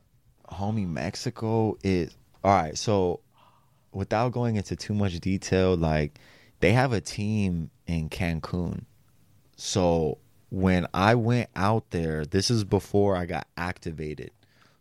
homie, 0.49 0.87
Mexico 0.87 1.77
is 1.83 2.17
all 2.43 2.55
right. 2.55 2.75
So, 2.75 3.19
without 3.91 4.31
going 4.31 4.55
into 4.55 4.75
too 4.75 4.95
much 4.95 5.19
detail, 5.19 5.77
like 5.77 6.19
they 6.59 6.71
have 6.73 6.91
a 6.91 7.01
team 7.01 7.69
in 7.85 8.09
Cancun. 8.09 8.85
So 9.63 10.17
when 10.49 10.87
I 10.91 11.13
went 11.13 11.51
out 11.55 11.91
there, 11.91 12.25
this 12.25 12.49
is 12.49 12.63
before 12.63 13.15
I 13.15 13.27
got 13.27 13.45
activated. 13.55 14.31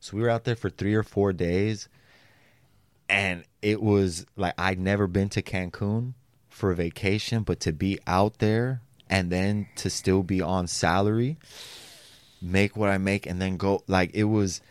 So 0.00 0.16
we 0.16 0.22
were 0.22 0.30
out 0.30 0.44
there 0.44 0.56
for 0.56 0.70
three 0.70 0.94
or 0.94 1.02
four 1.02 1.34
days, 1.34 1.90
and 3.06 3.44
it 3.60 3.82
was 3.82 4.24
like 4.38 4.54
I'd 4.56 4.78
never 4.78 5.06
been 5.06 5.28
to 5.30 5.42
Cancun 5.42 6.14
for 6.48 6.70
a 6.70 6.74
vacation, 6.74 7.42
but 7.42 7.60
to 7.60 7.74
be 7.74 7.98
out 8.06 8.38
there 8.38 8.80
and 9.10 9.30
then 9.30 9.66
to 9.76 9.90
still 9.90 10.22
be 10.22 10.40
on 10.40 10.66
salary, 10.66 11.36
make 12.40 12.74
what 12.74 12.88
I 12.88 12.96
make, 12.96 13.26
and 13.26 13.38
then 13.38 13.58
go 13.58 13.84
like 13.86 14.12
it 14.14 14.24
was. 14.24 14.62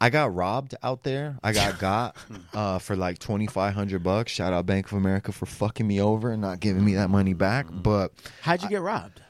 I 0.00 0.10
got 0.10 0.34
robbed 0.34 0.74
out 0.82 1.04
there. 1.04 1.38
I 1.44 1.52
got 1.52 1.78
got 1.78 2.16
uh, 2.52 2.80
for 2.80 2.96
like 2.96 3.20
twenty 3.20 3.46
five 3.46 3.74
hundred 3.74 4.02
bucks. 4.02 4.32
Shout 4.32 4.52
out 4.52 4.66
Bank 4.66 4.86
of 4.86 4.94
America 4.94 5.30
for 5.30 5.46
fucking 5.46 5.86
me 5.86 6.00
over 6.00 6.32
and 6.32 6.42
not 6.42 6.58
giving 6.58 6.84
me 6.84 6.94
that 6.94 7.10
money 7.10 7.32
back. 7.32 7.66
But 7.70 8.10
How'd 8.40 8.64
you 8.64 8.68
get 8.68 8.82
robbed? 8.82 9.22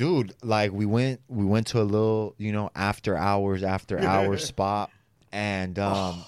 Dude 0.00 0.34
like 0.42 0.72
we 0.72 0.86
went 0.86 1.20
we 1.28 1.44
went 1.44 1.66
to 1.66 1.78
a 1.78 1.84
little 1.84 2.34
you 2.38 2.52
know 2.52 2.70
after 2.74 3.14
hours 3.14 3.62
after 3.62 3.98
hours 4.14 4.42
spot 4.42 4.90
and 5.30 5.78
um 5.78 6.24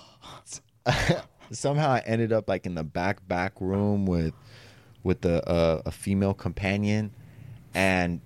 somehow 1.50 1.90
i 1.90 2.00
ended 2.00 2.32
up 2.32 2.48
like 2.50 2.66
in 2.66 2.74
the 2.74 2.84
back 2.84 3.26
back 3.26 3.58
room 3.60 4.04
with 4.04 4.34
with 5.02 5.24
a 5.24 5.48
uh, 5.48 5.82
a 5.86 5.90
female 5.90 6.34
companion 6.34 7.10
and 7.74 8.20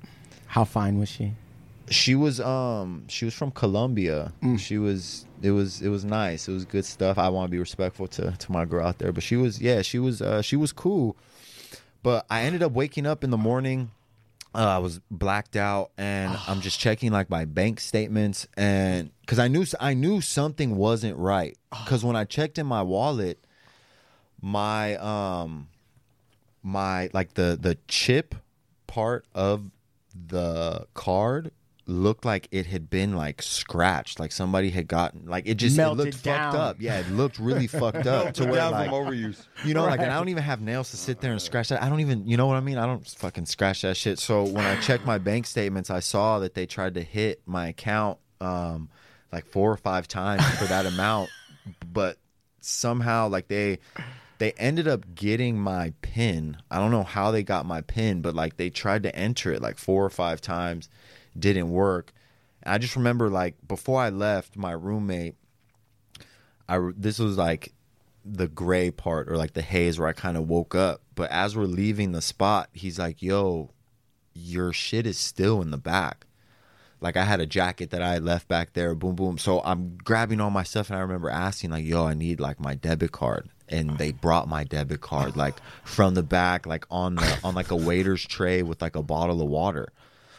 How 0.48 0.64
fine 0.64 0.98
was 0.98 1.08
she? 1.08 1.34
she 1.90 2.16
was 2.16 2.40
um 2.40 3.04
she 3.08 3.24
was 3.24 3.32
from 3.32 3.52
Colombia. 3.52 4.32
She 4.58 4.76
was 4.76 5.24
it 5.40 5.52
was 5.52 5.80
it 5.80 5.88
was 5.88 6.04
nice. 6.04 6.48
It 6.48 6.52
was 6.52 6.64
good 6.64 6.84
stuff. 6.84 7.16
I 7.16 7.28
want 7.28 7.46
to 7.48 7.50
be 7.52 7.60
respectful 7.60 8.08
to 8.08 8.32
to 8.32 8.52
my 8.52 8.64
girl 8.64 8.84
out 8.84 8.98
there, 8.98 9.12
but 9.12 9.22
she 9.22 9.36
was 9.36 9.60
yeah, 9.60 9.82
she 9.82 10.00
was 10.00 10.20
uh 10.20 10.42
she 10.42 10.56
was 10.56 10.72
cool. 10.72 11.16
But 12.02 12.26
I 12.28 12.42
ended 12.42 12.62
up 12.64 12.72
waking 12.72 13.06
up 13.06 13.22
in 13.22 13.30
the 13.30 13.36
morning 13.36 13.92
uh, 14.56 14.76
I 14.76 14.78
was 14.78 15.00
blacked 15.10 15.54
out 15.54 15.90
and 15.98 16.36
I'm 16.48 16.60
just 16.62 16.80
checking 16.86 17.12
like 17.12 17.28
my 17.28 17.44
bank 17.44 17.78
statements 17.78 18.48
and 18.56 19.10
cuz 19.26 19.38
I 19.38 19.48
knew 19.48 19.66
I 19.78 19.94
knew 19.94 20.20
something 20.20 20.76
wasn't 20.76 21.16
right. 21.18 21.56
Cuz 21.86 22.02
when 22.02 22.16
I 22.16 22.24
checked 22.24 22.58
in 22.58 22.66
my 22.66 22.82
wallet 22.82 23.44
my 24.40 24.96
um 24.96 25.68
my 26.62 27.10
like 27.12 27.34
the 27.34 27.58
the 27.60 27.76
chip 27.86 28.34
part 28.86 29.26
of 29.34 29.70
the 30.14 30.86
card 30.94 31.52
looked 31.88 32.24
like 32.24 32.48
it 32.50 32.66
had 32.66 32.90
been 32.90 33.14
like 33.14 33.40
scratched 33.40 34.18
like 34.18 34.32
somebody 34.32 34.70
had 34.70 34.88
gotten 34.88 35.24
like 35.26 35.46
it 35.46 35.54
just 35.54 35.76
it 35.76 35.80
Melted 35.80 36.06
looked 36.06 36.24
down. 36.24 36.52
fucked 36.52 36.60
up. 36.60 36.76
Yeah 36.80 36.98
it 36.98 37.08
looked 37.10 37.38
really 37.38 37.66
fucked 37.68 38.06
up 38.06 38.34
to 38.34 38.44
where 38.46 38.70
like 38.70 38.90
overuse. 38.90 39.46
you 39.64 39.72
know 39.72 39.84
like 39.84 40.00
and 40.00 40.10
I 40.10 40.16
don't 40.18 40.28
even 40.28 40.42
have 40.42 40.60
nails 40.60 40.90
to 40.90 40.96
sit 40.96 41.20
there 41.20 41.30
and 41.30 41.40
scratch 41.40 41.68
that. 41.68 41.82
I 41.82 41.88
don't 41.88 42.00
even 42.00 42.26
you 42.26 42.36
know 42.36 42.46
what 42.46 42.56
I 42.56 42.60
mean? 42.60 42.78
I 42.78 42.86
don't 42.86 43.06
fucking 43.06 43.46
scratch 43.46 43.82
that 43.82 43.96
shit. 43.96 44.18
So 44.18 44.42
when 44.44 44.64
I 44.64 44.80
checked 44.80 45.06
my 45.06 45.18
bank 45.18 45.46
statements 45.46 45.88
I 45.90 46.00
saw 46.00 46.40
that 46.40 46.54
they 46.54 46.66
tried 46.66 46.94
to 46.94 47.02
hit 47.02 47.40
my 47.46 47.68
account 47.68 48.18
um 48.40 48.88
like 49.32 49.46
four 49.46 49.70
or 49.70 49.76
five 49.76 50.08
times 50.08 50.44
for 50.58 50.64
that 50.64 50.86
amount. 50.86 51.30
But 51.92 52.18
somehow 52.60 53.28
like 53.28 53.48
they 53.48 53.78
they 54.38 54.52
ended 54.52 54.86
up 54.86 55.14
getting 55.14 55.58
my 55.58 55.92
pin. 56.02 56.58
I 56.70 56.78
don't 56.78 56.90
know 56.90 57.02
how 57.04 57.30
they 57.30 57.42
got 57.42 57.64
my 57.64 57.80
pin, 57.80 58.20
but 58.22 58.34
like 58.34 58.56
they 58.56 58.70
tried 58.70 59.04
to 59.04 59.14
enter 59.16 59.52
it 59.52 59.62
like 59.62 59.78
four 59.78 60.04
or 60.04 60.10
five 60.10 60.40
times, 60.40 60.88
didn't 61.38 61.70
work. 61.70 62.12
And 62.62 62.74
I 62.74 62.78
just 62.78 62.96
remember 62.96 63.28
like 63.30 63.56
before 63.66 64.00
I 64.00 64.10
left, 64.10 64.56
my 64.56 64.72
roommate, 64.72 65.36
I 66.68 66.90
this 66.96 67.18
was 67.18 67.38
like 67.38 67.72
the 68.24 68.48
gray 68.48 68.90
part 68.90 69.28
or 69.28 69.36
like 69.36 69.52
the 69.52 69.62
haze 69.62 69.98
where 69.98 70.08
I 70.08 70.12
kind 70.12 70.36
of 70.36 70.48
woke 70.48 70.74
up. 70.74 71.02
But 71.14 71.30
as 71.30 71.56
we're 71.56 71.64
leaving 71.64 72.12
the 72.12 72.22
spot, 72.22 72.68
he's 72.72 72.98
like, 72.98 73.22
"Yo, 73.22 73.70
your 74.34 74.72
shit 74.72 75.06
is 75.06 75.18
still 75.18 75.62
in 75.62 75.70
the 75.70 75.78
back." 75.78 76.26
Like 77.00 77.16
I 77.16 77.24
had 77.24 77.40
a 77.40 77.46
jacket 77.46 77.90
that 77.90 78.02
I 78.02 78.14
had 78.14 78.24
left 78.24 78.48
back 78.48 78.72
there, 78.72 78.94
boom 78.94 79.14
boom. 79.14 79.38
So 79.38 79.60
I'm 79.64 79.96
grabbing 80.02 80.40
all 80.40 80.50
my 80.50 80.62
stuff 80.62 80.88
and 80.90 80.98
I 80.98 81.02
remember 81.02 81.30
asking 81.30 81.70
like, 81.70 81.84
"Yo, 81.84 82.04
I 82.04 82.14
need 82.14 82.40
like 82.40 82.58
my 82.58 82.74
debit 82.74 83.12
card." 83.12 83.48
And 83.68 83.98
they 83.98 84.12
brought 84.12 84.48
my 84.48 84.64
debit 84.64 85.00
card 85.00 85.36
like 85.36 85.54
from 85.84 86.14
the 86.14 86.22
back 86.22 86.66
like 86.66 86.86
on 86.90 87.16
the 87.16 87.38
on 87.44 87.54
like 87.54 87.70
a 87.70 87.76
waiter's 87.76 88.24
tray 88.24 88.62
with 88.62 88.80
like 88.82 88.96
a 88.96 89.02
bottle 89.02 89.42
of 89.42 89.48
water. 89.48 89.92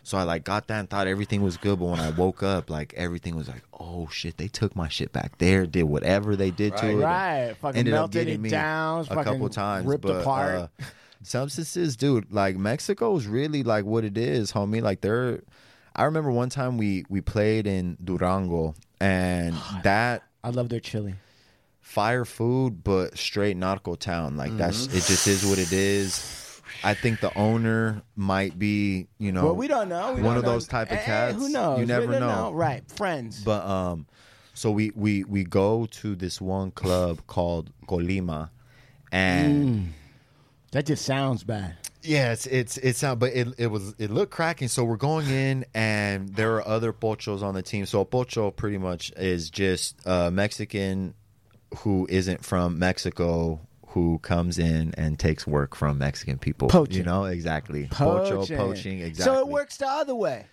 So 0.07 0.17
I 0.17 0.23
like 0.23 0.45
got 0.45 0.67
that 0.67 0.79
and 0.79 0.89
thought 0.89 1.05
everything 1.05 1.43
was 1.43 1.57
good, 1.57 1.79
but 1.79 1.87
when 1.87 1.99
I 1.99 2.11
woke 2.11 2.41
up, 2.41 2.69
like 2.69 2.93
everything 2.95 3.35
was 3.35 3.49
like, 3.49 3.61
oh 3.77 4.07
shit, 4.07 4.37
they 4.37 4.47
took 4.47 4.73
my 4.73 4.87
shit 4.87 5.11
back 5.11 5.37
there, 5.37 5.65
did 5.65 5.83
whatever 5.83 6.37
they 6.37 6.49
did 6.49 6.77
to 6.77 6.87
it, 6.87 6.95
Right. 6.95 7.53
Fucking 7.59 7.77
ended 7.77 7.93
up 7.93 8.11
getting 8.11 8.35
it 8.35 8.39
me 8.39 8.49
down, 8.49 9.05
a 9.09 9.21
couple 9.25 9.49
times, 9.49 9.85
ripped 9.85 10.03
but, 10.03 10.21
apart. 10.21 10.55
uh, 10.55 10.67
substances, 11.23 11.97
dude, 11.97 12.31
like 12.31 12.55
Mexico 12.55 13.17
is 13.17 13.27
really 13.27 13.63
like 13.63 13.83
what 13.83 14.05
it 14.05 14.17
is, 14.17 14.53
homie. 14.53 14.81
Like 14.81 15.01
they're. 15.01 15.41
I 15.93 16.05
remember 16.05 16.31
one 16.31 16.47
time 16.47 16.77
we 16.77 17.03
we 17.09 17.19
played 17.19 17.67
in 17.67 17.97
Durango, 18.01 18.75
and 19.01 19.57
that 19.83 20.23
I 20.41 20.51
love 20.51 20.69
their 20.69 20.79
chili. 20.79 21.15
fire 21.81 22.23
food, 22.23 22.81
but 22.81 23.17
straight 23.17 23.57
narco 23.57 23.95
town. 23.95 24.37
Like 24.37 24.55
that's 24.55 24.85
it. 24.85 25.03
Just 25.03 25.27
is 25.27 25.45
what 25.45 25.59
it 25.59 25.73
is. 25.73 26.46
I 26.87 26.93
think 26.93 27.19
the 27.19 27.35
owner 27.37 28.01
might 28.15 28.57
be, 28.57 29.07
you 29.19 29.31
know, 29.31 29.43
well, 29.45 29.55
we 29.55 29.67
don't 29.67 29.89
know. 29.89 30.13
We 30.13 30.21
one 30.21 30.35
don't 30.35 30.37
of 30.37 30.43
know. 30.45 30.51
those 30.53 30.67
type 30.67 30.89
of 30.91 30.97
Eh, 30.97 31.03
cats. 31.03 31.35
Who 31.37 31.49
knows? 31.49 31.79
You 31.79 31.85
never 31.85 32.11
don't 32.13 32.21
know. 32.21 32.51
Right. 32.53 32.89
Friends. 32.91 33.41
But 33.43 33.65
um, 33.65 34.05
so 34.53 34.71
we 34.71 34.91
we 34.95 35.23
we 35.25 35.43
go 35.43 35.85
to 36.01 36.15
this 36.15 36.39
one 36.39 36.71
club 36.71 37.21
called 37.27 37.71
Colima, 37.87 38.49
and 39.11 39.65
Mm. 39.65 39.87
That 40.71 40.85
just 40.85 41.05
sounds 41.05 41.43
bad. 41.43 41.75
yeah, 42.03 42.33
it's 42.33 42.45
it's 42.45 42.77
it's 42.77 43.01
not, 43.01 43.19
but 43.19 43.31
it 43.33 43.47
it 43.57 43.67
was 43.67 43.95
it 43.97 44.09
looked 44.11 44.31
cracking. 44.31 44.67
So 44.67 44.83
we're 44.83 44.97
going 44.97 45.27
in, 45.29 45.65
and 45.73 46.35
there 46.35 46.55
are 46.55 46.67
other 46.67 46.91
pochos 46.93 47.41
on 47.41 47.53
the 47.53 47.61
team. 47.61 47.85
So 47.85 48.01
a 48.01 48.05
pocho 48.05 48.51
pretty 48.51 48.77
much 48.77 49.11
is 49.17 49.49
just 49.49 49.95
a 50.05 50.29
Mexican 50.31 51.13
who 51.79 52.05
isn't 52.09 52.43
from 52.45 52.79
Mexico 52.79 53.59
who 53.97 54.19
comes 54.19 54.59
in 54.59 54.93
and 54.95 55.17
takes 55.17 55.47
work 55.47 55.75
from 55.75 55.97
Mexican 55.97 56.37
people. 56.37 56.67
Poaching. 56.67 56.97
You 56.97 57.03
know 57.03 57.25
exactly. 57.25 57.87
Pocho 57.89 58.45
poaching. 58.45 59.01
Exactly. 59.01 59.23
So 59.23 59.39
it 59.39 59.47
works 59.47 59.77
the 59.77 59.87
other 59.87 60.13
way. 60.13 60.45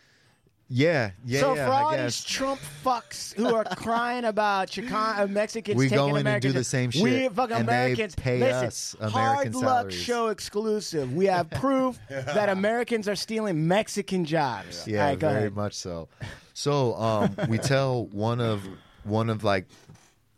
Yeah, 0.71 1.11
yeah, 1.27 1.41
so 1.41 1.55
yeah. 1.55 1.67
for 1.67 1.73
all 1.73 1.97
these. 1.97 2.25
Trump 2.25 2.59
fucks 2.83 3.35
who 3.35 3.55
are 3.55 3.65
crying 3.65 4.25
about 4.25 4.69
Chican- 4.71 5.19
uh, 5.19 5.27
Mexicans 5.27 5.77
We 5.77 5.91
taking 5.91 6.09
go 6.13 6.17
in 6.17 6.27
and 6.27 6.41
do 6.41 6.53
the 6.53 6.65
same 6.65 6.89
We 6.89 7.11
shit, 7.11 7.33
fucking 7.33 7.55
and 7.55 7.69
they 7.69 7.73
Americans 7.75 8.15
pay 8.15 8.41
listen, 8.41 8.67
us 8.67 8.97
American 8.99 9.13
hard 9.13 9.55
luck 9.55 9.77
salaries. 9.91 9.95
show 9.95 10.29
exclusive. 10.29 11.13
We 11.13 11.27
have 11.27 11.51
proof 11.61 11.99
that 12.09 12.49
Americans 12.49 13.09
are 13.09 13.17
stealing 13.17 13.69
Mexican 13.69 14.25
jobs. 14.25 14.89
Yeah, 14.89 15.05
right, 15.05 15.19
very 15.19 15.37
ahead. 15.37 15.55
much 15.55 15.75
so. 15.75 16.09
So 16.55 16.95
um, 16.95 17.37
we 17.47 17.59
tell 17.59 18.07
one 18.07 18.41
of 18.41 18.67
one 19.05 19.29
of 19.29 19.45
like 19.45 19.67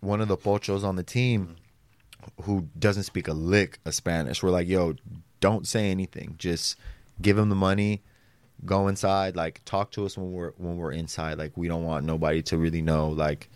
one 0.00 0.20
of 0.20 0.26
the 0.26 0.36
pochos 0.36 0.82
on 0.82 0.96
the 0.96 1.04
team 1.04 1.54
who 2.42 2.68
doesn't 2.78 3.04
speak 3.04 3.28
a 3.28 3.32
lick 3.32 3.78
of 3.84 3.94
Spanish. 3.94 4.42
We're 4.42 4.50
like, 4.50 4.68
yo, 4.68 4.94
don't 5.40 5.66
say 5.66 5.90
anything. 5.90 6.34
Just 6.38 6.76
give 7.20 7.38
him 7.38 7.48
the 7.48 7.54
money. 7.54 8.02
Go 8.64 8.88
inside. 8.88 9.36
Like 9.36 9.60
talk 9.64 9.90
to 9.92 10.06
us 10.06 10.16
when 10.16 10.32
we're 10.32 10.52
when 10.56 10.76
we're 10.76 10.92
inside. 10.92 11.38
Like 11.38 11.56
we 11.56 11.68
don't 11.68 11.84
want 11.84 12.06
nobody 12.06 12.42
to 12.42 12.56
really 12.56 12.82
know. 12.82 13.08
Like 13.08 13.50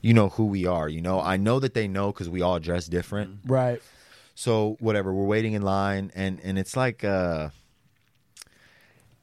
you 0.00 0.14
know 0.14 0.30
who 0.30 0.46
we 0.46 0.66
are. 0.66 0.88
You 0.88 1.02
know. 1.02 1.20
I 1.20 1.36
know 1.36 1.60
that 1.60 1.74
they 1.74 1.88
know 1.88 2.12
because 2.12 2.28
we 2.28 2.42
all 2.42 2.58
dress 2.58 2.86
different. 2.86 3.40
Right. 3.44 3.82
So 4.34 4.76
whatever, 4.80 5.12
we're 5.12 5.24
waiting 5.24 5.54
in 5.54 5.62
line, 5.62 6.10
and 6.14 6.40
and 6.42 6.58
it's 6.58 6.76
like 6.76 7.04
uh, 7.04 7.50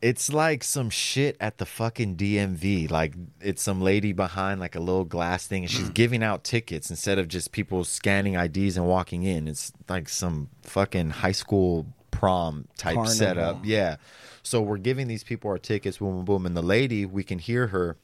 it's 0.04 0.34
like 0.34 0.66
some 0.66 0.90
shit 0.90 1.38
at 1.40 1.60
the 1.60 1.66
fucking 1.66 2.18
DMV. 2.18 2.92
Like 2.92 3.14
it's 3.40 3.62
some 3.62 3.82
lady 3.82 4.12
behind 4.12 4.60
like 4.60 4.76
a 4.76 4.82
little 4.82 5.06
glass 5.06 5.48
thing, 5.48 5.64
and 5.64 5.72
she's 5.72 5.90
mm. 5.90 5.94
giving 5.94 6.22
out 6.22 6.44
tickets 6.44 6.90
instead 6.90 7.20
of 7.20 7.30
just 7.30 7.54
people 7.54 7.86
scanning 7.86 8.36
IDs 8.36 8.76
and 8.76 8.86
walking 8.86 9.24
in. 9.24 9.48
It's 9.48 9.72
like 9.88 10.10
some 10.10 10.50
fucking 10.64 11.12
high 11.12 11.32
school 11.32 11.86
prom 12.12 12.68
type 12.76 12.96
Carnival. 12.96 13.16
setup. 13.16 13.60
Yeah. 13.64 13.96
So 14.44 14.62
we're 14.62 14.78
giving 14.78 15.08
these 15.08 15.24
people 15.24 15.50
our 15.50 15.58
tickets, 15.58 16.00
boom, 16.00 16.18
boom, 16.18 16.26
boom, 16.26 16.46
and 16.46 16.58
the 16.58 16.62
lady, 16.62 17.06
we 17.06 17.24
can 17.24 17.40
hear 17.40 17.68
her 17.68 17.96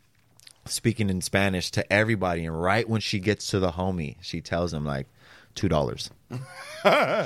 speaking 0.63 1.09
in 1.09 1.19
Spanish 1.19 1.69
to 1.71 1.91
everybody, 1.91 2.45
and 2.45 2.61
right 2.61 2.88
when 2.88 3.01
she 3.01 3.19
gets 3.19 3.47
to 3.47 3.59
the 3.59 3.71
homie, 3.71 4.15
she 4.21 4.39
tells 4.39 4.73
him 4.73 4.85
like 4.85 5.07
two 5.60 5.68
dollars, 5.68 6.10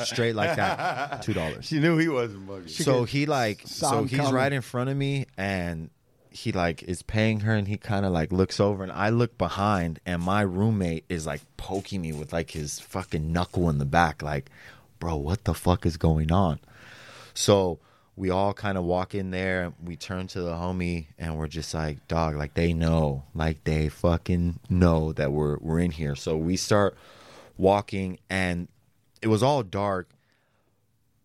straight 0.06 0.34
like 0.34 0.56
that, 0.56 1.22
two 1.22 1.34
dollars. 1.34 1.66
She 1.66 1.80
knew 1.80 2.00
he 2.00 2.08
wasn't 2.08 2.48
bugging. 2.48 2.68
So 2.68 3.04
he 3.04 3.28
like, 3.28 3.62
saw 3.66 3.92
so 3.92 4.00
him 4.00 4.08
he's 4.08 4.20
coming. 4.20 4.34
right 4.34 4.52
in 4.52 4.62
front 4.62 4.90
of 4.90 4.98
me, 4.98 5.28
and 5.38 5.92
he 6.32 6.52
like 6.52 6.82
is 6.82 7.04
paying 7.04 7.42
her, 7.42 7.54
and 7.54 7.68
he 7.68 7.78
kind 7.78 8.08
of 8.08 8.12
like 8.12 8.32
looks 8.32 8.60
over, 8.60 8.82
and 8.82 8.92
I 8.92 9.10
look 9.10 9.38
behind, 9.38 10.00
and 10.04 10.20
my 10.24 10.42
roommate 10.42 11.06
is 11.10 11.28
like 11.28 11.42
poking 11.58 12.02
me 12.02 12.12
with 12.12 12.34
like 12.34 12.50
his 12.50 12.80
fucking 12.80 13.32
knuckle 13.32 13.70
in 13.70 13.78
the 13.78 13.86
back, 13.86 14.24
like, 14.24 14.50
bro, 15.00 15.16
what 15.16 15.44
the 15.44 15.54
fuck 15.54 15.86
is 15.86 15.98
going 15.98 16.32
on? 16.32 16.60
So 17.36 17.78
we 18.16 18.32
all 18.32 18.54
kind 18.54 18.80
of 18.80 18.84
walk 18.84 19.14
in 19.14 19.30
there. 19.30 19.66
And 19.66 19.74
we 19.84 19.96
turn 19.96 20.26
to 20.30 20.42
the 20.42 20.54
homie, 20.54 21.06
and 21.20 21.38
we're 21.38 21.48
just 21.48 21.72
like, 21.76 22.08
dog, 22.08 22.36
like 22.36 22.56
they 22.56 22.74
know, 22.74 23.26
like 23.36 23.64
they 23.64 23.90
fucking 23.90 24.60
know 24.72 25.14
that 25.14 25.32
we're 25.32 25.58
we're 25.60 25.80
in 25.80 25.92
here. 25.92 26.16
So 26.16 26.36
we 26.36 26.58
start 26.58 26.98
walking, 27.58 28.20
and 28.30 28.68
it 29.22 29.28
was 29.28 29.44
all 29.44 29.64
dark. 29.64 30.10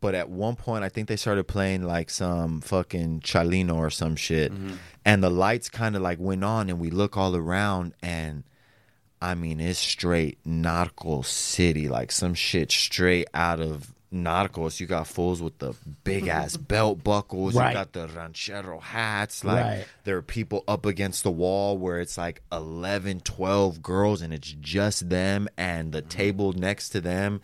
But 0.00 0.14
at 0.14 0.30
one 0.30 0.54
point, 0.54 0.84
I 0.84 0.88
think 0.88 1.08
they 1.08 1.16
started 1.16 1.48
playing 1.48 1.82
like 1.82 2.08
some 2.08 2.60
fucking 2.60 3.20
Chalino 3.20 3.74
or 3.74 3.90
some 3.90 4.14
shit, 4.14 4.52
mm-hmm. 4.52 4.74
and 5.04 5.22
the 5.22 5.30
lights 5.30 5.68
kind 5.68 5.96
of 5.96 6.02
like 6.02 6.18
went 6.20 6.44
on, 6.44 6.70
and 6.70 6.78
we 6.78 6.90
look 6.90 7.16
all 7.16 7.34
around, 7.34 7.94
and 8.00 8.44
I 9.20 9.34
mean, 9.34 9.60
it's 9.60 9.78
straight 9.78 10.38
Narco 10.44 11.22
City, 11.22 11.88
like 11.88 12.12
some 12.12 12.34
shit 12.34 12.70
straight 12.70 13.26
out 13.34 13.60
of 13.60 13.92
Narcos. 14.12 14.80
You 14.80 14.86
got 14.86 15.06
fools 15.06 15.42
with 15.42 15.58
the 15.58 15.74
big 16.04 16.24
mm-hmm. 16.24 16.30
ass 16.30 16.56
belt 16.56 17.04
buckles. 17.04 17.54
Right. 17.54 17.68
You 17.68 17.74
got 17.74 17.92
the 17.92 18.08
ranchero 18.08 18.80
hats. 18.80 19.44
Like 19.44 19.64
Right. 19.64 19.86
there 20.04 20.16
are 20.16 20.22
people 20.22 20.64
up 20.66 20.86
against 20.86 21.22
the 21.22 21.30
wall 21.30 21.76
where 21.76 22.00
it's 22.00 22.16
like 22.16 22.42
11, 22.50 23.20
12 23.20 23.82
girls 23.82 24.22
and 24.22 24.32
it's 24.32 24.54
just 24.60 25.08
them 25.08 25.48
and 25.56 25.92
the 25.92 26.00
mm-hmm. 26.00 26.08
table 26.08 26.52
next 26.52 26.90
to 26.90 27.00
them. 27.00 27.40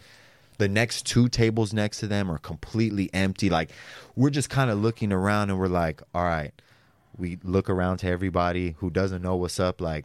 The 0.57 0.69
next 0.69 1.05
two 1.07 1.28
tables 1.28 1.73
next 1.73 1.99
to 2.01 2.07
them 2.07 2.31
are 2.31 2.39
completely 2.39 3.11
empty. 3.12 3.51
Like 3.51 3.70
we're 4.16 4.31
just 4.31 4.51
kind 4.51 4.70
of 4.70 4.81
looking 4.81 5.12
around 5.12 5.51
and 5.51 5.59
we're 5.59 5.66
like, 5.66 6.03
all 6.15 6.24
right. 6.24 6.53
We 7.16 7.39
look 7.45 7.70
around 7.70 7.99
to 7.99 8.09
everybody 8.09 8.74
who 8.78 8.91
doesn't 8.91 9.23
know 9.23 9.36
what's 9.36 9.61
up. 9.61 9.81
Like 9.81 10.05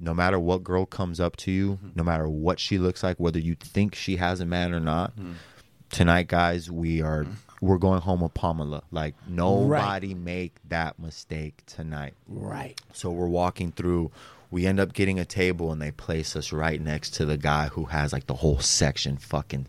no 0.00 0.12
matter 0.12 0.38
what 0.38 0.64
girl 0.64 0.84
comes 0.84 1.20
up 1.20 1.36
to 1.36 1.52
you, 1.52 1.74
mm-hmm. 1.74 1.90
no 1.94 2.02
matter 2.02 2.28
what 2.28 2.58
she 2.58 2.76
looks 2.76 3.02
like, 3.02 3.20
whether 3.20 3.38
you 3.38 3.54
think 3.54 3.94
she 3.94 4.16
has 4.16 4.40
a 4.40 4.44
man 4.44 4.74
or 4.74 4.80
not, 4.80 5.12
tonight, 5.92 6.26
guys, 6.26 6.68
we 6.70 7.00
are 7.00 7.24
we're 7.60 7.78
going 7.78 8.00
home 8.00 8.22
with 8.22 8.34
Pamela. 8.34 8.82
Like 8.90 9.14
nobody 9.28 10.14
make 10.14 10.56
that 10.68 10.98
mistake 10.98 11.62
tonight. 11.66 12.14
Right. 12.26 12.80
So 12.92 13.10
we're 13.10 13.28
walking 13.28 13.70
through. 13.70 14.10
We 14.50 14.66
end 14.66 14.80
up 14.80 14.92
getting 14.92 15.20
a 15.20 15.24
table, 15.24 15.70
and 15.70 15.80
they 15.80 15.92
place 15.92 16.34
us 16.34 16.52
right 16.52 16.80
next 16.80 17.10
to 17.14 17.24
the 17.24 17.36
guy 17.38 17.68
who 17.68 17.84
has 17.84 18.12
like 18.12 18.26
the 18.26 18.34
whole 18.34 18.58
section 18.58 19.16
fucking 19.16 19.66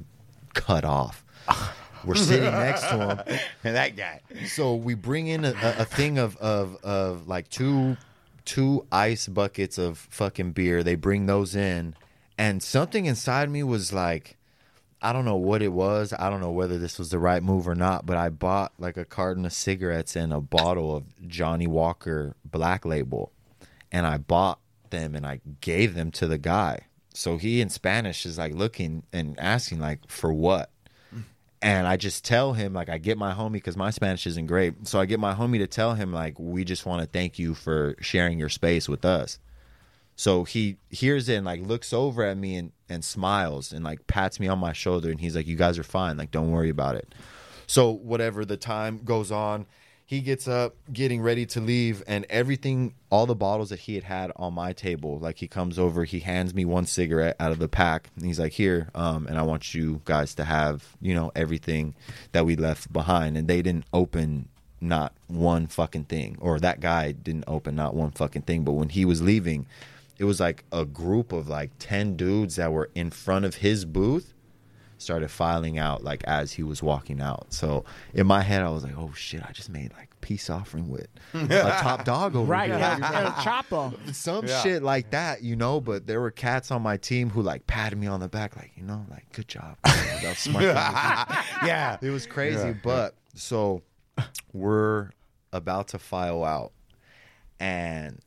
cut 0.56 0.84
off. 0.84 1.24
We're 2.06 2.16
sitting 2.16 2.52
next 2.52 2.82
to 2.90 2.98
him, 2.98 3.40
and 3.64 3.76
that 3.78 3.95
guy. 3.95 4.20
so 4.45 4.76
we 4.76 4.94
bring 4.94 5.28
in 5.28 5.45
a, 5.45 5.52
a, 5.52 5.76
a 5.80 5.86
thing 5.86 6.18
of, 6.18 6.36
of 6.36 6.76
of 6.84 7.30
like 7.30 7.48
two 7.48 7.95
two 8.44 8.86
ice 8.91 9.28
buckets 9.28 9.78
of 9.78 10.00
fucking 10.10 10.52
beer. 10.52 10.84
They 10.84 10.95
bring 10.95 11.28
those 11.28 11.56
in, 11.56 11.95
and 12.38 12.62
something 12.62 13.06
inside 13.06 13.50
me 13.50 13.64
was 13.64 13.94
like, 13.94 14.36
I 15.04 15.14
don't 15.14 15.26
know 15.26 15.36
what 15.36 15.62
it 15.62 15.74
was. 15.74 16.14
I 16.18 16.30
don't 16.30 16.42
know 16.42 16.52
whether 16.52 16.78
this 16.78 16.98
was 16.98 17.10
the 17.10 17.20
right 17.20 17.44
move 17.44 17.68
or 17.68 17.76
not. 17.76 18.06
But 18.06 18.18
I 18.18 18.30
bought 18.30 18.74
like 18.80 18.98
a 18.98 19.06
carton 19.06 19.46
of 19.46 19.54
cigarettes 19.54 20.16
and 20.16 20.34
a 20.34 20.42
bottle 20.42 20.96
of 20.96 21.04
Johnnie 21.28 21.68
Walker 21.68 22.36
Black 22.46 22.86
Label, 22.86 23.32
and 23.92 24.08
I 24.08 24.18
bought 24.18 24.60
them 24.90 25.16
and 25.16 25.26
I 25.26 25.42
gave 25.62 25.94
them 25.94 26.12
to 26.12 26.28
the 26.28 26.38
guy. 26.38 26.88
So 27.14 27.38
he 27.38 27.62
in 27.62 27.70
Spanish 27.70 28.26
is 28.26 28.38
like 28.38 28.54
looking 28.54 29.04
and 29.12 29.40
asking 29.40 29.80
like 29.80 30.00
for 30.10 30.34
what 30.34 30.72
and 31.64 31.88
I 31.88 31.96
just 31.96 32.26
tell 32.26 32.54
him 32.54 32.74
like 32.74 32.90
I 32.90 32.98
get 32.98 33.18
my 33.18 33.34
homie 33.34 33.54
because 33.54 33.78
my 33.78 33.90
Spanish 33.90 34.28
isn't 34.28 34.48
great, 34.48 34.86
so 34.86 35.00
I 35.00 35.06
get 35.06 35.20
my 35.20 35.34
homie 35.34 35.60
to 35.60 35.68
tell 35.68 35.96
him 35.96 36.12
like 36.12 36.38
we 36.38 36.66
just 36.66 36.86
want 36.86 37.02
to 37.02 37.08
thank 37.08 37.40
you 37.40 37.54
for 37.54 37.96
sharing 38.02 38.38
your 38.38 38.50
space 38.50 38.90
with 38.90 39.06
us. 39.06 39.40
So 40.18 40.44
he 40.44 40.76
hears 40.90 41.30
it 41.30 41.36
and 41.36 41.46
like 41.46 41.62
looks 41.62 41.94
over 41.94 42.24
at 42.24 42.38
me 42.38 42.58
and 42.58 42.72
and 42.94 43.03
smiles 43.03 43.74
and 43.74 43.84
like 43.84 44.07
pats 44.07 44.40
me 44.40 44.48
on 44.48 44.60
my 44.60 44.74
shoulder 44.74 45.10
and 45.10 45.20
he's 45.20 45.36
like, 45.36 45.48
"You 45.48 45.56
guys 45.57 45.78
are 45.78 45.84
fine. 45.84 46.18
Like, 46.18 46.32
don't 46.32 46.52
worry 46.52 46.70
about 46.70 46.95
it." 46.95 47.14
So 47.68 47.91
whatever 47.91 48.45
the 48.45 48.57
time 48.57 49.02
goes 49.03 49.32
on, 49.32 49.65
he 50.06 50.22
gets 50.22 50.48
up, 50.48 50.76
getting 50.91 51.22
ready 51.22 51.45
to 51.48 51.61
leave, 51.61 52.03
and 52.06 52.26
everything, 52.30 52.94
all 53.10 53.26
the 53.26 53.36
bottles 53.36 53.70
that 53.70 53.80
he 53.80 53.95
had 53.95 54.03
had 54.03 54.32
on 54.36 54.53
my 54.53 54.74
table, 54.74 55.18
like 55.18 55.40
he 55.40 55.48
comes 55.48 55.80
over, 55.80 56.03
he 56.03 56.20
hands 56.20 56.53
me 56.53 56.65
one 56.65 56.86
cigarette 56.86 57.36
out 57.40 57.52
of 57.52 57.60
the 57.60 57.70
pack, 57.70 58.10
and 58.15 58.26
he's 58.26 58.40
like, 58.40 58.52
"Here, 58.52 58.90
um, 58.94 59.28
and 59.28 59.38
I 59.38 59.44
want 59.44 59.74
you 59.74 60.02
guys 60.06 60.36
to 60.36 60.44
have, 60.44 60.95
you 61.02 61.15
know, 61.15 61.32
everything 61.36 61.95
that 62.32 62.45
we 62.45 62.56
left 62.56 62.91
behind." 62.94 63.38
And 63.38 63.48
they 63.48 63.61
didn't 63.61 63.86
open 63.94 64.49
not 64.82 65.14
one 65.28 65.65
fucking 65.68 66.03
thing, 66.03 66.38
or 66.40 66.60
that 66.60 66.80
guy 66.82 67.14
didn't 67.14 67.45
open 67.48 67.76
not 67.76 67.95
one 67.95 68.11
fucking 68.11 68.44
thing. 68.44 68.64
But 68.64 68.74
when 68.74 68.90
he 68.90 69.06
was 69.06 69.22
leaving, 69.22 69.65
it 70.18 70.23
was 70.26 70.40
like 70.40 70.64
a 70.72 70.85
group 70.85 71.31
of 71.31 71.48
like 71.49 71.72
ten 71.80 72.15
dudes 72.15 72.56
that 72.57 72.72
were 72.72 72.90
in 72.95 73.10
front 73.11 73.45
of 73.45 73.56
his 73.56 73.85
booth 73.85 74.34
started 74.99 75.30
filing 75.30 75.77
out 75.77 76.02
like 76.02 76.23
as 76.23 76.53
he 76.53 76.64
was 76.64 76.81
walking 76.81 77.19
out. 77.19 77.48
So 77.52 77.84
in 78.14 78.26
my 78.26 78.41
head, 78.41 78.61
I 78.61 78.69
was 78.69 78.84
like, 78.84 78.98
"Oh 78.98 79.11
shit! 79.14 79.44
I 79.48 79.52
just 79.52 79.69
made 79.69 79.91
like 79.98 80.10
peace 80.22 80.49
offering 80.49 80.88
with 80.90 81.07
a 81.34 81.48
top 81.81 82.06
dog 82.06 82.35
over 82.38 82.49
Right, 82.49 82.69
here." 82.69 82.80
El, 82.80 83.26
El 83.26 83.31
Chapo. 83.34 84.15
Some 84.15 84.45
Yeah. 84.48 84.61
shit 84.61 84.81
like 84.84 85.11
that, 85.11 85.41
you 85.44 85.56
know. 85.57 85.81
But 85.81 86.07
there 86.07 86.22
were 86.22 86.31
cats 86.31 86.72
on 86.72 86.81
my 86.81 86.95
team 86.98 87.30
who 87.30 87.41
like 87.41 87.68
patted 87.68 87.98
me 87.99 88.07
on 88.07 88.22
the 88.22 88.30
back, 88.30 88.56
like 88.56 88.72
you 88.77 88.84
know, 88.84 89.06
like 89.10 89.30
good 89.34 89.48
job. 89.49 89.76
That 89.84 90.23
was 90.23 90.38
smart. 90.38 90.64
yeah. 91.65 91.98
It 92.02 92.10
was 92.11 92.26
crazy, 92.26 92.68
Yeah. 92.68 92.73
but 92.84 93.15
so 93.35 93.81
we're 94.53 95.10
about 95.52 95.90
to 95.90 95.99
file 95.99 96.44
out, 96.45 96.72
and 97.60 98.19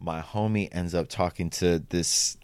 my 0.00 0.20
homie 0.20 0.68
ends 0.72 0.94
up 0.94 1.08
talking 1.08 1.50
to 1.50 1.78
this 1.88 2.36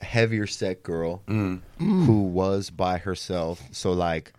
heavier 0.00 0.46
set 0.46 0.82
girl 0.82 1.22
mm. 1.26 1.60
who 1.78 2.22
was 2.22 2.70
by 2.70 2.98
herself. 2.98 3.62
So 3.72 3.92
like 3.92 4.32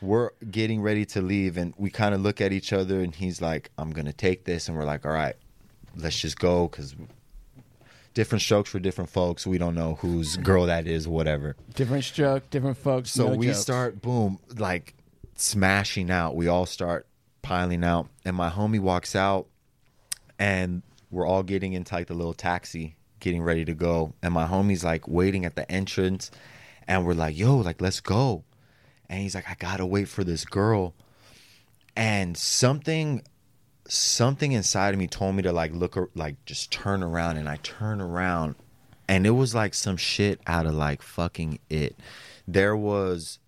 we're 0.00 0.30
getting 0.50 0.82
ready 0.82 1.04
to 1.06 1.22
leave 1.22 1.56
and 1.56 1.72
we 1.76 1.90
kind 1.90 2.14
of 2.14 2.20
look 2.20 2.40
at 2.40 2.52
each 2.52 2.72
other 2.72 3.00
and 3.00 3.14
he's 3.14 3.40
like 3.40 3.70
I'm 3.78 3.92
to 3.92 4.12
take 4.12 4.44
this 4.44 4.68
and 4.68 4.76
we're 4.76 4.84
like 4.84 5.06
all 5.06 5.12
right, 5.12 5.36
let's 5.96 6.18
just 6.18 6.38
go 6.38 6.68
cuz 6.68 6.94
different 8.14 8.42
strokes 8.42 8.70
for 8.70 8.78
different 8.78 9.10
folks. 9.10 9.46
We 9.46 9.58
don't 9.58 9.74
know 9.74 9.96
whose 9.96 10.36
girl 10.36 10.66
that 10.66 10.86
is 10.86 11.06
whatever. 11.06 11.56
Different 11.74 12.04
stroke, 12.04 12.48
different 12.50 12.78
folks. 12.78 13.10
So 13.10 13.28
no 13.28 13.36
we 13.36 13.46
jokes. 13.46 13.58
start 13.60 14.00
boom, 14.00 14.38
like 14.56 14.94
smashing 15.36 16.10
out. 16.10 16.36
We 16.36 16.48
all 16.48 16.66
start 16.66 17.06
piling 17.42 17.84
out, 17.84 18.08
and 18.24 18.36
my 18.36 18.50
homie 18.50 18.80
walks 18.80 19.14
out, 19.14 19.46
and 20.38 20.82
we're 21.14 21.26
all 21.26 21.44
getting 21.44 21.72
into 21.72 21.94
like 21.94 22.08
the 22.08 22.14
little 22.14 22.34
taxi, 22.34 22.96
getting 23.20 23.42
ready 23.42 23.64
to 23.64 23.72
go. 23.72 24.12
And 24.20 24.34
my 24.34 24.46
homie's 24.46 24.84
like 24.84 25.06
waiting 25.06 25.44
at 25.44 25.54
the 25.54 25.70
entrance, 25.70 26.30
and 26.88 27.06
we're 27.06 27.14
like, 27.14 27.38
"Yo, 27.38 27.56
like 27.56 27.80
let's 27.80 28.00
go." 28.00 28.44
And 29.08 29.22
he's 29.22 29.34
like, 29.34 29.48
"I 29.48 29.54
gotta 29.58 29.86
wait 29.86 30.08
for 30.08 30.24
this 30.24 30.44
girl." 30.44 30.94
And 31.96 32.36
something, 32.36 33.22
something 33.86 34.52
inside 34.52 34.92
of 34.92 34.98
me 34.98 35.06
told 35.06 35.36
me 35.36 35.42
to 35.44 35.52
like 35.52 35.72
look, 35.72 35.96
like 36.16 36.44
just 36.44 36.72
turn 36.72 37.02
around, 37.02 37.36
and 37.36 37.48
I 37.48 37.56
turn 37.62 38.00
around, 38.00 38.56
and 39.08 39.24
it 39.26 39.30
was 39.30 39.54
like 39.54 39.74
some 39.74 39.96
shit 39.96 40.40
out 40.48 40.66
of 40.66 40.74
like 40.74 41.00
fucking 41.00 41.60
it. 41.70 41.96
There 42.48 42.76
was 42.76 43.38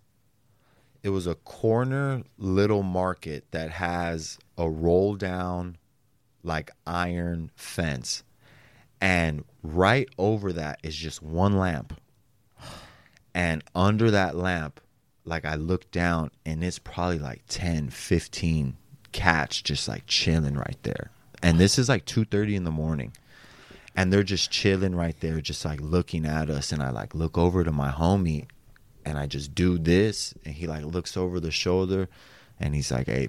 it 1.03 1.11
was 1.11 1.27
a 1.27 1.35
corner 1.35 2.23
little 2.39 2.83
market 2.83 3.45
that 3.51 3.71
has 3.71 4.39
a 4.57 4.71
roll 4.71 5.15
down 5.15 5.79
like 6.47 6.71
iron 6.87 7.51
fence. 7.55 8.23
And 9.01 9.45
right 9.63 10.09
over 10.17 10.53
that 10.55 10.81
is 10.83 10.97
just 10.97 11.23
one 11.23 11.57
lamp. 11.57 12.01
And 13.35 13.63
under 13.75 14.11
that 14.11 14.35
lamp 14.37 14.81
like 15.29 15.45
i 15.45 15.57
look 15.57 15.91
down 15.91 16.31
and 16.45 16.63
it's 16.63 16.79
probably 16.79 17.19
like 17.19 17.43
10 17.49 17.91
15 17.91 18.77
cats 19.11 19.61
just 19.61 19.89
like 19.89 20.05
chilling 20.07 20.55
right 20.55 20.79
there. 20.83 21.11
And 21.43 21.59
this 21.59 21.79
is 21.79 21.89
like 21.89 22.07
2.30 22.07 22.55
in 22.55 22.65
the 22.65 22.71
morning. 22.71 23.13
And 23.95 24.13
they're 24.13 24.23
just 24.23 24.51
chilling 24.51 24.95
right 24.95 25.19
there 25.21 25.41
just 25.41 25.65
like 25.65 25.81
looking 25.81 26.25
at 26.25 26.49
us. 26.49 26.73
And 26.73 26.83
i 26.83 26.91
like 26.91 27.15
look 27.15 27.37
over 27.37 27.65
to 27.65 27.73
my 27.73 27.91
homie 27.91 28.47
and 29.07 29.17
I 29.17 29.27
just 29.27 29.55
do 29.55 29.79
this, 29.79 30.35
and 30.45 30.53
he 30.53 30.67
like 30.67 30.85
looks 30.85 31.17
over 31.17 31.39
the 31.39 31.53
shoulder, 31.53 32.09
and 32.59 32.75
he's 32.75 32.91
like, 32.91 33.07
"Hey, 33.07 33.29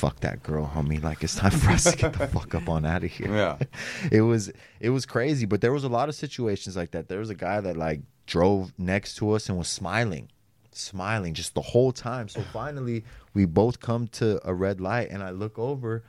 fuck 0.00 0.20
that 0.20 0.42
girl, 0.42 0.70
homie! 0.74 1.02
Like 1.02 1.22
it's 1.22 1.36
time 1.36 1.50
for 1.50 1.70
us 1.72 1.84
to 1.84 1.96
get 1.96 2.14
the 2.14 2.26
fuck 2.34 2.54
up 2.54 2.68
on 2.70 2.86
out 2.86 3.04
of 3.04 3.10
here." 3.10 3.28
Yeah. 3.28 3.58
it 4.10 4.22
was 4.22 4.50
it 4.80 4.90
was 4.90 5.04
crazy, 5.04 5.44
but 5.44 5.60
there 5.60 5.72
was 5.72 5.84
a 5.84 5.88
lot 5.88 6.08
of 6.08 6.14
situations 6.14 6.74
like 6.74 6.92
that. 6.92 7.08
There 7.08 7.18
was 7.18 7.28
a 7.28 7.34
guy 7.34 7.60
that 7.60 7.76
like 7.76 8.00
drove 8.26 8.72
next 8.78 9.16
to 9.16 9.32
us 9.32 9.50
and 9.50 9.58
was 9.58 9.68
smiling, 9.68 10.30
smiling 10.72 11.34
just 11.34 11.54
the 11.54 11.60
whole 11.60 11.92
time. 11.92 12.28
So 12.28 12.40
finally, 12.40 13.04
we 13.34 13.44
both 13.44 13.80
come 13.80 14.08
to 14.12 14.40
a 14.48 14.54
red 14.54 14.80
light, 14.80 15.10
and 15.10 15.22
I 15.22 15.30
look 15.30 15.58
over, 15.58 16.02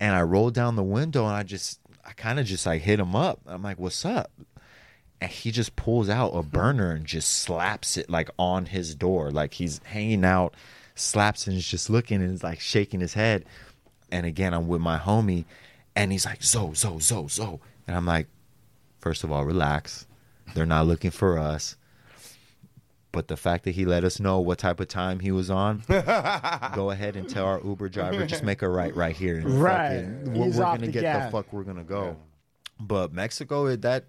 and 0.00 0.16
I 0.16 0.22
roll 0.22 0.50
down 0.50 0.76
the 0.76 0.82
window, 0.82 1.26
and 1.26 1.36
I 1.36 1.42
just 1.42 1.80
I 2.06 2.12
kind 2.12 2.40
of 2.40 2.46
just 2.46 2.64
like 2.64 2.80
hit 2.80 2.98
him 2.98 3.14
up. 3.14 3.40
I'm 3.46 3.62
like, 3.62 3.78
"What's 3.78 4.04
up?" 4.06 4.30
and 5.20 5.30
he 5.30 5.50
just 5.50 5.76
pulls 5.76 6.08
out 6.08 6.30
a 6.30 6.42
burner 6.42 6.90
and 6.90 7.06
just 7.06 7.28
slaps 7.32 7.96
it 7.96 8.10
like 8.10 8.28
on 8.38 8.66
his 8.66 8.94
door 8.94 9.30
like 9.30 9.54
he's 9.54 9.80
hanging 9.84 10.26
out 10.26 10.54
slaps 10.96 11.46
and 11.46 11.56
is 11.56 11.66
just 11.66 11.88
looking 11.90 12.20
and 12.22 12.32
is 12.32 12.42
like 12.42 12.58
shaking 12.60 13.00
his 13.00 13.14
head 13.14 13.44
and 14.10 14.26
again 14.26 14.52
i'm 14.54 14.66
with 14.66 14.80
my 14.80 14.98
homie 14.98 15.44
and 15.94 16.10
he's 16.10 16.24
like 16.26 16.42
zo 16.42 16.72
zo 16.74 16.98
zo 16.98 17.26
zo 17.28 17.60
and 17.86 17.96
i'm 17.96 18.06
like 18.06 18.26
first 18.98 19.22
of 19.22 19.30
all 19.30 19.44
relax 19.44 20.06
they're 20.54 20.66
not 20.66 20.86
looking 20.86 21.10
for 21.10 21.38
us 21.38 21.76
but 23.12 23.28
the 23.28 23.36
fact 23.36 23.64
that 23.64 23.70
he 23.74 23.84
let 23.84 24.04
us 24.04 24.20
know 24.20 24.40
what 24.40 24.58
type 24.58 24.78
of 24.80 24.88
time 24.88 25.20
he 25.20 25.30
was 25.30 25.50
on 25.50 25.82
go 26.74 26.90
ahead 26.90 27.16
and 27.16 27.28
tell 27.28 27.46
our 27.46 27.60
uber 27.64 27.88
driver 27.88 28.26
just 28.26 28.42
make 28.42 28.62
a 28.62 28.68
right 28.68 28.94
right 28.96 29.16
here 29.16 29.36
and 29.36 29.60
Right. 29.62 30.00
fucking- 30.04 30.34
we're, 30.34 30.46
we're 30.46 30.52
gonna 30.52 30.78
the 30.86 30.92
get 30.92 31.00
gas. 31.02 31.24
the 31.26 31.30
fuck 31.30 31.52
we're 31.52 31.62
gonna 31.64 31.84
go 31.84 32.16
but 32.78 33.10
Mexico, 33.12 33.74
that 33.74 34.04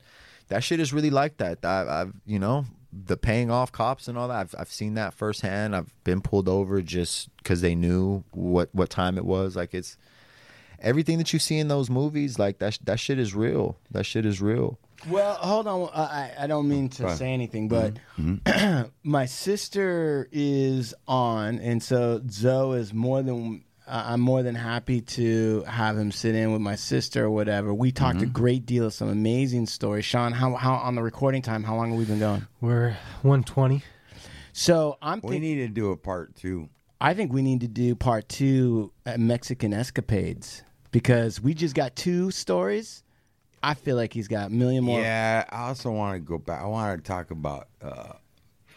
that 0.49 0.61
shit 0.61 0.81
is 0.81 0.91
really 0.91 1.09
like 1.09 1.38
that. 1.38 1.59
I, 1.64 2.01
I've 2.01 2.14
you 2.26 2.38
know 2.38 2.65
the 2.91 3.18
paying 3.18 3.51
off 3.51 3.72
cops 3.72 4.07
and 4.07 4.18
all 4.18 4.27
that. 4.27 4.38
I've 4.38 4.55
I've 4.57 4.72
seen 4.72 4.95
that 4.95 5.14
firsthand. 5.14 5.76
I've 5.76 5.93
been 6.03 6.22
pulled 6.22 6.47
over 6.47 6.81
just 6.81 7.30
because 7.38 7.61
they 7.61 7.76
knew 7.76 8.23
what 8.31 8.69
what 8.73 8.89
time 8.89 9.18
it 9.18 9.26
was. 9.26 9.55
Like 9.55 9.73
it's 9.73 9.97
everything 10.80 11.18
that 11.18 11.34
you 11.34 11.39
see 11.39 11.57
in 11.59 11.68
those 11.68 11.89
movies. 11.89 12.39
Like 12.39 12.59
that 12.59 12.80
that 12.84 12.99
shit 12.99 13.19
is 13.19 13.35
real. 13.35 13.77
That 13.91 14.05
shit 14.05 14.26
is 14.26 14.41
real. 14.41 14.80
Well, 15.07 15.35
hold 15.35 15.68
on. 15.68 15.89
I, 15.93 16.31
I 16.39 16.47
don't 16.47 16.68
mean 16.68 16.89
to 16.89 17.15
say 17.15 17.31
anything, 17.31 17.68
but 17.68 17.95
mm-hmm. 18.18 18.35
Mm-hmm. 18.35 18.88
my 19.03 19.26
sister 19.26 20.27
is 20.31 20.93
on, 21.07 21.59
and 21.59 21.84
so 21.84 22.22
ZO 22.30 22.73
is 22.73 22.93
more 22.93 23.22
than. 23.22 23.64
Uh, 23.88 24.03
I'm 24.07 24.19
more 24.19 24.43
than 24.43 24.55
happy 24.55 24.99
to 25.01 25.64
have 25.64 25.97
him 25.97 26.11
sit 26.11 26.35
in 26.35 26.51
with 26.51 26.59
my 26.59 26.76
sister 26.76 27.26
or 27.26 27.30
whatever. 27.30 27.73
We 27.73 27.93
talked 27.93 28.22
a 28.22 28.26
great 28.26 28.65
deal 28.65 28.85
of 28.85 28.93
some 28.93 29.07
amazing 29.07 29.65
stories. 29.68 30.03
Sean, 30.03 30.34
how 30.34 30.55
how 30.55 30.73
on 30.73 30.95
the 30.95 31.01
recording 31.01 31.41
time? 31.41 31.64
How 31.64 31.76
long 31.76 31.91
have 31.91 31.97
we 31.97 32.03
been 32.03 32.19
going? 32.19 32.45
We're 32.59 32.97
120. 33.22 33.84
So 34.51 34.97
I'm. 35.01 35.22
We 35.23 35.39
need 35.39 35.55
to 35.55 35.69
do 35.69 35.91
a 35.91 35.97
part 35.97 36.35
two. 36.35 36.69
I 36.99 37.14
think 37.14 37.31
we 37.31 37.41
need 37.41 37.61
to 37.61 37.68
do 37.68 37.95
part 37.95 38.27
two 38.27 38.91
at 39.05 39.19
Mexican 39.19 39.73
escapades 39.73 40.64
because 40.91 41.39
we 41.39 41.53
just 41.53 41.76
got 41.76 41.95
two 41.95 42.31
stories. 42.31 43.03
I 43.64 43.73
feel 43.73 43.95
like 43.95 44.14
he's 44.14 44.27
got 44.27 44.47
a 44.47 44.49
million 44.49 44.84
more. 44.84 44.99
Yeah, 44.99 45.45
I 45.49 45.68
also 45.68 45.91
want 45.91 46.15
to 46.15 46.19
go 46.19 46.38
back. 46.38 46.61
I 46.61 46.65
want 46.65 47.03
to 47.03 47.07
talk 47.07 47.31
about. 47.31 47.68
Uh, 47.81 48.14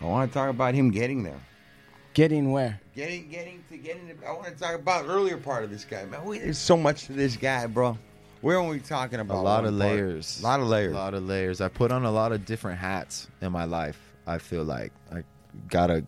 I 0.00 0.04
want 0.04 0.30
to 0.30 0.34
talk 0.38 0.50
about 0.50 0.74
him 0.74 0.90
getting 0.90 1.24
there. 1.24 1.40
Getting 2.14 2.50
where? 2.50 2.80
Getting, 2.94 3.28
getting 3.28 3.64
to 3.70 3.76
getting. 3.76 4.08
To, 4.08 4.26
I 4.26 4.32
want 4.32 4.46
to 4.46 4.52
talk 4.52 4.74
about 4.74 5.06
earlier 5.06 5.36
part 5.36 5.64
of 5.64 5.70
this 5.70 5.84
guy, 5.84 6.04
man. 6.04 6.24
We, 6.24 6.38
there's 6.38 6.58
so 6.58 6.76
much 6.76 7.06
to 7.06 7.12
this 7.12 7.36
guy, 7.36 7.66
bro. 7.66 7.96
We're 8.42 8.56
only 8.56 8.80
talking 8.80 9.20
about? 9.20 9.36
A 9.36 9.40
lot 9.40 9.64
one 9.64 9.74
of 9.74 9.78
part. 9.78 9.92
layers. 9.92 10.40
A 10.40 10.42
lot 10.42 10.60
of 10.60 10.66
layers. 10.66 10.92
A 10.92 10.96
lot 10.96 11.14
of 11.14 11.24
layers. 11.24 11.60
I 11.60 11.68
put 11.68 11.92
on 11.92 12.04
a 12.04 12.10
lot 12.10 12.32
of 12.32 12.44
different 12.44 12.78
hats 12.78 13.28
in 13.40 13.52
my 13.52 13.64
life. 13.64 13.98
I 14.26 14.38
feel 14.38 14.64
like 14.64 14.92
I 15.12 15.22
got 15.68 15.90
a 15.90 16.04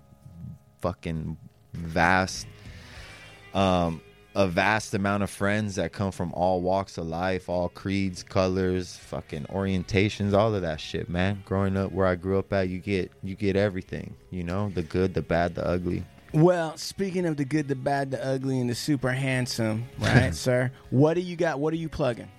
fucking 0.81 1.37
vast 1.73 2.47
um 3.55 4.01
a 4.35 4.49
vast 4.49 4.95
amount 4.95 5.23
of 5.23 5.31
friends 5.31 5.75
that 5.75 5.93
come 5.93 6.11
from 6.11 6.33
all 6.33 6.61
walks 6.63 6.97
of 6.99 7.07
life, 7.07 7.49
all 7.49 7.69
creeds, 7.69 8.23
colors, 8.23 8.97
fucking 8.97 9.45
orientations, 9.51 10.33
all 10.33 10.55
of 10.55 10.63
that 10.63 10.81
shit, 10.81 11.09
man. 11.09 11.43
Growing 11.45 11.77
up 11.77 11.93
where 11.93 12.07
I 12.07 12.15
grew 12.15 12.39
up 12.39 12.53
at, 12.53 12.69
you 12.69 12.79
get 12.79 13.11
you 13.23 13.35
get 13.35 13.57
everything, 13.57 14.15
you 14.31 14.43
know, 14.43 14.71
the 14.71 14.83
good, 14.83 15.15
the 15.15 15.23
bad, 15.23 15.55
the 15.55 15.67
ugly. 15.67 16.05
Well, 16.33 16.77
speaking 16.79 17.27
of 17.27 17.37
the 17.37 17.45
good, 17.45 17.69
the 17.69 17.75
bad, 17.75 18.11
the 18.11 18.25
ugly, 18.25 18.59
and 18.59 18.71
the 18.71 18.75
super 18.75 19.13
handsome, 19.13 19.85
right, 19.99 20.35
sir? 20.35 20.73
What 20.89 21.15
do 21.15 21.21
you 21.21 21.37
got? 21.37 21.61
What 21.61 21.75
are 21.75 21.77
you 21.79 21.89
plugging? 21.91 22.31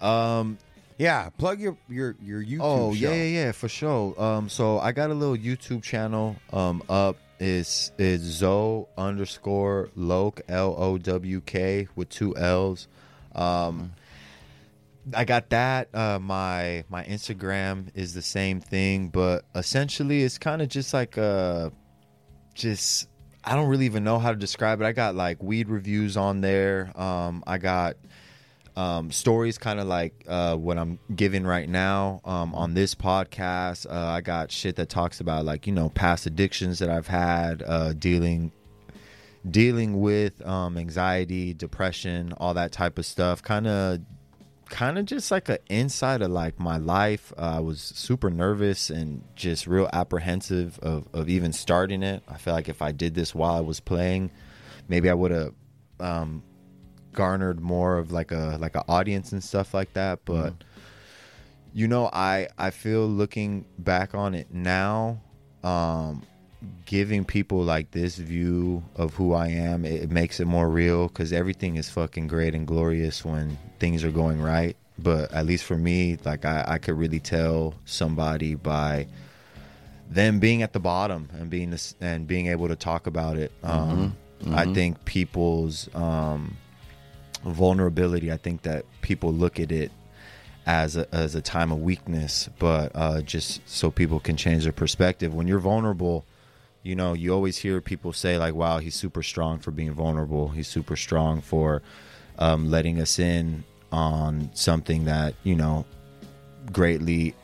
Um 0.00 0.58
yeah, 0.98 1.30
plug 1.30 1.60
your 1.60 1.76
your 1.88 2.16
your 2.22 2.42
YouTube 2.42 2.58
Oh 2.60 2.94
show. 2.94 2.98
yeah, 3.10 3.14
yeah, 3.14 3.44
yeah, 3.44 3.52
for 3.52 3.68
sure. 3.68 4.20
Um, 4.20 4.48
so 4.48 4.78
I 4.78 4.92
got 4.92 5.10
a 5.10 5.14
little 5.14 5.36
YouTube 5.36 5.82
channel 5.82 6.36
um 6.52 6.82
up. 6.88 7.16
Is 7.42 7.90
is 7.98 8.20
ZO 8.20 8.88
underscore 8.96 9.90
Loke 9.96 10.42
L 10.48 10.76
O 10.78 10.96
W 10.96 11.40
K 11.40 11.88
with 11.96 12.08
two 12.08 12.36
L's. 12.36 12.86
Um, 13.34 13.94
I 15.12 15.24
got 15.24 15.50
that. 15.50 15.92
Uh, 15.92 16.20
my 16.20 16.84
my 16.88 17.02
Instagram 17.02 17.88
is 17.96 18.14
the 18.14 18.22
same 18.22 18.60
thing, 18.60 19.08
but 19.08 19.44
essentially 19.56 20.22
it's 20.22 20.38
kind 20.38 20.62
of 20.62 20.68
just 20.68 20.94
like 20.94 21.18
uh 21.18 21.70
just 22.54 23.08
I 23.42 23.56
don't 23.56 23.68
really 23.68 23.86
even 23.86 24.04
know 24.04 24.20
how 24.20 24.30
to 24.30 24.36
describe 24.36 24.80
it. 24.80 24.84
I 24.84 24.92
got 24.92 25.16
like 25.16 25.42
weed 25.42 25.68
reviews 25.68 26.16
on 26.16 26.42
there. 26.42 26.92
Um, 26.94 27.42
I 27.44 27.58
got 27.58 27.96
um, 28.76 29.10
stories 29.10 29.58
kind 29.58 29.80
of 29.80 29.86
like 29.86 30.24
uh, 30.26 30.56
what 30.56 30.78
I'm 30.78 30.98
giving 31.14 31.44
right 31.44 31.68
now 31.68 32.20
um, 32.24 32.54
on 32.54 32.74
this 32.74 32.94
podcast. 32.94 33.86
Uh, 33.90 33.94
I 33.94 34.20
got 34.20 34.50
shit 34.50 34.76
that 34.76 34.88
talks 34.88 35.20
about 35.20 35.44
like 35.44 35.66
you 35.66 35.72
know 35.72 35.90
past 35.90 36.26
addictions 36.26 36.78
that 36.78 36.88
I've 36.88 37.08
had, 37.08 37.62
uh, 37.66 37.92
dealing 37.92 38.52
dealing 39.48 40.00
with 40.00 40.44
um, 40.46 40.78
anxiety, 40.78 41.52
depression, 41.52 42.32
all 42.36 42.54
that 42.54 42.72
type 42.72 42.98
of 42.98 43.04
stuff. 43.04 43.42
Kind 43.42 43.66
of 43.66 44.00
kind 44.72 44.96
of 44.96 45.04
just 45.04 45.30
like 45.30 45.50
an 45.50 45.58
insight 45.68 46.22
of 46.22 46.30
like 46.30 46.58
my 46.58 46.78
life. 46.78 47.32
Uh, 47.36 47.56
I 47.56 47.60
was 47.60 47.80
super 47.80 48.30
nervous 48.30 48.88
and 48.88 49.22
just 49.36 49.66
real 49.66 49.88
apprehensive 49.92 50.78
of, 50.78 51.06
of 51.12 51.28
even 51.28 51.52
starting 51.52 52.02
it. 52.02 52.22
I 52.26 52.38
feel 52.38 52.54
like 52.54 52.70
if 52.70 52.80
I 52.80 52.90
did 52.90 53.14
this 53.14 53.34
while 53.34 53.54
I 53.54 53.60
was 53.60 53.80
playing, 53.80 54.30
maybe 54.88 55.10
I 55.10 55.14
would 55.14 55.30
have 55.30 55.52
um, 56.00 56.42
garnered 57.12 57.60
more 57.60 57.98
of 57.98 58.12
like 58.12 58.32
a 58.32 58.56
like 58.60 58.74
an 58.74 58.82
audience 58.88 59.32
and 59.32 59.42
stuff 59.42 59.74
like 59.74 59.92
that. 59.94 60.20
But 60.24 60.54
you 61.74 61.88
know, 61.88 62.10
I 62.12 62.48
I 62.58 62.70
feel 62.70 63.06
looking 63.06 63.64
back 63.78 64.14
on 64.14 64.34
it 64.34 64.52
now, 64.52 65.20
um, 65.64 66.22
giving 66.84 67.24
people 67.24 67.62
like 67.62 67.90
this 67.90 68.16
view 68.16 68.82
of 68.96 69.14
who 69.14 69.32
I 69.32 69.48
am, 69.48 69.84
it, 69.84 70.02
it 70.04 70.10
makes 70.10 70.38
it 70.40 70.46
more 70.46 70.68
real 70.68 71.08
because 71.08 71.32
everything 71.32 71.76
is 71.76 71.88
fucking 71.90 72.28
great 72.28 72.54
and 72.54 72.66
glorious 72.66 73.24
when 73.24 73.58
things 73.78 74.04
are 74.04 74.10
going 74.10 74.40
right. 74.40 74.76
But 74.98 75.32
at 75.32 75.46
least 75.46 75.64
for 75.64 75.76
me, 75.76 76.18
like 76.24 76.44
I, 76.44 76.64
I 76.68 76.78
could 76.78 76.96
really 76.98 77.20
tell 77.20 77.74
somebody 77.86 78.54
by 78.54 79.06
them 80.10 80.38
being 80.40 80.62
at 80.62 80.74
the 80.74 80.80
bottom 80.80 81.28
and 81.32 81.48
being 81.48 81.70
this, 81.70 81.94
and 82.00 82.26
being 82.26 82.48
able 82.48 82.68
to 82.68 82.76
talk 82.76 83.06
about 83.06 83.38
it. 83.38 83.50
Um, 83.64 84.14
Mhm, 84.44 84.54
I 84.54 84.66
mhm. 84.66 84.74
think 84.74 85.04
people's 85.06 85.88
um, 85.94 86.56
vulnerability. 87.44 88.32
I 88.32 88.36
think 88.36 88.62
that 88.62 88.84
people 89.00 89.32
look 89.32 89.58
at 89.58 89.72
it 89.72 89.90
as 90.66 90.96
a, 90.96 91.12
as 91.12 91.34
a 91.34 91.42
time 91.42 91.72
of 91.72 91.80
weakness, 91.80 92.48
but 92.58 92.92
uh, 92.94 93.20
just 93.22 93.60
so 93.68 93.90
people 93.90 94.20
can 94.20 94.36
change 94.36 94.64
their 94.64 94.72
perspective. 94.72 95.34
When 95.34 95.48
you're 95.48 95.58
vulnerable, 95.58 96.24
you 96.82 96.94
know, 96.94 97.14
you 97.14 97.32
always 97.32 97.58
hear 97.58 97.80
people 97.80 98.12
say 98.12 98.38
like, 98.38 98.54
"Wow, 98.54 98.78
he's 98.78 98.94
super 98.94 99.22
strong 99.22 99.58
for 99.58 99.70
being 99.70 99.92
vulnerable. 99.92 100.48
He's 100.48 100.68
super 100.68 100.96
strong 100.96 101.40
for 101.40 101.82
um, 102.38 102.70
letting 102.70 103.00
us 103.00 103.18
in 103.18 103.64
on 103.90 104.50
something 104.54 105.04
that 105.04 105.34
you 105.42 105.54
know 105.54 105.84
greatly 106.72 107.34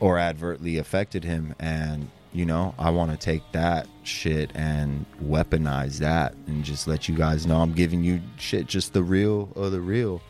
or 0.00 0.18
advertly 0.18 0.78
affected 0.78 1.24
him." 1.24 1.54
And 1.58 2.10
you 2.32 2.44
know, 2.44 2.74
I 2.78 2.90
want 2.90 3.10
to 3.12 3.16
take 3.16 3.42
that 3.52 3.86
shit 4.08 4.50
and 4.54 5.04
weaponize 5.24 5.98
that 5.98 6.34
and 6.46 6.64
just 6.64 6.88
let 6.88 7.08
you 7.08 7.16
guys 7.16 7.46
know 7.46 7.60
I'm 7.60 7.72
giving 7.72 8.02
you 8.02 8.20
shit 8.38 8.66
just 8.66 8.92
the 8.92 9.02
real 9.02 9.50
of 9.56 9.72
the 9.72 9.80
real 9.80 10.20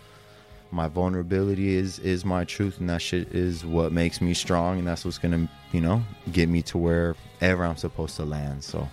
my 0.70 0.86
vulnerability 0.88 1.74
is 1.76 1.98
is 2.00 2.24
my 2.26 2.44
truth 2.44 2.78
and 2.80 2.90
that 2.90 3.00
shit 3.00 3.34
is 3.34 3.64
what 3.64 3.90
makes 3.90 4.20
me 4.20 4.34
strong 4.34 4.78
and 4.78 4.86
that's 4.86 5.02
what's 5.04 5.16
gonna 5.16 5.48
you 5.72 5.80
know 5.80 6.02
get 6.32 6.46
me 6.48 6.60
to 6.60 6.76
wherever 6.76 7.64
i'm 7.64 7.76
supposed 7.76 8.16
to 8.16 8.24
land 8.24 8.62
so 8.62 8.86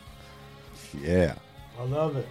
Yeah. 1.04 1.36
I 1.78 1.84
love 1.84 2.16
it. 2.16 2.26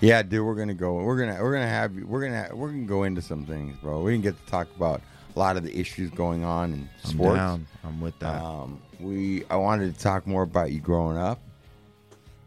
Yeah, 0.00 0.22
dude, 0.22 0.46
we're 0.46 0.54
gonna 0.54 0.72
go. 0.72 0.94
We're 0.94 1.18
gonna 1.18 1.42
we're 1.42 1.52
gonna 1.52 1.68
have 1.68 1.94
you. 1.94 2.06
We're 2.06 2.22
gonna 2.22 2.48
we're 2.54 2.70
gonna 2.70 2.84
go 2.84 3.02
into 3.02 3.20
some 3.20 3.44
things, 3.44 3.76
bro. 3.82 4.00
We 4.00 4.12
didn't 4.12 4.22
get 4.24 4.42
to 4.42 4.50
talk 4.50 4.68
about 4.74 5.02
a 5.36 5.38
lot 5.38 5.58
of 5.58 5.62
the 5.62 5.78
issues 5.78 6.10
going 6.10 6.42
on 6.44 6.72
in 6.72 6.88
I'm 7.04 7.10
sports. 7.10 7.36
down. 7.36 7.66
I'm 7.84 8.00
with 8.00 8.18
that. 8.20 8.40
Um, 8.42 8.80
we 8.98 9.44
I 9.50 9.56
wanted 9.56 9.94
to 9.94 10.00
talk 10.00 10.26
more 10.26 10.42
about 10.42 10.72
you 10.72 10.80
growing 10.80 11.18
up. 11.18 11.38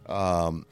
Um, 0.08 0.66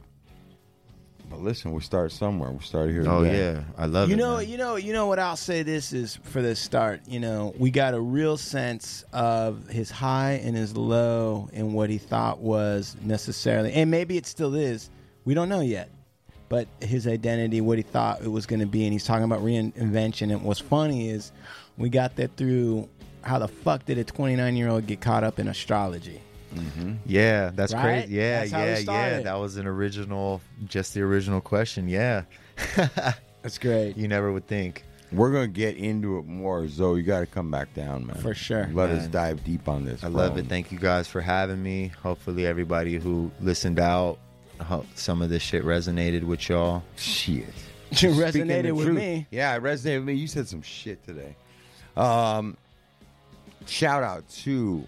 but 1.29 1.39
listen, 1.39 1.71
we 1.71 1.81
start 1.81 2.11
somewhere. 2.11 2.51
We 2.51 2.59
started 2.59 2.91
here. 2.91 3.05
oh 3.07 3.23
today. 3.23 3.53
yeah 3.53 3.63
i 3.77 3.85
love 3.85 4.09
you 4.09 4.15
it 4.15 4.17
know, 4.17 4.37
man. 4.37 4.49
you 4.49 4.57
know, 4.57 4.75
you 4.75 4.91
know 4.91 5.07
what 5.07 5.17
I'll 5.17 5.37
say. 5.37 5.63
This 5.63 5.93
is 5.93 6.17
for 6.23 6.41
the 6.41 6.55
start. 6.55 7.01
You 7.07 7.21
know, 7.21 7.53
we 7.57 7.71
got 7.71 7.93
a 7.93 7.99
real 8.01 8.35
sense 8.35 9.05
of 9.13 9.67
his 9.67 9.89
high 9.89 10.41
and 10.43 10.57
his 10.57 10.75
low, 10.75 11.49
and 11.53 11.73
what 11.73 11.89
he 11.89 11.97
thought 11.97 12.39
was 12.39 12.97
necessarily, 13.01 13.71
and 13.73 13.89
maybe 13.89 14.17
it 14.17 14.25
still 14.25 14.55
is. 14.55 14.89
We 15.23 15.33
don't 15.33 15.47
know 15.47 15.61
yet, 15.61 15.89
but 16.49 16.67
his 16.81 17.07
identity, 17.07 17.61
what 17.61 17.77
he 17.77 17.83
thought 17.83 18.21
it 18.21 18.27
was 18.27 18.45
going 18.45 18.59
to 18.59 18.65
be, 18.65 18.83
and 18.83 18.91
he's 18.91 19.05
talking 19.05 19.23
about 19.23 19.39
reinvention. 19.39 20.31
And 20.33 20.43
what's 20.43 20.59
funny 20.59 21.09
is, 21.09 21.31
we 21.77 21.89
got 21.89 22.15
that 22.17 22.35
through. 22.35 22.89
How 23.23 23.37
the 23.39 23.47
fuck 23.47 23.85
did 23.85 23.99
a 23.99 24.03
29 24.03 24.55
year 24.57 24.67
old 24.67 24.87
get 24.87 24.99
caught 24.99 25.23
up 25.23 25.37
in 25.39 25.47
astrology? 25.47 26.21
Yeah 27.05 27.51
that's 27.53 27.73
Right? 27.73 28.03
crazy 28.05 28.13
yeah 28.15 28.39
That's 28.45 28.51
yeah 28.51 28.77
yeah 28.93 29.19
that 29.21 29.35
was 29.35 29.57
an 29.57 29.67
original 29.67 30.41
just 30.65 30.93
the 30.93 31.01
original 31.01 31.41
question 31.41 31.87
yeah 31.87 32.23
That's 33.41 33.57
great. 33.57 33.97
you 33.97 34.07
never 34.07 34.31
would 34.31 34.45
think 34.47 34.83
We're 35.11 35.31
gonna 35.31 35.47
get 35.47 35.75
into 35.77 36.19
it 36.19 36.25
more, 36.25 36.67
ZO. 36.67 36.95
You 36.95 37.03
got 37.03 37.21
to 37.21 37.25
come 37.25 37.49
back 37.51 37.73
down, 37.73 38.05
man. 38.07 38.15
For 38.17 38.33
sure. 38.33 38.69
Let 38.71 38.91
us 38.91 39.07
dive 39.07 39.43
deep 39.43 39.67
on 39.67 39.83
this. 39.83 40.03
I 40.03 40.07
love 40.07 40.37
it. 40.37 40.45
Thank 40.47 40.71
you 40.71 40.77
guys 40.79 41.07
for 41.07 41.19
having 41.21 41.61
me. 41.61 41.91
Hopefully, 42.01 42.45
everybody 42.45 42.97
who 42.97 43.29
listened 43.41 43.79
out, 43.79 44.19
some 44.95 45.21
of 45.21 45.29
this 45.29 45.41
shit 45.41 45.63
resonated 45.65 46.23
with 46.23 46.47
y'all. 46.49 46.83
Shit. 46.95 47.45
It 47.91 47.97
Speaking 47.97 48.13
resonated 48.21 48.71
with 48.73 48.85
truth. 48.85 48.97
me. 48.97 49.27
Yeah, 49.31 49.53
it 49.55 49.61
resonated 49.63 49.97
with 49.97 50.05
me. 50.05 50.13
You 50.13 50.27
said 50.27 50.47
some 50.47 50.61
shit 50.61 51.03
today. 51.05 51.35
Um, 51.97 52.55
shout 53.65 54.01
out 54.03 54.29
to 54.43 54.85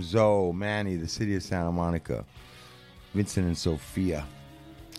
ZO, 0.00 0.52
Manny, 0.52 0.96
the 0.96 1.08
city 1.08 1.34
of 1.36 1.42
Santa 1.42 1.72
Monica, 1.72 2.24
Vincent 3.14 3.46
and 3.46 3.58
Sophia. 3.58 4.24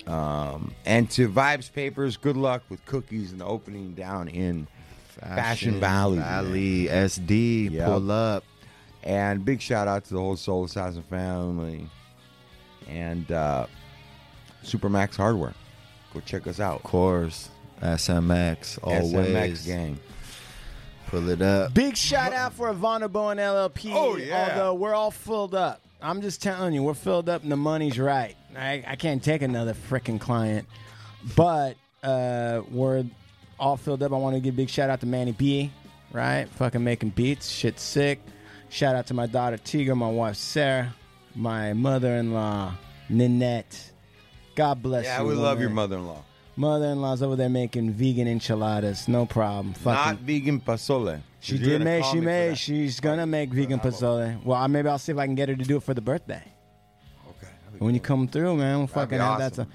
Um, 0.08 0.74
and 0.86 1.10
to 1.12 1.30
Vibes 1.30 1.72
Papers, 1.72 2.18
good 2.18 2.38
luck 2.38 2.64
with 2.70 2.84
cookies 2.86 3.32
and 3.32 3.42
the 3.42 3.46
opening 3.46 3.94
down 3.94 4.28
in 4.28 4.68
Fashion, 5.20 5.80
Valley. 5.80 6.18
Valley 6.18 6.86
SD. 6.88 7.72
Yep. 7.72 7.86
Pull 7.88 8.12
up. 8.12 8.44
And 9.04 9.44
big 9.44 9.62
shout 9.62 9.88
out 9.88 10.06
to 10.06 10.14
the 10.14 10.20
whole 10.20 10.36
Soul 10.36 10.66
Assassin 10.66 11.02
family 11.04 11.90
and 12.88 13.32
uh, 13.32 13.66
Supermax 14.64 15.16
Hardware. 15.16 15.54
Go 16.14 16.20
check 16.22 16.46
us 16.48 16.60
out. 16.60 16.78
Of 16.78 16.84
course. 16.84 17.50
SMX. 17.82 18.78
Always. 18.84 19.12
SMX 19.12 19.66
gang. 19.66 20.00
Pull 21.12 21.30
it 21.30 21.42
up. 21.42 21.74
Big 21.74 21.98
shout 21.98 22.32
out 22.32 22.54
for 22.54 22.74
Ivana 22.74 23.12
Bowen 23.12 23.38
LLP. 23.38 23.92
Oh, 23.94 24.16
yeah. 24.16 24.50
Although 24.58 24.74
we're 24.76 24.94
all 24.96 25.12
filled 25.12 25.54
up. 25.54 25.82
I'm 26.02 26.22
just 26.22 26.42
telling 26.42 26.74
you, 26.74 26.82
we're 26.84 26.94
filled 26.94 27.28
up 27.30 27.44
and 27.44 27.52
the 27.52 27.58
money's 27.58 28.00
right. 28.00 28.36
I, 28.58 28.84
I 28.88 28.96
can't 28.96 29.22
take 29.22 29.42
another 29.42 29.74
freaking 29.74 30.20
client. 30.20 30.68
But 31.36 31.76
uh, 32.02 32.62
we're 32.72 33.04
all 33.60 33.76
filled 33.78 34.02
up. 34.04 34.14
I 34.14 34.16
want 34.16 34.36
to 34.36 34.40
give 34.40 34.56
a 34.56 34.58
big 34.58 34.70
shout 34.70 34.90
out 34.90 35.02
to 35.02 35.06
Manny 35.06 35.34
B, 35.34 35.70
right? 36.14 36.48
Fucking 36.50 36.84
making 36.84 37.10
beats. 37.10 37.50
Shit 37.50 37.78
sick. 37.80 38.22
Shout 38.70 38.96
out 38.96 39.08
to 39.08 39.14
my 39.14 39.26
daughter 39.28 39.58
Tiga, 39.58 39.96
my 39.98 40.10
wife 40.10 40.38
Sarah, 40.38 40.96
my 41.36 41.74
mother 41.74 42.16
in 42.16 42.34
law, 42.34 42.74
Ninette. 43.10 43.92
God 44.56 44.82
bless 44.82 45.04
Yeah, 45.04 45.20
you. 45.22 45.26
Yeah, 45.30 45.36
we 45.36 45.36
love 45.36 45.60
your 45.60 45.70
mother 45.70 45.98
in 45.98 46.08
law. 46.08 46.24
Mother 46.56 46.88
in 46.88 47.02
law's 47.02 47.22
over 47.24 47.36
there 47.36 47.50
making 47.50 47.92
vegan 47.92 48.28
enchiladas. 48.28 49.08
No 49.08 49.26
problem. 49.26 49.74
Fucking 49.74 50.12
Not 50.14 50.18
vegan 50.20 50.60
pozole. 50.62 51.22
she 51.40 51.56
You're 51.56 51.64
did 51.64 51.72
gonna 51.80 51.86
make. 51.86 52.02
call 52.04 52.12
She 52.12 52.18
me 52.18 52.22
for 52.22 52.26
made. 52.26 52.50
that. 52.52 52.58
She's 52.58 53.00
gonna 53.00 53.26
make 53.26 53.50
vegan 53.54 53.80
pozole. 53.80 54.44
Well, 54.44 54.58
I- 54.58 54.68
maybe 54.68 54.90
I'll 54.90 55.00
see 55.00 55.12
if 55.12 55.18
I 55.18 55.26
can 55.26 55.36
get 55.36 55.50
her 55.50 55.56
to 55.56 55.64
do 55.64 55.78
it 55.78 55.84
for 55.84 55.94
the 55.94 56.02
birthday. 56.02 56.44
Okay. 57.30 57.48
When 57.80 57.94
you 57.94 58.00
come 58.02 58.28
through, 58.28 58.58
man, 58.58 58.78
we'll 58.80 58.88
That'd 58.88 58.94
fucking 58.94 59.20
have 59.20 59.40
that's 59.40 59.58
a. 59.60 59.62
awesome. 59.62 59.74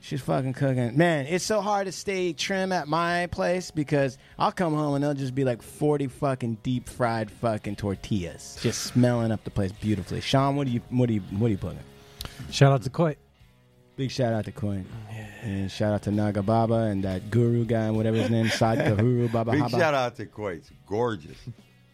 She's 0.00 0.20
fucking 0.20 0.52
cooking. 0.52 0.96
Man, 0.96 1.26
it's 1.26 1.44
so 1.44 1.60
hard 1.60 1.86
to 1.86 1.92
stay 1.92 2.32
trim 2.32 2.70
at 2.70 2.86
my 2.86 3.26
place 3.32 3.72
because 3.72 4.16
I'll 4.38 4.52
come 4.52 4.72
home 4.74 4.94
and 4.94 5.02
there'll 5.02 5.16
just 5.16 5.34
be 5.34 5.42
like 5.44 5.60
40 5.60 6.06
fucking 6.06 6.58
deep 6.62 6.88
fried 6.88 7.30
fucking 7.32 7.74
tortillas 7.76 8.58
just 8.62 8.82
smelling 8.82 9.32
up 9.32 9.42
the 9.42 9.50
place 9.50 9.72
beautifully. 9.72 10.20
Sean, 10.20 10.54
what 10.54 10.68
do 10.68 10.72
you 10.72 10.80
what 10.90 11.08
do 11.08 11.14
you 11.14 11.20
what 11.36 11.48
are 11.48 11.50
you 11.50 11.58
putting? 11.58 11.80
Shout 12.50 12.72
out 12.72 12.82
to 12.82 12.90
Coit. 12.90 13.18
Big 13.96 14.12
shout 14.12 14.32
out 14.32 14.44
to 14.44 14.52
Coin. 14.52 14.86
And 15.42 15.70
shout 15.70 15.92
out 15.92 16.02
to 16.02 16.10
Naga 16.10 16.42
Baba 16.42 16.74
and 16.74 17.04
that 17.04 17.30
guru 17.30 17.64
guy, 17.64 17.84
and 17.84 17.96
whatever 17.96 18.16
his 18.16 18.30
name, 18.30 18.46
Sadhguru 18.46 19.30
Baba 19.32 19.52
Big 19.52 19.62
Haba. 19.62 19.70
shout 19.70 19.94
out 19.94 20.16
to 20.16 20.26
Kuwait. 20.26 20.70
Gorgeous. 20.86 21.38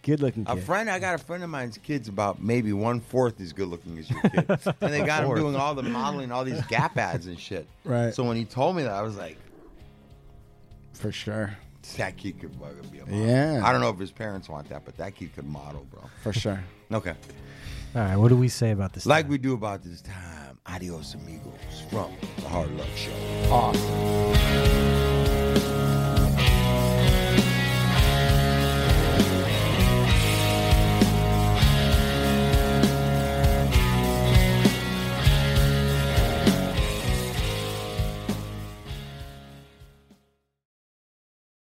Good 0.03 0.21
looking 0.21 0.45
A 0.47 0.57
friend, 0.59 0.91
I 0.91 0.99
got 0.99 1.15
a 1.15 1.19
friend 1.19 1.43
of 1.43 1.49
mine's 1.49 1.79
kids 1.79 2.09
about 2.09 2.43
maybe 2.43 2.75
one 2.75 3.01
fourth 3.01 3.41
as 3.41 3.55
good 3.55 3.69
looking 3.69 3.99
as 3.99 4.11
your 4.11 4.21
kid, 4.21 4.51
and 4.81 4.93
they 4.93 5.03
got 5.03 5.25
him 5.25 5.35
doing 5.35 5.57
all 5.57 5.75
the 5.75 5.83
modeling, 5.83 6.31
all 6.31 6.45
these 6.45 6.61
Gap 6.66 6.99
ads 6.99 7.27
and 7.27 7.41
shit. 7.41 7.66
Right. 7.85 8.15
So 8.15 8.23
when 8.25 8.37
he 8.37 8.45
told 8.45 8.77
me 8.77 8.83
that, 8.83 8.93
I 8.93 9.01
was 9.01 9.16
like, 9.16 9.39
For 10.93 11.11
sure. 11.11 11.57
that 11.97 12.19
kid 12.19 12.39
could 12.39 12.55
fucking 12.57 12.91
be 12.91 12.99
a 12.99 13.07
model. 13.07 13.19
Yeah. 13.27 13.62
I 13.65 13.73
don't 13.73 13.81
know 13.81 13.89
if 13.89 13.99
his 13.99 14.11
parents 14.11 14.47
want 14.47 14.69
that, 14.69 14.85
but 14.85 14.97
that 14.99 15.15
kid 15.15 15.35
could 15.35 15.47
model, 15.47 15.87
bro. 15.91 16.03
For 16.23 16.33
sure. 16.33 16.62
Okay. 16.93 17.15
All 17.97 18.03
right, 18.03 18.16
what 18.16 18.29
do 18.29 18.37
we 18.37 18.49
say 18.49 18.71
about 18.73 18.93
this? 18.93 19.07
Like 19.07 19.25
time? 19.25 19.31
we 19.31 19.39
do 19.39 19.55
about 19.55 19.83
this 19.83 20.03
time. 20.03 20.44
Adios, 20.66 21.15
amigos, 21.15 21.85
from 21.91 22.11
the 22.36 22.49
Hard 22.49 22.70
Luck 22.78 22.89
Show. 22.97 23.12
Awesome. 23.51 24.45